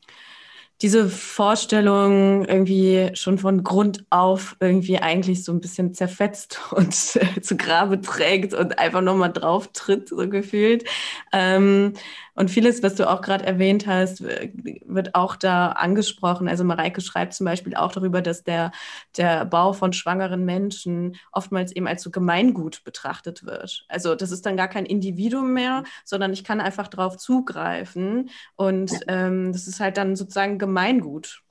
diese 0.85 1.09
Vorstellung 1.09 2.45
irgendwie 2.45 3.09
schon 3.14 3.39
von 3.39 3.64
Grund 3.64 4.05
auf 4.11 4.55
irgendwie 4.61 4.99
eigentlich 4.99 5.43
so 5.43 5.51
ein 5.51 5.62
bisschen 5.62 5.95
zerfetzt 5.95 6.61
und 6.72 6.93
zu 6.93 7.57
Grabe 7.57 8.03
trägt 8.03 8.53
und 8.53 8.78
einfach 8.78 9.01
nochmal 9.01 9.32
drauf 9.32 9.68
tritt, 9.72 10.11
so 10.11 10.28
gefühlt. 10.28 10.85
Ähm, 11.32 11.95
und 12.35 12.51
vieles, 12.51 12.82
was 12.82 12.97
du 12.97 13.09
auch 13.09 13.20
gerade 13.20 13.45
erwähnt 13.47 13.87
hast, 13.87 14.22
wird 14.22 15.14
auch 15.14 15.37
da 15.37 15.68
angesprochen. 15.68 16.49
Also 16.49 16.64
Mareike 16.64 17.01
schreibt 17.01 17.35
zum 17.35 17.45
Beispiel 17.47 17.74
auch 17.76 17.93
darüber, 17.93 18.22
dass 18.22 18.43
der, 18.43 18.72
der 19.16 19.45
Bau 19.45 19.72
von 19.72 19.93
schwangeren 19.93 20.45
Menschen 20.45 21.16
oftmals 21.32 21.74
eben 21.74 21.87
als 21.87 22.03
so 22.03 22.11
Gemeingut 22.11 22.82
betrachtet 22.85 23.45
wird. 23.45 23.85
Also 23.89 24.14
das 24.14 24.32
ist 24.32 24.47
dann 24.47 24.57
gar 24.57 24.68
kein 24.68 24.87
Individuum 24.87 25.53
mehr, 25.53 25.85
sondern 26.05 26.32
ich 26.32 26.45
kann 26.45 26.61
einfach 26.61 26.89
drauf 26.89 27.16
zugreifen. 27.16 28.30
Und 28.57 28.93
ähm, 29.09 29.53
das 29.53 29.68
ist 29.68 29.80
halt 29.80 29.97
dann 29.97 30.16
sozusagen 30.16 30.59
Gemeingut 30.59 31.43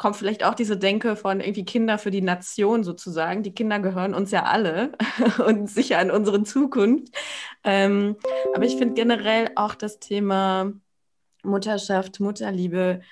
kommt 0.00 0.16
vielleicht 0.16 0.44
auch 0.44 0.54
diese 0.54 0.78
Denke 0.78 1.14
von 1.14 1.40
irgendwie 1.40 1.66
Kinder 1.66 1.98
für 1.98 2.10
die 2.10 2.22
Nation 2.22 2.84
sozusagen. 2.84 3.42
Die 3.42 3.52
Kinder 3.52 3.80
gehören 3.80 4.14
uns 4.14 4.30
ja 4.30 4.44
alle 4.44 4.92
und 5.46 5.68
sicher 5.68 5.98
an 5.98 6.10
unsere 6.10 6.42
Zukunft. 6.42 7.14
Ähm, 7.64 8.16
aber 8.54 8.64
ich 8.64 8.76
finde 8.76 8.94
generell 8.94 9.50
auch 9.56 9.74
das 9.74 9.98
Thema 10.00 10.72
Mutterschaft, 11.42 12.18
Mutterliebe 12.18 13.02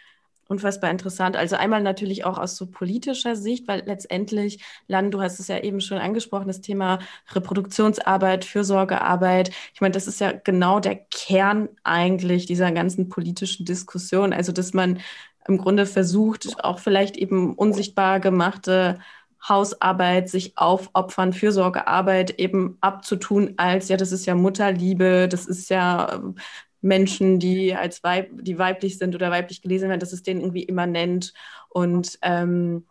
unfassbar 0.49 0.91
interessant. 0.91 1.37
Also 1.37 1.57
einmal 1.57 1.83
natürlich 1.83 2.25
auch 2.25 2.39
aus 2.39 2.57
so 2.57 2.67
politischer 2.71 3.37
Sicht, 3.37 3.69
weil 3.69 3.83
letztendlich, 3.85 4.65
Lan, 4.87 5.11
du 5.11 5.21
hast 5.21 5.41
es 5.41 5.49
ja 5.49 5.59
eben 5.59 5.83
schon 5.83 5.99
angesprochen, 5.99 6.47
das 6.47 6.63
Thema 6.63 7.01
Reproduktionsarbeit, 7.33 8.47
Fürsorgearbeit. 8.47 9.51
Ich 9.75 9.83
meine, 9.83 9.93
das 9.93 10.07
ist 10.07 10.21
ja 10.21 10.33
genau 10.33 10.81
der 10.81 10.97
Kern 10.97 11.69
eigentlich 11.85 12.47
dieser 12.47 12.73
ganzen 12.73 13.11
politischen 13.11 13.67
Diskussion. 13.67 14.33
Also, 14.33 14.53
dass 14.53 14.73
man 14.73 15.01
im 15.49 15.59
Grunde 15.59 15.87
versucht, 15.87 16.63
auch 16.65 16.79
vielleicht 16.79 17.17
eben 17.17 17.55
unsichtbar 17.55 18.21
gemachte 18.21 18.99
Hausarbeit, 19.47 20.29
sich 20.29 20.59
aufopfern, 20.59 21.33
Fürsorgearbeit 21.33 22.39
eben 22.39 22.77
abzutun 22.81 23.55
als, 23.57 23.89
ja, 23.89 23.97
das 23.97 24.13
ist 24.13 24.27
ja 24.27 24.35
Mutterliebe, 24.35 25.29
das 25.29 25.47
ist 25.47 25.71
ja 25.71 26.13
ähm, 26.15 26.35
Menschen, 26.81 27.39
die 27.39 27.75
als 27.75 28.03
Weib, 28.03 28.31
die 28.35 28.59
weiblich 28.59 28.99
sind 28.99 29.15
oder 29.15 29.31
weiblich 29.31 29.63
gelesen 29.63 29.89
werden, 29.89 30.01
das 30.01 30.13
ist 30.13 30.27
denen 30.27 30.41
irgendwie 30.41 30.65
immanent. 30.65 31.33
Und 31.69 32.19
ähm, 32.23 32.87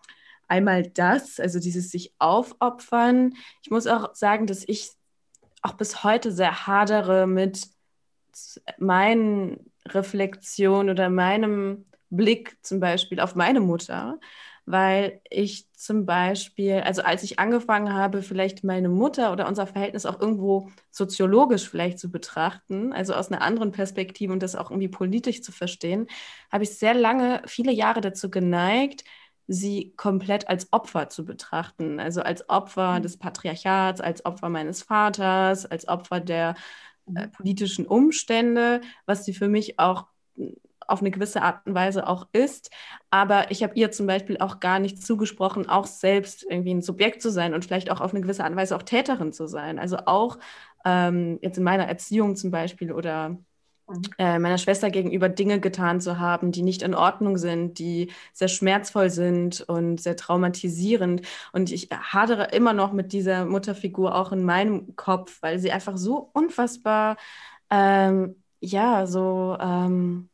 einmal 0.47 0.83
das, 0.83 1.39
also 1.39 1.59
dieses 1.59 1.91
sich 1.91 2.13
aufopfern. 2.19 3.33
Ich 3.61 3.69
muss 3.69 3.87
auch 3.87 4.15
sagen, 4.15 4.47
dass 4.47 4.63
ich 4.67 4.91
auch 5.61 5.73
bis 5.73 6.03
heute 6.03 6.31
sehr 6.31 6.67
hadere 6.67 7.27
mit 7.27 7.67
meinen 8.77 9.71
Reflexionen 9.85 10.89
oder 10.89 11.09
meinem 11.09 11.85
Blick 12.09 12.57
zum 12.61 12.79
Beispiel 12.79 13.19
auf 13.19 13.35
meine 13.35 13.59
Mutter, 13.59 14.19
weil 14.65 15.21
ich 15.29 15.71
zum 15.73 16.05
Beispiel, 16.05 16.81
also 16.81 17.01
als 17.01 17.23
ich 17.23 17.39
angefangen 17.39 17.93
habe, 17.93 18.21
vielleicht 18.21 18.65
meine 18.65 18.89
Mutter 18.89 19.31
oder 19.31 19.47
unser 19.47 19.65
Verhältnis 19.65 20.05
auch 20.05 20.19
irgendwo 20.19 20.69
soziologisch 20.91 21.69
vielleicht 21.69 21.99
zu 21.99 22.11
betrachten, 22.11 22.91
also 22.91 23.13
aus 23.13 23.31
einer 23.31 23.41
anderen 23.41 23.71
Perspektive 23.71 24.33
und 24.33 24.43
das 24.43 24.57
auch 24.57 24.69
irgendwie 24.69 24.89
politisch 24.89 25.41
zu 25.41 25.53
verstehen, 25.53 26.07
habe 26.51 26.65
ich 26.65 26.77
sehr 26.77 26.93
lange, 26.93 27.41
viele 27.45 27.71
Jahre 27.71 28.01
dazu 28.01 28.29
geneigt, 28.29 29.05
sie 29.47 29.93
komplett 29.95 30.49
als 30.49 30.71
Opfer 30.73 31.09
zu 31.09 31.25
betrachten, 31.25 31.99
also 32.01 32.21
als 32.21 32.49
Opfer 32.49 32.99
mhm. 32.99 33.03
des 33.03 33.17
Patriarchats, 33.17 34.01
als 34.01 34.25
Opfer 34.25 34.49
meines 34.49 34.83
Vaters, 34.83 35.65
als 35.65 35.87
Opfer 35.87 36.19
der 36.19 36.55
äh, 37.15 37.29
politischen 37.29 37.85
Umstände, 37.85 38.81
was 39.05 39.23
sie 39.23 39.33
für 39.33 39.47
mich 39.47 39.79
auch 39.79 40.07
auf 40.87 41.01
eine 41.01 41.11
gewisse 41.11 41.41
Art 41.41 41.65
und 41.67 41.75
Weise 41.75 42.07
auch 42.07 42.27
ist. 42.31 42.71
Aber 43.11 43.51
ich 43.51 43.63
habe 43.63 43.73
ihr 43.75 43.91
zum 43.91 44.07
Beispiel 44.07 44.37
auch 44.39 44.59
gar 44.59 44.79
nicht 44.79 45.05
zugesprochen, 45.05 45.69
auch 45.69 45.85
selbst 45.85 46.45
irgendwie 46.49 46.73
ein 46.73 46.81
Subjekt 46.81 47.21
zu 47.21 47.29
sein 47.29 47.53
und 47.53 47.65
vielleicht 47.65 47.91
auch 47.91 48.01
auf 48.01 48.11
eine 48.13 48.21
gewisse 48.21 48.43
Art 48.43 48.51
und 48.51 48.57
Weise 48.57 48.75
auch 48.75 48.83
Täterin 48.83 49.33
zu 49.33 49.47
sein. 49.47 49.79
Also 49.79 49.97
auch 50.05 50.37
ähm, 50.85 51.39
jetzt 51.41 51.57
in 51.57 51.63
meiner 51.63 51.87
Erziehung 51.87 52.35
zum 52.35 52.51
Beispiel 52.51 52.91
oder 52.91 53.29
mhm. 53.87 54.01
äh, 54.17 54.39
meiner 54.39 54.57
Schwester 54.57 54.89
gegenüber 54.89 55.29
Dinge 55.29 55.59
getan 55.59 55.99
zu 55.99 56.19
haben, 56.19 56.51
die 56.51 56.61
nicht 56.61 56.81
in 56.81 56.95
Ordnung 56.95 57.37
sind, 57.37 57.79
die 57.79 58.11
sehr 58.33 58.47
schmerzvoll 58.47 59.09
sind 59.09 59.61
und 59.61 60.01
sehr 60.01 60.15
traumatisierend. 60.15 61.21
Und 61.51 61.71
ich 61.71 61.89
hadere 61.91 62.45
immer 62.55 62.73
noch 62.73 62.93
mit 62.93 63.11
dieser 63.11 63.45
Mutterfigur 63.45 64.15
auch 64.15 64.31
in 64.31 64.43
meinem 64.43 64.95
Kopf, 64.95 65.41
weil 65.41 65.59
sie 65.59 65.71
einfach 65.71 65.97
so 65.97 66.29
unfassbar, 66.33 67.17
ähm, 67.69 68.41
ja, 68.59 69.05
so 69.05 69.57
ähm, 69.59 70.29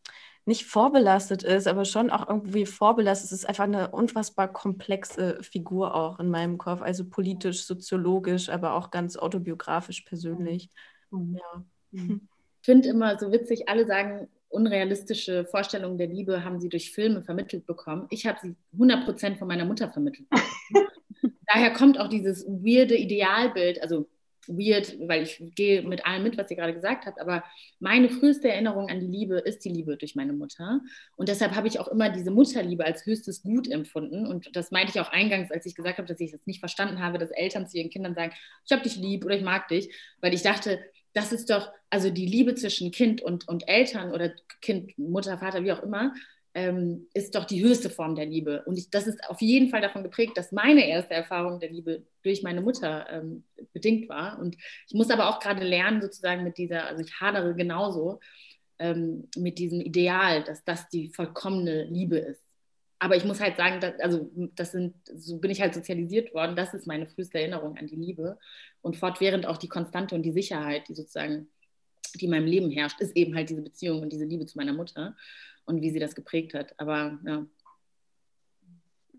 nicht 0.46 0.66
vorbelastet 0.66 1.44
ist, 1.44 1.68
aber 1.68 1.86
schon 1.86 2.10
auch 2.10 2.28
irgendwie 2.28 2.66
vorbelastet. 2.66 3.32
Es 3.32 3.40
ist 3.40 3.46
einfach 3.46 3.64
eine 3.64 3.92
unfassbar 3.92 4.52
komplexe 4.52 5.42
Figur 5.42 5.96
auch 5.96 6.20
in 6.20 6.30
meinem 6.30 6.58
Kopf, 6.58 6.82
also 6.82 7.06
politisch, 7.06 7.64
soziologisch, 7.66 8.50
aber 8.50 8.74
auch 8.74 8.92
ganz 8.92 9.16
autobiografisch 9.16 10.02
persönlich. 10.02 10.70
Mhm. 11.12 11.38
Ja. 11.38 11.66
Mhm. 11.92 12.28
Ich 12.62 12.66
finde 12.66 12.90
immer 12.90 13.18
so 13.20 13.32
witzig, 13.32 13.70
alle 13.70 13.86
sagen, 13.86 14.28
unrealistische 14.50 15.46
Vorstellungen 15.46 15.98
der 15.98 16.08
Liebe 16.08 16.44
haben 16.44 16.60
sie 16.60 16.70
durch 16.70 16.92
Filme 16.92 17.24
vermittelt 17.24 17.66
bekommen. 17.66 18.08
Ich 18.10 18.26
habe 18.26 18.40
sie 18.42 18.56
100% 18.78 19.38
von 19.38 19.48
meiner 19.48 19.66
Mutter 19.66 19.90
vermittelt. 19.90 20.28
Daher 21.48 21.74
kommt 21.74 22.00
auch 22.00 22.08
dieses 22.08 22.46
weirde 22.46 22.96
Idealbild, 22.96 23.82
also 23.82 24.08
weird, 24.48 24.96
weil 25.08 25.24
ich 25.24 25.42
gehe 25.56 25.82
mit 25.82 26.06
allem 26.06 26.24
mit, 26.24 26.38
was 26.38 26.50
ihr 26.50 26.58
gerade 26.58 26.74
gesagt 26.74 27.06
habt, 27.06 27.20
aber 27.20 27.44
meine 27.80 28.10
früheste 28.10 28.50
Erinnerung 28.50 28.90
an 28.90 29.00
die 29.00 29.08
Liebe 29.08 29.40
ist 29.40 29.66
die 29.66 29.70
Liebe 29.70 29.98
durch 29.98 30.16
meine 30.16 30.34
Mutter. 30.34 30.82
Und 31.16 31.30
deshalb 31.30 31.56
habe 31.56 31.68
ich 31.68 31.80
auch 31.80 31.88
immer 31.88 32.10
diese 32.10 32.32
Mutterliebe 32.32 32.86
als 32.86 33.06
höchstes 33.06 33.44
Gut 33.44 33.70
empfunden. 33.70 34.26
Und 34.28 34.56
das 34.56 34.72
meinte 34.72 34.92
ich 34.94 35.00
auch 35.00 35.12
eingangs, 35.12 35.52
als 35.52 35.66
ich 35.66 35.76
gesagt 35.76 35.98
habe, 35.98 36.08
dass 36.08 36.20
ich 36.20 36.32
das 36.32 36.46
nicht 36.46 36.60
verstanden 36.60 37.00
habe, 37.00 37.18
dass 37.18 37.32
Eltern 37.32 37.68
zu 37.68 37.78
ihren 37.78 37.90
Kindern 37.90 38.16
sagen, 38.16 38.34
ich 38.66 38.72
habe 38.72 38.84
dich 38.84 38.96
lieb 38.98 39.26
oder 39.26 39.36
ich 39.36 39.44
mag 39.44 39.68
dich, 39.68 39.94
weil 40.22 40.34
ich 40.34 40.42
dachte, 40.42 40.80
das 41.14 41.32
ist 41.32 41.50
doch, 41.50 41.72
also 41.90 42.10
die 42.10 42.26
Liebe 42.26 42.56
zwischen 42.56 42.92
Kind 42.92 43.22
und, 43.22 43.48
und 43.48 43.68
Eltern 43.68 44.12
oder 44.12 44.34
Kind, 44.62 44.98
Mutter, 44.98 45.38
Vater, 45.38 45.64
wie 45.64 45.72
auch 45.72 45.84
immer, 45.84 46.14
ähm, 46.56 47.08
ist 47.14 47.34
doch 47.36 47.46
die 47.46 47.64
höchste 47.64 47.90
Form 47.90 48.16
der 48.16 48.26
Liebe. 48.26 48.64
Und 48.66 48.78
ich, 48.78 48.90
das 48.90 49.08
ist 49.08 49.28
auf 49.30 49.42
jeden 49.42 49.70
Fall 49.70 49.82
davon 49.82 50.04
geprägt, 50.04 50.38
dass 50.38 50.52
meine 50.52 50.88
erste 50.88 51.14
Erfahrung 51.14 51.60
der 51.60 51.72
Liebe 51.72 52.04
durch 52.22 52.44
meine 52.44 52.62
Mutter 52.62 53.08
ähm, 53.10 53.44
bedingt 53.74 54.08
war. 54.08 54.40
Und 54.40 54.56
ich 54.88 54.94
muss 54.94 55.10
aber 55.10 55.30
auch 55.30 55.40
gerade 55.40 55.64
lernen, 55.64 56.02
sozusagen 56.02 56.44
mit 56.44 56.58
dieser, 56.58 56.86
also 56.86 57.02
ich 57.04 57.20
hadere 57.20 57.56
genauso 57.56 58.20
ähm, 58.80 59.28
mit 59.36 59.58
diesem 59.58 59.82
Ideal, 59.82 60.44
dass 60.44 60.64
das 60.64 60.90
die 60.90 61.10
vollkommene 61.10 61.86
Liebe 61.86 62.18
ist. 62.18 62.42
aber 63.00 63.18
ich 63.18 63.26
muss 63.26 63.42
halt 63.42 63.58
sagen, 63.58 63.82
dass, 63.82 64.00
also 64.00 64.30
das 64.56 64.72
sind, 64.72 64.96
so 65.14 65.38
bin 65.40 65.52
ich 65.52 65.60
halt 65.62 65.74
sozialisiert 65.74 66.34
worden, 66.34 66.56
das 66.56 66.74
ist 66.74 66.88
meine 66.88 67.08
früheste 67.08 67.40
Erinnerung 67.40 67.78
an 67.78 67.88
die 67.88 67.98
Liebe 67.98 68.38
und 68.82 68.96
fortwährend 68.96 69.46
auch 69.46 69.58
die 69.58 69.68
Konstante 69.68 70.16
und 70.16 70.24
die 70.24 70.32
Sicherheit, 70.32 70.88
die 70.88 70.94
sozusagen, 70.94 71.50
die 72.16 72.26
in 72.26 72.32
meinem 72.32 72.48
Leben 72.48 72.72
herrscht, 72.72 73.02
ist 73.02 73.16
eben 73.18 73.36
halt 73.36 73.50
diese 73.50 73.62
Beziehung 73.62 74.02
und 74.02 74.14
diese 74.14 74.26
Liebe 74.26 74.46
zu 74.46 74.58
meiner 74.58 74.74
Mutter 74.74 75.16
und 75.66 75.82
wie 75.82 75.92
sie 75.92 76.00
das 76.00 76.16
geprägt 76.16 76.54
hat. 76.54 76.80
Aber 76.80 77.20
ja. 77.26 77.46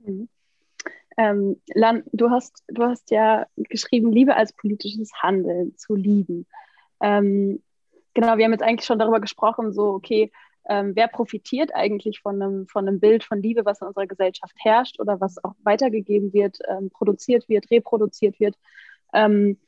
Mhm. 0.05 0.28
Ähm, 1.16 1.61
Lan, 1.74 2.03
du 2.12 2.30
hast, 2.30 2.64
du 2.68 2.82
hast 2.82 3.11
ja 3.11 3.47
geschrieben, 3.57 4.12
Liebe 4.12 4.36
als 4.36 4.53
politisches 4.53 5.12
Handeln 5.22 5.76
zu 5.76 5.95
lieben. 5.95 6.47
Ähm, 7.01 7.62
genau, 8.14 8.36
wir 8.36 8.45
haben 8.45 8.53
jetzt 8.53 8.64
eigentlich 8.64 8.86
schon 8.86 8.99
darüber 8.99 9.20
gesprochen, 9.20 9.72
so, 9.72 9.90
okay, 9.90 10.32
ähm, 10.68 10.92
wer 10.97 11.09
profitiert 11.09 11.74
eigentlich 11.74 12.20
von 12.20 12.40
einem, 12.40 12.66
von 12.66 12.88
einem 12.88 12.99
Bild 12.99 13.22
von 13.22 13.40
Liebe, 13.40 13.64
was 13.64 13.80
in 13.80 13.86
unserer 13.86 14.07
Gesellschaft 14.07 14.55
herrscht 14.57 14.99
oder 14.99 15.20
was 15.20 15.42
auch 15.45 15.55
weitergegeben 15.62 16.32
wird, 16.32 16.59
ähm, 16.68 16.90
produziert 16.90 17.49
wird, 17.49 17.70
reproduziert 17.70 18.40
wird. 18.40 18.57
Ähm, 19.12 19.59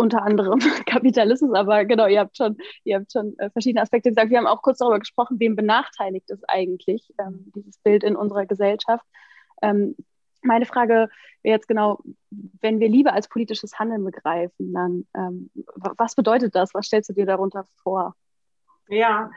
unter 0.00 0.22
anderem 0.22 0.58
Kapitalismus, 0.86 1.54
aber 1.54 1.84
genau, 1.84 2.06
ihr 2.06 2.20
habt 2.20 2.36
schon, 2.36 2.56
ihr 2.84 2.96
habt 2.96 3.12
schon 3.12 3.38
äh, 3.38 3.50
verschiedene 3.50 3.82
Aspekte 3.82 4.08
gesagt. 4.08 4.30
Wir 4.30 4.38
haben 4.38 4.46
auch 4.46 4.62
kurz 4.62 4.78
darüber 4.78 4.98
gesprochen, 4.98 5.38
wem 5.38 5.54
benachteiligt 5.54 6.30
es 6.30 6.42
eigentlich, 6.48 7.12
ähm, 7.18 7.52
dieses 7.54 7.78
Bild 7.78 8.02
in 8.02 8.16
unserer 8.16 8.46
Gesellschaft. 8.46 9.04
Ähm, 9.62 9.94
meine 10.42 10.64
Frage 10.64 11.08
wäre 11.42 11.56
jetzt 11.56 11.68
genau, 11.68 12.00
wenn 12.30 12.80
wir 12.80 12.88
Liebe 12.88 13.12
als 13.12 13.28
politisches 13.28 13.78
Handeln 13.78 14.04
begreifen, 14.04 14.72
dann 14.72 15.06
ähm, 15.14 15.50
was 15.76 16.14
bedeutet 16.14 16.54
das? 16.54 16.72
Was 16.72 16.86
stellst 16.86 17.10
du 17.10 17.14
dir 17.14 17.26
darunter 17.26 17.66
vor? 17.82 18.14
Ja, 18.88 19.30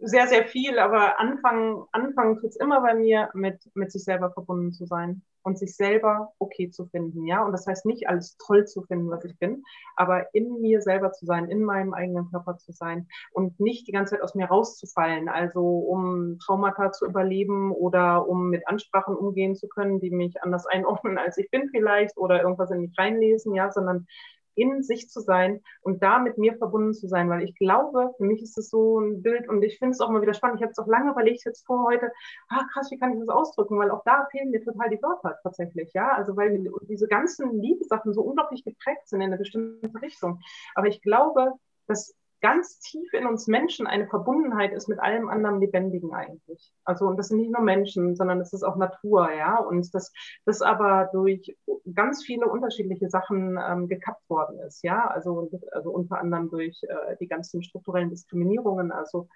sehr, 0.00 0.26
sehr 0.26 0.46
viel, 0.46 0.78
aber 0.78 1.18
anfangen, 1.20 1.84
anfangen 1.92 2.38
tut 2.40 2.50
es 2.50 2.56
immer 2.56 2.80
bei 2.80 2.94
mir, 2.94 3.30
mit, 3.34 3.60
mit 3.74 3.92
sich 3.92 4.04
selber 4.04 4.30
verbunden 4.32 4.72
zu 4.72 4.86
sein 4.86 5.22
und 5.42 5.58
sich 5.58 5.76
selber 5.76 6.32
okay 6.38 6.70
zu 6.70 6.86
finden, 6.86 7.26
ja. 7.26 7.44
Und 7.44 7.52
das 7.52 7.66
heißt 7.66 7.84
nicht 7.86 8.08
alles 8.08 8.36
toll 8.38 8.66
zu 8.66 8.82
finden, 8.82 9.10
was 9.10 9.24
ich 9.24 9.38
bin, 9.38 9.62
aber 9.94 10.34
in 10.34 10.60
mir 10.60 10.80
selber 10.80 11.12
zu 11.12 11.26
sein, 11.26 11.48
in 11.48 11.62
meinem 11.62 11.92
eigenen 11.92 12.30
Körper 12.30 12.56
zu 12.56 12.72
sein 12.72 13.06
und 13.32 13.60
nicht 13.60 13.86
die 13.86 13.92
ganze 13.92 14.14
Zeit 14.14 14.22
aus 14.22 14.34
mir 14.34 14.46
rauszufallen, 14.46 15.28
also 15.28 15.60
um 15.60 16.38
Traumata 16.38 16.92
zu 16.92 17.06
überleben 17.06 17.72
oder 17.72 18.26
um 18.26 18.48
mit 18.48 18.66
Ansprachen 18.66 19.14
umgehen 19.14 19.54
zu 19.54 19.68
können, 19.68 20.00
die 20.00 20.10
mich 20.10 20.42
anders 20.42 20.66
einordnen, 20.66 21.18
als 21.18 21.36
ich 21.36 21.50
bin 21.50 21.68
vielleicht 21.70 22.16
oder 22.16 22.42
irgendwas 22.42 22.70
in 22.70 22.80
mich 22.80 22.98
reinlesen, 22.98 23.54
ja, 23.54 23.70
sondern 23.70 24.06
in 24.54 24.82
sich 24.82 25.08
zu 25.08 25.20
sein 25.20 25.60
und 25.82 26.02
da 26.02 26.18
mit 26.18 26.38
mir 26.38 26.56
verbunden 26.56 26.94
zu 26.94 27.08
sein, 27.08 27.28
weil 27.28 27.42
ich 27.42 27.54
glaube, 27.56 28.12
für 28.16 28.24
mich 28.24 28.42
ist 28.42 28.58
es 28.58 28.70
so 28.70 29.00
ein 29.00 29.22
Bild 29.22 29.48
und 29.48 29.62
ich 29.62 29.78
finde 29.78 29.92
es 29.92 30.00
auch 30.00 30.10
mal 30.10 30.22
wieder 30.22 30.34
spannend. 30.34 30.58
Ich 30.58 30.62
habe 30.62 30.72
es 30.72 30.78
auch 30.78 30.86
lange 30.86 31.10
überlegt, 31.10 31.44
jetzt 31.44 31.66
vor 31.66 31.84
heute, 31.84 32.10
ah 32.48 32.64
krass, 32.72 32.90
wie 32.90 32.98
kann 32.98 33.12
ich 33.12 33.20
das 33.20 33.28
ausdrücken, 33.28 33.78
weil 33.78 33.90
auch 33.90 34.02
da 34.04 34.26
fehlen 34.30 34.50
mir 34.50 34.62
total 34.62 34.90
die 34.90 35.02
Wörter 35.02 35.38
tatsächlich, 35.42 35.92
ja, 35.94 36.12
also 36.12 36.36
weil 36.36 36.64
diese 36.88 37.08
ganzen 37.08 37.60
Liebessachen 37.60 38.12
so 38.12 38.22
unglaublich 38.22 38.64
geprägt 38.64 39.08
sind 39.08 39.20
in 39.20 39.28
eine 39.28 39.38
bestimmte 39.38 39.90
Richtung. 40.00 40.40
Aber 40.74 40.88
ich 40.88 41.02
glaube, 41.02 41.52
dass 41.86 42.14
ganz 42.44 42.78
tief 42.78 43.14
in 43.14 43.26
uns 43.26 43.46
Menschen 43.46 43.86
eine 43.86 44.06
Verbundenheit 44.06 44.74
ist 44.74 44.86
mit 44.86 44.98
allem 44.98 45.30
anderen 45.30 45.62
Lebendigen 45.62 46.12
eigentlich. 46.12 46.74
Also, 46.84 47.06
und 47.06 47.16
das 47.16 47.28
sind 47.28 47.38
nicht 47.38 47.50
nur 47.50 47.62
Menschen, 47.62 48.16
sondern 48.16 48.38
es 48.38 48.52
ist 48.52 48.62
auch 48.62 48.76
Natur, 48.76 49.32
ja. 49.32 49.56
Und 49.56 49.94
das, 49.94 50.12
das 50.44 50.60
aber 50.60 51.08
durch 51.14 51.56
ganz 51.94 52.22
viele 52.22 52.46
unterschiedliche 52.46 53.08
Sachen 53.08 53.58
ähm, 53.58 53.88
gekappt 53.88 54.28
worden 54.28 54.58
ist, 54.60 54.84
ja. 54.84 55.06
Also, 55.06 55.48
also 55.72 55.90
unter 55.90 56.18
anderem 56.18 56.50
durch 56.50 56.82
äh, 56.82 57.16
die 57.18 57.28
ganzen 57.28 57.62
strukturellen 57.62 58.10
Diskriminierungen, 58.10 58.92
also 58.92 59.26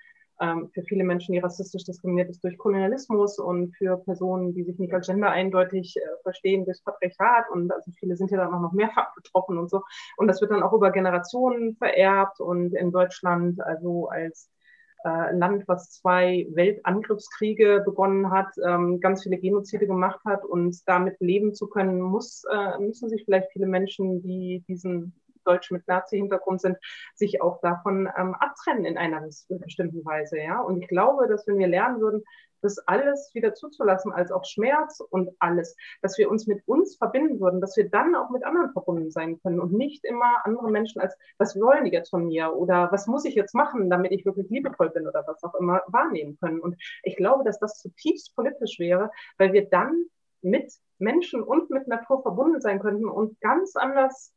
für 0.72 0.82
viele 0.84 1.04
Menschen, 1.04 1.32
die 1.32 1.40
rassistisch 1.40 1.84
diskriminiert 1.84 2.30
ist 2.30 2.44
durch 2.44 2.56
Kolonialismus 2.58 3.38
und 3.38 3.74
für 3.76 3.96
Personen, 3.96 4.54
die 4.54 4.62
sich 4.62 4.78
nicht 4.78 4.94
als 4.94 5.08
gender 5.08 5.30
eindeutig 5.30 5.96
äh, 5.96 6.00
verstehen, 6.22 6.64
durch 6.64 6.82
Patriarchat 6.84 7.50
und 7.50 7.72
also 7.72 7.90
viele 7.98 8.16
sind 8.16 8.30
ja 8.30 8.38
dann 8.38 8.54
auch 8.54 8.60
noch 8.60 8.72
mehrfach 8.72 9.14
betroffen 9.16 9.58
und 9.58 9.68
so. 9.68 9.82
Und 10.16 10.28
das 10.28 10.40
wird 10.40 10.50
dann 10.50 10.62
auch 10.62 10.72
über 10.72 10.92
Generationen 10.92 11.76
vererbt 11.76 12.40
und 12.40 12.74
in 12.74 12.92
Deutschland, 12.92 13.60
also 13.60 14.08
als 14.08 14.50
äh, 15.04 15.36
Land, 15.36 15.66
was 15.66 15.90
zwei 15.90 16.46
Weltangriffskriege 16.52 17.82
begonnen 17.84 18.30
hat, 18.30 18.48
ähm, 18.64 19.00
ganz 19.00 19.22
viele 19.22 19.38
Genozide 19.38 19.86
gemacht 19.86 20.20
hat 20.24 20.44
und 20.44 20.76
damit 20.86 21.16
leben 21.20 21.54
zu 21.54 21.68
können, 21.68 22.00
muss, 22.00 22.44
äh, 22.50 22.78
müssen 22.78 23.08
sich 23.08 23.24
vielleicht 23.24 23.50
viele 23.52 23.66
Menschen, 23.66 24.22
die 24.22 24.64
diesen 24.68 25.14
Deutsche 25.48 25.74
mit 25.74 25.88
Nazi-Hintergrund 25.88 26.60
sind, 26.60 26.76
sich 27.14 27.40
auch 27.40 27.60
davon 27.60 28.08
ähm, 28.16 28.34
abtrennen 28.34 28.84
in 28.84 28.98
einer 28.98 29.26
bestimmten 29.48 30.04
Weise. 30.04 30.38
Ja? 30.38 30.60
Und 30.60 30.82
ich 30.82 30.88
glaube, 30.88 31.26
dass 31.28 31.46
wenn 31.46 31.58
wir 31.58 31.68
lernen 31.68 32.00
würden, 32.00 32.22
das 32.60 32.78
alles 32.86 33.30
wieder 33.34 33.54
zuzulassen, 33.54 34.12
als 34.12 34.32
auch 34.32 34.44
Schmerz 34.44 35.00
und 35.00 35.30
alles, 35.38 35.76
dass 36.02 36.18
wir 36.18 36.30
uns 36.30 36.46
mit 36.46 36.66
uns 36.66 36.96
verbinden 36.96 37.40
würden, 37.40 37.60
dass 37.60 37.76
wir 37.76 37.88
dann 37.88 38.14
auch 38.14 38.30
mit 38.30 38.44
anderen 38.44 38.72
verbunden 38.72 39.10
sein 39.10 39.40
können 39.40 39.60
und 39.60 39.72
nicht 39.72 40.04
immer 40.04 40.44
andere 40.44 40.70
Menschen 40.70 41.00
als, 41.00 41.16
was 41.38 41.54
wollen 41.56 41.84
die 41.84 41.92
jetzt 41.92 42.10
von 42.10 42.26
mir 42.26 42.54
oder 42.54 42.90
was 42.90 43.06
muss 43.06 43.24
ich 43.24 43.34
jetzt 43.34 43.54
machen, 43.54 43.90
damit 43.90 44.12
ich 44.12 44.26
wirklich 44.26 44.48
liebevoll 44.50 44.90
bin 44.90 45.06
oder 45.06 45.24
was 45.26 45.42
auch 45.44 45.54
immer 45.54 45.82
wahrnehmen 45.86 46.36
können. 46.40 46.60
Und 46.60 46.76
ich 47.02 47.16
glaube, 47.16 47.44
dass 47.44 47.58
das 47.58 47.78
zutiefst 47.78 48.34
politisch 48.34 48.78
wäre, 48.78 49.10
weil 49.38 49.52
wir 49.52 49.68
dann 49.68 50.06
mit 50.42 50.72
Menschen 50.98 51.42
und 51.42 51.70
mit 51.70 51.88
Natur 51.88 52.22
verbunden 52.22 52.60
sein 52.60 52.80
könnten 52.80 53.08
und 53.08 53.40
ganz 53.40 53.76
anders 53.76 54.32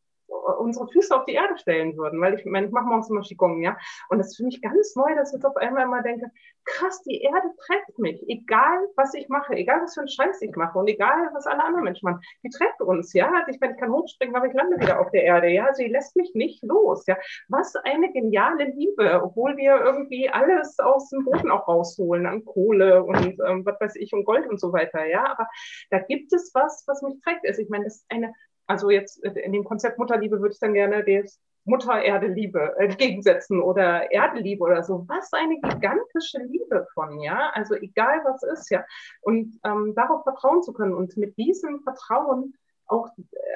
unsere 0.57 0.87
Füße 0.87 1.15
auf 1.15 1.25
die 1.25 1.33
Erde 1.33 1.57
stellen 1.57 1.97
würden, 1.97 2.19
weil 2.21 2.35
ich, 2.35 2.45
meine, 2.45 2.67
ich 2.67 2.71
mache 2.71 2.85
morgens 2.85 3.09
immer 3.09 3.21
Qigong, 3.21 3.61
ja, 3.61 3.77
und 4.09 4.17
das 4.17 4.27
ist 4.27 4.37
für 4.37 4.45
mich 4.45 4.61
ganz 4.61 4.95
neu, 4.95 5.13
dass 5.15 5.29
ich 5.29 5.35
jetzt 5.35 5.45
auf 5.45 5.57
einmal 5.57 5.83
immer 5.83 6.01
denke, 6.01 6.31
krass, 6.65 7.01
die 7.03 7.21
Erde 7.21 7.49
trägt 7.65 7.97
mich, 7.99 8.23
egal 8.27 8.87
was 8.95 9.13
ich 9.13 9.27
mache, 9.29 9.53
egal 9.53 9.81
was 9.81 9.93
für 9.93 10.01
einen 10.01 10.09
Scheiß 10.09 10.41
ich 10.41 10.55
mache 10.55 10.77
und 10.77 10.87
egal 10.87 11.29
was 11.33 11.47
alle 11.47 11.63
anderen 11.63 11.83
Menschen 11.83 12.09
machen, 12.09 12.21
die 12.43 12.49
trägt 12.49 12.81
uns, 12.81 13.13
ja, 13.13 13.31
also 13.31 13.51
ich, 13.51 13.59
meine, 13.59 13.73
ich 13.73 13.79
kann 13.79 13.91
hochspringen, 13.91 14.35
aber 14.35 14.47
ich 14.47 14.53
lande 14.53 14.79
wieder 14.79 14.99
auf 14.99 15.11
der 15.11 15.23
Erde, 15.23 15.49
ja, 15.49 15.73
sie 15.73 15.87
lässt 15.87 16.15
mich 16.15 16.31
nicht 16.33 16.63
los, 16.63 17.05
ja, 17.07 17.17
was 17.49 17.75
eine 17.75 18.11
geniale 18.11 18.65
Liebe, 18.65 19.21
obwohl 19.23 19.57
wir 19.57 19.75
irgendwie 19.75 20.29
alles 20.29 20.79
aus 20.79 21.09
dem 21.09 21.25
Boden 21.25 21.51
auch 21.51 21.67
rausholen 21.67 22.25
an 22.25 22.45
Kohle 22.45 23.03
und 23.03 23.39
ähm, 23.47 23.65
was 23.65 23.79
weiß 23.79 23.95
ich 23.95 24.13
und 24.13 24.25
Gold 24.25 24.47
und 24.47 24.59
so 24.59 24.71
weiter, 24.71 25.05
ja, 25.05 25.25
aber 25.25 25.47
da 25.89 25.99
gibt 25.99 26.31
es 26.33 26.51
was, 26.53 26.83
was 26.87 27.01
mich 27.01 27.19
trägt, 27.21 27.47
also 27.47 27.61
ich 27.61 27.69
meine, 27.69 27.85
das 27.85 27.97
ist 27.97 28.05
eine 28.09 28.33
also 28.71 28.89
jetzt 28.89 29.17
in 29.17 29.51
dem 29.51 29.65
Konzept 29.65 29.99
Mutterliebe 29.99 30.39
würde 30.39 30.53
ich 30.53 30.59
dann 30.59 30.73
gerne 30.73 31.03
das 31.03 31.41
Mutter-Erde-Liebe 31.65 32.75
entgegensetzen 32.79 33.61
oder 33.61 34.09
Erdeliebe 34.11 34.63
oder 34.63 34.81
so. 34.81 35.03
Was 35.09 35.31
eine 35.33 35.59
gigantische 35.59 36.39
Liebe 36.39 36.87
von, 36.93 37.19
ja. 37.19 37.51
Also 37.53 37.75
egal 37.75 38.21
was 38.23 38.41
ist, 38.43 38.71
ja. 38.71 38.85
Und 39.21 39.59
ähm, 39.65 39.93
darauf 39.93 40.23
vertrauen 40.23 40.63
zu 40.63 40.71
können 40.71 40.93
und 40.93 41.17
mit 41.17 41.37
diesem 41.37 41.81
Vertrauen 41.81 42.53
auch 42.87 43.09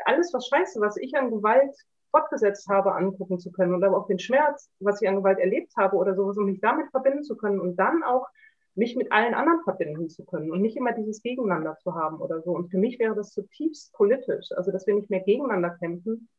alles, 0.03 0.33
was 0.33 0.47
scheiße, 0.47 0.81
was 0.81 0.97
ich 0.97 1.15
an 1.15 1.31
Gewalt 1.31 1.73
fortgesetzt 2.11 2.67
habe, 2.67 2.93
angucken 2.93 3.39
zu 3.39 3.53
können 3.53 3.73
und 3.73 3.83
aber 3.85 3.97
auch 3.97 4.07
den 4.07 4.19
Schmerz, 4.19 4.69
was 4.79 5.01
ich 5.01 5.07
an 5.07 5.15
Gewalt 5.15 5.39
erlebt 5.39 5.71
habe 5.77 5.95
oder 5.95 6.13
sowas, 6.13 6.37
um 6.37 6.45
mich 6.45 6.59
damit 6.59 6.89
verbinden 6.91 7.23
zu 7.23 7.37
können 7.37 7.61
und 7.61 7.77
dann 7.77 8.03
auch 8.03 8.27
mich 8.75 8.95
mit 8.95 9.11
allen 9.11 9.33
anderen 9.33 9.61
verbinden 9.63 10.09
zu 10.09 10.25
können 10.25 10.51
und 10.51 10.61
nicht 10.61 10.77
immer 10.77 10.91
dieses 10.91 11.21
Gegeneinander 11.21 11.77
zu 11.77 11.95
haben 11.95 12.19
oder 12.21 12.41
so. 12.41 12.51
Und 12.51 12.69
für 12.69 12.77
mich 12.77 12.99
wäre 12.99 13.15
das 13.15 13.31
zutiefst 13.31 13.93
politisch, 13.93 14.51
also 14.55 14.71
dass 14.71 14.85
wir 14.85 14.93
nicht 14.93 15.09
mehr 15.09 15.21
gegeneinander 15.21 15.71
kämpfen, 15.79 16.29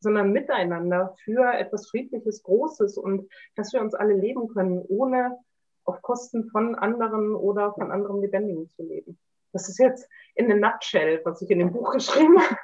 sondern 0.00 0.32
miteinander 0.32 1.14
für 1.24 1.54
etwas 1.54 1.88
Friedliches, 1.88 2.42
Großes 2.42 2.98
und 2.98 3.28
dass 3.56 3.72
wir 3.72 3.80
uns 3.80 3.94
alle 3.94 4.14
leben 4.14 4.48
können, 4.48 4.84
ohne 4.88 5.38
auf 5.84 6.02
Kosten 6.02 6.48
von 6.50 6.74
anderen 6.74 7.34
oder 7.34 7.72
von 7.74 7.90
anderen 7.90 8.20
Lebendigen 8.20 8.68
zu 8.68 8.82
leben. 8.82 9.18
Das 9.52 9.68
ist 9.68 9.78
jetzt 9.78 10.08
in 10.34 10.50
a 10.50 10.56
nutshell, 10.56 11.20
was 11.24 11.40
ich 11.42 11.50
in 11.50 11.60
dem 11.60 11.72
Buch 11.72 11.92
geschrieben 11.92 12.36
habe. 12.40 12.56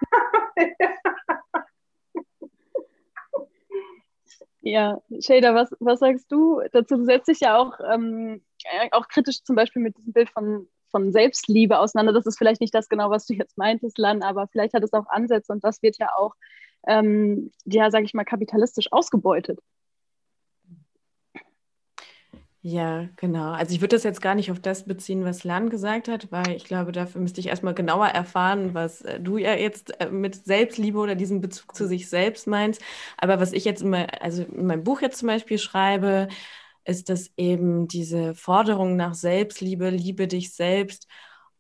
Ja, 4.62 5.00
Shader, 5.20 5.54
was, 5.54 5.70
was 5.80 6.00
sagst 6.00 6.30
du 6.30 6.60
dazu? 6.72 6.96
Du 6.96 7.04
setzt 7.04 7.28
dich 7.28 7.40
ja 7.40 7.56
auch, 7.56 7.80
ähm, 7.80 8.42
auch 8.92 9.08
kritisch 9.08 9.42
zum 9.42 9.56
Beispiel 9.56 9.82
mit 9.82 9.96
diesem 9.98 10.12
Bild 10.12 10.30
von, 10.30 10.68
von 10.90 11.12
Selbstliebe 11.12 11.78
auseinander. 11.78 12.12
Das 12.12 12.26
ist 12.26 12.38
vielleicht 12.38 12.60
nicht 12.60 12.74
das 12.74 12.88
genau, 12.88 13.10
was 13.10 13.26
du 13.26 13.34
jetzt 13.34 13.58
meintest, 13.58 13.98
Lan, 13.98 14.22
aber 14.22 14.48
vielleicht 14.48 14.74
hat 14.74 14.82
es 14.82 14.92
auch 14.92 15.06
Ansätze 15.08 15.52
und 15.52 15.64
das 15.64 15.82
wird 15.82 15.98
ja 15.98 16.10
auch, 16.16 16.34
ähm, 16.86 17.50
ja, 17.64 17.90
sage 17.90 18.04
ich 18.04 18.14
mal, 18.14 18.24
kapitalistisch 18.24 18.92
ausgebeutet. 18.92 19.58
Ja, 22.62 23.08
genau. 23.16 23.52
Also 23.52 23.74
ich 23.74 23.80
würde 23.80 23.96
das 23.96 24.04
jetzt 24.04 24.20
gar 24.20 24.34
nicht 24.34 24.50
auf 24.50 24.60
das 24.60 24.84
beziehen, 24.84 25.24
was 25.24 25.44
Lan 25.44 25.70
gesagt 25.70 26.08
hat, 26.08 26.30
weil 26.30 26.50
ich 26.50 26.64
glaube, 26.64 26.92
dafür 26.92 27.22
müsste 27.22 27.40
ich 27.40 27.46
erstmal 27.46 27.72
genauer 27.72 28.08
erfahren, 28.08 28.74
was 28.74 29.00
äh, 29.00 29.18
du 29.18 29.38
ja 29.38 29.54
jetzt 29.54 29.98
äh, 29.98 30.10
mit 30.10 30.34
Selbstliebe 30.44 30.98
oder 30.98 31.14
diesem 31.14 31.40
Bezug 31.40 31.74
zu 31.74 31.86
sich 31.88 32.10
selbst 32.10 32.46
meinst. 32.46 32.82
Aber 33.16 33.40
was 33.40 33.54
ich 33.54 33.64
jetzt 33.64 33.80
immer, 33.80 34.08
also 34.22 34.42
in 34.42 34.66
meinem 34.66 34.84
Buch 34.84 35.00
jetzt 35.00 35.18
zum 35.18 35.28
Beispiel 35.28 35.56
schreibe, 35.56 36.28
ist, 36.90 37.08
dass 37.08 37.30
eben 37.36 37.88
diese 37.88 38.34
Forderung 38.34 38.96
nach 38.96 39.14
Selbstliebe, 39.14 39.90
liebe 39.90 40.28
dich 40.28 40.52
selbst 40.54 41.06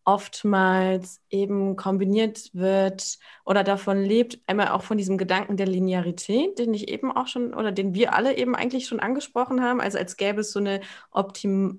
oftmals 0.04 1.20
eben 1.30 1.76
kombiniert 1.76 2.50
wird 2.52 3.18
oder 3.44 3.62
davon 3.62 4.02
lebt, 4.02 4.40
einmal 4.46 4.68
auch 4.68 4.82
von 4.82 4.98
diesem 4.98 5.18
Gedanken 5.18 5.56
der 5.56 5.66
Linearität, 5.66 6.58
den 6.58 6.74
ich 6.74 6.88
eben 6.88 7.12
auch 7.12 7.26
schon 7.26 7.54
oder 7.54 7.70
den 7.70 7.94
wir 7.94 8.14
alle 8.14 8.36
eben 8.36 8.56
eigentlich 8.56 8.86
schon 8.86 9.00
angesprochen 9.00 9.62
haben, 9.62 9.80
also 9.80 9.98
als 9.98 10.16
gäbe 10.16 10.40
es 10.40 10.52
so 10.52 10.58
eine 10.58 10.80
optimale 11.10 11.78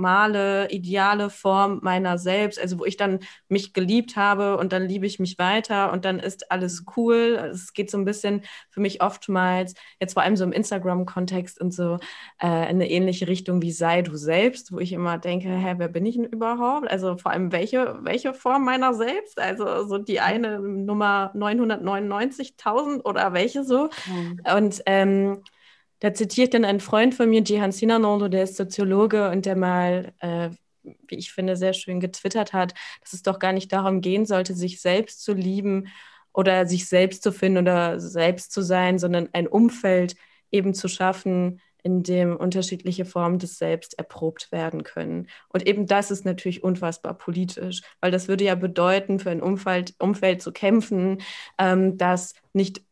optimale, 0.00 0.70
ideale 0.70 1.28
Form 1.28 1.80
meiner 1.82 2.16
selbst, 2.16 2.58
also 2.58 2.78
wo 2.78 2.84
ich 2.86 2.96
dann 2.96 3.20
mich 3.48 3.74
geliebt 3.74 4.16
habe 4.16 4.56
und 4.56 4.72
dann 4.72 4.88
liebe 4.88 5.06
ich 5.06 5.18
mich 5.18 5.38
weiter 5.38 5.92
und 5.92 6.06
dann 6.06 6.18
ist 6.18 6.50
alles 6.50 6.84
cool. 6.96 7.50
Es 7.52 7.74
geht 7.74 7.90
so 7.90 7.98
ein 7.98 8.06
bisschen 8.06 8.42
für 8.70 8.80
mich 8.80 9.02
oftmals, 9.02 9.74
jetzt 10.00 10.14
vor 10.14 10.22
allem 10.22 10.36
so 10.36 10.44
im 10.44 10.52
Instagram-Kontext 10.52 11.60
und 11.60 11.74
so, 11.74 11.98
äh, 12.40 12.46
in 12.46 12.76
eine 12.76 12.90
ähnliche 12.90 13.28
Richtung 13.28 13.60
wie 13.60 13.72
sei 13.72 14.00
du 14.00 14.16
selbst, 14.16 14.72
wo 14.72 14.78
ich 14.78 14.92
immer 14.92 15.18
denke, 15.18 15.48
hä, 15.48 15.74
wer 15.76 15.88
bin 15.88 16.06
ich 16.06 16.16
denn 16.16 16.24
überhaupt? 16.24 16.90
Also 16.90 17.18
vor 17.18 17.32
allem 17.32 17.52
welche, 17.52 17.98
welche 18.02 18.32
Form 18.32 18.64
meiner 18.64 18.94
selbst? 18.94 19.38
Also 19.38 19.86
so 19.86 19.98
die 19.98 20.20
eine 20.20 20.60
Nummer 20.60 21.30
999.000 21.34 23.04
oder 23.04 23.34
welche 23.34 23.64
so? 23.64 23.90
Mhm. 24.06 24.40
Und 24.56 24.82
ähm, 24.86 25.42
da 26.00 26.14
zitiert 26.14 26.54
dann 26.54 26.64
ein 26.64 26.80
Freund 26.80 27.14
von 27.14 27.30
mir, 27.30 27.42
Jihan 27.42 27.72
Sinanondo, 27.72 28.28
der 28.28 28.44
ist 28.44 28.56
Soziologe 28.56 29.30
und 29.30 29.46
der 29.46 29.56
mal, 29.56 30.12
äh, 30.20 30.50
wie 30.82 31.16
ich 31.16 31.32
finde, 31.32 31.56
sehr 31.56 31.72
schön 31.74 32.00
getwittert 32.00 32.52
hat, 32.52 32.74
dass 33.00 33.12
es 33.12 33.22
doch 33.22 33.38
gar 33.38 33.52
nicht 33.52 33.72
darum 33.72 34.00
gehen 34.00 34.26
sollte, 34.26 34.54
sich 34.54 34.80
selbst 34.80 35.22
zu 35.22 35.32
lieben 35.34 35.88
oder 36.32 36.66
sich 36.66 36.88
selbst 36.88 37.22
zu 37.22 37.32
finden 37.32 37.58
oder 37.58 38.00
selbst 38.00 38.52
zu 38.52 38.62
sein, 38.62 38.98
sondern 38.98 39.28
ein 39.32 39.46
Umfeld 39.46 40.16
eben 40.50 40.74
zu 40.74 40.88
schaffen, 40.88 41.60
in 41.82 42.02
dem 42.02 42.36
unterschiedliche 42.36 43.04
Formen 43.04 43.38
des 43.38 43.58
Selbst 43.58 43.98
erprobt 43.98 44.52
werden 44.52 44.84
können. 44.84 45.28
Und 45.48 45.66
eben 45.66 45.86
das 45.86 46.10
ist 46.10 46.24
natürlich 46.24 46.62
unfassbar 46.62 47.14
politisch, 47.14 47.82
weil 48.00 48.10
das 48.10 48.28
würde 48.28 48.44
ja 48.44 48.54
bedeuten, 48.54 49.18
für 49.18 49.30
ein 49.30 49.42
Umfeld, 49.42 49.94
Umfeld 49.98 50.42
zu 50.42 50.52
kämpfen, 50.52 51.22
ähm, 51.58 51.96
das 51.96 52.34
nicht, 52.52 52.82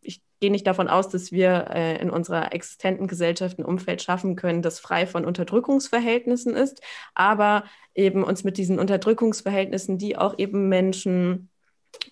ich 0.00 0.22
gehe 0.42 0.50
nicht 0.50 0.66
davon 0.66 0.88
aus, 0.88 1.08
dass 1.08 1.30
wir 1.30 1.68
äh, 1.70 2.02
in 2.02 2.10
unserer 2.10 2.52
existenten 2.52 3.06
Gesellschaft 3.06 3.60
ein 3.60 3.64
Umfeld 3.64 4.02
schaffen 4.02 4.34
können, 4.34 4.60
das 4.60 4.80
frei 4.80 5.06
von 5.06 5.24
Unterdrückungsverhältnissen 5.24 6.56
ist, 6.56 6.82
aber 7.14 7.62
eben 7.94 8.24
uns 8.24 8.42
mit 8.42 8.58
diesen 8.58 8.80
Unterdrückungsverhältnissen, 8.80 9.98
die 9.98 10.18
auch 10.18 10.36
eben 10.38 10.68
Menschen 10.68 11.48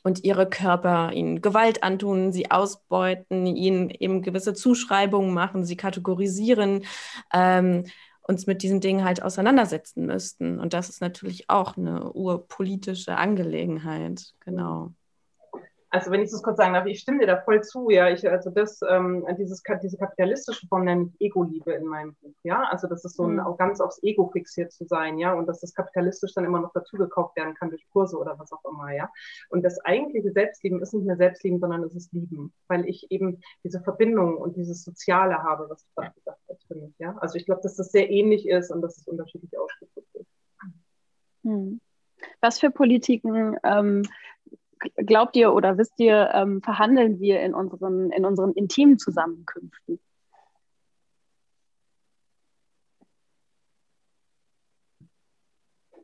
und 0.05 0.23
ihre 0.23 0.49
Körper 0.49 1.11
ihnen 1.13 1.43
Gewalt 1.43 1.83
antun, 1.83 2.33
sie 2.33 2.53
ausbeuten, 2.53 3.47
ihnen 3.47 3.91
eben 3.91 4.23
gewisse 4.23 4.55
Zuschreibungen 4.55 5.35
machen, 5.35 5.65
sie 5.65 5.77
kategorisieren, 5.77 6.85
ähm, 7.35 7.83
uns 8.23 8.47
mit 8.47 8.63
diesen 8.63 8.81
Dingen 8.81 9.05
halt 9.05 9.25
auseinandersetzen 9.25 10.07
müssten. 10.07 10.61
Und 10.61 10.73
das 10.73 10.89
ist 10.89 11.01
natürlich 11.01 11.51
auch 11.51 11.77
eine 11.77 12.13
urpolitische 12.13 13.17
Angelegenheit, 13.17 14.35
genau. 14.39 14.93
Also 15.93 16.13
wenn 16.13 16.23
ich 16.23 16.31
das 16.31 16.43
kurz 16.43 16.57
sagen 16.57 16.73
darf, 16.73 16.87
ich 16.87 17.01
stimme 17.01 17.19
dir 17.19 17.27
da 17.27 17.41
voll 17.41 17.63
zu, 17.65 17.91
ja. 17.91 18.09
Ich, 18.09 18.29
also 18.29 18.51
das, 18.51 18.81
ähm, 18.89 19.27
dieses, 19.37 19.61
diese 19.83 19.97
kapitalistische 19.97 20.69
Form 20.69 20.85
nenne 20.85 21.11
ich 21.19 21.27
Ego-Liebe 21.27 21.73
in 21.73 21.85
meinem 21.85 22.15
Buch, 22.15 22.35
ja. 22.45 22.63
Also 22.71 22.87
das 22.87 23.05
ist 23.05 23.17
so 23.17 23.25
ein, 23.25 23.35
mhm. 23.35 23.41
auch 23.41 23.59
ganz 23.59 23.81
aufs 23.81 24.01
Ego 24.05 24.29
fixiert 24.29 24.73
zu 24.73 24.85
sein, 24.87 25.19
ja, 25.19 25.33
und 25.35 25.47
dass 25.47 25.61
das 25.61 25.75
kapitalistisch 25.75 26.33
dann 26.35 26.45
immer 26.45 26.61
noch 26.61 26.73
dazu 26.73 26.97
gekauft 26.97 27.37
werden 27.37 27.55
kann 27.55 27.71
durch 27.71 27.85
Kurse 27.91 28.17
oder 28.17 28.39
was 28.39 28.53
auch 28.53 28.65
immer, 28.71 28.93
ja. 28.93 29.11
Und 29.49 29.65
das 29.65 29.81
eigentliche 29.85 30.31
Selbstlieben 30.31 30.81
ist 30.81 30.95
nicht 30.95 31.07
mehr 31.07 31.17
Selbstlieben, 31.17 31.59
sondern 31.59 31.83
es 31.83 31.97
ist 31.97 32.13
Lieben, 32.13 32.53
weil 32.69 32.89
ich 32.89 33.11
eben 33.11 33.41
diese 33.65 33.81
Verbindung 33.81 34.37
und 34.37 34.57
dieses 34.57 34.85
Soziale 34.85 35.43
habe, 35.43 35.69
was 35.69 35.83
du 35.83 35.89
gerade 35.97 36.15
gesagt 36.15 36.41
hast 36.49 36.67
für 36.69 36.77
mich, 36.77 36.95
ja. 36.99 37.17
Also 37.19 37.37
ich 37.37 37.47
glaube, 37.47 37.63
dass 37.63 37.75
das 37.75 37.91
sehr 37.91 38.09
ähnlich 38.09 38.49
ist 38.49 38.71
und 38.71 38.81
dass 38.81 38.97
es 38.97 39.09
unterschiedlich 39.09 39.59
ausgedrückt 39.59 40.15
ist. 40.15 40.31
Hm. 41.43 41.81
Was 42.41 42.61
für 42.61 42.71
Politiken 42.71 43.57
ähm, 43.65 44.03
glaubt 44.97 45.37
ihr 45.37 45.53
oder 45.53 45.79
wisst 45.79 45.99
ihr, 45.99 46.31
ähm, 46.35 46.63
verhandeln 46.63 47.21
wir 47.21 47.41
in 47.41 47.55
unseren, 47.55 48.11
in 48.11 48.25
unseren 48.25 48.53
intimen 48.53 48.99
Zusammenkünften? 48.99 50.01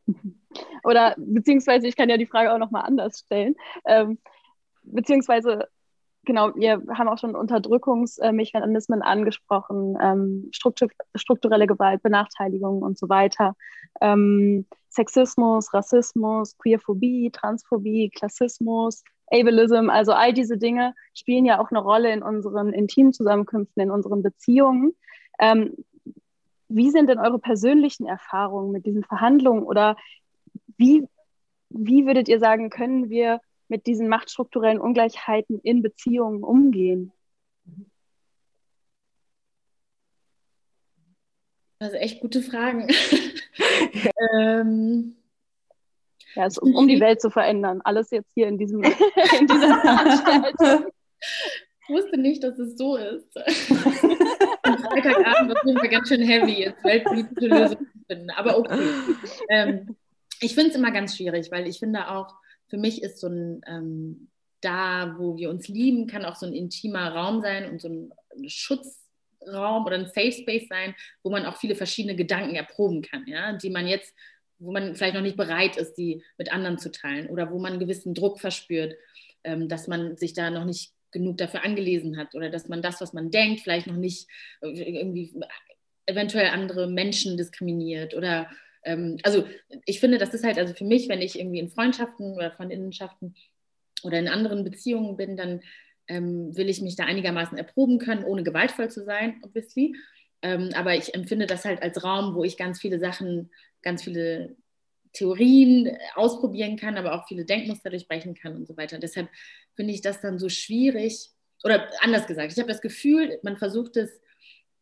Oder 0.85 1.15
beziehungsweise, 1.19 1.87
ich 1.89 1.97
kann 1.97 2.09
ja 2.09 2.17
die 2.17 2.27
Frage 2.27 2.53
auch 2.53 2.59
nochmal 2.59 2.85
anders 2.85 3.21
stellen. 3.21 3.57
Ähm, 3.85 4.19
beziehungsweise, 4.83 5.69
genau, 6.27 6.55
wir 6.55 6.83
haben 6.93 7.09
auch 7.09 7.19
schon 7.19 7.35
Unterdrückungsmechanismen 7.35 9.01
angesprochen, 9.03 9.97
ähm, 10.01 10.49
struktur 10.53 10.89
strukturelle 11.15 11.67
Gewalt, 11.67 12.03
Benachteiligung 12.03 12.83
und 12.83 12.99
so 12.99 13.09
weiter. 13.09 13.55
Ähm, 14.01 14.67
Sexismus, 14.91 15.73
Rassismus, 15.73 16.57
Queerphobie, 16.59 17.31
Transphobie, 17.31 18.11
Klassismus, 18.11 19.03
Ableism, 19.31 19.91
also 19.91 20.13
all 20.13 20.33
diese 20.33 20.59
Dinge 20.59 20.95
spielen 21.15 21.45
ja 21.45 21.61
auch 21.61 21.71
eine 21.71 21.81
Rolle 21.81 22.13
in 22.13 22.23
unseren 22.23 22.73
intimen 22.73 23.13
Zusammenkünften, 23.13 23.83
in 23.83 23.91
unseren 23.91 24.23
Beziehungen. 24.23 24.95
Ähm, 25.39 25.75
wie 26.69 26.91
sind 26.91 27.09
denn 27.09 27.19
eure 27.19 27.39
persönlichen 27.39 28.07
Erfahrungen 28.07 28.73
mit 28.73 28.87
diesen 28.87 29.05
Verhandlungen 29.05 29.63
oder 29.63 29.97
wie, 30.77 31.07
wie 31.71 32.07
würdet 32.07 32.29
ihr 32.29 32.39
sagen, 32.39 32.71
können 32.71 33.09
wir 33.09 33.41
mit 33.69 33.87
diesen 33.87 34.09
machtstrukturellen 34.09 34.81
Ungleichheiten 34.81 35.61
in 35.61 35.83
Beziehungen 35.83 36.43
umgehen? 36.43 37.13
Das 41.79 41.91
sind 41.91 42.01
echt 42.01 42.21
gute 42.21 42.43
Fragen. 42.43 42.89
ähm, 44.33 45.17
ja, 46.35 46.45
also 46.45 46.63
um, 46.63 46.75
um, 46.75 46.89
die 46.89 47.01
Welt 47.01 47.21
zu 47.21 47.31
verändern. 47.31 47.81
Alles 47.85 48.11
jetzt 48.11 48.31
hier 48.35 48.49
in, 48.49 48.59
diesem, 48.59 48.83
in 48.83 49.47
dieser 49.47 49.81
Veranstaltung. 49.81 50.93
Ich 51.83 51.89
wusste 51.95 52.19
nicht, 52.19 52.43
dass 52.43 52.59
es 52.59 52.77
so 52.77 52.97
ist. 52.97 53.33
Freitagabend 54.63 55.53
ist 55.53 55.65
immer 55.65 55.89
ganz 55.89 56.09
schön 56.09 56.23
heavy, 56.23 56.65
jetzt 56.65 56.83
weltpolitische 56.83 57.47
Lösungen 57.47 57.87
zu 57.93 57.99
finden. 58.07 58.31
Aber 58.31 58.59
okay. 58.59 58.91
Ähm, 59.51 59.97
ich 60.41 60.55
finde 60.55 60.71
es 60.71 60.77
immer 60.77 60.91
ganz 60.91 61.17
schwierig, 61.17 61.51
weil 61.51 61.67
ich 61.67 61.79
finde 61.79 62.09
auch, 62.11 62.35
für 62.69 62.79
mich 62.79 63.03
ist 63.03 63.21
so 63.21 63.29
ein 63.29 63.61
ähm, 63.67 64.29
da, 64.61 65.15
wo 65.19 65.37
wir 65.37 65.51
uns 65.51 65.69
lieben, 65.69 66.07
kann 66.07 66.25
auch 66.25 66.35
so 66.35 66.47
ein 66.47 66.55
intimer 66.55 67.11
Raum 67.11 67.41
sein 67.41 67.71
und 67.71 67.81
so 67.81 67.89
ein 67.89 68.13
Schutz 68.49 69.03
Raum 69.47 69.85
oder 69.87 69.97
ein 69.97 70.07
Safe 70.07 70.33
Space 70.33 70.67
sein, 70.69 70.95
wo 71.23 71.31
man 71.31 71.47
auch 71.47 71.57
viele 71.57 71.77
verschiedene 71.77 72.17
Gedanken 72.17 72.57
erproben 72.57 73.03
kann, 73.03 73.25
ja, 73.27 73.53
die 73.53 73.71
man 73.71 73.87
jetzt, 73.87 74.13
wo 74.59 74.73
man 74.73 74.97
vielleicht 74.97 75.15
noch 75.15 75.23
nicht 75.23 75.37
bereit 75.37 75.77
ist, 75.77 75.95
die 75.95 76.25
mit 76.37 76.53
anderen 76.53 76.79
zu 76.79 76.91
teilen 76.91 77.29
oder 77.29 77.51
wo 77.51 77.59
man 77.59 77.73
einen 77.73 77.81
gewissen 77.81 78.15
Druck 78.15 78.41
verspürt, 78.41 78.95
ähm, 79.45 79.69
dass 79.69 79.87
man 79.87 80.17
sich 80.17 80.33
da 80.33 80.51
noch 80.51 80.65
nicht 80.65 80.93
genug 81.13 81.39
dafür 81.39 81.65
angelesen 81.65 82.17
hat 82.17 82.35
oder 82.35 82.51
dass 82.51 82.69
man 82.69 82.83
das, 82.83 83.01
was 83.01 83.13
man 83.13 83.31
denkt, 83.31 83.61
vielleicht 83.61 83.87
noch 83.87 83.97
nicht 83.97 84.27
irgendwie 84.61 85.33
eventuell 86.07 86.49
andere 86.49 86.89
Menschen 86.89 87.37
diskriminiert 87.37 88.15
oder 88.15 88.51
ähm, 88.87 89.19
also 89.23 89.45
ich 89.85 90.01
finde, 90.01 90.19
das 90.19 90.33
ist 90.33 90.45
halt 90.45 90.59
also 90.59 90.73
für 90.73 90.85
mich, 90.85 91.09
wenn 91.09 91.21
ich 91.21 91.39
irgendwie 91.39 91.59
in 91.59 91.69
Freundschaften 91.69 92.35
oder 92.35 92.53
Freundinnenschaften 92.53 93.35
oder 94.03 94.19
in 94.19 94.29
anderen 94.29 94.65
Beziehungen 94.65 95.17
bin, 95.17 95.37
dann 95.37 95.61
ähm, 96.09 96.57
will 96.57 96.69
ich 96.69 96.81
mich 96.81 96.97
da 96.97 97.05
einigermaßen 97.05 97.59
erproben 97.59 97.99
können, 97.99 98.25
ohne 98.25 98.45
gewaltvoll 98.45 98.89
zu 98.89 99.05
sein, 99.05 99.41
obviously. 99.43 99.97
Ähm, 100.43 100.71
aber 100.75 100.95
ich 100.95 101.15
empfinde 101.15 101.47
das 101.47 101.65
halt 101.65 101.83
als 101.83 102.03
Raum, 102.05 102.35
wo 102.35 102.45
ich 102.45 102.57
ganz 102.57 102.81
viele 102.81 103.01
Sachen, 103.01 103.51
ganz 103.83 104.05
viele 104.05 104.57
Theorien 105.13 105.97
ausprobieren 106.15 106.77
kann, 106.77 106.97
aber 106.97 107.15
auch 107.15 107.27
viele 107.27 107.45
Denkmuster 107.45 107.91
durchbrechen 107.91 108.35
kann 108.35 108.55
und 108.55 108.69
so 108.69 108.77
weiter. 108.77 108.99
Deshalb 108.99 109.29
finde 109.75 109.93
ich 109.93 110.03
das 110.03 110.21
dann 110.21 110.39
so 110.39 110.49
schwierig. 110.49 111.31
Oder 111.65 111.91
anders 112.03 112.27
gesagt, 112.27 112.53
ich 112.53 112.59
habe 112.59 112.69
das 112.69 112.83
Gefühl, 112.83 113.41
man 113.43 113.57
versucht 113.57 113.97
es 113.97 114.21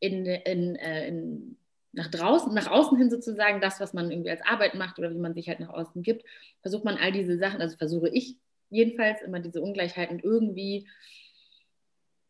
in, 0.01 0.27
in, 0.27 0.77
äh, 0.77 1.09
in, 1.09 1.57
nach 1.95 2.09
draußen, 2.09 2.53
nach 2.53 2.71
außen 2.71 2.99
hin 2.99 3.11
sozusagen, 3.11 3.61
das, 3.61 3.81
was 3.81 3.93
man 3.93 4.11
irgendwie 4.11 4.31
als 4.31 4.43
Arbeit 4.45 4.75
macht 4.75 4.99
oder 4.99 5.11
wie 5.11 5.19
man 5.19 5.35
sich 5.35 5.49
halt 5.49 5.61
nach 5.61 5.71
außen 5.71 6.03
gibt, 6.03 6.25
versucht 6.63 6.85
man 6.85 6.97
all 6.97 7.13
diese 7.13 7.39
Sachen, 7.39 7.61
also 7.61 7.77
versuche 7.77 8.09
ich 8.09 8.37
jedenfalls 8.71 9.23
immer 9.23 9.41
diese 9.41 9.61
Ungleichheiten 9.61 10.19
irgendwie 10.21 10.87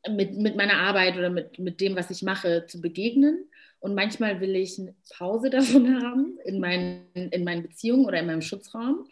mit, 0.09 0.37
mit 0.37 0.57
meiner 0.57 0.79
Arbeit 0.79 1.17
oder 1.17 1.31
mit, 1.31 1.59
mit 1.59 1.81
dem, 1.81 1.97
was 1.97 2.11
ich 2.11 2.23
mache, 2.23 2.67
zu 2.67 2.81
begegnen. 2.81 3.49
Und 3.81 3.95
manchmal 3.95 4.41
will 4.41 4.55
ich 4.57 4.79
eine 4.79 4.95
Pause 5.17 5.51
davon 5.51 6.03
haben 6.03 6.39
in 6.45 6.61
meinen, 6.61 7.07
in 7.15 7.45
meinen 7.45 7.63
Beziehungen 7.63 8.07
oder 8.07 8.21
in 8.21 8.27
meinem 8.27 8.43
Schutzraum. 8.43 9.07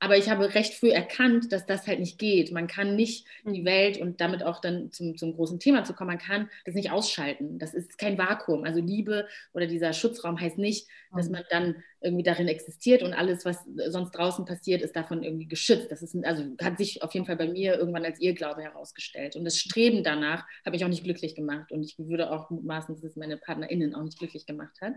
Aber 0.00 0.16
ich 0.16 0.30
habe 0.30 0.54
recht 0.54 0.74
früh 0.74 0.90
erkannt, 0.90 1.50
dass 1.50 1.66
das 1.66 1.86
halt 1.86 1.98
nicht 1.98 2.18
geht. 2.18 2.52
Man 2.52 2.68
kann 2.68 2.94
nicht 2.94 3.26
die 3.44 3.64
Welt 3.64 3.98
und 3.98 4.20
damit 4.20 4.44
auch 4.44 4.60
dann 4.60 4.92
zum, 4.92 5.16
zum 5.16 5.34
großen 5.34 5.58
Thema 5.58 5.84
zu 5.84 5.92
kommen, 5.92 6.08
man 6.08 6.18
kann 6.18 6.48
das 6.64 6.74
nicht 6.74 6.92
ausschalten. 6.92 7.58
Das 7.58 7.74
ist 7.74 7.98
kein 7.98 8.16
Vakuum. 8.16 8.64
Also 8.64 8.80
Liebe 8.80 9.26
oder 9.52 9.66
dieser 9.66 9.92
Schutzraum 9.92 10.40
heißt 10.40 10.58
nicht, 10.58 10.86
dass 11.16 11.30
man 11.30 11.42
dann 11.50 11.82
irgendwie 12.00 12.22
darin 12.22 12.46
existiert 12.46 13.02
und 13.02 13.12
alles, 13.12 13.44
was 13.44 13.58
sonst 13.88 14.12
draußen 14.12 14.44
passiert, 14.44 14.82
ist 14.82 14.94
davon 14.94 15.24
irgendwie 15.24 15.48
geschützt. 15.48 15.90
Das 15.90 16.02
ist, 16.02 16.14
also 16.24 16.44
hat 16.60 16.78
sich 16.78 17.02
auf 17.02 17.12
jeden 17.14 17.26
Fall 17.26 17.36
bei 17.36 17.48
mir 17.48 17.76
irgendwann 17.76 18.04
als 18.04 18.20
Irrglaube 18.20 18.62
herausgestellt. 18.62 19.34
Und 19.34 19.44
das 19.44 19.58
Streben 19.58 20.04
danach 20.04 20.46
habe 20.64 20.76
ich 20.76 20.84
auch 20.84 20.88
nicht 20.88 21.02
glücklich 21.02 21.34
gemacht. 21.34 21.72
Und 21.72 21.82
ich 21.82 21.98
würde 21.98 22.30
auch 22.30 22.50
mutmaßen, 22.50 22.94
dass 22.94 23.04
es 23.04 23.16
meine 23.16 23.36
PartnerInnen 23.36 23.94
auch 23.94 24.04
nicht 24.04 24.18
glücklich 24.18 24.46
gemacht 24.46 24.80
hat. 24.80 24.94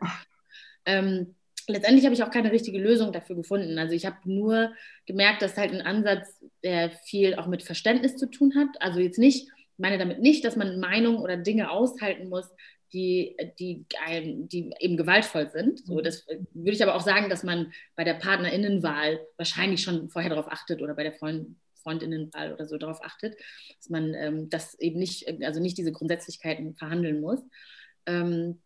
Ähm, 0.85 1.35
letztendlich 1.67 2.05
habe 2.05 2.15
ich 2.15 2.23
auch 2.23 2.31
keine 2.31 2.51
richtige 2.51 2.79
Lösung 2.79 3.11
dafür 3.11 3.35
gefunden. 3.35 3.77
Also 3.77 3.93
ich 3.93 4.05
habe 4.05 4.17
nur 4.25 4.71
gemerkt, 5.05 5.41
dass 5.41 5.57
halt 5.57 5.71
ein 5.71 5.81
Ansatz, 5.81 6.43
der 6.63 6.91
viel 6.91 7.35
auch 7.35 7.47
mit 7.47 7.63
Verständnis 7.63 8.17
zu 8.17 8.29
tun 8.29 8.53
hat. 8.55 8.69
Also 8.79 8.99
jetzt 8.99 9.19
nicht, 9.19 9.47
ich 9.47 9.77
meine 9.77 9.97
damit 9.97 10.19
nicht, 10.19 10.45
dass 10.45 10.55
man 10.55 10.79
Meinungen 10.79 11.19
oder 11.19 11.37
Dinge 11.37 11.71
aushalten 11.71 12.29
muss, 12.29 12.49
die, 12.93 13.37
die, 13.59 13.85
die 14.09 14.73
eben 14.79 14.97
gewaltvoll 14.97 15.49
sind. 15.49 15.85
So, 15.85 15.95
mhm. 15.95 16.03
das 16.03 16.27
würde 16.27 16.71
ich 16.71 16.83
aber 16.83 16.95
auch 16.95 17.01
sagen, 17.01 17.29
dass 17.29 17.43
man 17.43 17.71
bei 17.95 18.03
der 18.03 18.15
PartnerInnenwahl 18.15 19.19
wahrscheinlich 19.37 19.81
schon 19.81 20.09
vorher 20.09 20.29
darauf 20.29 20.51
achtet 20.51 20.81
oder 20.81 20.93
bei 20.93 21.03
der 21.03 21.13
Freund, 21.13 21.55
Freundinnenwahl 21.75 22.53
oder 22.53 22.65
so 22.65 22.77
darauf 22.77 23.03
achtet, 23.03 23.35
dass 23.77 23.89
man 23.89 24.13
ähm, 24.13 24.49
das 24.49 24.79
eben 24.79 24.99
nicht, 24.99 25.27
also 25.43 25.59
nicht 25.59 25.77
diese 25.77 25.91
Grundsätzlichkeiten 25.91 26.75
verhandeln 26.75 27.21
muss. 27.21 27.39
Ähm, 28.05 28.61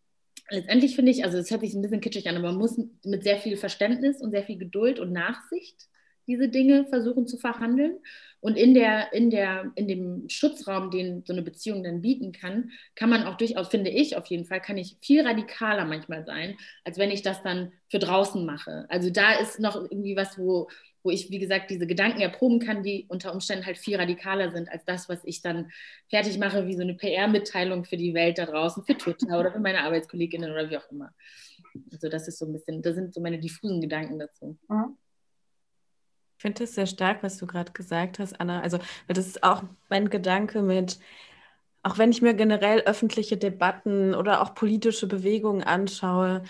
letztendlich 0.50 0.96
finde 0.96 1.12
ich, 1.12 1.24
also 1.24 1.38
es 1.38 1.50
hört 1.50 1.60
sich 1.60 1.74
ein 1.74 1.82
bisschen 1.82 2.00
kitschig 2.00 2.28
an, 2.28 2.36
aber 2.36 2.48
man 2.48 2.58
muss 2.58 2.78
mit 3.04 3.22
sehr 3.22 3.38
viel 3.38 3.56
Verständnis 3.56 4.20
und 4.20 4.30
sehr 4.30 4.44
viel 4.44 4.58
Geduld 4.58 4.98
und 5.00 5.12
Nachsicht 5.12 5.88
diese 6.26 6.48
Dinge 6.48 6.86
versuchen 6.86 7.26
zu 7.26 7.36
verhandeln. 7.36 7.98
Und 8.40 8.56
in, 8.56 8.74
der, 8.74 9.12
in, 9.12 9.30
der, 9.30 9.72
in 9.76 9.88
dem 9.88 10.28
Schutzraum, 10.28 10.90
den 10.90 11.24
so 11.24 11.32
eine 11.32 11.42
Beziehung 11.42 11.82
dann 11.82 12.02
bieten 12.02 12.32
kann, 12.32 12.70
kann 12.94 13.10
man 13.10 13.24
auch 13.24 13.36
durchaus, 13.36 13.68
finde 13.68 13.90
ich 13.90 14.16
auf 14.16 14.26
jeden 14.26 14.44
Fall, 14.44 14.60
kann 14.60 14.76
ich 14.76 14.96
viel 15.00 15.26
radikaler 15.26 15.84
manchmal 15.84 16.24
sein, 16.24 16.56
als 16.84 16.98
wenn 16.98 17.10
ich 17.10 17.22
das 17.22 17.42
dann 17.42 17.72
für 17.88 17.98
draußen 17.98 18.44
mache. 18.44 18.86
Also 18.88 19.10
da 19.10 19.34
ist 19.34 19.58
noch 19.58 19.76
irgendwie 19.76 20.16
was, 20.16 20.38
wo, 20.38 20.68
wo 21.06 21.10
ich, 21.10 21.30
wie 21.30 21.38
gesagt, 21.38 21.70
diese 21.70 21.86
Gedanken 21.86 22.20
erproben 22.20 22.58
kann, 22.58 22.82
die 22.82 23.06
unter 23.08 23.32
Umständen 23.32 23.64
halt 23.64 23.78
viel 23.78 23.96
radikaler 23.96 24.50
sind 24.50 24.68
als 24.68 24.84
das, 24.84 25.08
was 25.08 25.20
ich 25.22 25.40
dann 25.40 25.70
fertig 26.10 26.36
mache, 26.36 26.66
wie 26.66 26.74
so 26.74 26.82
eine 26.82 26.94
PR-Mitteilung 26.94 27.84
für 27.84 27.96
die 27.96 28.12
Welt 28.12 28.38
da 28.38 28.46
draußen, 28.46 28.82
für 28.82 28.98
Twitter 28.98 29.38
oder 29.38 29.52
für 29.52 29.60
meine 29.60 29.84
Arbeitskolleginnen 29.84 30.50
oder 30.50 30.68
wie 30.68 30.76
auch 30.76 30.90
immer. 30.90 31.14
Also 31.92 32.08
das 32.08 32.26
ist 32.26 32.38
so 32.38 32.46
ein 32.46 32.52
bisschen, 32.52 32.82
das 32.82 32.96
sind 32.96 33.14
so 33.14 33.20
meine 33.20 33.38
diffusen 33.38 33.80
Gedanken 33.80 34.18
dazu. 34.18 34.58
Mhm. 34.68 34.96
Ich 36.36 36.42
finde 36.42 36.64
es 36.64 36.74
sehr 36.74 36.86
stark, 36.86 37.22
was 37.22 37.38
du 37.38 37.46
gerade 37.46 37.72
gesagt 37.72 38.18
hast, 38.18 38.38
Anna. 38.40 38.60
Also, 38.60 38.78
das 39.08 39.26
ist 39.26 39.42
auch 39.42 39.62
mein 39.88 40.10
Gedanke 40.10 40.60
mit, 40.60 40.98
auch 41.82 41.96
wenn 41.96 42.10
ich 42.10 42.20
mir 42.20 42.34
generell 42.34 42.80
öffentliche 42.80 43.38
Debatten 43.38 44.14
oder 44.14 44.42
auch 44.42 44.54
politische 44.54 45.06
Bewegungen 45.06 45.62
anschaue, 45.62 46.42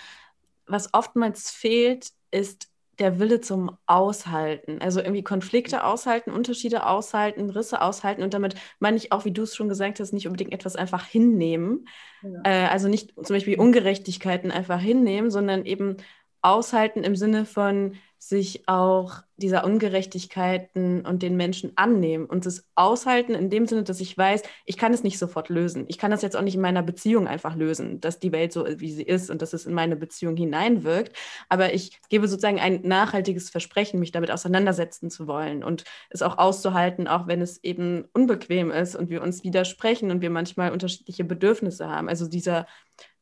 was 0.66 0.92
oftmals 0.92 1.52
fehlt, 1.52 2.11
ist 2.32 2.68
der 2.99 3.18
Wille 3.18 3.40
zum 3.40 3.76
Aushalten. 3.86 4.80
Also 4.80 5.01
irgendwie 5.01 5.22
Konflikte 5.22 5.84
aushalten, 5.84 6.30
Unterschiede 6.30 6.86
aushalten, 6.86 7.51
Risse 7.51 7.82
aushalten. 7.82 8.22
Und 8.22 8.34
damit 8.34 8.55
meine 8.78 8.97
ich 8.97 9.12
auch, 9.12 9.24
wie 9.24 9.32
du 9.32 9.42
es 9.42 9.55
schon 9.55 9.68
gesagt 9.68 10.01
hast, 10.01 10.12
nicht 10.12 10.26
unbedingt 10.26 10.53
etwas 10.53 10.76
einfach 10.76 11.05
hinnehmen. 11.05 11.86
Ja. 12.22 12.40
Äh, 12.44 12.66
also 12.68 12.88
nicht 12.88 13.12
zum 13.14 13.36
Beispiel 13.36 13.59
Ungerechtigkeiten 13.59 14.51
einfach 14.51 14.80
hinnehmen, 14.80 15.30
sondern 15.30 15.66
eben 15.66 15.99
aushalten 16.47 17.03
im 17.03 17.16
Sinne 17.16 17.44
von 17.44 17.97
sich 18.18 18.66
auch 18.68 19.22
dieser 19.36 19.64
Ungerechtigkeiten 19.64 21.05
und 21.05 21.22
den 21.22 21.36
Menschen 21.36 21.72
annehmen 21.76 22.24
und 22.24 22.47
es 22.47 22.66
aushalten 22.74 23.34
in 23.34 23.51
dem 23.51 23.66
Sinne, 23.66 23.82
dass 23.82 24.01
ich 24.01 24.16
weiß, 24.16 24.42
ich 24.64 24.76
kann 24.76 24.94
es 24.94 25.03
nicht 25.03 25.18
sofort 25.18 25.49
lösen. 25.49 25.84
Ich 25.88 25.99
kann 25.99 26.11
das 26.11 26.22
jetzt 26.22 26.36
auch 26.36 26.42
nicht 26.42 26.55
in 26.55 26.61
meiner 26.61 26.82
Beziehung 26.82 27.26
einfach 27.26 27.57
lösen, 27.57 28.01
dass 28.01 28.18
die 28.18 28.32
Welt 28.32 28.53
so 28.53 28.64
wie 28.78 28.92
sie 28.92 29.03
ist 29.03 29.28
und 29.28 29.42
dass 29.42 29.53
es 29.53 29.66
in 29.66 29.74
meine 29.74 29.97
Beziehung 29.97 30.36
hineinwirkt. 30.36 31.14
Aber 31.49 31.74
ich 31.74 32.01
gebe 32.09 32.28
sozusagen 32.28 32.61
ein 32.61 32.80
nachhaltiges 32.82 33.51
Versprechen, 33.51 34.01
mich 34.01 34.12
damit 34.12 34.30
auseinandersetzen 34.30 35.11
zu 35.11 35.26
wollen 35.26 35.62
und 35.62 35.84
es 36.11 36.22
auch 36.22 36.38
auszuhalten, 36.38 37.09
auch 37.09 37.26
wenn 37.26 37.42
es 37.42 37.62
eben 37.64 38.07
unbequem 38.14 38.70
ist 38.70 38.94
und 38.97 39.11
wir 39.11 39.20
uns 39.20 39.42
widersprechen 39.44 40.11
und 40.11 40.20
wir 40.22 40.30
manchmal 40.30 40.72
unterschiedliche 40.72 41.24
Bedürfnisse 41.24 41.88
haben. 41.88 42.09
Also 42.09 42.28
dieser 42.28 42.66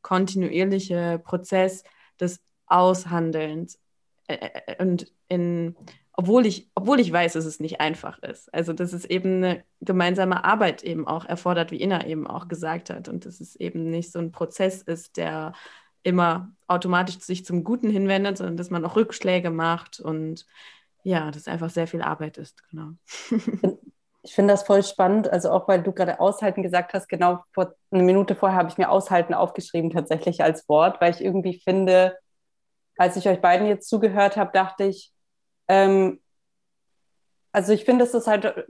kontinuierliche 0.03 1.21
Prozess 1.25 1.85
des 2.21 2.41
Aushandelns 2.67 3.79
äh, 4.27 4.51
äh, 4.67 4.83
und 4.83 5.13
in, 5.29 5.77
obwohl 6.13 6.47
ich, 6.47 6.71
obwohl 6.75 7.01
ich 7.01 7.13
weiß, 7.13 7.35
dass 7.35 7.45
es 7.45 7.61
nicht 7.61 7.81
einfach 7.81 8.19
ist. 8.23 8.53
Also 8.55 8.73
dass 8.73 8.93
es 8.93 9.05
eben 9.05 9.43
eine 9.45 9.65
gemeinsame 9.81 10.45
Arbeit 10.45 10.83
eben 10.85 11.07
auch 11.07 11.25
erfordert, 11.25 11.71
wie 11.71 11.83
Ina 11.83 12.07
eben 12.07 12.27
auch 12.27 12.49
gesagt 12.49 12.91
hat. 12.91 13.09
Und 13.09 13.27
dass 13.27 13.41
es 13.41 13.57
eben 13.57 13.91
nicht 13.91 14.13
so 14.13 14.21
ein 14.21 14.33
Prozess 14.33 14.83
ist, 14.83 15.17
der 15.17 15.53
immer 16.05 16.53
automatisch 16.69 17.19
sich 17.19 17.45
zum 17.45 17.65
Guten 17.65 17.91
hinwendet, 17.91 18.39
sondern 18.39 18.57
dass 18.57 18.71
man 18.71 18.85
auch 18.85 18.97
Rückschläge 18.97 19.51
macht 19.51 19.99
und 20.01 20.47
ja, 21.03 21.31
dass 21.31 21.49
einfach 21.49 21.71
sehr 21.71 21.87
viel 21.87 22.03
Arbeit 22.03 22.39
ist, 22.39 22.63
genau. 22.71 22.91
Ich 24.27 24.35
finde 24.35 24.55
das 24.55 24.63
voll 24.63 24.83
spannend, 24.83 25.31
also 25.31 25.51
auch 25.51 25.69
weil 25.69 25.83
du 25.83 25.93
gerade 25.93 26.19
aushalten 26.19 26.63
gesagt 26.63 26.95
hast, 26.95 27.09
genau 27.09 27.45
vor 27.53 27.75
eine 27.91 28.03
Minute 28.03 28.35
vorher 28.35 28.57
habe 28.57 28.71
ich 28.71 28.79
mir 28.79 28.89
aushalten 28.89 29.35
aufgeschrieben 29.35 29.91
tatsächlich 29.91 30.43
als 30.43 30.67
Wort, 30.67 30.99
weil 31.03 31.13
ich 31.13 31.23
irgendwie 31.23 31.61
finde, 31.63 32.17
als 32.97 33.17
ich 33.17 33.29
euch 33.29 33.41
beiden 33.41 33.67
jetzt 33.67 33.89
zugehört 33.89 34.37
habe, 34.37 34.53
dachte 34.53 34.85
ich, 34.85 35.13
ähm, 35.69 36.21
also 37.53 37.73
ich 37.73 37.85
finde, 37.85 38.05
es 38.05 38.15
ist 38.15 38.27
halt, 38.27 38.45
äh, 38.45 38.65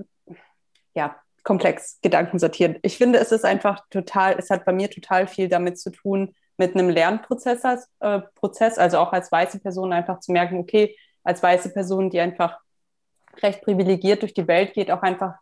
ja, 0.94 1.16
komplex, 1.42 1.98
Gedanken 2.00 2.38
sortiert. 2.38 2.78
Ich 2.82 2.96
finde, 2.96 3.18
es 3.18 3.32
ist 3.32 3.44
einfach 3.44 3.84
total, 3.90 4.36
es 4.38 4.50
hat 4.50 4.64
bei 4.64 4.72
mir 4.72 4.90
total 4.90 5.26
viel 5.26 5.48
damit 5.48 5.78
zu 5.78 5.90
tun, 5.90 6.34
mit 6.56 6.74
einem 6.74 6.88
Lernprozess, 6.88 7.64
als, 7.64 7.88
äh, 8.00 8.20
Prozess, 8.34 8.78
also 8.78 8.98
auch 8.98 9.12
als 9.12 9.30
weiße 9.30 9.60
Person 9.60 9.92
einfach 9.92 10.20
zu 10.20 10.32
merken, 10.32 10.58
okay, 10.58 10.96
als 11.22 11.42
weiße 11.42 11.70
Person, 11.72 12.10
die 12.10 12.20
einfach 12.20 12.58
recht 13.42 13.62
privilegiert 13.62 14.22
durch 14.22 14.34
die 14.34 14.46
Welt 14.46 14.74
geht, 14.74 14.90
auch 14.90 15.02
einfach 15.02 15.34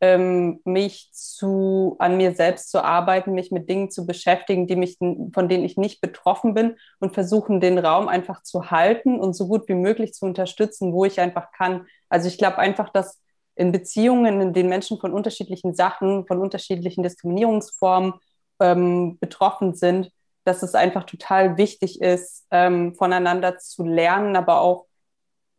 ähm, 0.00 0.60
mich 0.64 1.10
zu, 1.12 1.96
an 1.98 2.16
mir 2.16 2.34
selbst 2.34 2.70
zu 2.70 2.82
arbeiten, 2.82 3.32
mich 3.32 3.50
mit 3.50 3.68
Dingen 3.68 3.90
zu 3.90 4.06
beschäftigen, 4.06 4.66
die 4.66 4.76
mich, 4.76 4.96
von 4.98 5.48
denen 5.48 5.64
ich 5.64 5.76
nicht 5.76 6.00
betroffen 6.00 6.54
bin 6.54 6.76
und 7.00 7.12
versuchen, 7.12 7.60
den 7.60 7.78
Raum 7.78 8.08
einfach 8.08 8.42
zu 8.42 8.70
halten 8.70 9.20
und 9.20 9.34
so 9.34 9.46
gut 9.46 9.68
wie 9.68 9.74
möglich 9.74 10.14
zu 10.14 10.24
unterstützen, 10.24 10.92
wo 10.92 11.04
ich 11.04 11.20
einfach 11.20 11.52
kann. 11.52 11.86
Also 12.08 12.28
ich 12.28 12.38
glaube 12.38 12.58
einfach, 12.58 12.88
dass 12.90 13.20
in 13.56 13.72
Beziehungen, 13.72 14.40
in 14.40 14.52
denen 14.54 14.70
Menschen 14.70 14.98
von 14.98 15.12
unterschiedlichen 15.12 15.74
Sachen, 15.74 16.26
von 16.26 16.38
unterschiedlichen 16.38 17.02
Diskriminierungsformen 17.02 18.14
ähm, 18.60 19.18
betroffen 19.20 19.74
sind, 19.74 20.10
dass 20.44 20.62
es 20.62 20.74
einfach 20.74 21.04
total 21.04 21.58
wichtig 21.58 22.00
ist, 22.00 22.46
ähm, 22.50 22.94
voneinander 22.94 23.58
zu 23.58 23.84
lernen, 23.84 24.36
aber 24.36 24.62
auch 24.62 24.86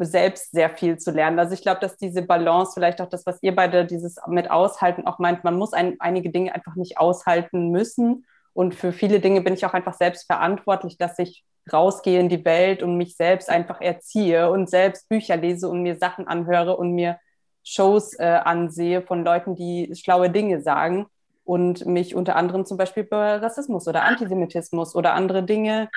selbst 0.06 0.52
sehr 0.52 0.70
viel 0.70 0.98
zu 0.98 1.12
lernen. 1.12 1.40
Also 1.40 1.54
ich 1.54 1.62
glaube, 1.62 1.80
dass 1.80 1.98
diese 1.98 2.22
Balance, 2.22 2.74
vielleicht 2.74 3.02
auch 3.02 3.10
das, 3.10 3.26
was 3.26 3.42
ihr 3.42 3.56
beide 3.56 3.86
dieses 3.86 4.18
mit 4.28 4.50
aushalten 4.50 5.06
auch 5.08 5.20
meint, 5.20 5.44
man 5.44 5.58
muss 5.58 5.74
ein, 5.74 5.96
einige 6.00 6.30
Dinge 6.30 6.54
einfach 6.54 6.76
nicht 6.76 6.98
aushalten 6.98 7.70
müssen. 7.70 8.26
Und 8.54 8.76
für 8.76 8.92
viele 8.92 9.20
Dinge 9.20 9.42
bin 9.42 9.54
ich 9.54 9.66
auch 9.66 9.74
einfach 9.74 9.94
selbst 9.94 10.26
verantwortlich, 10.26 10.98
dass 10.98 11.18
ich 11.20 11.44
rausgehe 11.72 12.20
in 12.20 12.30
die 12.30 12.44
Welt 12.44 12.84
und 12.84 12.98
mich 12.98 13.16
selbst 13.16 13.50
einfach 13.50 13.82
erziehe 13.82 14.50
und 14.50 14.70
selbst 14.70 15.08
Bücher 15.10 15.38
lese 15.38 15.70
und 15.70 15.84
mir 15.84 15.96
Sachen 15.98 16.28
anhöre 16.28 16.78
und 16.78 16.94
mir 16.94 17.20
Shows 17.64 18.18
äh, 18.18 18.24
ansehe 18.26 19.02
von 19.02 19.24
Leuten, 19.24 19.56
die 19.56 19.94
schlaue 19.96 20.30
Dinge 20.30 20.62
sagen 20.62 21.06
und 21.44 21.86
mich 21.86 22.16
unter 22.16 22.36
anderem 22.36 22.66
zum 22.66 22.78
Beispiel 22.78 23.04
über 23.04 23.42
Rassismus 23.42 23.88
oder 23.88 24.04
Antisemitismus 24.04 24.96
oder 24.96 25.14
andere 25.14 25.44
Dinge 25.44 25.90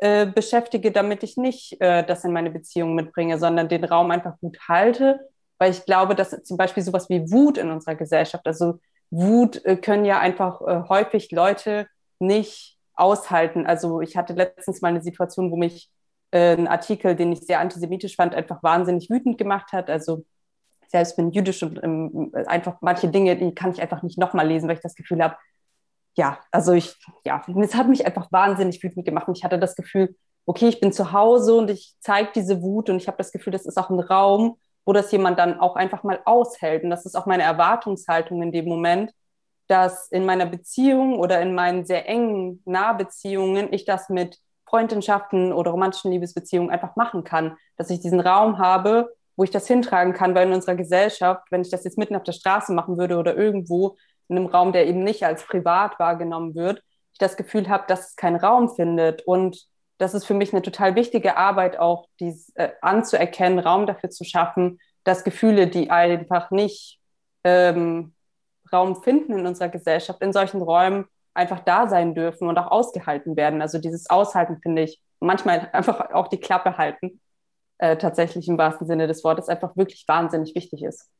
äh, 0.00 0.26
beschäftige, 0.26 0.92
damit 0.92 1.22
ich 1.22 1.36
nicht 1.36 1.80
äh, 1.80 2.04
das 2.04 2.24
in 2.24 2.32
meine 2.32 2.50
Beziehung 2.50 2.94
mitbringe, 2.94 3.38
sondern 3.38 3.68
den 3.68 3.84
Raum 3.84 4.10
einfach 4.10 4.38
gut 4.40 4.58
halte, 4.68 5.20
weil 5.58 5.70
ich 5.70 5.84
glaube, 5.84 6.14
dass 6.14 6.30
zum 6.42 6.56
Beispiel 6.56 6.82
sowas 6.82 7.08
wie 7.10 7.30
Wut 7.30 7.58
in 7.58 7.70
unserer 7.70 7.96
Gesellschaft, 7.96 8.46
also 8.46 8.80
Wut 9.10 9.62
äh, 9.64 9.76
können 9.76 10.04
ja 10.04 10.18
einfach 10.18 10.62
äh, 10.62 10.88
häufig 10.88 11.30
Leute 11.32 11.86
nicht 12.18 12.78
aushalten. 12.94 13.66
Also 13.66 14.00
ich 14.00 14.16
hatte 14.16 14.32
letztens 14.32 14.80
mal 14.80 14.88
eine 14.88 15.02
Situation, 15.02 15.50
wo 15.50 15.56
mich 15.56 15.90
äh, 16.30 16.56
ein 16.56 16.68
Artikel, 16.68 17.16
den 17.16 17.32
ich 17.32 17.40
sehr 17.40 17.60
antisemitisch 17.60 18.16
fand, 18.16 18.34
einfach 18.34 18.62
wahnsinnig 18.62 19.10
wütend 19.10 19.36
gemacht 19.36 19.72
hat. 19.72 19.90
Also 19.90 20.24
selbst 20.88 21.16
bin 21.16 21.30
jüdisch 21.30 21.62
und 21.62 21.82
ähm, 21.82 22.32
einfach 22.46 22.78
manche 22.80 23.08
Dinge, 23.08 23.36
die 23.36 23.54
kann 23.54 23.72
ich 23.72 23.80
einfach 23.82 24.02
nicht 24.02 24.18
nochmal 24.18 24.48
lesen, 24.48 24.68
weil 24.68 24.76
ich 24.76 24.82
das 24.82 24.94
Gefühl 24.94 25.22
habe, 25.22 25.36
ja, 26.20 26.38
also 26.50 26.74
ich, 26.74 26.94
ja, 27.24 27.42
es 27.62 27.74
hat 27.74 27.88
mich 27.88 28.04
einfach 28.04 28.30
wahnsinnig 28.30 28.82
wütend 28.82 29.06
gemacht. 29.06 29.26
Und 29.26 29.38
ich 29.38 29.42
hatte 29.42 29.58
das 29.58 29.74
Gefühl, 29.74 30.14
okay, 30.44 30.68
ich 30.68 30.78
bin 30.78 30.92
zu 30.92 31.12
Hause 31.12 31.54
und 31.54 31.70
ich 31.70 31.94
zeige 32.00 32.28
diese 32.34 32.60
Wut 32.60 32.90
und 32.90 32.98
ich 32.98 33.06
habe 33.08 33.16
das 33.16 33.32
Gefühl, 33.32 33.54
das 33.54 33.64
ist 33.64 33.78
auch 33.78 33.88
ein 33.88 34.00
Raum, 34.00 34.58
wo 34.84 34.92
das 34.92 35.10
jemand 35.12 35.38
dann 35.38 35.58
auch 35.58 35.76
einfach 35.76 36.02
mal 36.02 36.20
aushält. 36.26 36.84
Und 36.84 36.90
das 36.90 37.06
ist 37.06 37.14
auch 37.16 37.24
meine 37.24 37.44
Erwartungshaltung 37.44 38.42
in 38.42 38.52
dem 38.52 38.66
Moment, 38.66 39.12
dass 39.66 40.08
in 40.08 40.26
meiner 40.26 40.44
Beziehung 40.44 41.18
oder 41.18 41.40
in 41.40 41.54
meinen 41.54 41.86
sehr 41.86 42.06
engen 42.06 42.60
Nahbeziehungen 42.66 43.72
ich 43.72 43.86
das 43.86 44.10
mit 44.10 44.36
Freundschaften 44.68 45.54
oder 45.54 45.70
romantischen 45.70 46.12
Liebesbeziehungen 46.12 46.70
einfach 46.70 46.96
machen 46.96 47.24
kann, 47.24 47.56
dass 47.78 47.88
ich 47.88 48.00
diesen 48.00 48.20
Raum 48.20 48.58
habe, 48.58 49.08
wo 49.36 49.44
ich 49.44 49.50
das 49.50 49.66
hintragen 49.66 50.12
kann, 50.12 50.34
weil 50.34 50.48
in 50.48 50.52
unserer 50.52 50.74
Gesellschaft, 50.74 51.46
wenn 51.50 51.62
ich 51.62 51.70
das 51.70 51.84
jetzt 51.84 51.96
mitten 51.96 52.14
auf 52.14 52.24
der 52.24 52.32
Straße 52.32 52.74
machen 52.74 52.98
würde 52.98 53.16
oder 53.16 53.34
irgendwo, 53.34 53.96
in 54.30 54.36
einem 54.36 54.46
Raum, 54.46 54.72
der 54.72 54.86
eben 54.86 55.04
nicht 55.04 55.24
als 55.24 55.44
privat 55.44 55.98
wahrgenommen 55.98 56.54
wird, 56.54 56.82
ich 57.12 57.18
das 57.18 57.36
Gefühl 57.36 57.68
habe, 57.68 57.84
dass 57.88 58.10
es 58.10 58.16
keinen 58.16 58.36
Raum 58.36 58.70
findet. 58.70 59.22
Und 59.26 59.66
das 59.98 60.14
ist 60.14 60.24
für 60.24 60.34
mich 60.34 60.52
eine 60.52 60.62
total 60.62 60.94
wichtige 60.94 61.36
Arbeit, 61.36 61.78
auch 61.78 62.06
dies 62.20 62.52
äh, 62.54 62.70
anzuerkennen, 62.80 63.58
Raum 63.58 63.86
dafür 63.86 64.10
zu 64.10 64.24
schaffen, 64.24 64.78
dass 65.04 65.24
Gefühle, 65.24 65.66
die 65.66 65.90
einfach 65.90 66.50
nicht 66.50 67.00
ähm, 67.44 68.14
Raum 68.72 69.02
finden 69.02 69.38
in 69.38 69.46
unserer 69.46 69.68
Gesellschaft, 69.68 70.22
in 70.22 70.32
solchen 70.32 70.62
Räumen 70.62 71.06
einfach 71.34 71.60
da 71.60 71.88
sein 71.88 72.14
dürfen 72.14 72.48
und 72.48 72.58
auch 72.58 72.70
ausgehalten 72.70 73.36
werden. 73.36 73.62
Also 73.62 73.78
dieses 73.78 74.08
Aushalten 74.10 74.60
finde 74.62 74.82
ich, 74.82 75.00
manchmal 75.20 75.68
einfach 75.72 76.12
auch 76.12 76.28
die 76.28 76.40
Klappe 76.40 76.78
halten, 76.78 77.20
äh, 77.78 77.96
tatsächlich 77.96 78.48
im 78.48 78.58
wahrsten 78.58 78.86
Sinne 78.86 79.06
des 79.06 79.22
Wortes, 79.24 79.48
einfach 79.48 79.76
wirklich 79.76 80.04
wahnsinnig 80.06 80.54
wichtig 80.54 80.82
ist. 80.82 81.10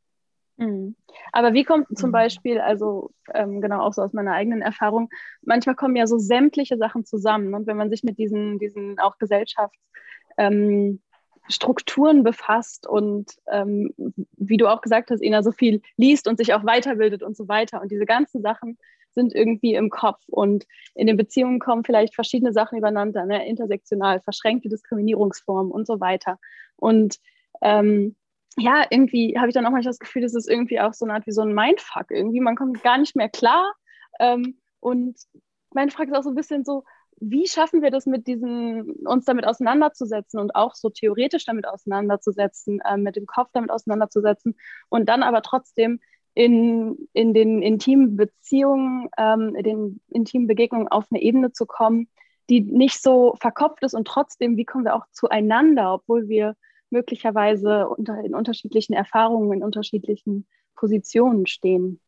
Mhm. 0.61 0.95
Aber 1.33 1.55
wie 1.55 1.65
kommt 1.65 1.89
zum 1.97 2.11
mhm. 2.11 2.13
Beispiel, 2.13 2.61
also 2.61 3.11
ähm, 3.33 3.63
genau 3.63 3.81
auch 3.81 3.95
so 3.95 4.03
aus 4.03 4.13
meiner 4.13 4.35
eigenen 4.35 4.63
Erfahrung, 4.63 5.09
manchmal 5.43 5.75
kommen 5.75 5.97
ja 5.97 6.07
so 6.07 6.19
sämtliche 6.19 6.77
Sachen 6.77 7.05
zusammen. 7.07 7.55
Und 7.55 7.67
wenn 7.67 7.79
man 7.79 7.91
sich 7.91 8.05
mit 8.05 8.19
diesen, 8.19 8.59
diesen 8.59 8.99
auch 8.99 9.17
Gesellschaftsstrukturen 9.19 12.19
ähm, 12.19 12.23
befasst 12.23 12.87
und 12.87 13.33
ähm, 13.51 13.95
wie 14.37 14.59
du 14.59 14.69
auch 14.69 14.83
gesagt 14.83 15.11
hast, 15.11 15.23
Ina, 15.23 15.43
so 15.43 15.51
viel 15.51 15.81
liest 15.97 16.29
und 16.29 16.37
sich 16.37 16.53
auch 16.53 16.65
weiterbildet 16.65 17.23
und 17.23 17.39
so 17.39 17.49
weiter. 17.49 17.81
Und 17.81 17.91
diese 17.91 18.05
ganzen 18.05 18.43
Sachen 18.43 18.77
sind 19.13 19.35
irgendwie 19.35 19.75
im 19.75 19.89
Kopf 19.89 20.21
und 20.29 20.67
in 20.95 21.07
den 21.07 21.17
Beziehungen 21.17 21.59
kommen 21.59 21.85
vielleicht 21.85 22.15
verschiedene 22.15 22.53
Sachen 22.53 22.77
übereinander, 22.79 23.25
ne? 23.25 23.49
intersektional, 23.49 24.21
verschränkte 24.21 24.69
Diskriminierungsformen 24.69 25.73
und 25.73 25.87
so 25.87 26.01
weiter. 26.01 26.39
Und 26.77 27.17
ähm, 27.63 28.15
ja, 28.57 28.85
irgendwie 28.91 29.37
habe 29.39 29.49
ich 29.49 29.55
dann 29.55 29.65
auch 29.67 29.71
manchmal 29.71 29.91
das 29.91 29.99
Gefühl, 29.99 30.23
das 30.23 30.35
ist 30.35 30.49
irgendwie 30.49 30.81
auch 30.81 30.93
so 30.93 31.05
eine 31.05 31.15
Art 31.15 31.27
wie 31.27 31.33
so 31.33 31.43
ein 31.43 31.55
Mindfuck. 31.55 32.11
Irgendwie, 32.11 32.41
man 32.41 32.57
kommt 32.57 32.83
gar 32.83 32.99
nicht 32.99 33.17
mehr 33.17 33.29
klar. 33.29 33.73
Ähm, 34.19 34.59
und 34.81 35.17
meine 35.73 35.91
Frage 35.91 36.11
ist 36.11 36.17
auch 36.17 36.23
so 36.23 36.31
ein 36.31 36.35
bisschen 36.35 36.65
so, 36.65 36.85
wie 37.21 37.47
schaffen 37.47 37.83
wir 37.83 37.91
das 37.91 38.07
mit 38.07 38.27
diesen, 38.27 38.93
uns 39.07 39.27
damit 39.27 39.47
auseinanderzusetzen 39.47 40.41
und 40.41 40.55
auch 40.55 40.75
so 40.75 40.89
theoretisch 40.89 41.45
damit 41.45 41.67
auseinanderzusetzen, 41.69 42.81
äh, 42.81 42.97
mit 42.97 43.17
dem 43.17 43.27
Kopf 43.27 43.51
damit 43.53 43.71
auseinanderzusetzen 43.71 44.57
und 44.89 45.09
dann 45.09 45.23
aber 45.23 45.43
trotzdem 45.43 46.01
in, 46.35 47.09
in 47.13 47.35
den 47.35 47.61
intimen 47.61 48.17
Beziehungen, 48.17 49.09
ähm, 49.19 49.55
in 49.55 49.65
den 49.65 50.01
intimen 50.09 50.47
Begegnungen 50.47 50.89
auf 50.89 51.07
eine 51.11 51.21
Ebene 51.21 51.53
zu 51.53 51.67
kommen, 51.67 52.09
die 52.49 52.63
nicht 52.63 53.03
so 53.03 53.37
verkopft 53.41 53.83
ist 53.83 53.95
und 53.95 54.07
trotzdem, 54.07 54.57
wie 54.57 54.65
kommen 54.65 54.85
wir 54.85 54.97
auch 54.97 55.07
zueinander, 55.13 55.95
obwohl 55.95 56.29
wir 56.29 56.57
möglicherweise 56.91 57.89
unter, 57.89 58.21
in 58.25 58.35
unterschiedlichen 58.35 58.93
Erfahrungen, 58.93 59.53
in 59.53 59.65
unterschiedlichen 59.65 60.47
Positionen 60.75 61.47
stehen. 61.47 62.01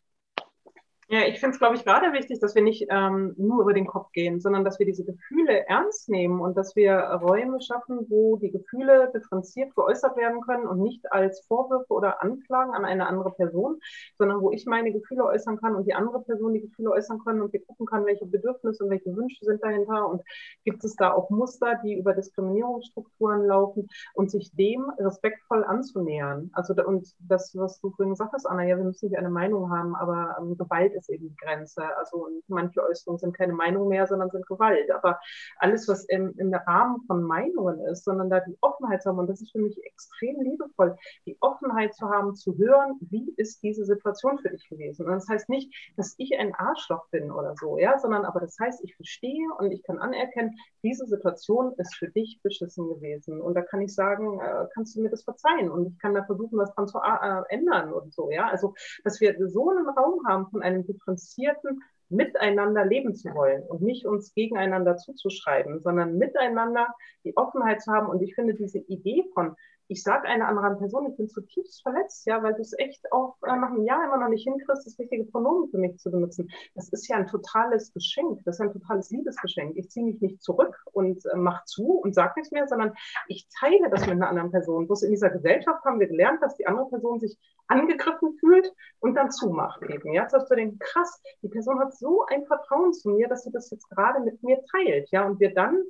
Ja, 1.13 1.27
ich 1.27 1.41
finde 1.41 1.53
es, 1.53 1.59
glaube 1.59 1.77
ich, 1.77 1.85
gerade 1.85 2.15
wichtig, 2.15 2.41
dass 2.41 2.55
wir 2.55 2.63
nicht 2.63 2.87
ähm, 2.89 3.35
nur 3.37 3.61
über 3.61 3.75
den 3.75 3.87
Kopf 3.87 4.11
gehen, 4.13 4.41
sondern 4.41 4.65
dass 4.65 4.79
wir 4.79 4.87
diese 4.87 5.05
Gefühle 5.05 5.69
ernst 5.69 6.09
nehmen 6.09 6.41
und 6.41 6.57
dass 6.57 6.75
wir 6.75 6.95
Räume 6.95 7.61
schaffen, 7.61 8.07
wo 8.09 8.39
die 8.39 8.51
Gefühle 8.51 9.13
differenziert 9.15 9.75
geäußert 9.75 10.17
werden 10.17 10.41
können 10.41 10.67
und 10.67 10.81
nicht 10.81 11.13
als 11.13 11.45
Vorwürfe 11.47 11.93
oder 11.93 12.23
Anklagen 12.23 12.73
an 12.73 12.87
eine 12.87 13.07
andere 13.07 13.31
Person, 13.33 13.79
sondern 14.17 14.41
wo 14.41 14.53
ich 14.53 14.65
meine 14.65 14.91
Gefühle 14.91 15.27
äußern 15.27 15.59
kann 15.59 15.75
und 15.75 15.87
die 15.87 15.93
andere 15.93 16.23
Person 16.23 16.55
die 16.55 16.63
Gefühle 16.63 16.93
äußern 16.93 17.21
kann 17.23 17.43
und 17.43 17.53
wir 17.53 17.63
gucken 17.63 17.85
kann, 17.85 18.07
welche 18.07 18.25
Bedürfnisse 18.25 18.83
und 18.83 18.89
welche 18.89 19.15
Wünsche 19.15 19.45
sind 19.45 19.63
dahinter 19.63 20.09
und 20.09 20.23
gibt 20.65 20.83
es 20.83 20.97
da 20.97 21.13
auch 21.13 21.29
Muster, 21.29 21.79
die 21.85 21.99
über 21.99 22.15
Diskriminierungsstrukturen 22.15 23.45
laufen 23.45 23.87
und 24.15 24.31
sich 24.31 24.51
dem 24.55 24.91
respektvoll 24.99 25.63
anzunähern. 25.63 26.49
Also 26.55 26.73
und 26.87 27.07
das, 27.19 27.55
was 27.55 27.83
du 27.83 27.91
vorhin 27.91 28.15
gesagt 28.15 28.33
hast, 28.33 28.47
Anna, 28.47 28.65
ja, 28.65 28.79
wir 28.79 28.85
müssen 28.85 29.11
nicht 29.11 29.19
eine 29.19 29.29
Meinung 29.29 29.71
haben, 29.71 29.95
aber 29.95 30.39
ähm, 30.41 30.57
Gewalt 30.57 30.95
ist 30.95 31.02
ist 31.03 31.11
eben 31.11 31.29
die 31.29 31.37
Grenze. 31.37 31.85
Also 31.97 32.29
manche 32.49 32.83
Äußerungen 32.83 33.19
sind 33.19 33.37
keine 33.37 33.53
Meinung 33.53 33.89
mehr, 33.89 34.07
sondern 34.07 34.31
sind 34.31 34.47
Gewalt. 34.47 34.91
Aber 34.91 35.21
alles, 35.59 35.89
was 35.89 36.05
im, 36.05 36.35
im 36.39 36.53
Rahmen 36.55 37.03
von 37.07 37.23
Meinungen 37.23 37.81
ist, 37.87 38.05
sondern 38.05 38.31
da 38.31 38.41
die 38.41 38.57
Offenheit 38.61 39.03
zu 39.03 39.11
haben, 39.11 39.19
und 39.19 39.29
das 39.29 39.41
ist 39.41 39.53
für 39.53 39.59
mich 39.59 39.79
extrem 39.85 40.41
liebevoll, 40.41 40.97
die 41.27 41.37
Offenheit 41.41 41.95
zu 41.95 42.09
haben, 42.09 42.35
zu 42.35 42.57
hören, 42.57 42.99
wie 43.11 43.33
ist 43.37 43.63
diese 43.63 43.85
Situation 43.85 44.39
für 44.39 44.51
dich 44.51 44.69
gewesen. 44.69 45.07
Und 45.07 45.13
das 45.13 45.29
heißt 45.29 45.49
nicht, 45.49 45.73
dass 45.97 46.15
ich 46.19 46.39
ein 46.39 46.55
Arschloch 46.55 47.09
bin 47.11 47.31
oder 47.31 47.55
so, 47.57 47.79
ja, 47.79 47.99
sondern 47.99 48.25
aber 48.25 48.41
das 48.41 48.59
heißt, 48.59 48.83
ich 48.85 48.95
verstehe 48.97 49.49
und 49.59 49.73
ich 49.73 49.83
kann 49.83 49.99
anerkennen, 49.99 50.57
diese 50.83 51.07
Situation 51.07 51.73
ist 51.79 51.95
für 51.97 52.09
dich 52.09 52.41
beschissen 52.43 52.89
gewesen. 52.89 53.41
Und 53.41 53.55
da 53.55 53.63
kann 53.63 53.81
ich 53.81 53.95
sagen, 53.95 54.41
äh, 54.41 54.67
kannst 54.75 54.97
du 54.97 55.03
mir 55.03 55.11
das 55.11 55.25
verzeihen? 55.25 55.71
Und 55.71 55.87
ich 55.87 55.99
kann 55.99 56.15
da 56.15 56.25
versuchen, 56.25 56.59
was 56.59 56.75
dran 56.75 56.89
zu 56.89 56.99
äh, 56.99 57.43
ändern 57.49 57.93
und 57.93 58.13
so, 58.13 58.31
ja. 58.31 58.49
Also, 58.49 58.75
dass 59.05 59.21
wir 59.21 59.35
so 59.49 59.71
einen 59.71 59.89
Raum 59.89 60.27
haben 60.27 60.49
von 60.51 60.63
einem 60.63 60.85
differenzierten 60.93 61.83
Miteinander 62.09 62.85
leben 62.85 63.15
zu 63.15 63.35
wollen 63.35 63.63
und 63.63 63.81
nicht 63.81 64.07
uns 64.07 64.35
gegeneinander 64.35 64.97
zuzuschreiben, 64.97 65.81
sondern 65.81 66.19
miteinander 66.19 66.95
die 67.25 67.37
Offenheit 67.37 67.81
zu 67.81 67.91
haben. 67.91 68.09
Und 68.09 68.23
ich 68.23 68.35
finde 68.35 68.55
diese 68.55 68.79
Idee 68.79 69.25
von, 69.33 69.57
ich 69.93 70.03
sage 70.03 70.27
einer 70.27 70.49
anderen 70.49 70.79
Person, 70.79 71.11
ich 71.11 71.17
bin 71.17 71.29
zutiefst 71.29 71.83
verletzt, 71.83 72.27
ja, 72.27 72.43
weil 72.43 72.55
du 72.55 72.63
es 72.63 72.73
echt 72.79 73.13
auch 73.13 73.37
äh, 73.43 73.57
nach 73.57 73.71
einem 73.71 73.85
Jahr 73.85 74.05
immer 74.05 74.17
noch 74.17 74.29
nicht 74.29 74.45
hinkriegst, 74.45 74.87
das 74.87 74.99
richtige 74.99 75.25
Pronomen 75.25 75.71
für 75.71 75.77
mich 75.77 75.99
zu 75.99 76.11
benutzen. 76.11 76.51
Das 76.75 76.89
ist 76.89 77.07
ja 77.09 77.17
ein 77.17 77.27
totales 77.27 77.93
Geschenk, 77.93 78.41
das 78.45 78.57
ist 78.57 78.61
ein 78.63 78.73
totales 78.73 79.11
Liebesgeschenk. 79.11 79.77
Ich 79.77 79.91
ziehe 79.91 80.07
mich 80.07 80.21
nicht 80.21 80.43
zurück 80.43 80.75
und 80.93 81.23
äh, 81.27 81.37
mache 81.37 81.65
zu 81.67 81.85
und 81.85 82.15
sage 82.15 82.33
nichts 82.37 82.53
mehr, 82.53 82.67
sondern 82.67 82.95
ich 83.29 83.47
teile 83.61 83.91
das 83.91 84.01
mit 84.01 84.13
einer 84.13 84.29
anderen 84.29 84.51
Person. 84.51 84.87
Bloß 84.87 85.03
in 85.03 85.11
dieser 85.11 85.29
Gesellschaft 85.29 85.85
haben 85.85 86.01
wir 86.01 86.09
gelernt, 86.09 86.43
dass 86.43 86.57
die 86.57 86.67
andere 86.67 86.89
Person 86.89 87.21
sich 87.21 87.39
angegriffen 87.67 88.37
fühlt 88.41 88.73
und 89.01 89.15
dann 89.15 89.31
zumacht 89.31 89.83
eben. 89.83 90.13
Ja, 90.15 90.29
sagst 90.29 90.51
du 90.51 90.57
den 90.57 90.79
krass, 90.79 91.21
die 91.43 91.49
Person 91.49 91.79
hat 91.81 91.95
so 91.95 92.25
ein 92.27 92.47
Vertrauen 92.47 92.95
zu 92.95 93.11
mir, 93.11 93.29
dass 93.29 93.45
sie 93.45 93.53
das 93.53 93.71
jetzt 93.71 93.89
gerade 93.91 94.21
mit 94.21 94.43
mir 94.43 94.59
teilt, 94.71 95.11
ja, 95.11 95.27
und 95.27 95.39
wir 95.39 95.55
dann 95.55 95.83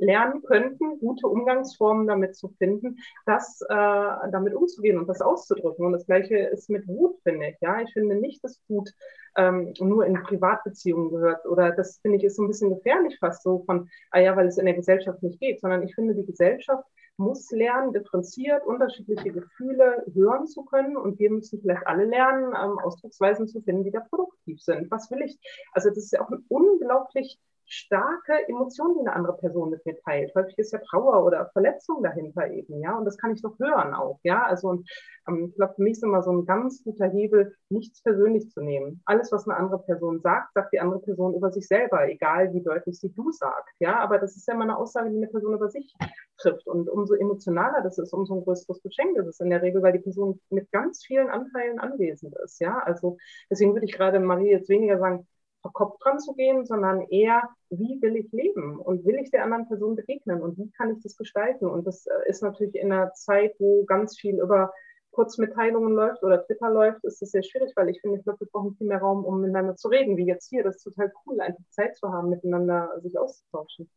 lernen 0.00 0.42
könnten, 0.42 0.98
gute 0.98 1.26
Umgangsformen 1.28 2.06
damit 2.06 2.36
zu 2.36 2.48
finden, 2.48 2.98
das 3.26 3.60
äh, 3.68 3.74
damit 3.74 4.54
umzugehen 4.54 4.98
und 4.98 5.08
das 5.08 5.20
auszudrücken. 5.20 5.86
Und 5.86 5.92
das 5.92 6.06
Gleiche 6.06 6.36
ist 6.36 6.70
mit 6.70 6.86
Wut, 6.88 7.16
finde 7.22 7.48
ich. 7.48 7.56
Ja, 7.60 7.80
ich 7.80 7.92
finde 7.92 8.16
nicht, 8.16 8.42
dass 8.42 8.60
Wut 8.68 8.90
ähm, 9.36 9.72
nur 9.78 10.06
in 10.06 10.14
Privatbeziehungen 10.22 11.10
gehört 11.10 11.46
oder 11.46 11.70
das 11.72 11.98
finde 11.98 12.18
ich 12.18 12.24
ist 12.24 12.36
so 12.36 12.42
ein 12.42 12.48
bisschen 12.48 12.70
gefährlich 12.70 13.18
fast 13.20 13.42
so 13.42 13.62
von, 13.64 13.88
ah 14.10 14.18
ja, 14.18 14.36
weil 14.36 14.48
es 14.48 14.58
in 14.58 14.66
der 14.66 14.74
Gesellschaft 14.74 15.22
nicht 15.22 15.40
geht, 15.40 15.60
sondern 15.60 15.82
ich 15.82 15.94
finde, 15.94 16.14
die 16.14 16.26
Gesellschaft 16.26 16.84
muss 17.20 17.50
lernen, 17.50 17.92
differenziert 17.92 18.66
unterschiedliche 18.66 19.30
Gefühle 19.30 20.04
hören 20.14 20.46
zu 20.46 20.64
können. 20.64 20.96
Und 20.96 21.18
wir 21.18 21.30
müssen 21.30 21.60
vielleicht 21.60 21.86
alle 21.86 22.04
lernen, 22.04 22.46
ähm, 22.46 22.78
Ausdrucksweisen 22.78 23.46
zu 23.46 23.60
finden, 23.60 23.84
die 23.84 23.90
da 23.90 24.00
produktiv 24.00 24.60
sind. 24.60 24.90
Was 24.90 25.10
will 25.10 25.20
ich? 25.22 25.38
Also 25.72 25.90
das 25.90 25.98
ist 25.98 26.12
ja 26.12 26.22
auch 26.22 26.30
ein 26.30 26.44
unglaublich 26.48 27.38
starke 27.70 28.48
Emotion, 28.48 28.94
die 28.94 29.00
eine 29.00 29.14
andere 29.14 29.36
Person 29.36 29.70
mit 29.70 29.86
mir 29.86 29.96
teilt. 30.00 30.34
Häufig 30.34 30.58
ist 30.58 30.72
ja 30.72 30.80
Trauer 30.80 31.24
oder 31.24 31.50
Verletzung 31.52 32.02
dahinter 32.02 32.50
eben, 32.50 32.80
ja. 32.80 32.98
Und 32.98 33.04
das 33.04 33.16
kann 33.16 33.32
ich 33.32 33.42
doch 33.42 33.58
hören 33.60 33.94
auch, 33.94 34.18
ja. 34.24 34.42
Also 34.44 34.68
und 34.68 34.90
ähm, 35.28 35.46
ich 35.50 35.54
glaube, 35.54 35.74
für 35.74 35.82
mich 35.82 35.92
ist 35.92 36.02
immer 36.02 36.22
so 36.22 36.32
ein 36.32 36.46
ganz 36.46 36.82
guter 36.82 37.06
Hebel, 37.06 37.54
nichts 37.68 38.02
persönlich 38.02 38.50
zu 38.50 38.60
nehmen. 38.60 39.02
Alles, 39.04 39.30
was 39.30 39.46
eine 39.46 39.56
andere 39.56 39.78
Person 39.78 40.20
sagt, 40.20 40.52
sagt 40.52 40.72
die 40.72 40.80
andere 40.80 41.00
Person 41.00 41.34
über 41.34 41.52
sich 41.52 41.68
selber, 41.68 42.08
egal 42.08 42.52
wie 42.52 42.62
deutlich 42.62 42.98
sie 42.98 43.12
du 43.12 43.30
sagt, 43.30 43.70
ja. 43.78 44.00
Aber 44.00 44.18
das 44.18 44.36
ist 44.36 44.48
ja 44.48 44.54
immer 44.54 44.64
eine 44.64 44.76
Aussage, 44.76 45.10
die 45.10 45.16
eine 45.16 45.28
Person 45.28 45.54
über 45.54 45.70
sich 45.70 45.94
trifft. 46.38 46.66
Und 46.66 46.88
umso 46.88 47.14
emotionaler 47.14 47.82
das 47.82 47.98
ist, 47.98 48.12
umso 48.12 48.34
ein 48.34 48.44
größeres 48.44 48.82
Geschenk 48.82 49.16
ist 49.16 49.26
es 49.26 49.40
in 49.40 49.50
der 49.50 49.62
Regel, 49.62 49.80
weil 49.82 49.92
die 49.92 50.00
Person 50.00 50.40
mit 50.50 50.72
ganz 50.72 51.04
vielen 51.04 51.28
Anteilen 51.28 51.78
anwesend 51.78 52.34
ist, 52.44 52.60
ja. 52.60 52.78
Also 52.80 53.16
deswegen 53.48 53.74
würde 53.74 53.86
ich 53.86 53.92
gerade 53.92 54.18
Marie 54.18 54.50
jetzt 54.50 54.68
weniger 54.68 54.98
sagen, 54.98 55.28
verkopft 55.62 56.04
dran 56.04 56.18
zu 56.18 56.34
gehen, 56.34 56.64
sondern 56.64 57.02
eher, 57.08 57.42
wie 57.70 58.00
will 58.00 58.16
ich 58.16 58.30
leben 58.32 58.78
und 58.78 59.04
will 59.04 59.16
ich 59.16 59.30
der 59.30 59.44
anderen 59.44 59.68
Person 59.68 59.96
begegnen 59.96 60.42
und 60.42 60.56
wie 60.58 60.70
kann 60.70 60.92
ich 60.94 61.02
das 61.02 61.16
gestalten? 61.16 61.66
Und 61.66 61.86
das 61.86 62.06
äh, 62.06 62.28
ist 62.28 62.42
natürlich 62.42 62.74
in 62.74 62.92
einer 62.92 63.12
Zeit, 63.12 63.54
wo 63.58 63.84
ganz 63.84 64.18
viel 64.18 64.40
über 64.40 64.72
Kurzmitteilungen 65.12 65.92
läuft 65.92 66.22
oder 66.22 66.44
Twitter 66.44 66.70
läuft, 66.70 67.04
ist 67.04 67.20
das 67.20 67.30
sehr 67.30 67.42
schwierig, 67.42 67.72
weil 67.74 67.88
ich 67.88 68.00
finde, 68.00 68.18
ich 68.18 68.24
glaube, 68.24 68.40
wir 68.40 68.48
brauchen 68.52 68.76
viel 68.76 68.86
mehr 68.86 69.00
Raum, 69.00 69.24
um 69.24 69.40
miteinander 69.40 69.76
zu 69.76 69.88
reden, 69.88 70.16
wie 70.16 70.26
jetzt 70.26 70.48
hier. 70.48 70.62
Das 70.62 70.76
ist 70.76 70.84
total 70.84 71.12
cool, 71.26 71.40
einfach 71.40 71.64
Zeit 71.70 71.96
zu 71.96 72.08
haben, 72.10 72.30
miteinander 72.30 72.90
sich 73.02 73.18
auszutauschen, 73.18 73.90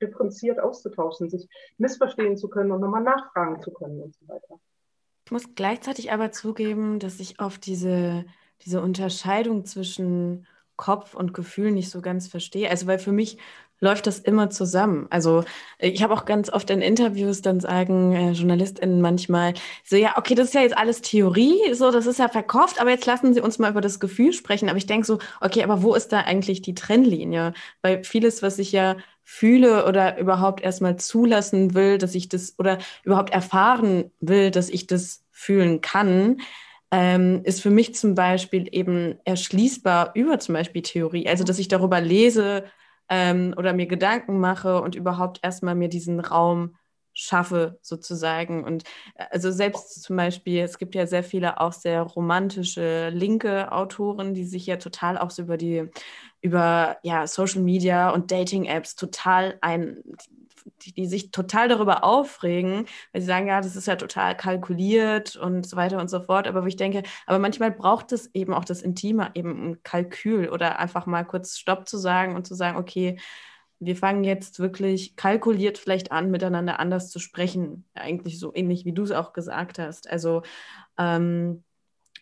differenziert 0.00 0.60
auszutauschen, 0.60 1.28
sich 1.28 1.48
missverstehen 1.78 2.36
zu 2.36 2.48
können 2.48 2.70
und 2.70 2.80
nochmal 2.80 3.02
nachfragen 3.02 3.60
zu 3.62 3.72
können 3.72 4.00
und 4.00 4.14
so 4.14 4.28
weiter. 4.28 4.60
Ich 5.26 5.32
muss 5.32 5.54
gleichzeitig 5.54 6.12
aber 6.12 6.30
zugeben, 6.32 6.98
dass 6.98 7.20
ich 7.20 7.40
auf 7.40 7.58
diese, 7.58 8.24
diese 8.62 8.80
Unterscheidung 8.80 9.64
zwischen 9.64 10.46
Kopf 10.80 11.14
und 11.14 11.34
Gefühl 11.34 11.70
nicht 11.70 11.90
so 11.90 12.00
ganz 12.00 12.26
verstehe. 12.26 12.70
Also, 12.70 12.86
weil 12.86 12.98
für 12.98 13.12
mich 13.12 13.36
läuft 13.80 14.06
das 14.06 14.18
immer 14.18 14.50
zusammen. 14.50 15.06
Also 15.10 15.44
ich 15.78 16.02
habe 16.02 16.14
auch 16.14 16.24
ganz 16.26 16.50
oft 16.50 16.70
in 16.70 16.82
Interviews 16.82 17.42
dann 17.42 17.60
sagen 17.60 18.12
äh, 18.12 18.32
JournalistInnen 18.32 19.00
manchmal 19.00 19.54
so, 19.84 19.96
ja, 19.96 20.16
okay, 20.18 20.34
das 20.34 20.48
ist 20.48 20.54
ja 20.54 20.60
jetzt 20.62 20.76
alles 20.76 21.00
Theorie, 21.00 21.58
so, 21.72 21.90
das 21.90 22.06
ist 22.06 22.18
ja 22.18 22.28
verkauft, 22.28 22.80
aber 22.80 22.90
jetzt 22.90 23.06
lassen 23.06 23.32
Sie 23.34 23.40
uns 23.40 23.58
mal 23.58 23.70
über 23.70 23.80
das 23.80 24.00
Gefühl 24.00 24.32
sprechen. 24.32 24.68
Aber 24.68 24.78
ich 24.78 24.86
denke 24.86 25.06
so, 25.06 25.18
okay, 25.40 25.62
aber 25.62 25.82
wo 25.82 25.94
ist 25.94 26.12
da 26.12 26.20
eigentlich 26.20 26.62
die 26.62 26.74
Trennlinie? 26.74 27.54
Weil 27.82 28.04
vieles, 28.04 28.42
was 28.42 28.58
ich 28.58 28.72
ja 28.72 28.96
fühle 29.24 29.86
oder 29.86 30.18
überhaupt 30.18 30.60
erstmal 30.60 30.96
zulassen 30.96 31.74
will, 31.74 31.98
dass 31.98 32.14
ich 32.14 32.28
das 32.28 32.58
oder 32.58 32.78
überhaupt 33.04 33.30
erfahren 33.30 34.10
will, 34.20 34.50
dass 34.50 34.68
ich 34.68 34.88
das 34.88 35.24
fühlen 35.30 35.80
kann, 35.80 36.38
ähm, 36.90 37.42
ist 37.44 37.62
für 37.62 37.70
mich 37.70 37.94
zum 37.94 38.14
Beispiel 38.14 38.68
eben 38.72 39.18
erschließbar 39.24 40.12
über 40.14 40.38
zum 40.38 40.54
Beispiel 40.54 40.82
Theorie. 40.82 41.28
Also, 41.28 41.44
dass 41.44 41.58
ich 41.58 41.68
darüber 41.68 42.00
lese 42.00 42.64
ähm, 43.08 43.54
oder 43.56 43.72
mir 43.72 43.86
Gedanken 43.86 44.40
mache 44.40 44.80
und 44.82 44.94
überhaupt 44.94 45.40
erstmal 45.42 45.74
mir 45.74 45.88
diesen 45.88 46.20
Raum 46.20 46.76
schaffe, 47.12 47.78
sozusagen. 47.82 48.64
Und 48.64 48.84
äh, 49.14 49.24
also 49.30 49.50
selbst 49.50 50.02
zum 50.02 50.16
Beispiel, 50.16 50.60
es 50.60 50.78
gibt 50.78 50.94
ja 50.94 51.06
sehr 51.06 51.24
viele 51.24 51.60
auch 51.60 51.72
sehr 51.72 52.02
romantische 52.02 53.10
linke 53.10 53.72
Autoren, 53.72 54.34
die 54.34 54.44
sich 54.44 54.66
ja 54.66 54.76
total 54.76 55.18
auch 55.18 55.30
so 55.30 55.42
über 55.42 55.56
die, 55.56 55.88
über 56.40 56.98
ja, 57.02 57.26
Social 57.26 57.62
Media 57.62 58.10
und 58.10 58.30
Dating-Apps 58.30 58.96
total 58.96 59.58
ein, 59.60 60.02
die, 60.82 60.92
die, 60.92 61.06
sich 61.06 61.30
total 61.30 61.68
darüber 61.68 62.04
aufregen, 62.04 62.86
weil 63.12 63.22
sie 63.22 63.26
sagen, 63.26 63.46
ja, 63.46 63.60
das 63.60 63.76
ist 63.76 63.86
ja 63.86 63.96
total 63.96 64.36
kalkuliert 64.36 65.36
und 65.36 65.66
so 65.66 65.76
weiter 65.76 66.00
und 66.00 66.08
so 66.08 66.20
fort. 66.20 66.46
Aber 66.48 66.62
wo 66.62 66.66
ich 66.66 66.76
denke, 66.76 67.02
aber 67.26 67.38
manchmal 67.38 67.70
braucht 67.70 68.12
es 68.12 68.30
eben 68.34 68.54
auch 68.54 68.64
das 68.64 68.82
Intime, 68.82 69.30
eben 69.34 69.70
ein 69.70 69.82
Kalkül 69.82 70.48
oder 70.48 70.78
einfach 70.78 71.06
mal 71.06 71.24
kurz 71.24 71.58
Stopp 71.58 71.88
zu 71.88 71.98
sagen 71.98 72.36
und 72.36 72.46
zu 72.46 72.54
sagen, 72.54 72.78
okay, 72.78 73.18
wir 73.80 73.96
fangen 73.96 74.24
jetzt 74.24 74.60
wirklich 74.60 75.16
kalkuliert 75.16 75.78
vielleicht 75.78 76.12
an, 76.12 76.30
miteinander 76.30 76.78
anders 76.78 77.10
zu 77.10 77.18
sprechen. 77.18 77.86
Eigentlich 77.94 78.38
so 78.38 78.54
ähnlich, 78.54 78.84
wie 78.84 78.92
du 78.92 79.02
es 79.02 79.10
auch 79.10 79.32
gesagt 79.32 79.78
hast. 79.78 80.08
Also, 80.10 80.42
ähm, 80.98 81.64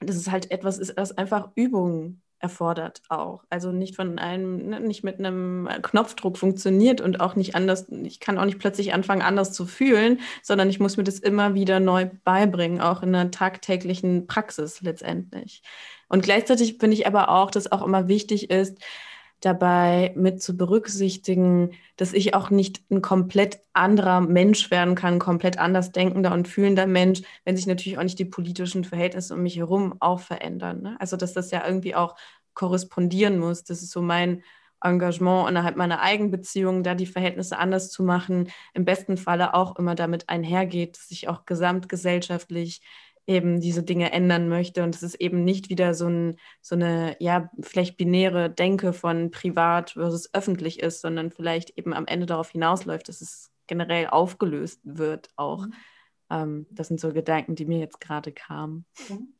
das 0.01 0.16
ist 0.16 0.30
halt 0.30 0.51
etwas 0.51 0.78
ist, 0.78 0.97
das 0.97 1.16
einfach 1.18 1.51
Übung 1.57 2.22
erfordert 2.41 3.03
auch. 3.09 3.45
Also 3.51 3.72
nicht 3.72 3.97
von 3.97 4.18
einem, 4.18 4.68
ne, 4.68 4.80
nicht 4.80 5.05
mit 5.05 5.18
einem 5.18 5.68
Knopfdruck 5.82 6.39
funktioniert 6.39 7.01
und 7.01 7.20
auch 7.20 7.36
nicht 7.36 7.55
anders, 7.55 7.89
ich 7.89 8.20
kann 8.20 8.39
auch 8.39 8.45
nicht 8.45 8.59
plötzlich 8.59 8.95
anfangen, 8.95 9.22
anders 9.22 9.53
zu 9.53 9.66
fühlen, 9.66 10.20
sondern 10.43 10.70
ich 10.70 10.80
muss 10.80 10.97
mir 10.97 11.05
das 11.05 11.18
immer 11.18 11.55
wieder 11.55 11.80
neu 11.80 12.09
beibringen, 12.24 12.80
auch 12.80 13.03
in 13.03 13.14
einer 13.14 13.30
tagtäglichen 13.30 14.26
Praxis 14.26 14.80
letztendlich. 14.82 15.62
Und 16.09 16.22
gleichzeitig 16.22 16.78
finde 16.78 16.97
ich 16.97 17.07
aber 17.07 17.28
auch, 17.30 17.51
dass 17.51 17.70
auch 17.70 17.84
immer 17.84 18.09
wichtig 18.09 18.51
ist, 18.51 18.78
dabei 19.41 20.12
mit 20.16 20.43
zu 20.43 20.57
berücksichtigen, 20.57 21.72
dass 21.97 22.12
ich 22.12 22.34
auch 22.34 22.51
nicht 22.51 22.82
ein 22.91 23.03
komplett 23.03 23.61
anderer 23.72 24.20
Mensch 24.20 24.70
werden 24.70 24.95
kann, 24.95 25.14
ein 25.14 25.18
komplett 25.20 25.59
anders 25.59 25.93
denkender 25.93 26.32
und 26.32 26.49
fühlender 26.49 26.86
Mensch, 26.86 27.22
wenn 27.45 27.57
sich 27.57 27.66
natürlich 27.66 27.99
auch 27.99 28.03
nicht 28.03 28.18
die 28.18 28.24
politischen 28.24 28.84
Verhältnisse 28.84 29.34
um 29.34 29.43
mich 29.43 29.57
herum 29.57 29.95
auch 30.01 30.20
verändern. 30.20 30.82
Ne? 30.82 30.97
Also 30.99 31.16
dass 31.16 31.32
das 31.32 31.51
ja 31.51 31.64
irgendwie 31.64 31.95
auch 31.95 32.16
korrespondieren 32.55 33.39
muss. 33.39 33.64
Das 33.64 33.82
ist 33.82 33.93
so 33.93 34.03
mein 34.03 34.43
Engagement 34.82 35.49
innerhalb 35.49 35.76
meiner 35.76 36.01
Eigenbeziehung, 36.01 36.82
da 36.82 36.95
die 36.95 37.07
Verhältnisse 37.07 37.59
anders 37.59 37.91
zu 37.91 38.03
machen, 38.03 38.51
im 38.74 38.84
besten 38.84 39.16
Falle 39.16 39.55
auch 39.55 39.76
immer 39.76 39.95
damit 39.95 40.28
einhergeht, 40.28 40.97
dass 40.97 41.11
ich 41.11 41.28
auch 41.28 41.47
gesamtgesellschaftlich 41.47 42.80
eben 43.28 43.60
diese 43.60 43.82
Dinge 43.82 44.10
ändern 44.10 44.48
möchte 44.48 44.82
und 44.82 44.94
es 44.94 45.02
ist 45.02 45.14
eben 45.16 45.44
nicht 45.44 45.68
wieder 45.68 45.94
so, 45.94 46.08
ein, 46.08 46.36
so 46.62 46.74
eine, 46.74 47.16
ja, 47.20 47.50
vielleicht 47.60 47.96
binäre 47.96 48.50
Denke 48.50 48.92
von 48.92 49.30
privat 49.30 49.90
versus 49.90 50.32
öffentlich 50.32 50.80
ist, 50.80 51.02
sondern 51.02 51.30
vielleicht 51.30 51.76
eben 51.78 51.92
am 51.92 52.06
Ende 52.06 52.26
darauf 52.26 52.50
hinausläuft, 52.50 53.08
dass 53.08 53.20
es 53.20 53.50
generell 53.66 54.08
aufgelöst 54.08 54.80
wird 54.82 55.28
auch. 55.36 55.66
Mhm. 55.66 55.74
Ähm, 56.30 56.66
das 56.70 56.88
sind 56.88 57.00
so 57.00 57.12
Gedanken, 57.12 57.54
die 57.54 57.66
mir 57.66 57.78
jetzt 57.78 58.00
gerade 58.00 58.32
kamen. 58.32 58.86
Mhm 59.08 59.34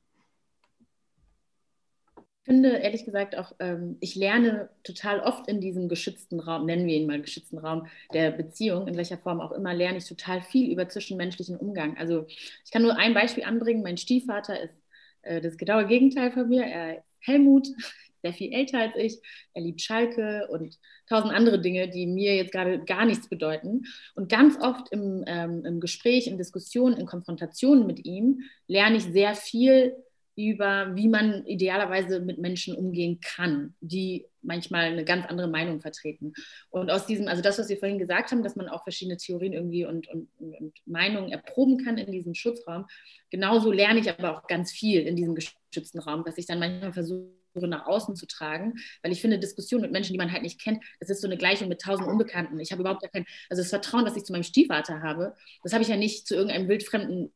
finde 2.49 2.71
ehrlich 2.71 3.05
gesagt 3.05 3.37
auch, 3.37 3.53
ähm, 3.59 3.99
ich 4.01 4.15
lerne 4.15 4.71
total 4.83 5.21
oft 5.21 5.49
in 5.49 5.61
diesem 5.61 5.87
geschützten 5.87 6.41
Raum, 6.41 6.65
nennen 6.65 6.87
wir 6.87 6.97
ihn 6.97 7.07
mal 7.07 7.21
geschützten 7.21 7.59
Raum 7.59 7.87
der 8.15 8.31
Beziehung, 8.31 8.89
in 8.89 8.97
welcher 8.97 9.19
Form 9.19 9.43
auch 9.43 9.53
immer, 9.53 9.75
lerne 9.75 9.99
ich 9.99 10.07
total 10.07 10.41
viel 10.41 10.73
über 10.73 10.89
zwischenmenschlichen 10.89 11.59
Umgang. 11.59 11.99
Also 11.99 12.27
ich 12.65 12.71
kann 12.71 12.83
nur 12.83 12.97
ein 12.97 13.13
Beispiel 13.13 13.45
anbringen. 13.45 13.83
Mein 13.83 13.99
Stiefvater 13.99 14.59
ist 14.59 14.75
äh, 15.23 15.43
das 15.43 15.59
genaue 15.59 15.87
Gegenteil 15.87 16.33
von 16.33 16.49
mir. 16.49 16.65
Er 16.65 17.05
Helmut, 17.21 17.69
sehr 18.23 18.33
viel 18.33 18.51
älter 18.51 18.79
als 18.79 18.97
ich. 18.97 19.21
Er 19.53 19.61
liebt 19.61 19.83
Schalke 19.83 20.49
und 20.51 20.79
tausend 21.07 21.35
andere 21.35 21.61
Dinge, 21.61 21.91
die 21.91 22.07
mir 22.07 22.35
jetzt 22.35 22.53
gerade 22.53 22.83
gar 22.83 23.05
nichts 23.05 23.29
bedeuten. 23.29 23.85
Und 24.15 24.31
ganz 24.31 24.59
oft 24.59 24.91
im, 24.91 25.23
ähm, 25.27 25.67
im 25.67 25.81
Gespräch, 25.81 26.27
in 26.27 26.39
Diskussionen, 26.39 26.97
in 26.97 27.05
Konfrontationen 27.05 27.87
mit 27.87 28.07
ihm 28.07 28.41
lerne 28.67 28.97
ich 28.97 29.05
sehr 29.05 29.35
viel 29.35 29.95
über, 30.39 30.95
wie 30.95 31.09
man 31.09 31.45
idealerweise 31.47 32.21
mit 32.21 32.39
Menschen 32.39 32.77
umgehen 32.77 33.19
kann, 33.21 33.75
die 33.81 34.25
manchmal 34.41 34.85
eine 34.85 35.05
ganz 35.05 35.27
andere 35.27 35.49
Meinung 35.49 35.81
vertreten. 35.81 36.33
Und 36.71 36.93
aus 36.93 37.07
diesem, 37.07 37.27
also 37.27 37.43
das, 37.43 37.59
was 37.59 37.69
wir 37.69 37.77
vorhin 37.77 37.99
gesagt 37.99 38.31
haben, 38.31 38.45
dass 38.45 38.55
man 38.55 38.69
auch 38.69 38.85
verschiedene 38.85 39.17
Theorien 39.17 39.53
irgendwie 39.53 39.85
und, 39.85 40.07
und, 40.07 40.29
und 40.39 40.75
Meinungen 40.87 41.33
erproben 41.33 41.85
kann 41.85 41.99
in 41.99 42.13
diesem 42.13 42.35
Schutzraum, 42.35 42.87
genauso 43.31 43.73
lerne 43.73 43.99
ich 43.99 44.09
aber 44.09 44.39
auch 44.39 44.47
ganz 44.47 44.71
viel 44.71 45.01
in 45.03 45.17
diesem 45.17 45.35
geschützten 45.35 45.99
Raum, 45.99 46.23
was 46.25 46.39
ich 46.39 46.47
dann 46.47 46.61
manchmal 46.61 46.93
versuche 46.93 47.33
nach 47.67 47.87
außen 47.87 48.15
zu 48.15 48.27
tragen, 48.27 48.75
weil 49.03 49.11
ich 49.11 49.21
finde, 49.21 49.41
Diskussion 49.41 49.81
mit 49.81 49.91
Menschen, 49.91 50.13
die 50.13 50.19
man 50.19 50.31
halt 50.31 50.43
nicht 50.43 50.61
kennt, 50.61 50.85
das 51.01 51.11
ist 51.11 51.21
so 51.21 51.27
eine 51.27 51.37
Gleichung 51.37 51.69
mit 51.69 51.81
tausend 51.81 52.07
Unbekannten. 52.07 52.61
Ich 52.61 52.71
habe 52.71 52.83
überhaupt 52.83 53.03
kein, 53.13 53.27
also 53.51 53.61
das 53.61 53.71
Vertrauen, 53.71 54.05
das 54.05 54.15
ich 54.15 54.23
zu 54.23 54.33
meinem 54.33 54.45
Stiefvater 54.45 55.03
habe, 55.03 55.35
das 55.65 55.73
habe 55.73 55.83
ich 55.83 55.89
ja 55.89 55.97
nicht 55.97 56.29
zu 56.29 56.37
irgendeinem 56.37 56.69
wildfremden 56.69 57.33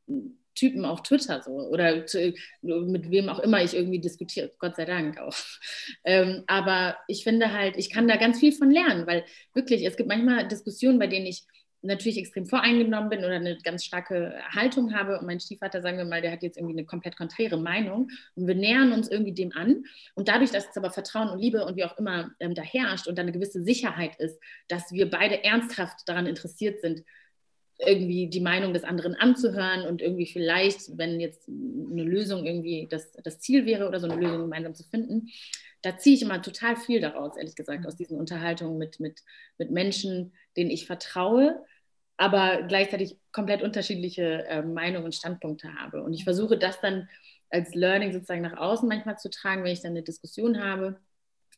Typen 0.54 0.84
auf 0.84 1.02
Twitter 1.02 1.42
so 1.42 1.52
oder 1.52 2.06
zu, 2.06 2.34
mit 2.62 3.10
wem 3.10 3.28
auch 3.28 3.38
immer 3.38 3.62
ich 3.62 3.74
irgendwie 3.74 4.00
diskutiere, 4.00 4.52
Gott 4.58 4.76
sei 4.76 4.84
Dank 4.84 5.18
auch. 5.18 5.34
Ähm, 6.04 6.44
aber 6.46 6.96
ich 7.08 7.24
finde 7.24 7.52
halt, 7.52 7.76
ich 7.76 7.90
kann 7.90 8.08
da 8.08 8.16
ganz 8.16 8.38
viel 8.38 8.52
von 8.52 8.70
lernen, 8.70 9.06
weil 9.06 9.24
wirklich, 9.54 9.84
es 9.84 9.96
gibt 9.96 10.08
manchmal 10.08 10.48
Diskussionen, 10.48 10.98
bei 10.98 11.06
denen 11.06 11.26
ich 11.26 11.44
natürlich 11.82 12.18
extrem 12.18 12.46
voreingenommen 12.46 13.10
bin 13.10 13.20
oder 13.20 13.34
eine 13.34 13.58
ganz 13.58 13.84
starke 13.84 14.34
Haltung 14.50 14.94
habe. 14.94 15.18
Und 15.18 15.26
mein 15.26 15.40
Stiefvater, 15.40 15.82
sagen 15.82 15.98
wir 15.98 16.04
mal, 16.04 16.22
der 16.22 16.32
hat 16.32 16.42
jetzt 16.42 16.56
irgendwie 16.56 16.78
eine 16.78 16.86
komplett 16.86 17.16
konträre 17.16 17.58
Meinung. 17.58 18.08
Und 18.34 18.46
wir 18.46 18.54
nähern 18.54 18.92
uns 18.92 19.08
irgendwie 19.08 19.34
dem 19.34 19.52
an. 19.52 19.84
Und 20.14 20.28
dadurch, 20.28 20.50
dass 20.50 20.68
es 20.68 20.76
aber 20.76 20.90
Vertrauen 20.90 21.28
und 21.30 21.40
Liebe 21.40 21.64
und 21.64 21.76
wie 21.76 21.84
auch 21.84 21.98
immer 21.98 22.30
ähm, 22.40 22.54
da 22.54 22.62
herrscht 22.62 23.08
und 23.08 23.18
da 23.18 23.22
eine 23.22 23.32
gewisse 23.32 23.62
Sicherheit 23.62 24.16
ist, 24.18 24.40
dass 24.68 24.92
wir 24.92 25.10
beide 25.10 25.42
ernsthaft 25.44 26.08
daran 26.08 26.26
interessiert 26.26 26.80
sind, 26.80 27.02
irgendwie 27.78 28.28
die 28.28 28.40
Meinung 28.40 28.72
des 28.72 28.84
anderen 28.84 29.14
anzuhören 29.14 29.86
und 29.86 30.02
irgendwie 30.02 30.26
vielleicht, 30.26 30.96
wenn 30.96 31.20
jetzt 31.20 31.48
eine 31.48 32.04
Lösung 32.04 32.46
irgendwie 32.46 32.86
das, 32.90 33.12
das 33.12 33.40
Ziel 33.40 33.66
wäre 33.66 33.88
oder 33.88 34.00
so 34.00 34.08
eine 34.08 34.20
Lösung 34.20 34.42
gemeinsam 34.42 34.74
zu 34.74 34.84
finden, 34.84 35.28
da 35.82 35.98
ziehe 35.98 36.14
ich 36.14 36.22
immer 36.22 36.40
total 36.40 36.76
viel 36.76 37.00
daraus, 37.00 37.36
ehrlich 37.36 37.56
gesagt, 37.56 37.86
aus 37.86 37.96
diesen 37.96 38.18
Unterhaltungen 38.18 38.78
mit, 38.78 39.00
mit, 39.00 39.22
mit 39.58 39.70
Menschen, 39.70 40.32
denen 40.56 40.70
ich 40.70 40.86
vertraue, 40.86 41.64
aber 42.16 42.62
gleichzeitig 42.62 43.16
komplett 43.32 43.62
unterschiedliche 43.62 44.46
äh, 44.46 44.62
Meinungen 44.62 45.06
und 45.06 45.14
Standpunkte 45.14 45.74
habe. 45.74 46.02
Und 46.02 46.12
ich 46.12 46.24
versuche 46.24 46.56
das 46.56 46.80
dann 46.80 47.08
als 47.50 47.74
Learning 47.74 48.12
sozusagen 48.12 48.42
nach 48.42 48.56
außen 48.56 48.88
manchmal 48.88 49.18
zu 49.18 49.28
tragen, 49.28 49.64
wenn 49.64 49.72
ich 49.72 49.82
dann 49.82 49.90
eine 49.90 50.02
Diskussion 50.02 50.62
habe 50.62 51.00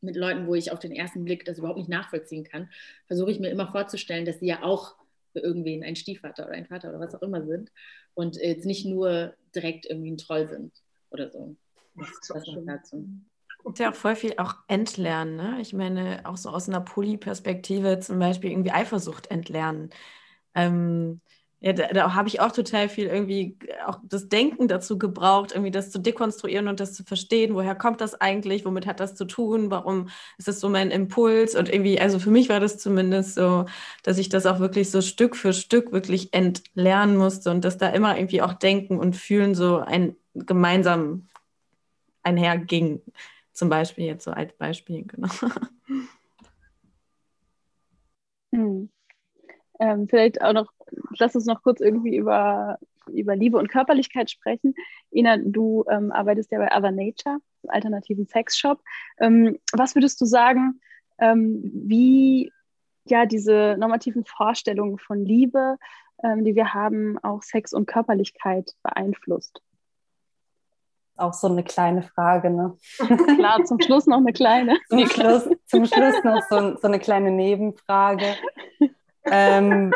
mit 0.01 0.17
Leuten, 0.17 0.47
wo 0.47 0.55
ich 0.55 0.73
auf 0.73 0.79
den 0.79 0.93
ersten 0.93 1.25
Blick 1.25 1.45
das 1.45 1.59
überhaupt 1.59 1.79
nicht 1.79 1.89
nachvollziehen 1.89 2.45
kann, 2.45 2.71
versuche 3.07 3.31
ich 3.31 3.41
mir 3.41 3.51
immer 3.51 3.71
vorzustellen, 3.71 4.25
dass 4.25 4.41
sie 4.41 4.47
ja 4.47 4.63
auch 4.63 4.97
für 5.35 5.41
irgendwen 5.41 5.83
ein 5.83 5.97
Stiefvater 5.97 6.47
oder 6.47 6.55
ein 6.55 6.67
Vater 6.67 6.89
oder 6.89 7.01
was 7.01 7.15
auch 7.15 7.23
immer 7.23 7.45
sind 7.45 7.71
und 8.15 8.37
jetzt 8.37 8.65
nicht 8.65 8.87
nur 8.87 9.35
direkt 9.55 9.85
irgendwie 9.85 10.13
ein 10.13 10.17
Troll 10.17 10.49
sind 10.49 10.73
oder 11.11 11.31
so. 11.31 11.57
Das, 11.97 12.09
das 12.29 12.47
noch 12.47 12.65
dazu. 12.65 13.07
Und 13.63 13.79
ja 13.79 13.91
auch 13.91 13.95
voll 13.95 14.15
viel 14.15 14.35
auch 14.39 14.57
entlernen. 14.69 15.37
Ne? 15.37 15.59
Ich 15.61 15.73
meine, 15.73 16.21
auch 16.25 16.37
so 16.37 16.51
aus 16.51 16.69
einer 16.69 16.81
Poly-Perspektive 16.81 17.99
zum 17.99 18.19
Beispiel 18.19 18.51
irgendwie 18.51 18.73
Eifersucht 18.73 19.31
entlernen. 19.31 19.91
Ähm, 20.55 21.21
ja, 21.65 21.73
da, 21.73 21.87
da 21.89 22.15
habe 22.15 22.29
ich 22.29 22.41
auch 22.41 22.53
total 22.53 22.91
viel 22.91 23.07
irgendwie 23.07 23.57
auch 23.87 23.99
das 24.05 24.29
Denken 24.29 24.69
dazu 24.69 24.99
gebraucht, 24.99 25.53
irgendwie 25.53 25.71
das 25.71 25.91
zu 25.91 25.99
dekonstruieren 25.99 26.69
und 26.69 26.79
das 26.79 26.93
zu 26.93 27.05
verstehen, 27.05 27.55
woher 27.55 27.75
kommt 27.75 28.03
das 28.03 28.21
eigentlich, 28.21 28.67
womit 28.67 28.85
hat 28.85 29.01
das 29.01 29.15
zu 29.15 29.25
tun, 29.25 29.71
warum 29.71 30.11
ist 30.37 30.47
das 30.47 30.61
so 30.61 30.69
mein 30.69 30.91
Impuls 30.91 31.55
und 31.55 31.73
irgendwie, 31.73 31.99
also 31.99 32.19
für 32.19 32.31
mich 32.31 32.51
war 32.51 32.61
das 32.61 32.77
zumindest 32.77 33.37
so, 33.37 33.65
dass 34.03 34.19
ich 34.19 34.29
das 34.29 34.45
auch 34.45 34.59
wirklich 34.59 34.91
so 34.91 35.01
Stück 35.01 35.37
für 35.37 35.55
Stück 35.55 35.91
wirklich 35.91 36.35
entlernen 36.35 37.17
musste 37.17 37.51
und 37.51 37.65
dass 37.65 37.79
da 37.79 37.89
immer 37.89 38.19
irgendwie 38.19 38.43
auch 38.43 38.53
Denken 38.53 38.99
und 38.99 39.17
Fühlen 39.17 39.55
so 39.55 39.79
ein 39.79 40.17
gemeinsam 40.35 41.29
einherging. 42.23 43.01
Zum 43.55 43.71
Beispiel 43.71 44.05
jetzt 44.05 44.25
so 44.25 44.33
als 44.33 44.53
Beispiel, 44.53 45.05
genau. 45.05 45.31
Hm. 48.53 48.91
Ähm, 49.81 50.09
vielleicht 50.09 50.41
auch 50.43 50.53
noch, 50.53 50.74
lass 51.19 51.35
uns 51.35 51.47
noch 51.47 51.63
kurz 51.63 51.81
irgendwie 51.81 52.17
über, 52.17 52.79
über 53.13 53.37
Liebe 53.37 53.59
und 53.59 53.69
Körperlichkeit 53.69 54.31
sprechen. 54.31 54.75
Ina, 55.11 55.39
du 55.39 55.85
ähm, 55.89 56.13
arbeitest 56.13 56.51
ja 56.53 56.59
bei 56.59 56.77
Other 56.77 56.91
Nature, 56.91 57.39
einem 57.63 57.71
alternativen 57.71 58.27
Sexshop. 58.27 58.83
Ähm, 59.19 59.59
was 59.73 59.95
würdest 59.95 60.21
du 60.21 60.25
sagen, 60.25 60.81
ähm, 61.19 61.61
wie 61.75 62.53
ja 63.07 63.27
diese 63.27 63.77
normativen 63.79 64.25
Vorstellungen 64.25 64.99
von 64.99 65.25
Liebe, 65.25 65.77
ähm, 66.23 66.45
die 66.45 66.55
wir 66.55 66.75
haben, 66.75 67.19
auch 67.23 67.43
Sex 67.43 67.73
und 67.73 67.87
Körperlichkeit 67.87 68.73
beeinflusst? 68.83 69.61
Auch 71.17 71.33
so 71.33 71.47
eine 71.47 71.63
kleine 71.63 72.03
Frage, 72.03 72.51
ne? 72.51 72.77
Klar, 73.37 73.65
zum 73.65 73.81
Schluss 73.81 74.07
noch 74.07 74.17
eine 74.17 74.33
kleine. 74.33 74.77
zum, 74.89 75.07
Schluss, 75.07 75.49
zum 75.67 75.87
Schluss 75.87 76.25
noch 76.25 76.43
so, 76.51 76.77
so 76.77 76.89
eine 76.89 76.99
kleine 76.99 77.31
Nebenfrage 77.31 78.35
ähm, 79.25 79.95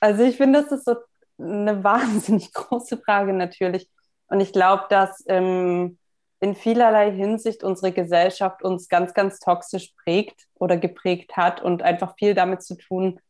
also 0.00 0.22
ich 0.22 0.36
finde, 0.36 0.62
das 0.62 0.72
ist 0.72 0.84
so 0.84 0.96
eine 1.38 1.82
wahnsinnig 1.84 2.52
große 2.52 2.98
Frage 2.98 3.32
natürlich. 3.32 3.88
Und 4.28 4.40
ich 4.40 4.52
glaube, 4.52 4.84
dass 4.88 5.22
ähm, 5.28 5.98
in 6.40 6.54
vielerlei 6.54 7.10
Hinsicht 7.10 7.64
unsere 7.64 7.92
Gesellschaft 7.92 8.62
uns 8.62 8.88
ganz, 8.88 9.14
ganz 9.14 9.38
toxisch 9.38 9.94
prägt 10.04 10.46
oder 10.54 10.76
geprägt 10.76 11.36
hat 11.36 11.62
und 11.62 11.82
einfach 11.82 12.14
viel 12.18 12.34
damit 12.34 12.62
zu 12.62 12.76
tun 12.76 13.20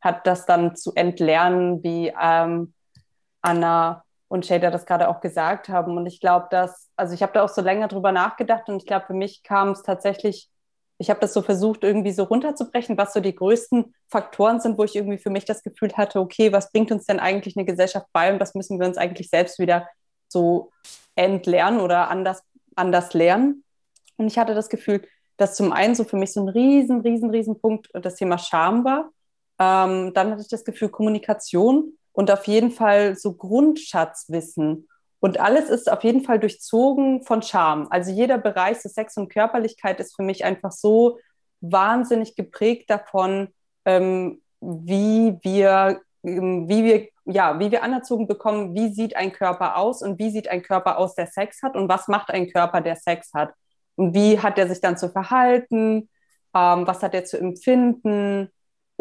hat, 0.00 0.26
das 0.26 0.46
dann 0.46 0.76
zu 0.76 0.92
entlernen, 0.94 1.82
wie 1.82 2.12
ähm, 2.20 2.74
Anna 3.40 4.04
und 4.28 4.46
Shader 4.46 4.70
das 4.70 4.86
gerade 4.86 5.08
auch 5.08 5.20
gesagt 5.20 5.68
haben. 5.68 5.96
Und 5.96 6.06
ich 6.06 6.20
glaube, 6.20 6.46
dass, 6.50 6.88
also 6.96 7.14
ich 7.14 7.22
habe 7.22 7.32
da 7.34 7.44
auch 7.44 7.48
so 7.48 7.60
länger 7.60 7.88
drüber 7.88 8.12
nachgedacht 8.12 8.68
und 8.68 8.76
ich 8.76 8.86
glaube, 8.86 9.06
für 9.06 9.14
mich 9.14 9.42
kam 9.42 9.70
es 9.72 9.82
tatsächlich 9.82 10.48
Ich 11.02 11.10
habe 11.10 11.18
das 11.18 11.34
so 11.34 11.42
versucht, 11.42 11.82
irgendwie 11.82 12.12
so 12.12 12.22
runterzubrechen, 12.22 12.96
was 12.96 13.12
so 13.12 13.18
die 13.18 13.34
größten 13.34 13.92
Faktoren 14.08 14.60
sind, 14.60 14.78
wo 14.78 14.84
ich 14.84 14.94
irgendwie 14.94 15.18
für 15.18 15.30
mich 15.30 15.44
das 15.44 15.64
Gefühl 15.64 15.92
hatte, 15.94 16.20
okay, 16.20 16.52
was 16.52 16.70
bringt 16.70 16.92
uns 16.92 17.06
denn 17.06 17.18
eigentlich 17.18 17.56
eine 17.56 17.66
Gesellschaft 17.66 18.06
bei 18.12 18.32
und 18.32 18.38
was 18.38 18.54
müssen 18.54 18.78
wir 18.78 18.86
uns 18.86 18.98
eigentlich 18.98 19.28
selbst 19.28 19.58
wieder 19.58 19.88
so 20.28 20.70
entlernen 21.16 21.80
oder 21.80 22.08
anders, 22.08 22.44
anders 22.76 23.14
lernen. 23.14 23.64
Und 24.16 24.28
ich 24.28 24.38
hatte 24.38 24.54
das 24.54 24.68
Gefühl, 24.68 25.02
dass 25.38 25.56
zum 25.56 25.72
einen 25.72 25.96
so 25.96 26.04
für 26.04 26.16
mich 26.16 26.32
so 26.32 26.40
ein 26.40 26.48
riesen, 26.48 27.00
riesen, 27.00 27.30
riesen 27.30 27.60
Punkt 27.60 27.88
das 27.94 28.14
Thema 28.14 28.38
Scham 28.38 28.84
war. 28.84 29.10
Ähm, 29.58 30.14
dann 30.14 30.30
hatte 30.30 30.42
ich 30.42 30.48
das 30.48 30.64
Gefühl 30.64 30.90
Kommunikation 30.90 31.98
und 32.12 32.30
auf 32.30 32.46
jeden 32.46 32.70
Fall 32.70 33.16
so 33.16 33.32
Grundschatzwissen. 33.32 34.86
Und 35.22 35.38
alles 35.38 35.70
ist 35.70 35.88
auf 35.88 36.02
jeden 36.02 36.24
Fall 36.24 36.40
durchzogen 36.40 37.22
von 37.22 37.42
Scham. 37.42 37.86
Also 37.90 38.10
jeder 38.10 38.38
Bereich 38.38 38.80
so 38.80 38.88
Sex 38.88 39.16
und 39.16 39.28
Körperlichkeit 39.28 40.00
ist 40.00 40.16
für 40.16 40.24
mich 40.24 40.44
einfach 40.44 40.72
so 40.72 41.20
wahnsinnig 41.60 42.34
geprägt 42.34 42.90
davon, 42.90 43.54
ähm, 43.84 44.42
wie 44.60 45.38
wir, 45.42 46.00
ähm, 46.24 46.68
wie 46.68 46.82
wir, 46.82 47.08
ja, 47.24 47.60
wie 47.60 47.70
wir 47.70 47.84
anerzogen 47.84 48.26
bekommen, 48.26 48.74
wie 48.74 48.92
sieht 48.92 49.14
ein 49.14 49.30
Körper 49.30 49.76
aus 49.76 50.02
und 50.02 50.18
wie 50.18 50.30
sieht 50.30 50.48
ein 50.48 50.64
Körper 50.64 50.98
aus, 50.98 51.14
der 51.14 51.28
Sex 51.28 51.62
hat 51.62 51.76
und 51.76 51.88
was 51.88 52.08
macht 52.08 52.30
ein 52.30 52.50
Körper, 52.50 52.80
der 52.80 52.96
Sex 52.96 53.32
hat. 53.32 53.54
Und 53.94 54.14
wie 54.14 54.40
hat 54.40 54.58
er 54.58 54.66
sich 54.66 54.80
dann 54.80 54.98
zu 54.98 55.08
verhalten, 55.08 56.08
ähm, 56.52 56.84
was 56.84 57.00
hat 57.00 57.14
er 57.14 57.24
zu 57.24 57.38
empfinden, 57.38 58.50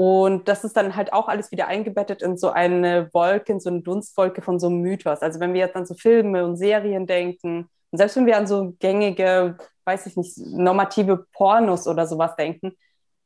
und 0.01 0.47
das 0.47 0.63
ist 0.63 0.75
dann 0.77 0.95
halt 0.95 1.13
auch 1.13 1.27
alles 1.27 1.51
wieder 1.51 1.67
eingebettet 1.67 2.23
in 2.23 2.35
so 2.35 2.49
eine 2.49 3.13
Wolke, 3.13 3.51
in 3.51 3.59
so 3.59 3.69
eine 3.69 3.81
Dunstwolke 3.81 4.41
von 4.41 4.59
so 4.59 4.65
einem 4.65 4.81
Mythos. 4.81 5.21
Also 5.21 5.39
wenn 5.39 5.53
wir 5.53 5.59
jetzt 5.59 5.75
an 5.75 5.85
so 5.85 5.93
Filme 5.93 6.43
und 6.43 6.57
Serien 6.57 7.05
denken, 7.05 7.69
und 7.91 7.97
selbst 7.99 8.15
wenn 8.15 8.25
wir 8.25 8.35
an 8.35 8.47
so 8.47 8.73
gängige, 8.79 9.57
weiß 9.85 10.07
ich 10.07 10.17
nicht, 10.17 10.35
normative 10.39 11.27
Pornos 11.33 11.87
oder 11.87 12.07
sowas 12.07 12.35
denken, 12.35 12.71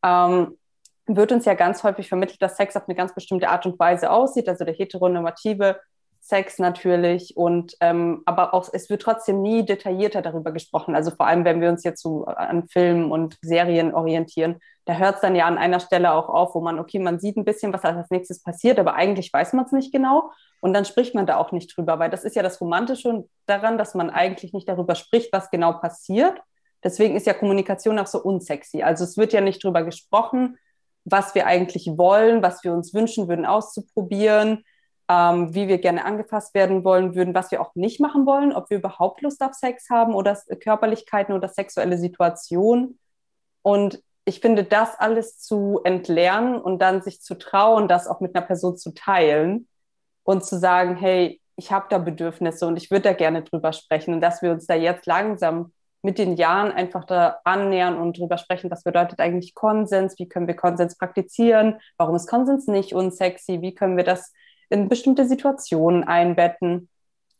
ähm, 0.03 0.57
wird 1.05 1.31
uns 1.31 1.45
ja 1.45 1.53
ganz 1.53 1.81
häufig 1.81 2.09
vermittelt, 2.09 2.41
dass 2.41 2.57
Sex 2.57 2.75
auf 2.75 2.89
eine 2.89 2.95
ganz 2.95 3.15
bestimmte 3.15 3.47
Art 3.47 3.65
und 3.65 3.79
Weise 3.79 4.11
aussieht. 4.11 4.49
Also 4.49 4.65
der 4.65 4.73
heteronormative 4.73 5.79
Sex 6.19 6.59
natürlich 6.59 7.37
und 7.37 7.77
ähm, 7.79 8.21
aber 8.25 8.53
auch 8.53 8.67
es 8.73 8.89
wird 8.89 9.01
trotzdem 9.01 9.41
nie 9.41 9.63
detaillierter 9.63 10.21
darüber 10.21 10.51
gesprochen. 10.51 10.93
Also 10.93 11.11
vor 11.11 11.25
allem, 11.25 11.45
wenn 11.45 11.61
wir 11.61 11.69
uns 11.69 11.85
jetzt 11.85 12.01
so 12.01 12.25
an 12.25 12.67
Filmen 12.67 13.13
und 13.13 13.37
Serien 13.41 13.93
orientieren, 13.93 14.59
da 14.85 14.93
hört 14.95 15.15
es 15.15 15.21
dann 15.21 15.35
ja 15.35 15.45
an 15.45 15.57
einer 15.57 15.79
Stelle 15.79 16.13
auch 16.13 16.29
auf, 16.29 16.55
wo 16.55 16.61
man, 16.61 16.79
okay, 16.79 16.99
man 16.99 17.19
sieht 17.19 17.37
ein 17.37 17.45
bisschen, 17.45 17.73
was 17.73 17.83
als 17.83 18.09
nächstes 18.09 18.41
passiert, 18.41 18.79
aber 18.79 18.95
eigentlich 18.95 19.31
weiß 19.33 19.53
man 19.53 19.65
es 19.65 19.71
nicht 19.71 19.91
genau 19.91 20.31
und 20.61 20.73
dann 20.73 20.85
spricht 20.85 21.15
man 21.15 21.25
da 21.25 21.37
auch 21.37 21.51
nicht 21.51 21.75
drüber, 21.75 21.99
weil 21.99 22.09
das 22.09 22.23
ist 22.23 22.35
ja 22.35 22.43
das 22.43 22.61
Romantische 22.61 23.25
daran, 23.45 23.77
dass 23.77 23.95
man 23.95 24.09
eigentlich 24.09 24.53
nicht 24.53 24.69
darüber 24.69 24.95
spricht, 24.95 25.33
was 25.33 25.49
genau 25.49 25.73
passiert. 25.73 26.39
Deswegen 26.83 27.15
ist 27.15 27.25
ja 27.25 27.33
Kommunikation 27.33 27.97
auch 27.97 28.07
so 28.07 28.21
unsexy. 28.21 28.83
Also 28.83 29.03
es 29.03 29.17
wird 29.17 29.33
ja 29.33 29.41
nicht 29.41 29.63
drüber 29.63 29.83
gesprochen, 29.83 30.57
was 31.03 31.33
wir 31.33 31.47
eigentlich 31.47 31.97
wollen, 31.97 32.43
was 32.43 32.63
wir 32.63 32.73
uns 32.73 32.93
wünschen 32.93 33.27
würden 33.27 33.45
auszuprobieren 33.45 34.63
ähm, 35.07 35.53
wie 35.53 35.67
wir 35.67 35.77
gerne 35.77 36.03
angefasst 36.03 36.53
werden 36.53 36.83
wollen 36.83 37.15
würden, 37.15 37.35
was 37.35 37.51
wir 37.51 37.61
auch 37.61 37.75
nicht 37.75 37.99
machen 37.99 38.25
wollen, 38.25 38.53
ob 38.53 38.69
wir 38.69 38.77
überhaupt 38.77 39.21
Lust 39.21 39.41
auf 39.43 39.53
Sex 39.53 39.89
haben 39.89 40.15
oder 40.15 40.37
Körperlichkeiten 40.59 41.35
oder 41.35 41.47
sexuelle 41.47 41.97
Situationen. 41.97 42.99
Und 43.61 44.01
ich 44.25 44.39
finde, 44.39 44.63
das 44.63 44.99
alles 44.99 45.39
zu 45.39 45.81
entlernen 45.83 46.59
und 46.59 46.81
dann 46.81 47.01
sich 47.03 47.21
zu 47.21 47.35
trauen, 47.35 47.87
das 47.87 48.07
auch 48.07 48.19
mit 48.19 48.35
einer 48.35 48.45
Person 48.45 48.75
zu 48.75 48.91
teilen 48.93 49.67
und 50.23 50.43
zu 50.43 50.57
sagen, 50.57 50.95
hey, 50.95 51.39
ich 51.55 51.71
habe 51.71 51.85
da 51.89 51.99
Bedürfnisse 51.99 52.67
und 52.67 52.75
ich 52.75 52.91
würde 52.91 53.03
da 53.03 53.13
gerne 53.13 53.43
drüber 53.43 53.71
sprechen. 53.71 54.15
Und 54.15 54.21
dass 54.21 54.41
wir 54.41 54.51
uns 54.51 54.65
da 54.65 54.73
jetzt 54.73 55.05
langsam 55.05 55.71
mit 56.01 56.17
den 56.17 56.35
Jahren 56.35 56.71
einfach 56.71 57.05
da 57.05 57.39
annähern 57.43 57.97
und 57.97 58.17
drüber 58.17 58.37
sprechen, 58.37 58.69
was 58.69 58.83
bedeutet 58.83 59.19
eigentlich 59.19 59.55
Konsens, 59.55 60.17
wie 60.19 60.27
können 60.27 60.47
wir 60.47 60.55
Konsens 60.55 60.97
praktizieren, 60.97 61.79
warum 61.97 62.15
ist 62.15 62.27
Konsens 62.27 62.67
nicht 62.67 62.93
unsexy, 62.93 63.61
wie 63.61 63.73
können 63.73 63.95
wir 63.97 64.03
das 64.03 64.33
in 64.69 64.89
bestimmte 64.89 65.25
Situationen 65.25 66.03
einbetten. 66.03 66.89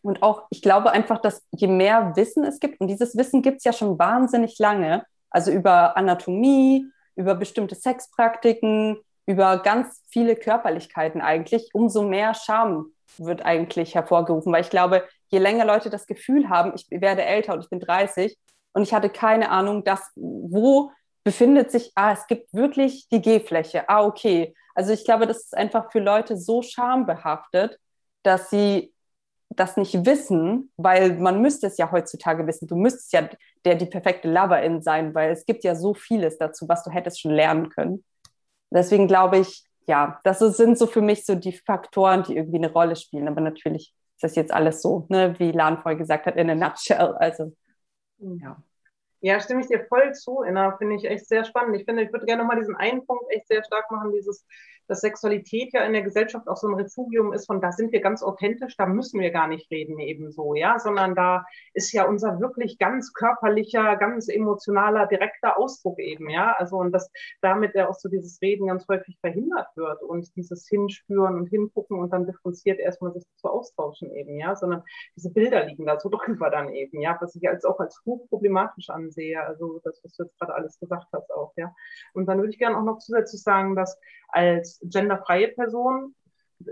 Und 0.01 0.21
auch, 0.21 0.43
ich 0.51 0.61
glaube 0.61 0.91
einfach, 0.91 1.19
dass 1.19 1.43
je 1.51 1.67
mehr 1.67 2.15
Wissen 2.15 2.43
es 2.43 2.59
gibt, 2.59 2.79
und 2.79 2.87
dieses 2.87 3.17
Wissen 3.17 3.41
gibt 3.41 3.57
es 3.57 3.63
ja 3.63 3.73
schon 3.73 3.97
wahnsinnig 3.97 4.57
lange, 4.59 5.03
also 5.35 5.51
über 5.51 5.97
Anatomie, 5.97 6.89
über 7.17 7.35
bestimmte 7.35 7.75
Sexpraktiken, 7.75 8.97
über 9.25 9.57
ganz 9.57 10.01
viele 10.07 10.37
Körperlichkeiten 10.37 11.19
eigentlich, 11.19 11.71
umso 11.73 12.03
mehr 12.03 12.33
Scham 12.33 12.93
wird 13.17 13.43
eigentlich 13.43 13.95
hervorgerufen, 13.95 14.53
weil 14.53 14.61
ich 14.61 14.69
glaube, 14.69 15.03
je 15.27 15.39
länger 15.39 15.65
Leute 15.65 15.89
das 15.89 16.07
Gefühl 16.07 16.47
haben, 16.47 16.71
ich 16.73 16.87
werde 16.89 17.25
älter 17.25 17.53
und 17.53 17.65
ich 17.65 17.69
bin 17.69 17.81
30 17.81 18.37
und 18.71 18.83
ich 18.83 18.93
hatte 18.93 19.09
keine 19.09 19.51
Ahnung, 19.51 19.83
dass, 19.83 20.09
wo 20.15 20.91
befindet 21.25 21.69
sich, 21.69 21.91
ah, 21.95 22.13
es 22.13 22.27
gibt 22.27 22.53
wirklich 22.53 23.09
die 23.09 23.21
G-Fläche, 23.21 23.89
ah, 23.89 24.05
okay, 24.05 24.55
also 24.73 24.93
ich 24.93 25.03
glaube, 25.03 25.27
das 25.27 25.39
ist 25.39 25.57
einfach 25.57 25.91
für 25.91 25.99
Leute 25.99 26.37
so 26.37 26.61
schambehaftet, 26.61 27.77
dass 28.23 28.49
sie 28.49 28.94
das 29.49 29.77
nicht 29.77 30.05
wissen, 30.05 30.71
weil 30.77 31.17
man 31.17 31.41
müsste 31.41 31.67
es 31.67 31.77
ja 31.77 31.91
heutzutage 31.91 32.45
wissen. 32.47 32.67
Du 32.67 32.75
müsstest 32.75 33.13
ja 33.13 33.29
der 33.63 33.75
die 33.75 33.85
perfekte 33.85 34.29
Loverin 34.29 34.81
sein, 34.81 35.13
weil 35.15 35.31
es 35.31 35.45
gibt 35.45 35.63
ja 35.63 35.75
so 35.75 35.93
vieles 35.93 36.37
dazu, 36.37 36.67
was 36.67 36.83
du 36.83 36.91
hättest 36.91 37.21
schon 37.21 37.31
lernen 37.31 37.69
können. 37.69 38.03
Deswegen 38.69 39.07
glaube 39.07 39.37
ich, 39.37 39.63
ja, 39.87 40.19
das 40.23 40.39
sind 40.39 40.77
so 40.77 40.87
für 40.87 41.01
mich 41.01 41.25
so 41.25 41.35
die 41.35 41.53
Faktoren, 41.53 42.23
die 42.23 42.35
irgendwie 42.35 42.57
eine 42.57 42.71
Rolle 42.71 42.95
spielen. 42.95 43.27
Aber 43.27 43.41
natürlich 43.41 43.93
ist 44.15 44.23
das 44.23 44.35
jetzt 44.35 44.53
alles 44.53 44.81
so, 44.81 45.05
ne, 45.09 45.35
wie 45.39 45.51
Lan 45.51 45.79
vorher 45.79 45.97
gesagt 45.97 46.25
hat, 46.25 46.35
in 46.35 46.49
a 46.49 46.55
nutshell. 46.55 47.15
Also, 47.19 47.53
ja. 48.17 48.61
Ja, 49.21 49.39
stimme 49.39 49.61
ich 49.61 49.67
dir 49.67 49.85
voll 49.87 50.13
zu, 50.13 50.43
Inna. 50.43 50.77
Finde 50.77 50.95
ich 50.95 51.05
echt 51.05 51.27
sehr 51.27 51.43
spannend. 51.45 51.75
Ich 51.77 51.85
finde, 51.85 52.03
ich 52.03 52.13
würde 52.13 52.25
gerne 52.25 52.43
nochmal 52.43 52.59
diesen 52.59 52.75
einen 52.75 53.05
Punkt 53.05 53.25
echt 53.29 53.47
sehr 53.47 53.63
stark 53.63 53.89
machen, 53.89 54.11
dieses 54.11 54.45
dass 54.87 55.01
Sexualität 55.01 55.73
ja 55.73 55.83
in 55.83 55.93
der 55.93 56.01
Gesellschaft 56.01 56.47
auch 56.47 56.57
so 56.57 56.67
ein 56.67 56.75
Refugium 56.75 57.33
ist, 57.33 57.47
von 57.47 57.61
da 57.61 57.71
sind 57.71 57.91
wir 57.91 58.01
ganz 58.01 58.23
authentisch, 58.23 58.77
da 58.77 58.85
müssen 58.85 59.19
wir 59.19 59.31
gar 59.31 59.47
nicht 59.47 59.69
reden 59.71 59.99
ebenso, 59.99 60.53
ja, 60.55 60.79
sondern 60.79 61.15
da 61.15 61.45
ist 61.73 61.91
ja 61.91 62.05
unser 62.05 62.39
wirklich 62.39 62.77
ganz 62.77 63.13
körperlicher, 63.13 63.95
ganz 63.97 64.27
emotionaler, 64.27 65.07
direkter 65.07 65.57
Ausdruck 65.57 65.99
eben, 65.99 66.29
ja, 66.29 66.55
also 66.57 66.77
und 66.77 66.91
dass 66.91 67.11
damit 67.41 67.75
ja 67.75 67.89
auch 67.89 67.95
so 67.95 68.09
dieses 68.09 68.41
Reden 68.41 68.67
ganz 68.67 68.87
häufig 68.87 69.17
verhindert 69.19 69.67
wird 69.75 70.03
und 70.03 70.35
dieses 70.35 70.67
Hinspüren 70.67 71.35
und 71.35 71.47
Hingucken 71.47 71.99
und 71.99 72.11
dann 72.11 72.25
differenziert 72.25 72.79
erstmal 72.79 73.13
sich 73.13 73.23
zu 73.37 73.49
austauschen 73.49 74.11
eben, 74.11 74.37
ja, 74.39 74.55
sondern 74.55 74.83
diese 75.15 75.31
Bilder 75.31 75.65
liegen 75.65 75.85
da 75.85 75.99
so 75.99 76.09
drüber 76.25 76.49
dann 76.49 76.73
eben, 76.73 77.01
ja, 77.01 77.17
was 77.19 77.35
ich 77.35 77.47
als 77.47 77.65
auch 77.65 77.79
als 77.79 78.01
hochproblematisch 78.05 78.89
ansehe, 78.89 79.41
also 79.41 79.79
das, 79.83 79.99
was 80.03 80.13
du 80.13 80.23
jetzt 80.23 80.37
gerade 80.39 80.53
alles 80.53 80.79
gesagt 80.79 81.07
hast 81.11 81.31
auch, 81.31 81.53
ja. 81.57 81.73
Und 82.13 82.27
dann 82.27 82.37
würde 82.39 82.51
ich 82.51 82.59
gerne 82.59 82.77
auch 82.77 82.83
noch 82.83 82.99
zusätzlich 82.99 83.41
sagen, 83.41 83.75
dass 83.75 83.99
als 84.29 84.74
genderfreie 84.83 85.49
Person 85.49 86.15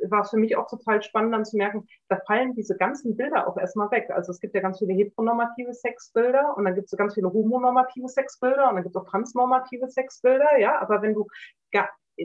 war 0.10 0.22
es 0.22 0.30
für 0.30 0.38
mich 0.38 0.56
auch 0.56 0.68
total 0.68 1.04
spannend 1.04 1.34
dann 1.34 1.43
zu 1.43 1.58
merken, 1.58 1.86
da 2.08 2.18
fallen 2.26 2.54
diese 2.56 2.78
ganzen 2.78 3.18
Bilder 3.18 3.47
auch 3.47 3.58
erstmal 3.58 3.91
weg. 3.91 4.10
Also 4.12 4.32
es 4.32 4.39
gibt 4.39 4.56
ja 4.56 4.62
ganz 4.62 4.80
viele 4.80 4.93
heteronormative 4.93 5.74
Sexbilder 5.74 6.56
und 6.56 6.64
dann 6.64 6.76
gibt 6.76 6.91
es 6.91 6.97
ganz 6.97 7.16
viele 7.16 7.32
homonormative 7.32 8.08
Sexbilder 8.08 8.70
und 8.70 8.76
dann 8.76 8.84
gibt 8.84 8.95
es 8.95 9.01
auch 9.01 9.10
transnormative 9.10 9.89
Sexbilder, 9.89 10.58
ja, 10.58 10.80
aber 10.82 11.01
wenn 11.01 11.14
du 11.14 11.28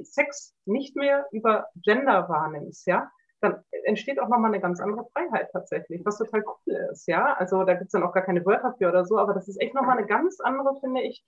Sex 0.03 0.55
nicht 0.67 0.97
mehr 0.97 1.27
über 1.33 1.67
Gender 1.83 2.29
wahrnimmst, 2.29 2.87
ja, 2.87 3.11
dann 3.41 3.63
entsteht 3.85 4.21
auch 4.21 4.29
nochmal 4.29 4.53
eine 4.53 4.61
ganz 4.61 4.81
andere 4.81 5.07
Freiheit 5.13 5.51
tatsächlich, 5.53 6.05
was 6.05 6.19
total 6.19 6.45
cool 6.47 6.75
ist, 6.93 7.09
ja. 7.09 7.35
Also 7.35 7.65
da 7.65 7.75
gibt 7.75 7.87
es 7.87 7.93
dann 7.93 8.03
auch 8.03 8.13
gar 8.13 8.25
keine 8.25 8.45
Wörter 8.45 8.75
für 8.79 8.89
oder 8.89 9.05
so, 9.05 9.19
aber 9.19 9.35
das 9.35 9.49
ist 9.49 9.61
echt 9.61 9.75
nochmal 9.75 9.99
eine 9.99 10.07
ganz 10.07 10.39
andere, 10.41 10.79
finde 10.81 11.03
ich, 11.03 11.25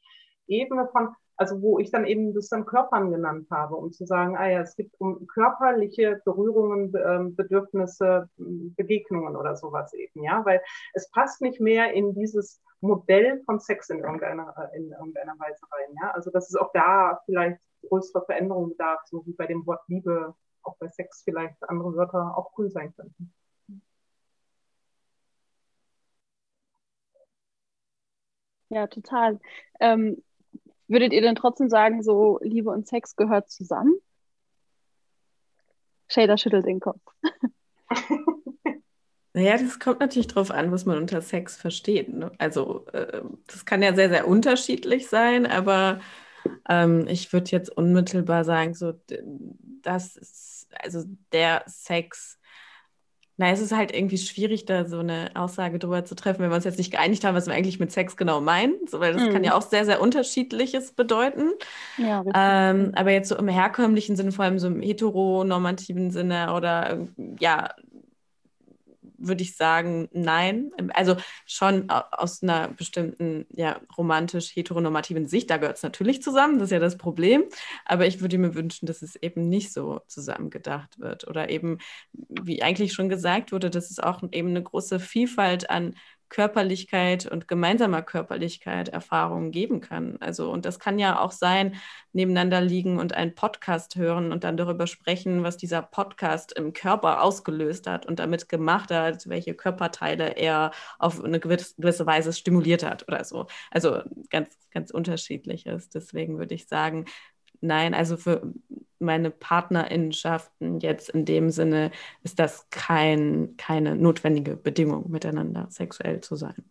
Ebene 0.46 0.88
von, 0.92 1.14
also 1.40 1.62
wo 1.62 1.78
ich 1.78 1.90
dann 1.90 2.04
eben 2.04 2.34
das 2.34 2.50
dann 2.50 2.66
Körpern 2.66 3.10
genannt 3.10 3.48
habe, 3.50 3.74
um 3.74 3.92
zu 3.92 4.04
sagen, 4.04 4.36
ah 4.36 4.46
ja, 4.46 4.60
es 4.60 4.76
gibt 4.76 4.94
um 5.00 5.26
körperliche 5.26 6.20
Berührungen, 6.26 6.92
ähm, 7.02 7.34
Bedürfnisse, 7.34 8.28
Begegnungen 8.36 9.36
oder 9.36 9.56
sowas 9.56 9.94
eben, 9.94 10.22
ja, 10.22 10.44
weil 10.44 10.60
es 10.92 11.10
passt 11.10 11.40
nicht 11.40 11.58
mehr 11.58 11.94
in 11.94 12.14
dieses 12.14 12.60
Modell 12.82 13.42
von 13.46 13.58
Sex 13.58 13.88
in 13.88 14.00
irgendeiner, 14.00 14.54
in 14.74 14.92
irgendeiner 14.92 15.32
Weise 15.38 15.64
rein, 15.72 15.96
ja, 16.02 16.10
also 16.10 16.30
dass 16.30 16.50
es 16.50 16.56
auch 16.56 16.72
da 16.74 17.18
vielleicht 17.24 17.62
größere 17.88 18.22
Veränderungen 18.26 18.68
bedarf, 18.68 19.00
so 19.06 19.24
wie 19.24 19.32
bei 19.32 19.46
dem 19.46 19.66
Wort 19.66 19.80
Liebe, 19.88 20.34
auch 20.62 20.76
bei 20.78 20.88
Sex 20.88 21.22
vielleicht 21.24 21.56
andere 21.70 21.94
Wörter 21.96 22.36
auch 22.36 22.52
cool 22.58 22.70
sein 22.70 22.92
könnten. 22.94 23.32
Ja, 28.68 28.86
total. 28.86 29.40
Ähm, 29.80 30.22
Würdet 30.90 31.12
ihr 31.12 31.20
denn 31.20 31.36
trotzdem 31.36 31.70
sagen, 31.70 32.02
so 32.02 32.40
Liebe 32.42 32.70
und 32.70 32.88
Sex 32.88 33.14
gehört 33.14 33.48
zusammen? 33.48 33.94
Shader 36.08 36.36
schüttelt 36.36 36.66
den 36.66 36.80
Kopf. 36.80 37.00
Naja, 39.32 39.56
das 39.58 39.78
kommt 39.78 40.00
natürlich 40.00 40.26
darauf 40.26 40.50
an, 40.50 40.72
was 40.72 40.86
man 40.86 40.98
unter 40.98 41.22
Sex 41.22 41.56
versteht. 41.56 42.08
Ne? 42.08 42.32
Also 42.38 42.84
äh, 42.86 43.22
das 43.46 43.64
kann 43.64 43.80
ja 43.80 43.94
sehr, 43.94 44.08
sehr 44.08 44.26
unterschiedlich 44.26 45.06
sein, 45.08 45.46
aber 45.46 46.00
ähm, 46.68 47.06
ich 47.06 47.32
würde 47.32 47.52
jetzt 47.52 47.70
unmittelbar 47.70 48.44
sagen, 48.44 48.74
so 48.74 48.92
das 49.82 50.16
ist, 50.16 50.66
also 50.82 51.04
der 51.32 51.62
Sex 51.68 52.39
Na, 53.40 53.48
es 53.48 53.60
ist 53.62 53.74
halt 53.74 53.90
irgendwie 53.96 54.18
schwierig, 54.18 54.66
da 54.66 54.84
so 54.84 54.98
eine 54.98 55.30
Aussage 55.32 55.78
drüber 55.78 56.04
zu 56.04 56.14
treffen, 56.14 56.40
wenn 56.40 56.50
wir 56.50 56.56
uns 56.56 56.66
jetzt 56.66 56.76
nicht 56.76 56.90
geeinigt 56.90 57.24
haben, 57.24 57.34
was 57.34 57.46
wir 57.46 57.54
eigentlich 57.54 57.80
mit 57.80 57.90
Sex 57.90 58.18
genau 58.18 58.42
meinen. 58.42 58.74
So, 58.86 59.00
weil 59.00 59.14
das 59.14 59.22
mhm. 59.22 59.32
kann 59.32 59.44
ja 59.44 59.54
auch 59.54 59.62
sehr, 59.62 59.86
sehr 59.86 60.02
unterschiedliches 60.02 60.92
bedeuten. 60.92 61.52
Ja, 61.96 62.22
ähm, 62.34 62.92
aber 62.94 63.12
jetzt 63.12 63.30
so 63.30 63.36
im 63.36 63.48
herkömmlichen 63.48 64.14
Sinne, 64.14 64.32
vor 64.32 64.44
allem 64.44 64.58
so 64.58 64.66
im 64.66 64.82
heteronormativen 64.82 66.10
Sinne 66.10 66.52
oder 66.52 66.98
ja, 67.38 67.70
würde 69.20 69.42
ich 69.42 69.56
sagen, 69.56 70.08
nein. 70.12 70.70
Also 70.94 71.16
schon 71.46 71.88
aus 71.90 72.42
einer 72.42 72.68
bestimmten, 72.68 73.46
ja, 73.50 73.80
romantisch-heteronormativen 73.96 75.26
Sicht, 75.26 75.50
da 75.50 75.58
gehört 75.58 75.76
es 75.76 75.82
natürlich 75.82 76.22
zusammen, 76.22 76.58
das 76.58 76.68
ist 76.68 76.72
ja 76.72 76.78
das 76.78 76.96
Problem. 76.96 77.44
Aber 77.84 78.06
ich 78.06 78.20
würde 78.20 78.38
mir 78.38 78.54
wünschen, 78.54 78.86
dass 78.86 79.02
es 79.02 79.16
eben 79.16 79.48
nicht 79.48 79.72
so 79.72 80.00
zusammengedacht 80.06 80.98
wird. 80.98 81.28
Oder 81.28 81.50
eben, 81.50 81.78
wie 82.12 82.62
eigentlich 82.62 82.92
schon 82.92 83.08
gesagt 83.08 83.52
wurde, 83.52 83.70
dass 83.70 83.90
es 83.90 84.00
auch 84.00 84.22
eben 84.32 84.48
eine 84.48 84.62
große 84.62 85.00
Vielfalt 85.00 85.70
an 85.70 85.94
Körperlichkeit 86.30 87.26
und 87.26 87.48
gemeinsamer 87.48 88.00
Körperlichkeit 88.02 88.88
Erfahrungen 88.88 89.50
geben 89.50 89.80
kann. 89.80 90.16
Also, 90.20 90.50
und 90.50 90.64
das 90.64 90.78
kann 90.78 90.98
ja 90.98 91.20
auch 91.20 91.32
sein, 91.32 91.76
nebeneinander 92.12 92.60
liegen 92.60 92.98
und 92.98 93.12
einen 93.12 93.34
Podcast 93.34 93.96
hören 93.96 94.32
und 94.32 94.44
dann 94.44 94.56
darüber 94.56 94.86
sprechen, 94.86 95.42
was 95.42 95.58
dieser 95.58 95.82
Podcast 95.82 96.52
im 96.56 96.72
Körper 96.72 97.22
ausgelöst 97.22 97.86
hat 97.86 98.06
und 98.06 98.18
damit 98.18 98.48
gemacht 98.48 98.90
hat, 98.90 99.28
welche 99.28 99.54
Körperteile 99.54 100.36
er 100.36 100.70
auf 100.98 101.22
eine 101.22 101.40
gewisse 101.40 102.06
Weise 102.06 102.32
stimuliert 102.32 102.82
hat 102.84 103.06
oder 103.08 103.24
so. 103.24 103.46
Also 103.70 104.00
ganz, 104.30 104.56
ganz 104.70 104.90
unterschiedliches. 104.90 105.90
Deswegen 105.90 106.38
würde 106.38 106.54
ich 106.54 106.66
sagen, 106.66 107.04
nein, 107.60 107.94
also 107.94 108.16
für 108.16 108.52
meine 108.98 109.30
Partnerinnenschaften 109.30 110.80
jetzt 110.80 111.10
in 111.10 111.24
dem 111.24 111.50
Sinne 111.50 111.90
ist 112.22 112.38
das 112.38 112.68
kein, 112.70 113.54
keine 113.56 113.96
notwendige 113.96 114.56
Bedingung, 114.56 115.10
miteinander 115.10 115.66
sexuell 115.70 116.20
zu 116.20 116.36
sein. 116.36 116.64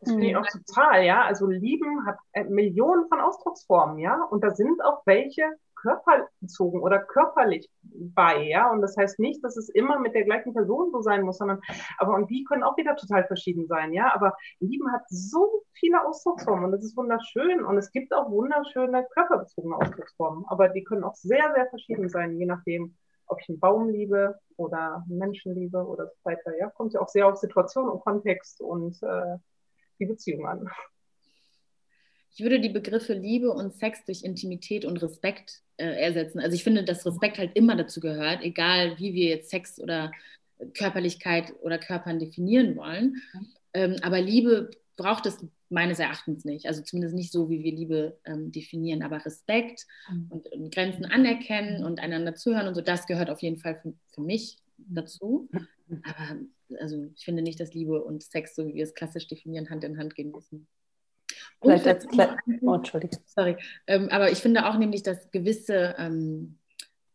Das 0.00 0.12
finde 0.12 0.26
ich 0.26 0.36
auch 0.36 0.46
total, 0.46 1.04
ja. 1.04 1.24
Also 1.24 1.46
Lieben 1.46 2.06
hat 2.06 2.18
äh, 2.32 2.44
Millionen 2.44 3.08
von 3.08 3.20
Ausdrucksformen, 3.20 3.98
ja. 3.98 4.22
Und 4.30 4.44
da 4.44 4.50
sind 4.50 4.84
auch 4.84 5.02
welche, 5.06 5.44
körperbezogen 5.84 6.80
oder 6.80 6.98
körperlich 6.98 7.68
bei, 7.82 8.42
ja. 8.42 8.70
Und 8.70 8.80
das 8.80 8.96
heißt 8.96 9.18
nicht, 9.18 9.44
dass 9.44 9.56
es 9.56 9.68
immer 9.68 9.98
mit 9.98 10.14
der 10.14 10.24
gleichen 10.24 10.54
Person 10.54 10.90
so 10.90 11.02
sein 11.02 11.22
muss, 11.22 11.38
sondern, 11.38 11.60
aber 11.98 12.14
und 12.14 12.30
die 12.30 12.44
können 12.44 12.62
auch 12.62 12.76
wieder 12.76 12.96
total 12.96 13.26
verschieden 13.26 13.66
sein, 13.66 13.92
ja. 13.92 14.14
Aber 14.14 14.34
Lieben 14.60 14.90
hat 14.92 15.02
so 15.08 15.62
viele 15.74 16.04
Ausdrucksformen 16.06 16.64
und 16.64 16.72
das 16.72 16.84
ist 16.84 16.96
wunderschön. 16.96 17.64
Und 17.64 17.76
es 17.76 17.92
gibt 17.92 18.14
auch 18.14 18.30
wunderschöne 18.30 19.06
körperbezogene 19.12 19.76
Ausdrucksformen, 19.76 20.44
aber 20.48 20.68
die 20.70 20.84
können 20.84 21.04
auch 21.04 21.14
sehr, 21.14 21.52
sehr 21.54 21.66
verschieden 21.68 22.08
sein, 22.08 22.38
je 22.38 22.46
nachdem, 22.46 22.96
ob 23.26 23.40
ich 23.40 23.48
einen 23.48 23.60
Baum 23.60 23.88
liebe 23.88 24.38
oder 24.56 25.04
einen 25.08 25.18
Menschen 25.18 25.54
liebe 25.54 25.84
oder 25.84 26.06
so 26.06 26.16
weiter. 26.24 26.56
Ja, 26.58 26.70
kommt 26.70 26.94
ja 26.94 27.00
auch 27.00 27.08
sehr 27.08 27.26
auf 27.26 27.36
Situation 27.36 27.88
und 27.88 28.00
Kontext 28.00 28.60
und 28.60 29.02
äh, 29.02 29.36
die 29.98 30.06
Beziehung 30.06 30.46
an. 30.46 30.70
Ich 32.34 32.42
würde 32.42 32.60
die 32.60 32.68
Begriffe 32.68 33.14
Liebe 33.14 33.50
und 33.50 33.74
Sex 33.74 34.04
durch 34.04 34.24
Intimität 34.24 34.84
und 34.84 34.96
Respekt 34.96 35.62
äh, 35.76 35.86
ersetzen. 35.86 36.40
Also 36.40 36.54
ich 36.54 36.64
finde, 36.64 36.84
dass 36.84 37.06
Respekt 37.06 37.38
halt 37.38 37.52
immer 37.54 37.76
dazu 37.76 38.00
gehört, 38.00 38.42
egal 38.42 38.98
wie 38.98 39.14
wir 39.14 39.28
jetzt 39.28 39.50
Sex 39.50 39.78
oder 39.80 40.10
Körperlichkeit 40.76 41.52
oder 41.62 41.78
Körpern 41.78 42.18
definieren 42.18 42.76
wollen. 42.76 43.22
Ähm, 43.72 43.96
aber 44.02 44.20
Liebe 44.20 44.70
braucht 44.96 45.26
es 45.26 45.44
meines 45.68 45.98
Erachtens 45.98 46.44
nicht. 46.44 46.66
Also 46.66 46.82
zumindest 46.82 47.14
nicht 47.14 47.32
so, 47.32 47.50
wie 47.50 47.62
wir 47.62 47.72
Liebe 47.72 48.18
ähm, 48.24 48.52
definieren. 48.52 49.02
Aber 49.02 49.24
Respekt 49.24 49.86
mhm. 50.10 50.26
und, 50.30 50.52
und, 50.52 50.74
Grenzen 50.74 51.04
anerkennen 51.04 51.84
und 51.84 52.00
einander 52.00 52.34
zuhören 52.34 52.68
und 52.68 52.74
so, 52.74 52.80
das 52.80 53.06
gehört 53.06 53.30
auf 53.30 53.42
jeden 53.42 53.58
Fall 53.58 53.78
für, 53.80 53.94
für 54.12 54.20
mich 54.20 54.58
dazu. 54.78 55.48
Aber 56.02 56.38
also 56.80 57.06
ich 57.14 57.24
finde 57.24 57.42
nicht, 57.42 57.60
dass 57.60 57.74
Liebe 57.74 58.02
und 58.02 58.22
Sex, 58.22 58.54
so 58.54 58.66
wie 58.66 58.74
wir 58.74 58.84
es 58.84 58.94
klassisch 58.94 59.28
definieren, 59.28 59.70
Hand 59.70 59.84
in 59.84 59.98
Hand 59.98 60.14
gehen 60.14 60.30
müssen. 60.30 60.66
Vielleicht 61.64 61.86
als 61.86 62.06
oh, 62.62 62.74
Entschuldige. 62.74 63.18
Sorry. 63.26 63.56
Ähm, 63.86 64.08
aber 64.10 64.30
ich 64.30 64.38
finde 64.38 64.66
auch 64.66 64.78
nämlich, 64.78 65.02
dass 65.02 65.30
gewisse 65.30 65.94
ähm, 65.98 66.58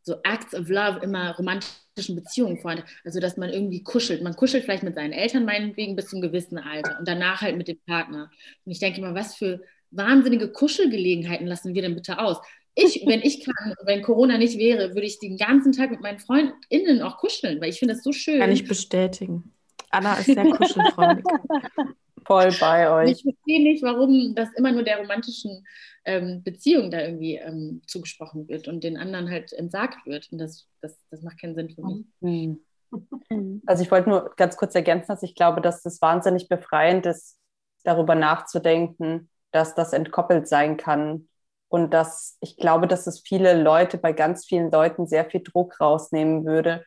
so 0.02 0.16
Acts 0.24 0.56
of 0.56 0.70
Love 0.70 1.00
immer 1.04 1.36
romantischen 1.36 2.16
Beziehungen 2.16 2.58
vorhanden. 2.58 2.84
Also, 3.06 3.20
dass 3.20 3.38
man 3.38 3.50
irgendwie 3.50 3.84
kuschelt. 3.84 4.24
Man 4.24 4.36
kuschelt 4.36 4.64
vielleicht 4.64 4.84
mit 4.84 4.96
seinen 4.96 5.14
Eltern 5.14 5.46
meinetwegen 5.46 5.96
bis 5.96 6.08
zum 6.08 6.22
gewissen 6.22 6.58
Alter 6.58 6.98
und 7.00 7.08
danach 7.08 7.42
halt 7.42 7.58
mit 7.58 7.68
dem 7.68 7.80
Partner. 7.86 8.32
Und 8.66 8.72
ich 8.72 8.80
denke 8.80 9.00
immer, 9.00 9.16
was 9.16 9.36
für 9.36 9.62
wahnsinnige 9.92 10.52
Kuschelgelegenheiten 10.52 11.48
lassen 11.48 11.74
wir 11.74 11.82
denn 11.82 11.96
bitte 11.96 12.20
aus? 12.20 12.38
Ich, 12.76 13.04
wenn 13.08 13.22
ich 13.22 13.46
kann, 13.46 13.76
wenn 13.86 14.02
Corona 14.02 14.38
nicht 14.38 14.58
wäre, 14.58 14.96
würde 14.96 15.08
ich 15.08 15.20
den 15.20 15.38
ganzen 15.38 15.72
Tag 15.72 15.92
mit 15.92 16.02
meinen 16.02 16.20
FreundInnen 16.20 17.02
auch 17.02 17.18
kuscheln, 17.18 17.62
weil 17.62 17.70
ich 17.70 17.80
finde 17.80 17.94
das 17.94 18.04
so 18.04 18.12
schön. 18.12 18.40
Kann 18.40 18.52
ich 18.52 18.68
bestätigen. 18.68 19.54
Anna 19.92 20.16
ist 20.16 20.26
sehr 20.26 20.46
kuschelfreundlich. 20.46 21.26
voll 22.26 22.52
bei 22.60 22.92
euch. 22.92 23.12
Ich 23.12 23.24
verstehe 23.24 23.64
nicht, 23.64 23.84
warum 23.84 24.34
das 24.36 24.50
immer 24.56 24.72
nur 24.72 24.84
der 24.84 25.00
romantischen 25.00 25.66
ähm, 26.06 26.44
Beziehung 26.44 26.92
da 26.92 27.02
irgendwie 27.02 27.36
ähm, 27.36 27.82
zugesprochen 27.86 28.48
wird 28.48 28.68
und 28.68 28.84
den 28.84 28.98
anderen 28.98 29.30
halt 29.30 29.54
entsagt 29.54 30.06
wird. 30.06 30.30
Und 30.32 30.40
das, 30.40 30.68
das, 30.82 30.98
das 31.12 31.22
macht 31.22 31.40
keinen 31.40 31.56
Sinn 31.56 31.70
für 31.70 31.84
mich. 31.84 32.06
Mhm. 32.22 33.62
Also 33.66 33.84
ich 33.84 33.92
wollte 33.92 34.10
nur 34.10 34.34
ganz 34.36 34.58
kurz 34.58 34.74
ergänzen, 34.76 35.08
dass 35.10 35.24
ich 35.24 35.36
glaube, 35.36 35.62
dass 35.62 35.84
das 35.84 36.02
wahnsinnig 36.02 36.50
befreiend 36.50 37.06
ist, 37.06 37.38
darüber 37.84 38.16
nachzudenken, 38.16 39.30
dass 39.52 39.76
das 39.76 39.94
entkoppelt 39.94 40.48
sein 40.48 40.78
kann. 40.78 41.28
Und 41.68 41.94
dass 41.94 42.38
ich 42.42 42.58
glaube, 42.58 42.88
dass 42.88 43.06
es 43.06 43.20
viele 43.20 43.62
Leute, 43.62 44.00
bei 44.00 44.12
ganz 44.12 44.46
vielen 44.46 44.72
Leuten 44.72 45.06
sehr 45.06 45.26
viel 45.26 45.44
Druck 45.44 45.80
rausnehmen 45.80 46.46
würde. 46.46 46.84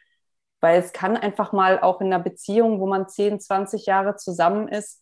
Weil 0.60 0.80
es 0.80 0.92
kann 0.92 1.16
einfach 1.16 1.52
mal 1.52 1.80
auch 1.80 2.00
in 2.00 2.09
einer 2.12 2.22
Beziehung, 2.22 2.80
wo 2.80 2.86
man 2.86 3.09
10, 3.09 3.40
20 3.40 3.86
Jahre 3.86 4.16
zusammen 4.16 4.68
ist, 4.68 5.02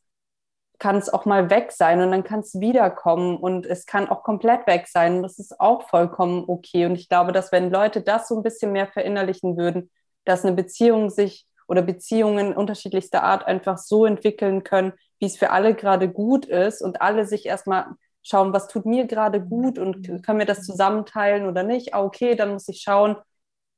kann 0.81 0.97
es 0.97 1.13
auch 1.13 1.27
mal 1.27 1.51
weg 1.51 1.73
sein 1.73 2.01
und 2.01 2.11
dann 2.11 2.25
kann 2.25 2.41
es 2.41 2.59
wiederkommen 2.59 3.37
und 3.37 3.67
es 3.67 3.87
kann 3.87 4.09
auch 4.09 4.25
komplett 4.25 4.67
weg 4.67 4.89
sein. 4.89 5.17
Und 5.17 5.23
das 5.23 5.39
ist 5.39 5.61
auch 5.61 5.89
vollkommen 5.89 6.45
okay. 6.49 6.87
Und 6.87 6.97
ich 6.97 7.09
glaube, 7.09 7.33
dass 7.33 7.53
wenn 7.53 7.71
Leute 7.71 8.01
das 8.01 8.27
so 8.27 8.37
ein 8.37 8.43
bisschen 8.43 8.73
mehr 8.73 8.89
verinnerlichen 8.89 9.57
würden, 9.57 9.91
dass 10.25 10.45
eine 10.45 10.57
Beziehung 10.57 11.11
sich 11.11 11.47
oder 11.69 11.83
Beziehungen 11.83 12.55
unterschiedlichster 12.55 13.23
Art 13.23 13.47
einfach 13.47 13.79
so 13.79 14.07
entwickeln 14.07 14.65
können, 14.65 14.93
wie 15.21 15.27
es 15.27 15.37
für 15.37 15.51
alle 15.51 15.75
gerade 15.75 16.09
gut 16.09 16.47
ist 16.47 16.83
und 16.83 17.03
alle 17.03 17.27
sich 17.27 17.47
erstmal 17.47 17.87
schauen, 18.23 18.53
was 18.53 18.67
tut 18.67 18.87
mir 18.87 19.07
gerade 19.07 19.41
gut 19.41 19.79
und 19.79 20.23
können 20.25 20.39
wir 20.39 20.47
das 20.47 20.65
zusammenteilen 20.65 21.47
oder 21.47 21.63
nicht? 21.63 21.95
Ah, 21.95 22.03
okay, 22.03 22.35
dann 22.35 22.53
muss 22.55 22.69
ich 22.69 22.81
schauen, 22.81 23.17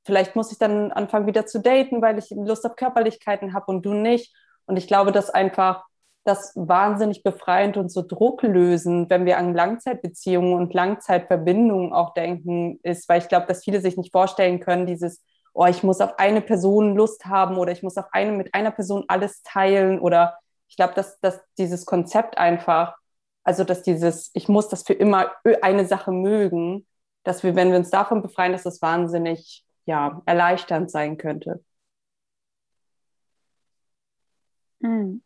vielleicht 0.04 0.36
muss 0.36 0.52
ich 0.52 0.58
dann 0.58 0.92
anfangen 0.92 1.26
wieder 1.26 1.46
zu 1.46 1.60
daten, 1.60 2.00
weil 2.00 2.18
ich 2.18 2.30
Lust 2.30 2.64
auf 2.64 2.76
Körperlichkeiten 2.76 3.54
habe 3.54 3.66
und 3.66 3.84
du 3.84 3.92
nicht. 3.92 4.34
Und 4.66 4.76
ich 4.76 4.86
glaube, 4.86 5.12
dass 5.12 5.30
einfach 5.30 5.84
das 6.24 6.52
wahnsinnig 6.54 7.22
befreiend 7.22 7.76
und 7.76 7.90
so 7.90 8.02
Druck 8.02 8.42
lösen, 8.42 9.10
wenn 9.10 9.26
wir 9.26 9.38
an 9.38 9.54
Langzeitbeziehungen 9.54 10.54
und 10.54 10.72
Langzeitverbindungen 10.74 11.92
auch 11.92 12.14
denken, 12.14 12.78
ist, 12.82 13.08
weil 13.08 13.20
ich 13.20 13.28
glaube, 13.28 13.46
dass 13.46 13.64
viele 13.64 13.80
sich 13.80 13.96
nicht 13.96 14.12
vorstellen 14.12 14.60
können, 14.60 14.86
dieses, 14.86 15.22
oh, 15.52 15.66
ich 15.66 15.82
muss 15.82 16.00
auf 16.00 16.18
eine 16.18 16.40
Person 16.40 16.94
Lust 16.94 17.26
haben 17.26 17.58
oder 17.58 17.72
ich 17.72 17.82
muss 17.82 17.96
auf 17.96 18.06
eine 18.12 18.32
mit 18.32 18.54
einer 18.54 18.70
Person 18.70 19.04
alles 19.08 19.42
teilen 19.42 19.98
oder 20.00 20.38
ich 20.68 20.76
glaube, 20.76 20.94
dass, 20.94 21.20
dass 21.20 21.40
dieses 21.58 21.84
Konzept 21.86 22.38
einfach, 22.38 22.96
also 23.44 23.64
dass 23.64 23.82
dieses, 23.82 24.30
ich 24.34 24.48
muss 24.48 24.68
das 24.68 24.84
für 24.84 24.94
immer 24.94 25.32
eine 25.60 25.86
Sache 25.86 26.12
mögen, 26.12 26.86
dass 27.24 27.42
wir, 27.42 27.56
wenn 27.56 27.70
wir 27.70 27.78
uns 27.78 27.90
davon 27.90 28.22
befreien, 28.22 28.52
dass 28.52 28.62
das 28.62 28.80
wahnsinnig 28.80 29.64
ja, 29.84 30.22
erleichternd 30.26 30.90
sein 30.90 31.18
könnte. 31.18 31.62
Hm. 34.82 35.22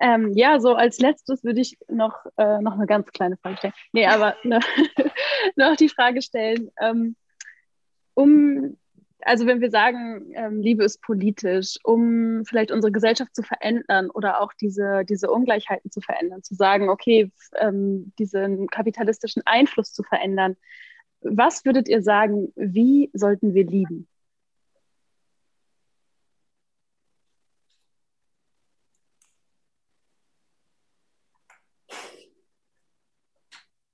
Ähm, 0.00 0.32
ja, 0.34 0.58
so 0.60 0.74
als 0.74 0.98
letztes 0.98 1.44
würde 1.44 1.60
ich 1.60 1.76
noch, 1.88 2.24
äh, 2.38 2.60
noch 2.60 2.72
eine 2.72 2.86
ganz 2.86 3.10
kleine 3.12 3.36
Frage 3.36 3.58
stellen. 3.58 3.74
Nee, 3.92 4.06
aber 4.06 4.34
ne, 4.44 4.60
noch 5.56 5.76
die 5.76 5.90
Frage 5.90 6.22
stellen, 6.22 6.70
ähm, 6.80 7.16
um, 8.14 8.78
also 9.20 9.46
wenn 9.46 9.60
wir 9.60 9.70
sagen, 9.70 10.32
ähm, 10.34 10.60
Liebe 10.60 10.84
ist 10.84 11.02
politisch, 11.02 11.76
um 11.84 12.44
vielleicht 12.46 12.72
unsere 12.72 12.92
Gesellschaft 12.92 13.34
zu 13.34 13.42
verändern 13.42 14.10
oder 14.10 14.40
auch 14.40 14.52
diese, 14.54 15.04
diese 15.04 15.30
Ungleichheiten 15.30 15.90
zu 15.90 16.00
verändern, 16.00 16.42
zu 16.42 16.54
sagen, 16.54 16.88
okay, 16.88 17.30
ähm, 17.58 18.12
diesen 18.18 18.68
kapitalistischen 18.68 19.42
Einfluss 19.44 19.92
zu 19.92 20.02
verändern, 20.02 20.56
was 21.20 21.66
würdet 21.66 21.88
ihr 21.88 22.02
sagen, 22.02 22.52
wie 22.56 23.10
sollten 23.12 23.52
wir 23.52 23.66
lieben? 23.66 24.08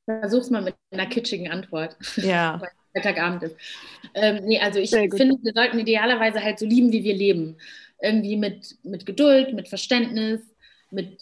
Versuch's 0.07 0.51
mal 0.51 0.63
mit 0.63 0.75
einer 0.91 1.07
kitschigen 1.07 1.51
Antwort. 1.51 1.97
Ja. 2.17 2.59
Weil 2.61 2.71
Freitagabend 2.97 3.43
ist. 3.43 3.57
Ähm, 4.15 4.45
nee, 4.45 4.59
also 4.59 4.79
ich 4.79 4.91
finde, 4.91 5.37
wir 5.43 5.53
sollten 5.53 5.79
idealerweise 5.79 6.43
halt 6.43 6.59
so 6.59 6.67
lieben, 6.67 6.93
wie 6.93 7.05
wir 7.05 7.15
leben. 7.15 7.59
Irgendwie 8.01 8.37
mit, 8.37 8.77
mit 8.85 9.05
Geduld, 9.05 9.55
mit 9.55 9.69
Verständnis, 9.69 10.41
mit 10.91 11.19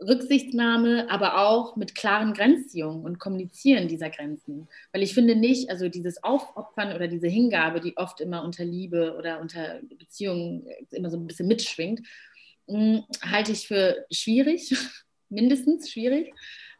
Rücksichtnahme, 0.00 1.10
aber 1.10 1.46
auch 1.46 1.76
mit 1.76 1.94
klaren 1.94 2.32
Grenzziehungen 2.32 3.04
und 3.04 3.18
Kommunizieren 3.18 3.88
dieser 3.88 4.08
Grenzen. 4.08 4.68
Weil 4.92 5.02
ich 5.02 5.12
finde 5.12 5.36
nicht, 5.36 5.68
also 5.68 5.88
dieses 5.88 6.22
Aufopfern 6.22 6.94
oder 6.94 7.06
diese 7.06 7.28
Hingabe, 7.28 7.80
die 7.80 7.96
oft 7.96 8.20
immer 8.20 8.42
unter 8.42 8.64
Liebe 8.64 9.14
oder 9.18 9.40
unter 9.40 9.80
Beziehungen 9.98 10.66
immer 10.90 11.10
so 11.10 11.18
ein 11.18 11.26
bisschen 11.26 11.48
mitschwingt, 11.48 12.00
hm, 12.66 13.04
halte 13.30 13.52
ich 13.52 13.68
für 13.68 14.06
schwierig, 14.10 14.74
mindestens 15.28 15.90
schwierig, 15.90 16.32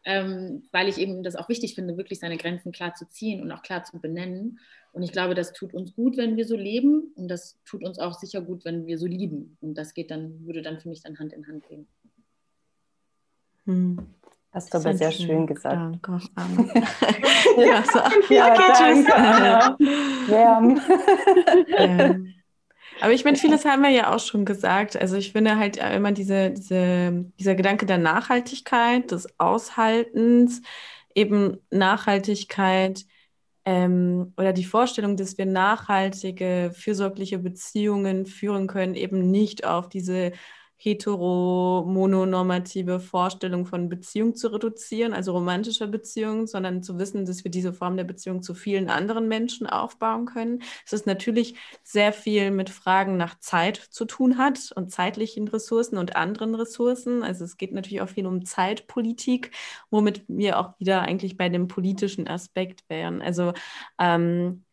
ähm, 0.03 0.63
weil 0.71 0.87
ich 0.87 0.97
eben 0.97 1.23
das 1.23 1.35
auch 1.35 1.49
wichtig 1.49 1.75
finde, 1.75 1.97
wirklich 1.97 2.19
seine 2.19 2.37
Grenzen 2.37 2.71
klar 2.71 2.95
zu 2.95 3.07
ziehen 3.07 3.41
und 3.41 3.51
auch 3.51 3.61
klar 3.61 3.83
zu 3.83 3.99
benennen. 3.99 4.59
Und 4.93 5.03
ich 5.03 5.11
glaube, 5.11 5.35
das 5.35 5.53
tut 5.53 5.73
uns 5.73 5.95
gut, 5.95 6.17
wenn 6.17 6.35
wir 6.37 6.45
so 6.45 6.55
leben 6.55 7.13
und 7.15 7.27
das 7.27 7.59
tut 7.65 7.83
uns 7.83 7.99
auch 7.99 8.13
sicher 8.13 8.41
gut, 8.41 8.65
wenn 8.65 8.87
wir 8.87 8.97
so 8.97 9.05
lieben. 9.05 9.57
Und 9.61 9.75
das 9.75 9.93
geht 9.93 10.11
dann, 10.11 10.45
würde 10.45 10.61
dann 10.61 10.79
für 10.79 10.89
mich 10.89 11.01
dann 11.01 11.19
Hand 11.19 11.33
in 11.33 11.47
Hand 11.47 11.67
gehen. 11.67 11.87
Hm. 13.65 14.07
Hast 14.51 14.73
du 14.73 14.79
aber 14.79 14.93
sehr 14.93 15.11
schön, 15.11 15.27
schön 15.27 15.47
gesagt. 15.47 15.75
Danke. 15.75 16.19
ja, 17.57 17.83
so, 17.83 18.33
ja, 18.33 18.53
danke. 18.53 19.77
Ja. 20.29 20.61
ähm, 21.77 22.33
aber 23.01 23.13
ich 23.13 23.25
meine, 23.25 23.37
vieles 23.37 23.65
haben 23.65 23.81
wir 23.81 23.89
ja 23.89 24.13
auch 24.13 24.19
schon 24.19 24.45
gesagt. 24.45 24.95
Also 24.95 25.15
ich 25.17 25.31
finde 25.31 25.57
halt 25.57 25.77
immer 25.77 26.11
diese, 26.11 26.51
diese, 26.51 27.25
dieser 27.39 27.55
Gedanke 27.55 27.85
der 27.85 27.97
Nachhaltigkeit, 27.97 29.11
des 29.11 29.27
Aushaltens, 29.39 30.61
eben 31.15 31.57
Nachhaltigkeit 31.71 33.05
ähm, 33.65 34.33
oder 34.37 34.53
die 34.53 34.63
Vorstellung, 34.63 35.17
dass 35.17 35.37
wir 35.37 35.45
nachhaltige, 35.45 36.71
fürsorgliche 36.75 37.39
Beziehungen 37.39 38.25
führen 38.25 38.67
können, 38.67 38.95
eben 38.95 39.31
nicht 39.31 39.65
auf 39.65 39.89
diese 39.89 40.31
hetero-mononormative 40.83 42.99
Vorstellung 42.99 43.67
von 43.67 43.87
Beziehung 43.87 44.33
zu 44.35 44.51
reduzieren, 44.51 45.13
also 45.13 45.33
romantischer 45.33 45.85
Beziehung, 45.85 46.47
sondern 46.47 46.81
zu 46.81 46.97
wissen, 46.97 47.23
dass 47.25 47.43
wir 47.43 47.51
diese 47.51 47.71
Form 47.71 47.97
der 47.97 48.03
Beziehung 48.03 48.41
zu 48.41 48.55
vielen 48.55 48.89
anderen 48.89 49.27
Menschen 49.27 49.67
aufbauen 49.67 50.25
können. 50.25 50.63
Es 50.83 50.93
ist 50.93 51.05
natürlich 51.05 51.53
sehr 51.83 52.13
viel 52.13 52.49
mit 52.49 52.71
Fragen 52.71 53.15
nach 53.15 53.37
Zeit 53.39 53.77
zu 53.77 54.05
tun 54.05 54.39
hat 54.39 54.71
und 54.75 54.91
zeitlichen 54.91 55.47
Ressourcen 55.47 55.99
und 55.99 56.15
anderen 56.15 56.55
Ressourcen. 56.55 57.21
Also 57.21 57.45
es 57.45 57.57
geht 57.57 57.73
natürlich 57.73 58.01
auch 58.01 58.09
viel 58.09 58.25
um 58.25 58.43
Zeitpolitik, 58.43 59.51
womit 59.91 60.23
wir 60.27 60.57
auch 60.57 60.79
wieder 60.79 61.03
eigentlich 61.03 61.37
bei 61.37 61.49
dem 61.49 61.67
politischen 61.67 62.27
Aspekt 62.27 62.89
wären. 62.89 63.21
Also 63.21 63.53
ähm, 63.99 64.65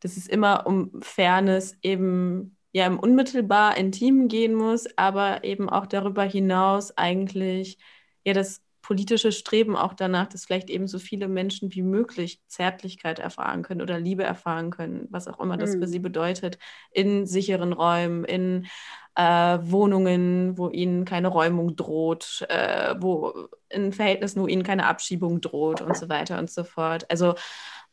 das 0.00 0.18
ist 0.18 0.28
immer 0.28 0.66
um 0.66 1.00
Fairness 1.00 1.78
eben 1.80 2.53
ja 2.74 2.86
im 2.86 2.98
unmittelbar 2.98 3.76
intim 3.76 4.28
gehen 4.28 4.54
muss, 4.54 4.86
aber 4.96 5.44
eben 5.44 5.70
auch 5.70 5.86
darüber 5.86 6.24
hinaus 6.24 6.96
eigentlich 6.98 7.78
ja 8.24 8.34
das 8.34 8.62
politische 8.82 9.32
Streben 9.32 9.76
auch 9.76 9.94
danach, 9.94 10.26
dass 10.26 10.44
vielleicht 10.44 10.68
eben 10.68 10.88
so 10.88 10.98
viele 10.98 11.26
Menschen 11.28 11.72
wie 11.72 11.82
möglich 11.82 12.42
Zärtlichkeit 12.48 13.18
erfahren 13.18 13.62
können 13.62 13.80
oder 13.80 13.98
Liebe 13.98 14.24
erfahren 14.24 14.70
können, 14.70 15.06
was 15.10 15.26
auch 15.26 15.40
immer 15.40 15.56
das 15.56 15.74
mhm. 15.76 15.80
für 15.80 15.86
sie 15.86 16.00
bedeutet, 16.00 16.58
in 16.90 17.24
sicheren 17.26 17.72
Räumen, 17.72 18.24
in 18.24 18.66
äh, 19.14 19.58
Wohnungen, 19.62 20.58
wo 20.58 20.68
ihnen 20.68 21.04
keine 21.04 21.28
Räumung 21.28 21.76
droht, 21.76 22.44
äh, 22.48 22.94
wo 22.98 23.48
in 23.70 23.92
Verhältnissen, 23.92 24.42
wo 24.42 24.48
ihnen 24.48 24.64
keine 24.64 24.86
Abschiebung 24.86 25.40
droht 25.40 25.80
und 25.80 25.96
so 25.96 26.08
weiter 26.08 26.38
und 26.38 26.50
so 26.50 26.64
fort. 26.64 27.10
Also 27.10 27.36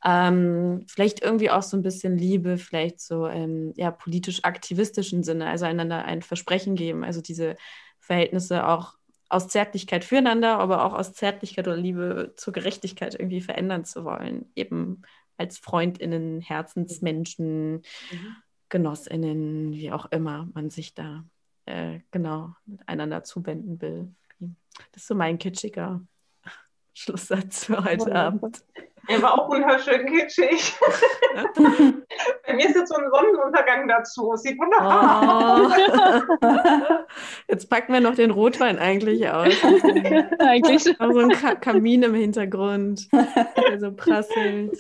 ähm, 0.03 0.83
vielleicht 0.87 1.21
irgendwie 1.21 1.49
auch 1.49 1.61
so 1.61 1.77
ein 1.77 1.83
bisschen 1.83 2.17
Liebe, 2.17 2.57
vielleicht 2.57 2.99
so 2.99 3.27
ähm, 3.27 3.73
ja, 3.75 3.91
politisch-aktivistischen 3.91 5.23
Sinne, 5.23 5.47
also 5.47 5.65
einander 5.65 6.05
ein 6.05 6.21
Versprechen 6.21 6.75
geben, 6.75 7.03
also 7.03 7.21
diese 7.21 7.55
Verhältnisse 7.99 8.67
auch 8.67 8.95
aus 9.29 9.47
Zärtlichkeit 9.47 10.03
füreinander, 10.03 10.59
aber 10.59 10.85
auch 10.85 10.93
aus 10.93 11.13
Zärtlichkeit 11.13 11.67
oder 11.67 11.77
Liebe 11.77 12.33
zur 12.35 12.51
Gerechtigkeit 12.51 13.15
irgendwie 13.15 13.41
verändern 13.41 13.85
zu 13.85 14.03
wollen, 14.03 14.51
eben 14.55 15.03
als 15.37 15.57
Freundinnen, 15.57 16.41
Herzensmenschen, 16.41 17.73
mhm. 17.75 18.35
Genossinnen, 18.69 19.73
wie 19.73 19.91
auch 19.91 20.11
immer 20.11 20.49
man 20.53 20.69
sich 20.69 20.93
da 20.93 21.25
äh, 21.65 21.99
genau 22.11 22.55
einander 22.85 23.23
zuwenden 23.23 23.81
will. 23.81 24.13
Das 24.91 25.03
ist 25.03 25.07
so 25.07 25.15
mein 25.15 25.37
kitschiger 25.37 26.01
Schlusssatz 26.93 27.65
für 27.65 27.83
heute. 27.83 28.15
Abend. 28.15 28.63
Er 29.07 29.21
war 29.21 29.33
auch 29.33 29.49
wunderschön 29.49 30.05
kitschig. 30.05 30.77
Bei 32.45 32.53
mir 32.53 32.69
ist 32.69 32.75
jetzt 32.75 32.89
so 32.89 32.95
ein 32.95 33.09
Sonnenuntergang 33.11 33.87
dazu. 33.87 34.35
Sieht 34.35 34.59
wunderbar 34.59 35.61
oh. 35.61 36.45
aus. 36.45 37.05
Jetzt 37.47 37.69
packen 37.69 37.93
wir 37.93 38.01
noch 38.01 38.15
den 38.15 38.31
Rotwein 38.31 38.77
eigentlich 38.79 39.27
aus. 39.27 39.53
eigentlich. 40.39 40.83
So 40.83 41.19
ein 41.19 41.29
Ka 41.29 41.55
Kamin 41.55 42.03
im 42.03 42.13
Hintergrund, 42.13 43.09
der 43.11 43.79
so 43.79 43.91
prasselt. 43.91 44.77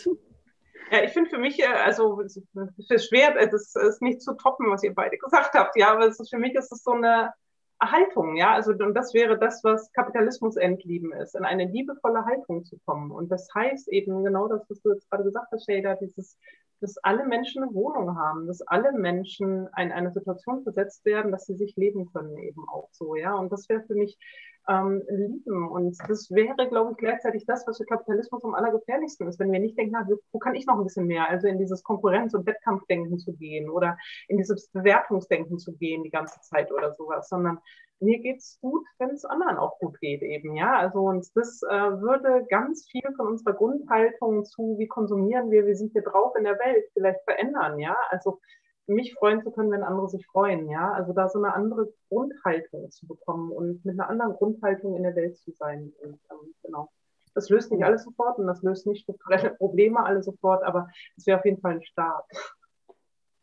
Ja, 0.91 1.03
ich 1.03 1.11
finde 1.11 1.29
für 1.29 1.37
mich, 1.37 1.59
äh, 1.59 1.67
also 1.67 2.19
es 2.21 2.35
ist 2.35 3.07
schwer, 3.07 3.35
es 3.37 3.75
ist 3.75 4.01
nicht 4.01 4.21
zu 4.21 4.33
toppen, 4.33 4.69
was 4.69 4.83
ihr 4.83 4.93
beide 4.93 5.17
gesagt 5.17 5.53
habt, 5.53 5.77
ja, 5.77 5.93
aber 5.93 6.07
es 6.07 6.19
ist, 6.19 6.29
für 6.29 6.37
mich 6.37 6.53
ist 6.53 6.71
es 6.71 6.83
so 6.83 6.91
eine 6.91 7.33
Haltung, 7.81 8.35
ja, 8.35 8.53
also 8.53 8.71
und 8.71 8.93
das 8.93 9.13
wäre 9.13 9.39
das, 9.39 9.63
was 9.63 9.91
Kapitalismus 9.93 10.55
entlieben 10.55 11.11
ist, 11.13 11.35
in 11.35 11.45
eine 11.45 11.65
liebevolle 11.65 12.25
Haltung 12.25 12.63
zu 12.63 12.77
kommen. 12.85 13.11
Und 13.11 13.31
das 13.31 13.47
heißt 13.55 13.87
eben 13.89 14.23
genau 14.23 14.47
das, 14.47 14.69
was 14.69 14.81
du 14.81 14.93
jetzt 14.93 15.09
gerade 15.09 15.23
gesagt 15.23 15.51
hast, 15.51 15.65
Shader, 15.65 15.95
dieses, 15.95 16.37
dass 16.79 16.97
alle 16.99 17.25
Menschen 17.25 17.63
eine 17.63 17.73
Wohnung 17.73 18.17
haben, 18.17 18.47
dass 18.47 18.61
alle 18.61 18.91
Menschen 18.91 19.67
in 19.77 19.91
eine 19.91 20.11
Situation 20.11 20.63
versetzt 20.63 21.05
werden, 21.05 21.31
dass 21.31 21.45
sie 21.45 21.55
sich 21.55 21.75
leben 21.75 22.11
können 22.11 22.37
eben 22.37 22.67
auch 22.69 22.89
so, 22.91 23.15
ja. 23.15 23.33
Und 23.35 23.51
das 23.51 23.67
wäre 23.67 23.81
für 23.83 23.95
mich 23.95 24.17
ähm, 24.67 25.01
lieben. 25.09 25.69
Und 25.69 25.97
das 26.07 26.29
wäre, 26.31 26.67
glaube 26.67 26.91
ich, 26.91 26.97
gleichzeitig 26.97 27.45
das, 27.45 27.65
was 27.67 27.77
für 27.77 27.85
Kapitalismus 27.85 28.43
am 28.43 28.53
allergefährlichsten 28.53 29.27
ist, 29.27 29.39
wenn 29.39 29.51
wir 29.51 29.59
nicht 29.59 29.77
denken, 29.77 29.93
na, 29.93 30.07
wo 30.31 30.39
kann 30.39 30.55
ich 30.55 30.65
noch 30.65 30.77
ein 30.77 30.83
bisschen 30.83 31.07
mehr? 31.07 31.29
Also 31.29 31.47
in 31.47 31.57
dieses 31.57 31.83
Konkurrenz- 31.83 32.33
und 32.33 32.45
Wettkampfdenken 32.45 33.17
zu 33.19 33.33
gehen 33.33 33.69
oder 33.69 33.97
in 34.27 34.37
dieses 34.37 34.69
Bewertungsdenken 34.69 35.57
zu 35.59 35.73
gehen 35.73 36.03
die 36.03 36.11
ganze 36.11 36.39
Zeit 36.41 36.71
oder 36.71 36.93
sowas, 36.93 37.29
sondern 37.29 37.59
mir 38.01 38.19
geht's 38.19 38.59
gut, 38.61 38.83
wenn 38.97 39.11
es 39.11 39.25
anderen 39.25 39.57
auch 39.57 39.77
gut 39.77 39.99
geht 39.99 40.23
eben, 40.23 40.55
ja. 40.55 40.75
Also 40.75 41.01
und 41.01 41.25
das 41.35 41.61
äh, 41.63 41.69
würde 41.71 42.45
ganz 42.49 42.87
viel 42.89 43.03
von 43.15 43.27
unserer 43.27 43.53
Grundhaltung 43.53 44.43
zu, 44.43 44.75
wie 44.79 44.87
konsumieren 44.87 45.51
wir, 45.51 45.67
wie 45.67 45.75
sind 45.75 45.93
wir 45.93 46.01
drauf 46.01 46.35
in 46.35 46.43
der 46.43 46.57
Welt, 46.57 46.83
vielleicht 46.93 47.21
verändern, 47.25 47.77
ja. 47.79 47.95
Also 48.09 48.39
mich 48.91 49.13
freuen 49.15 49.41
zu 49.41 49.51
können, 49.51 49.71
wenn 49.71 49.83
andere 49.83 50.09
sich 50.09 50.25
freuen, 50.27 50.69
ja. 50.69 50.91
Also 50.93 51.13
da 51.13 51.29
so 51.29 51.39
eine 51.39 51.53
andere 51.53 51.91
Grundhaltung 52.09 52.91
zu 52.91 53.07
bekommen 53.07 53.51
und 53.51 53.83
mit 53.85 53.99
einer 53.99 54.09
anderen 54.09 54.33
Grundhaltung 54.33 54.95
in 54.95 55.03
der 55.03 55.15
Welt 55.15 55.37
zu 55.37 55.51
sein. 55.51 55.93
Und 56.01 56.19
ähm, 56.29 56.53
genau. 56.63 56.89
Das 57.33 57.49
löst 57.49 57.71
nicht 57.71 57.83
alles 57.83 58.03
sofort 58.03 58.37
und 58.39 58.47
das 58.47 58.61
löst 58.61 58.85
nicht 58.85 59.03
strukturelle 59.03 59.51
Probleme 59.51 60.03
alle 60.03 60.21
sofort, 60.21 60.63
aber 60.63 60.89
es 61.15 61.25
wäre 61.25 61.39
auf 61.39 61.45
jeden 61.45 61.61
Fall 61.61 61.75
ein 61.75 61.83
Start. 61.83 62.25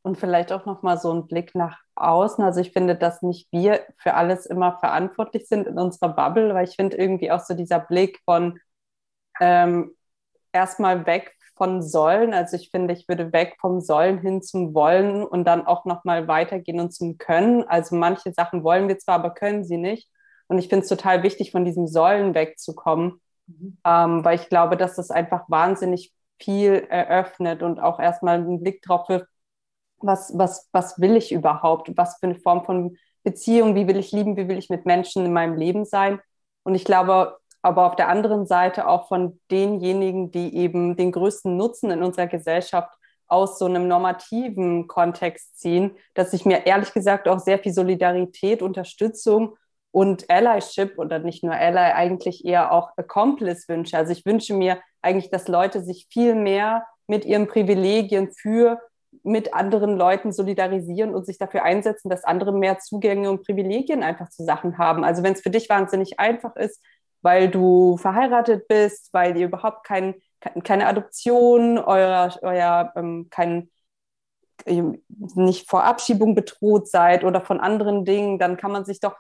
Und 0.03 0.17
vielleicht 0.17 0.53
auch 0.53 0.67
nochmal 0.67 0.99
so 0.99 1.13
ein 1.13 1.27
Blick 1.27 1.55
nach 1.55 1.79
außen. 1.95 2.45
Also 2.45 2.61
ich 2.61 2.73
finde, 2.73 2.97
dass 2.97 3.23
nicht 3.23 3.51
wir 3.51 3.81
für 3.97 4.15
alles 4.15 4.47
immer 4.47 4.79
verantwortlich 4.79 5.49
sind 5.49 5.67
in 5.67 5.79
unserer 5.79 6.11
Bubble, 6.11 6.55
weil 6.55 6.69
ich 6.69 6.77
finde 6.77 6.97
irgendwie 6.97 7.31
auch 7.31 7.41
so 7.41 7.55
dieser 7.55 7.81
Blick 7.81 8.21
von 8.25 8.59
ähm, 9.41 9.97
erstmal 10.53 11.07
weg 11.07 11.35
von 11.59 11.83
sollen. 11.83 12.33
Also 12.33 12.57
ich 12.57 12.71
finde, 12.71 12.95
ich 12.95 13.09
würde 13.09 13.33
weg 13.33 13.57
vom 13.61 13.81
Sollen 13.81 14.19
hin 14.19 14.41
zum 14.43 14.75
Wollen 14.75 15.25
und 15.25 15.45
dann 15.45 15.67
auch 15.67 15.85
nochmal 15.85 16.29
weitergehen 16.29 16.81
und 16.81 16.93
zum 16.93 17.19
Können. 17.19 17.65
Also 17.65 17.97
manche 17.97 18.33
Sachen 18.33 18.65
wollen 18.65 18.89
wir 18.89 18.99
zwar, 18.99 19.17
aber 19.17 19.31
können 19.31 19.65
sie 19.65 19.77
nicht. 19.77 20.09
Und 20.47 20.59
ich 20.59 20.69
finde 20.69 20.85
es 20.85 20.89
total 20.89 21.23
wichtig, 21.23 21.51
von 21.51 21.65
diesem 21.65 21.87
Sollen 21.89 22.35
wegzukommen, 22.35 23.21
mhm. 23.47 23.79
ähm, 23.85 24.25
weil 24.25 24.37
ich 24.37 24.49
glaube, 24.49 24.77
dass 24.79 24.97
das 24.97 25.11
einfach 25.11 25.45
wahnsinnig 25.49 26.15
viel 26.41 26.87
eröffnet 26.89 27.63
und 27.63 27.81
auch 27.81 28.01
erstmal 28.01 28.37
einen 28.37 28.61
Blick 28.61 28.81
drauf 28.83 29.09
wirft, 29.09 29.27
was, 30.01 30.33
was, 30.37 30.69
was 30.73 31.01
will 31.01 31.17
ich 31.17 31.33
überhaupt? 31.33 31.91
Was 31.97 32.19
für 32.19 32.27
eine 32.27 32.37
Form 32.37 32.65
von 32.65 32.97
Beziehung? 33.25 33.75
Wie 33.75 33.89
will 33.89 33.97
ich 33.97 34.13
lieben? 34.13 34.37
Wie 34.37 34.49
will 34.49 34.59
ich 34.59 34.71
mit 34.71 34.87
Menschen 34.87 35.27
in 35.27 35.33
meinem 35.33 35.57
Leben 35.57 35.85
sein? 35.85 36.21
Und 36.63 36.75
ich 36.75 36.85
glaube, 36.85 37.37
aber 37.69 37.87
auf 37.87 37.97
der 37.97 38.09
anderen 38.09 38.47
Seite 38.47 38.89
auch 38.89 39.09
von 39.09 39.39
denjenigen, 39.51 40.31
die 40.31 40.57
eben 40.57 40.97
den 40.97 41.13
größten 41.13 41.55
Nutzen 41.55 41.91
in 41.91 42.03
unserer 42.03 42.27
Gesellschaft 42.27 42.91
aus 43.27 43.59
so 43.59 43.67
einem 43.67 43.87
normativen 43.87 44.89
Kontext 44.89 45.61
ziehen, 45.61 45.91
dass 46.15 46.33
ich 46.33 46.47
mir 46.47 46.67
ehrlich 46.67 46.95
gesagt 46.95 47.29
auch 47.29 47.41
sehr 47.41 47.59
viel 47.59 47.75
Solidarität, 47.75 48.63
Unterstützung 48.63 49.57
und 49.91 50.31
Allyship 50.31 50.99
oder 50.99 51.19
nicht 51.19 51.45
nur 51.45 51.53
Ally, 51.53 51.93
eigentlich 51.93 52.47
eher 52.47 52.73
auch 52.73 52.91
Accomplice 52.97 53.69
wünsche. 53.69 53.99
Also 53.99 54.13
ich 54.13 54.25
wünsche 54.25 54.55
mir 54.55 54.81
eigentlich, 55.03 55.31
dass 55.31 55.47
Leute 55.47 55.83
sich 55.83 56.07
viel 56.11 56.35
mehr 56.35 56.87
mit 57.07 57.27
ihren 57.27 57.49
Privilegien 57.49 58.31
für 58.33 58.81
mit 59.23 59.53
anderen 59.55 59.97
Leuten 59.97 60.33
solidarisieren 60.33 61.15
und 61.15 61.27
sich 61.27 61.39
dafür 61.39 61.65
einsetzen, 61.65 62.09
dass 62.09 62.25
andere 62.25 62.53
mehr 62.53 62.79
Zugänge 62.79 63.31
und 63.31 63.45
Privilegien 63.45 64.03
einfach 64.03 64.31
zu 64.31 64.45
Sachen 64.45 64.79
haben. 64.79 65.05
Also 65.05 65.23
wenn 65.23 65.35
es 65.35 65.43
für 65.43 65.51
dich 65.51 65.69
wahnsinnig 65.69 66.19
einfach 66.19 66.57
ist, 66.57 66.83
weil 67.23 67.49
du 67.49 67.97
verheiratet 67.97 68.69
bist, 68.69 69.13
weil 69.13 69.37
ihr 69.37 69.47
überhaupt 69.47 69.85
kein, 69.85 70.15
keine 70.65 70.87
Adoption, 70.87 71.79
euer, 71.79 72.35
euer 72.43 72.93
ähm, 72.97 73.29
kein, 73.31 73.71
nicht 74.67 75.69
vor 75.69 75.85
Abschiebung 75.85 76.35
bedroht 76.35 76.89
seid 76.89 77.25
oder 77.25 77.41
von 77.41 77.61
anderen 77.61 78.05
Dingen, 78.05 78.39
dann 78.39 78.57
kann 78.57 78.73
man 78.73 78.85
sich 78.85 79.01
doch 79.01 79.17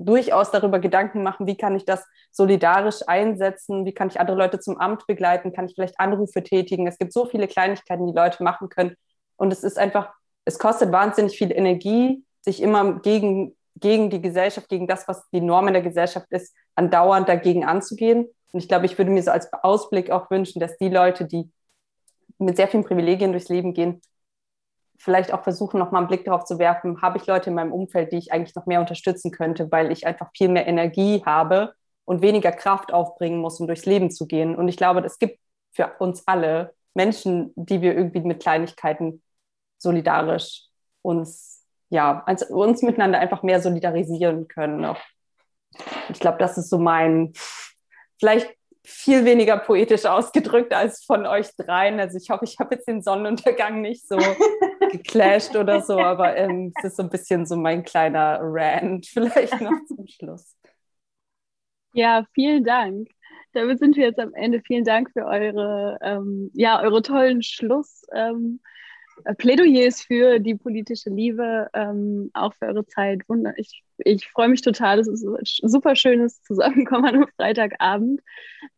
durchaus 0.00 0.50
darüber 0.50 0.78
Gedanken 0.78 1.22
machen, 1.22 1.46
wie 1.46 1.56
kann 1.56 1.76
ich 1.76 1.84
das 1.84 2.04
solidarisch 2.30 3.00
einsetzen, 3.06 3.84
wie 3.84 3.92
kann 3.92 4.08
ich 4.08 4.18
andere 4.18 4.36
Leute 4.36 4.58
zum 4.58 4.78
Amt 4.78 5.06
begleiten, 5.06 5.52
kann 5.52 5.66
ich 5.66 5.74
vielleicht 5.74 6.00
Anrufe 6.00 6.42
tätigen. 6.42 6.86
Es 6.86 6.98
gibt 6.98 7.12
so 7.12 7.26
viele 7.26 7.46
Kleinigkeiten, 7.46 8.06
die 8.06 8.14
Leute 8.14 8.42
machen 8.42 8.68
können. 8.70 8.96
Und 9.36 9.52
es 9.52 9.62
ist 9.62 9.78
einfach, 9.78 10.12
es 10.44 10.58
kostet 10.58 10.90
wahnsinnig 10.90 11.36
viel 11.36 11.52
Energie, 11.52 12.24
sich 12.40 12.62
immer 12.62 13.00
gegen, 13.00 13.56
gegen 13.80 14.10
die 14.10 14.20
Gesellschaft, 14.20 14.68
gegen 14.68 14.86
das, 14.86 15.08
was 15.08 15.28
die 15.30 15.40
Norm 15.40 15.66
der 15.72 15.82
Gesellschaft 15.82 16.26
ist, 16.30 16.54
andauernd 16.74 17.28
dagegen 17.28 17.64
anzugehen. 17.64 18.26
Und 18.52 18.60
ich 18.60 18.68
glaube, 18.68 18.86
ich 18.86 18.98
würde 18.98 19.10
mir 19.10 19.22
so 19.22 19.30
als 19.30 19.52
Ausblick 19.52 20.10
auch 20.10 20.30
wünschen, 20.30 20.60
dass 20.60 20.76
die 20.78 20.88
Leute, 20.88 21.24
die 21.24 21.50
mit 22.38 22.56
sehr 22.56 22.68
vielen 22.68 22.84
Privilegien 22.84 23.32
durchs 23.32 23.48
Leben 23.48 23.74
gehen, 23.74 24.00
vielleicht 24.98 25.32
auch 25.32 25.42
versuchen, 25.42 25.78
nochmal 25.78 26.00
einen 26.00 26.08
Blick 26.08 26.24
darauf 26.24 26.44
zu 26.44 26.58
werfen, 26.58 27.00
habe 27.00 27.18
ich 27.18 27.26
Leute 27.26 27.50
in 27.50 27.56
meinem 27.56 27.72
Umfeld, 27.72 28.12
die 28.12 28.18
ich 28.18 28.32
eigentlich 28.32 28.54
noch 28.54 28.66
mehr 28.66 28.80
unterstützen 28.80 29.30
könnte, 29.30 29.70
weil 29.72 29.90
ich 29.90 30.06
einfach 30.06 30.30
viel 30.36 30.48
mehr 30.48 30.66
Energie 30.66 31.22
habe 31.24 31.72
und 32.04 32.22
weniger 32.22 32.52
Kraft 32.52 32.92
aufbringen 32.92 33.40
muss, 33.40 33.60
um 33.60 33.66
durchs 33.66 33.86
Leben 33.86 34.10
zu 34.10 34.26
gehen. 34.26 34.56
Und 34.56 34.68
ich 34.68 34.76
glaube, 34.76 35.00
es 35.00 35.18
gibt 35.18 35.38
für 35.72 35.92
uns 35.98 36.26
alle 36.26 36.74
Menschen, 36.94 37.52
die 37.56 37.80
wir 37.80 37.96
irgendwie 37.96 38.20
mit 38.20 38.42
Kleinigkeiten 38.42 39.22
solidarisch 39.78 40.66
uns, 41.02 41.59
ja, 41.90 42.24
uns 42.48 42.82
miteinander 42.82 43.18
einfach 43.18 43.42
mehr 43.42 43.60
solidarisieren 43.60 44.48
können. 44.48 44.96
Ich 46.08 46.20
glaube, 46.20 46.38
das 46.38 46.56
ist 46.56 46.70
so 46.70 46.78
mein, 46.78 47.32
vielleicht 48.18 48.48
viel 48.84 49.24
weniger 49.24 49.58
poetisch 49.58 50.06
ausgedrückt 50.06 50.72
als 50.72 51.04
von 51.04 51.26
euch 51.26 51.54
dreien. 51.56 52.00
Also 52.00 52.16
ich 52.16 52.30
hoffe, 52.30 52.44
ich 52.44 52.58
habe 52.58 52.74
jetzt 52.74 52.88
den 52.88 53.02
Sonnenuntergang 53.02 53.80
nicht 53.80 54.06
so 54.08 54.16
geclasht 54.90 55.54
oder 55.54 55.82
so, 55.82 55.98
aber 55.98 56.36
ähm, 56.36 56.72
es 56.76 56.84
ist 56.84 56.96
so 56.96 57.02
ein 57.02 57.10
bisschen 57.10 57.44
so 57.44 57.56
mein 57.56 57.84
kleiner 57.84 58.38
Rant 58.40 59.06
vielleicht 59.06 59.60
noch 59.60 59.72
zum 59.86 60.06
Schluss. 60.06 60.56
Ja, 61.92 62.24
vielen 62.34 62.64
Dank. 62.64 63.08
Damit 63.52 63.80
sind 63.80 63.96
wir 63.96 64.06
jetzt 64.06 64.20
am 64.20 64.32
Ende. 64.34 64.62
Vielen 64.64 64.84
Dank 64.84 65.10
für 65.12 65.26
eure, 65.26 65.98
ähm, 66.02 66.50
ja, 66.54 66.80
eure 66.80 67.02
tollen 67.02 67.42
Schluss. 67.42 68.02
Ähm, 68.14 68.60
äh, 68.62 68.79
Plädoyers 69.38 70.02
für 70.02 70.38
die 70.38 70.54
politische 70.54 71.10
Liebe, 71.10 71.68
ähm, 71.74 72.30
auch 72.34 72.54
für 72.54 72.66
eure 72.66 72.86
Zeit. 72.86 73.22
Ich, 73.56 73.82
ich 73.98 74.28
freue 74.28 74.48
mich 74.48 74.62
total. 74.62 74.98
Es 74.98 75.08
ist 75.08 75.24
ein 75.24 75.68
super 75.68 75.96
schönes 75.96 76.42
Zusammenkommen 76.42 77.22
am 77.22 77.28
Freitagabend. 77.36 78.20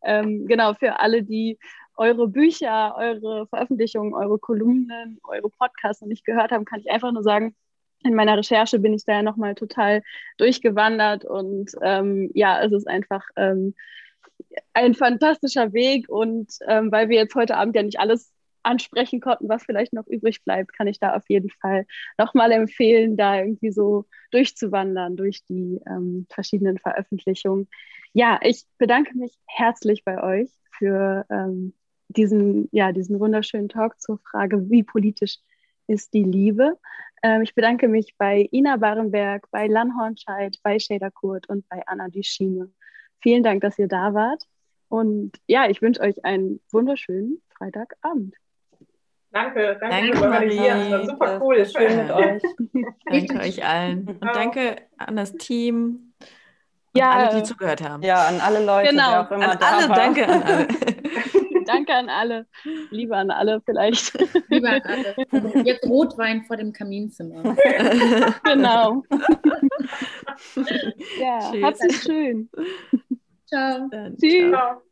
Ähm, 0.03 0.45
genau, 0.47 0.73
für 0.73 0.99
alle, 0.99 1.23
die 1.23 1.57
eure 1.95 2.27
Bücher, 2.27 2.95
eure 2.97 3.47
Veröffentlichungen, 3.47 4.13
eure 4.13 4.39
Kolumnen, 4.39 5.19
eure 5.23 5.49
Podcasts 5.49 6.01
noch 6.01 6.07
nicht 6.09 6.25
gehört 6.25 6.51
haben, 6.51 6.65
kann 6.65 6.79
ich 6.79 6.89
einfach 6.89 7.11
nur 7.11 7.23
sagen, 7.23 7.55
in 8.03 8.15
meiner 8.15 8.37
Recherche 8.37 8.79
bin 8.79 8.93
ich 8.93 9.05
da 9.05 9.13
ja 9.13 9.23
nochmal 9.23 9.55
total 9.55 10.01
durchgewandert 10.37 11.23
und 11.25 11.71
ähm, 11.81 12.31
ja, 12.33 12.61
es 12.61 12.71
ist 12.73 12.87
einfach 12.87 13.23
ähm, 13.37 13.75
ein 14.73 14.93
fantastischer 14.93 15.73
Weg 15.73 16.09
und 16.09 16.51
ähm, 16.67 16.91
weil 16.91 17.09
wir 17.09 17.17
jetzt 17.17 17.35
heute 17.35 17.55
Abend 17.55 17.75
ja 17.75 17.83
nicht 17.83 17.99
alles 17.99 18.32
ansprechen 18.63 19.19
konnten, 19.21 19.49
was 19.49 19.63
vielleicht 19.63 19.93
noch 19.93 20.07
übrig 20.07 20.43
bleibt, 20.43 20.73
kann 20.73 20.87
ich 20.87 20.99
da 20.99 21.15
auf 21.15 21.23
jeden 21.29 21.49
Fall 21.49 21.85
nochmal 22.17 22.51
empfehlen, 22.51 23.17
da 23.17 23.37
irgendwie 23.37 23.71
so 23.71 24.05
durchzuwandern 24.31 25.15
durch 25.15 25.43
die 25.45 25.79
ähm, 25.87 26.25
verschiedenen 26.29 26.77
Veröffentlichungen. 26.77 27.67
Ja, 28.13 28.39
ich 28.41 28.63
bedanke 28.77 29.17
mich 29.17 29.37
herzlich 29.47 30.03
bei 30.03 30.21
euch 30.23 30.49
für 30.77 31.25
ähm, 31.29 31.73
diesen, 32.09 32.69
ja, 32.71 32.91
diesen 32.91 33.19
wunderschönen 33.19 33.69
Talk 33.69 33.99
zur 33.99 34.19
Frage, 34.19 34.69
wie 34.69 34.83
politisch 34.83 35.37
ist 35.87 36.13
die 36.13 36.23
Liebe. 36.23 36.79
Ähm, 37.23 37.41
ich 37.41 37.55
bedanke 37.55 37.87
mich 37.87 38.15
bei 38.17 38.47
Ina 38.51 38.77
Barenberg, 38.77 39.49
bei 39.51 39.67
Lan 39.67 39.97
Hornscheid, 39.97 40.57
bei 40.63 40.79
Shader 40.79 41.11
Kurt 41.11 41.49
und 41.49 41.67
bei 41.69 41.81
Anna 41.87 42.09
Duschine. 42.09 42.71
Vielen 43.21 43.43
Dank, 43.43 43.61
dass 43.61 43.79
ihr 43.79 43.87
da 43.87 44.13
wart. 44.13 44.43
Und 44.89 45.31
ja, 45.47 45.69
ich 45.69 45.81
wünsche 45.81 46.01
euch 46.01 46.23
einen 46.23 46.59
wunderschönen 46.71 47.41
Freitagabend. 47.57 48.35
Danke, 49.33 49.77
danke, 49.81 50.11
danke 50.11 50.29
Marie. 50.29 50.57
Das 50.57 50.91
war 50.91 51.05
super 51.05 51.41
cool. 51.41 51.65
Schön 51.65 51.97
mit 51.97 52.11
euch. 52.11 52.41
Danke 53.05 53.39
euch 53.39 53.65
allen. 53.65 54.07
Und 54.07 54.21
danke 54.35 54.75
an 54.97 55.15
das 55.15 55.33
Team. 55.33 56.13
Ja, 56.95 57.11
alle, 57.13 57.37
die 57.37 57.43
zugehört 57.43 57.81
haben. 57.81 58.03
Ja, 58.03 58.27
an 58.27 58.39
alle 58.39 58.63
Leute. 58.63 58.91
Genau. 58.91 59.21
an 59.21 59.41
alle, 59.41 59.87
danke 59.87 60.27
an 60.27 60.43
alle. 60.43 60.67
danke 61.65 61.93
an 61.95 62.09
alle. 62.09 62.45
Liebe 62.91 63.17
an 63.17 63.31
alle 63.31 63.59
vielleicht. 63.65 64.13
Liebe 64.49 64.69
an 64.69 64.81
alle. 64.83 65.15
Jetzt 65.65 65.89
Rotwein 65.89 66.43
vor 66.43 66.57
dem 66.57 66.71
Kaminzimmer. 66.71 67.55
genau. 68.43 69.03
ja, 71.19 71.39
Tschüss. 71.51 71.63
habt 71.63 71.77
es 71.81 72.03
schön. 72.03 72.51
Ciao. 73.47 73.87
Dann, 73.89 74.15
Tschüss. 74.15 74.51
Ciao. 74.51 74.83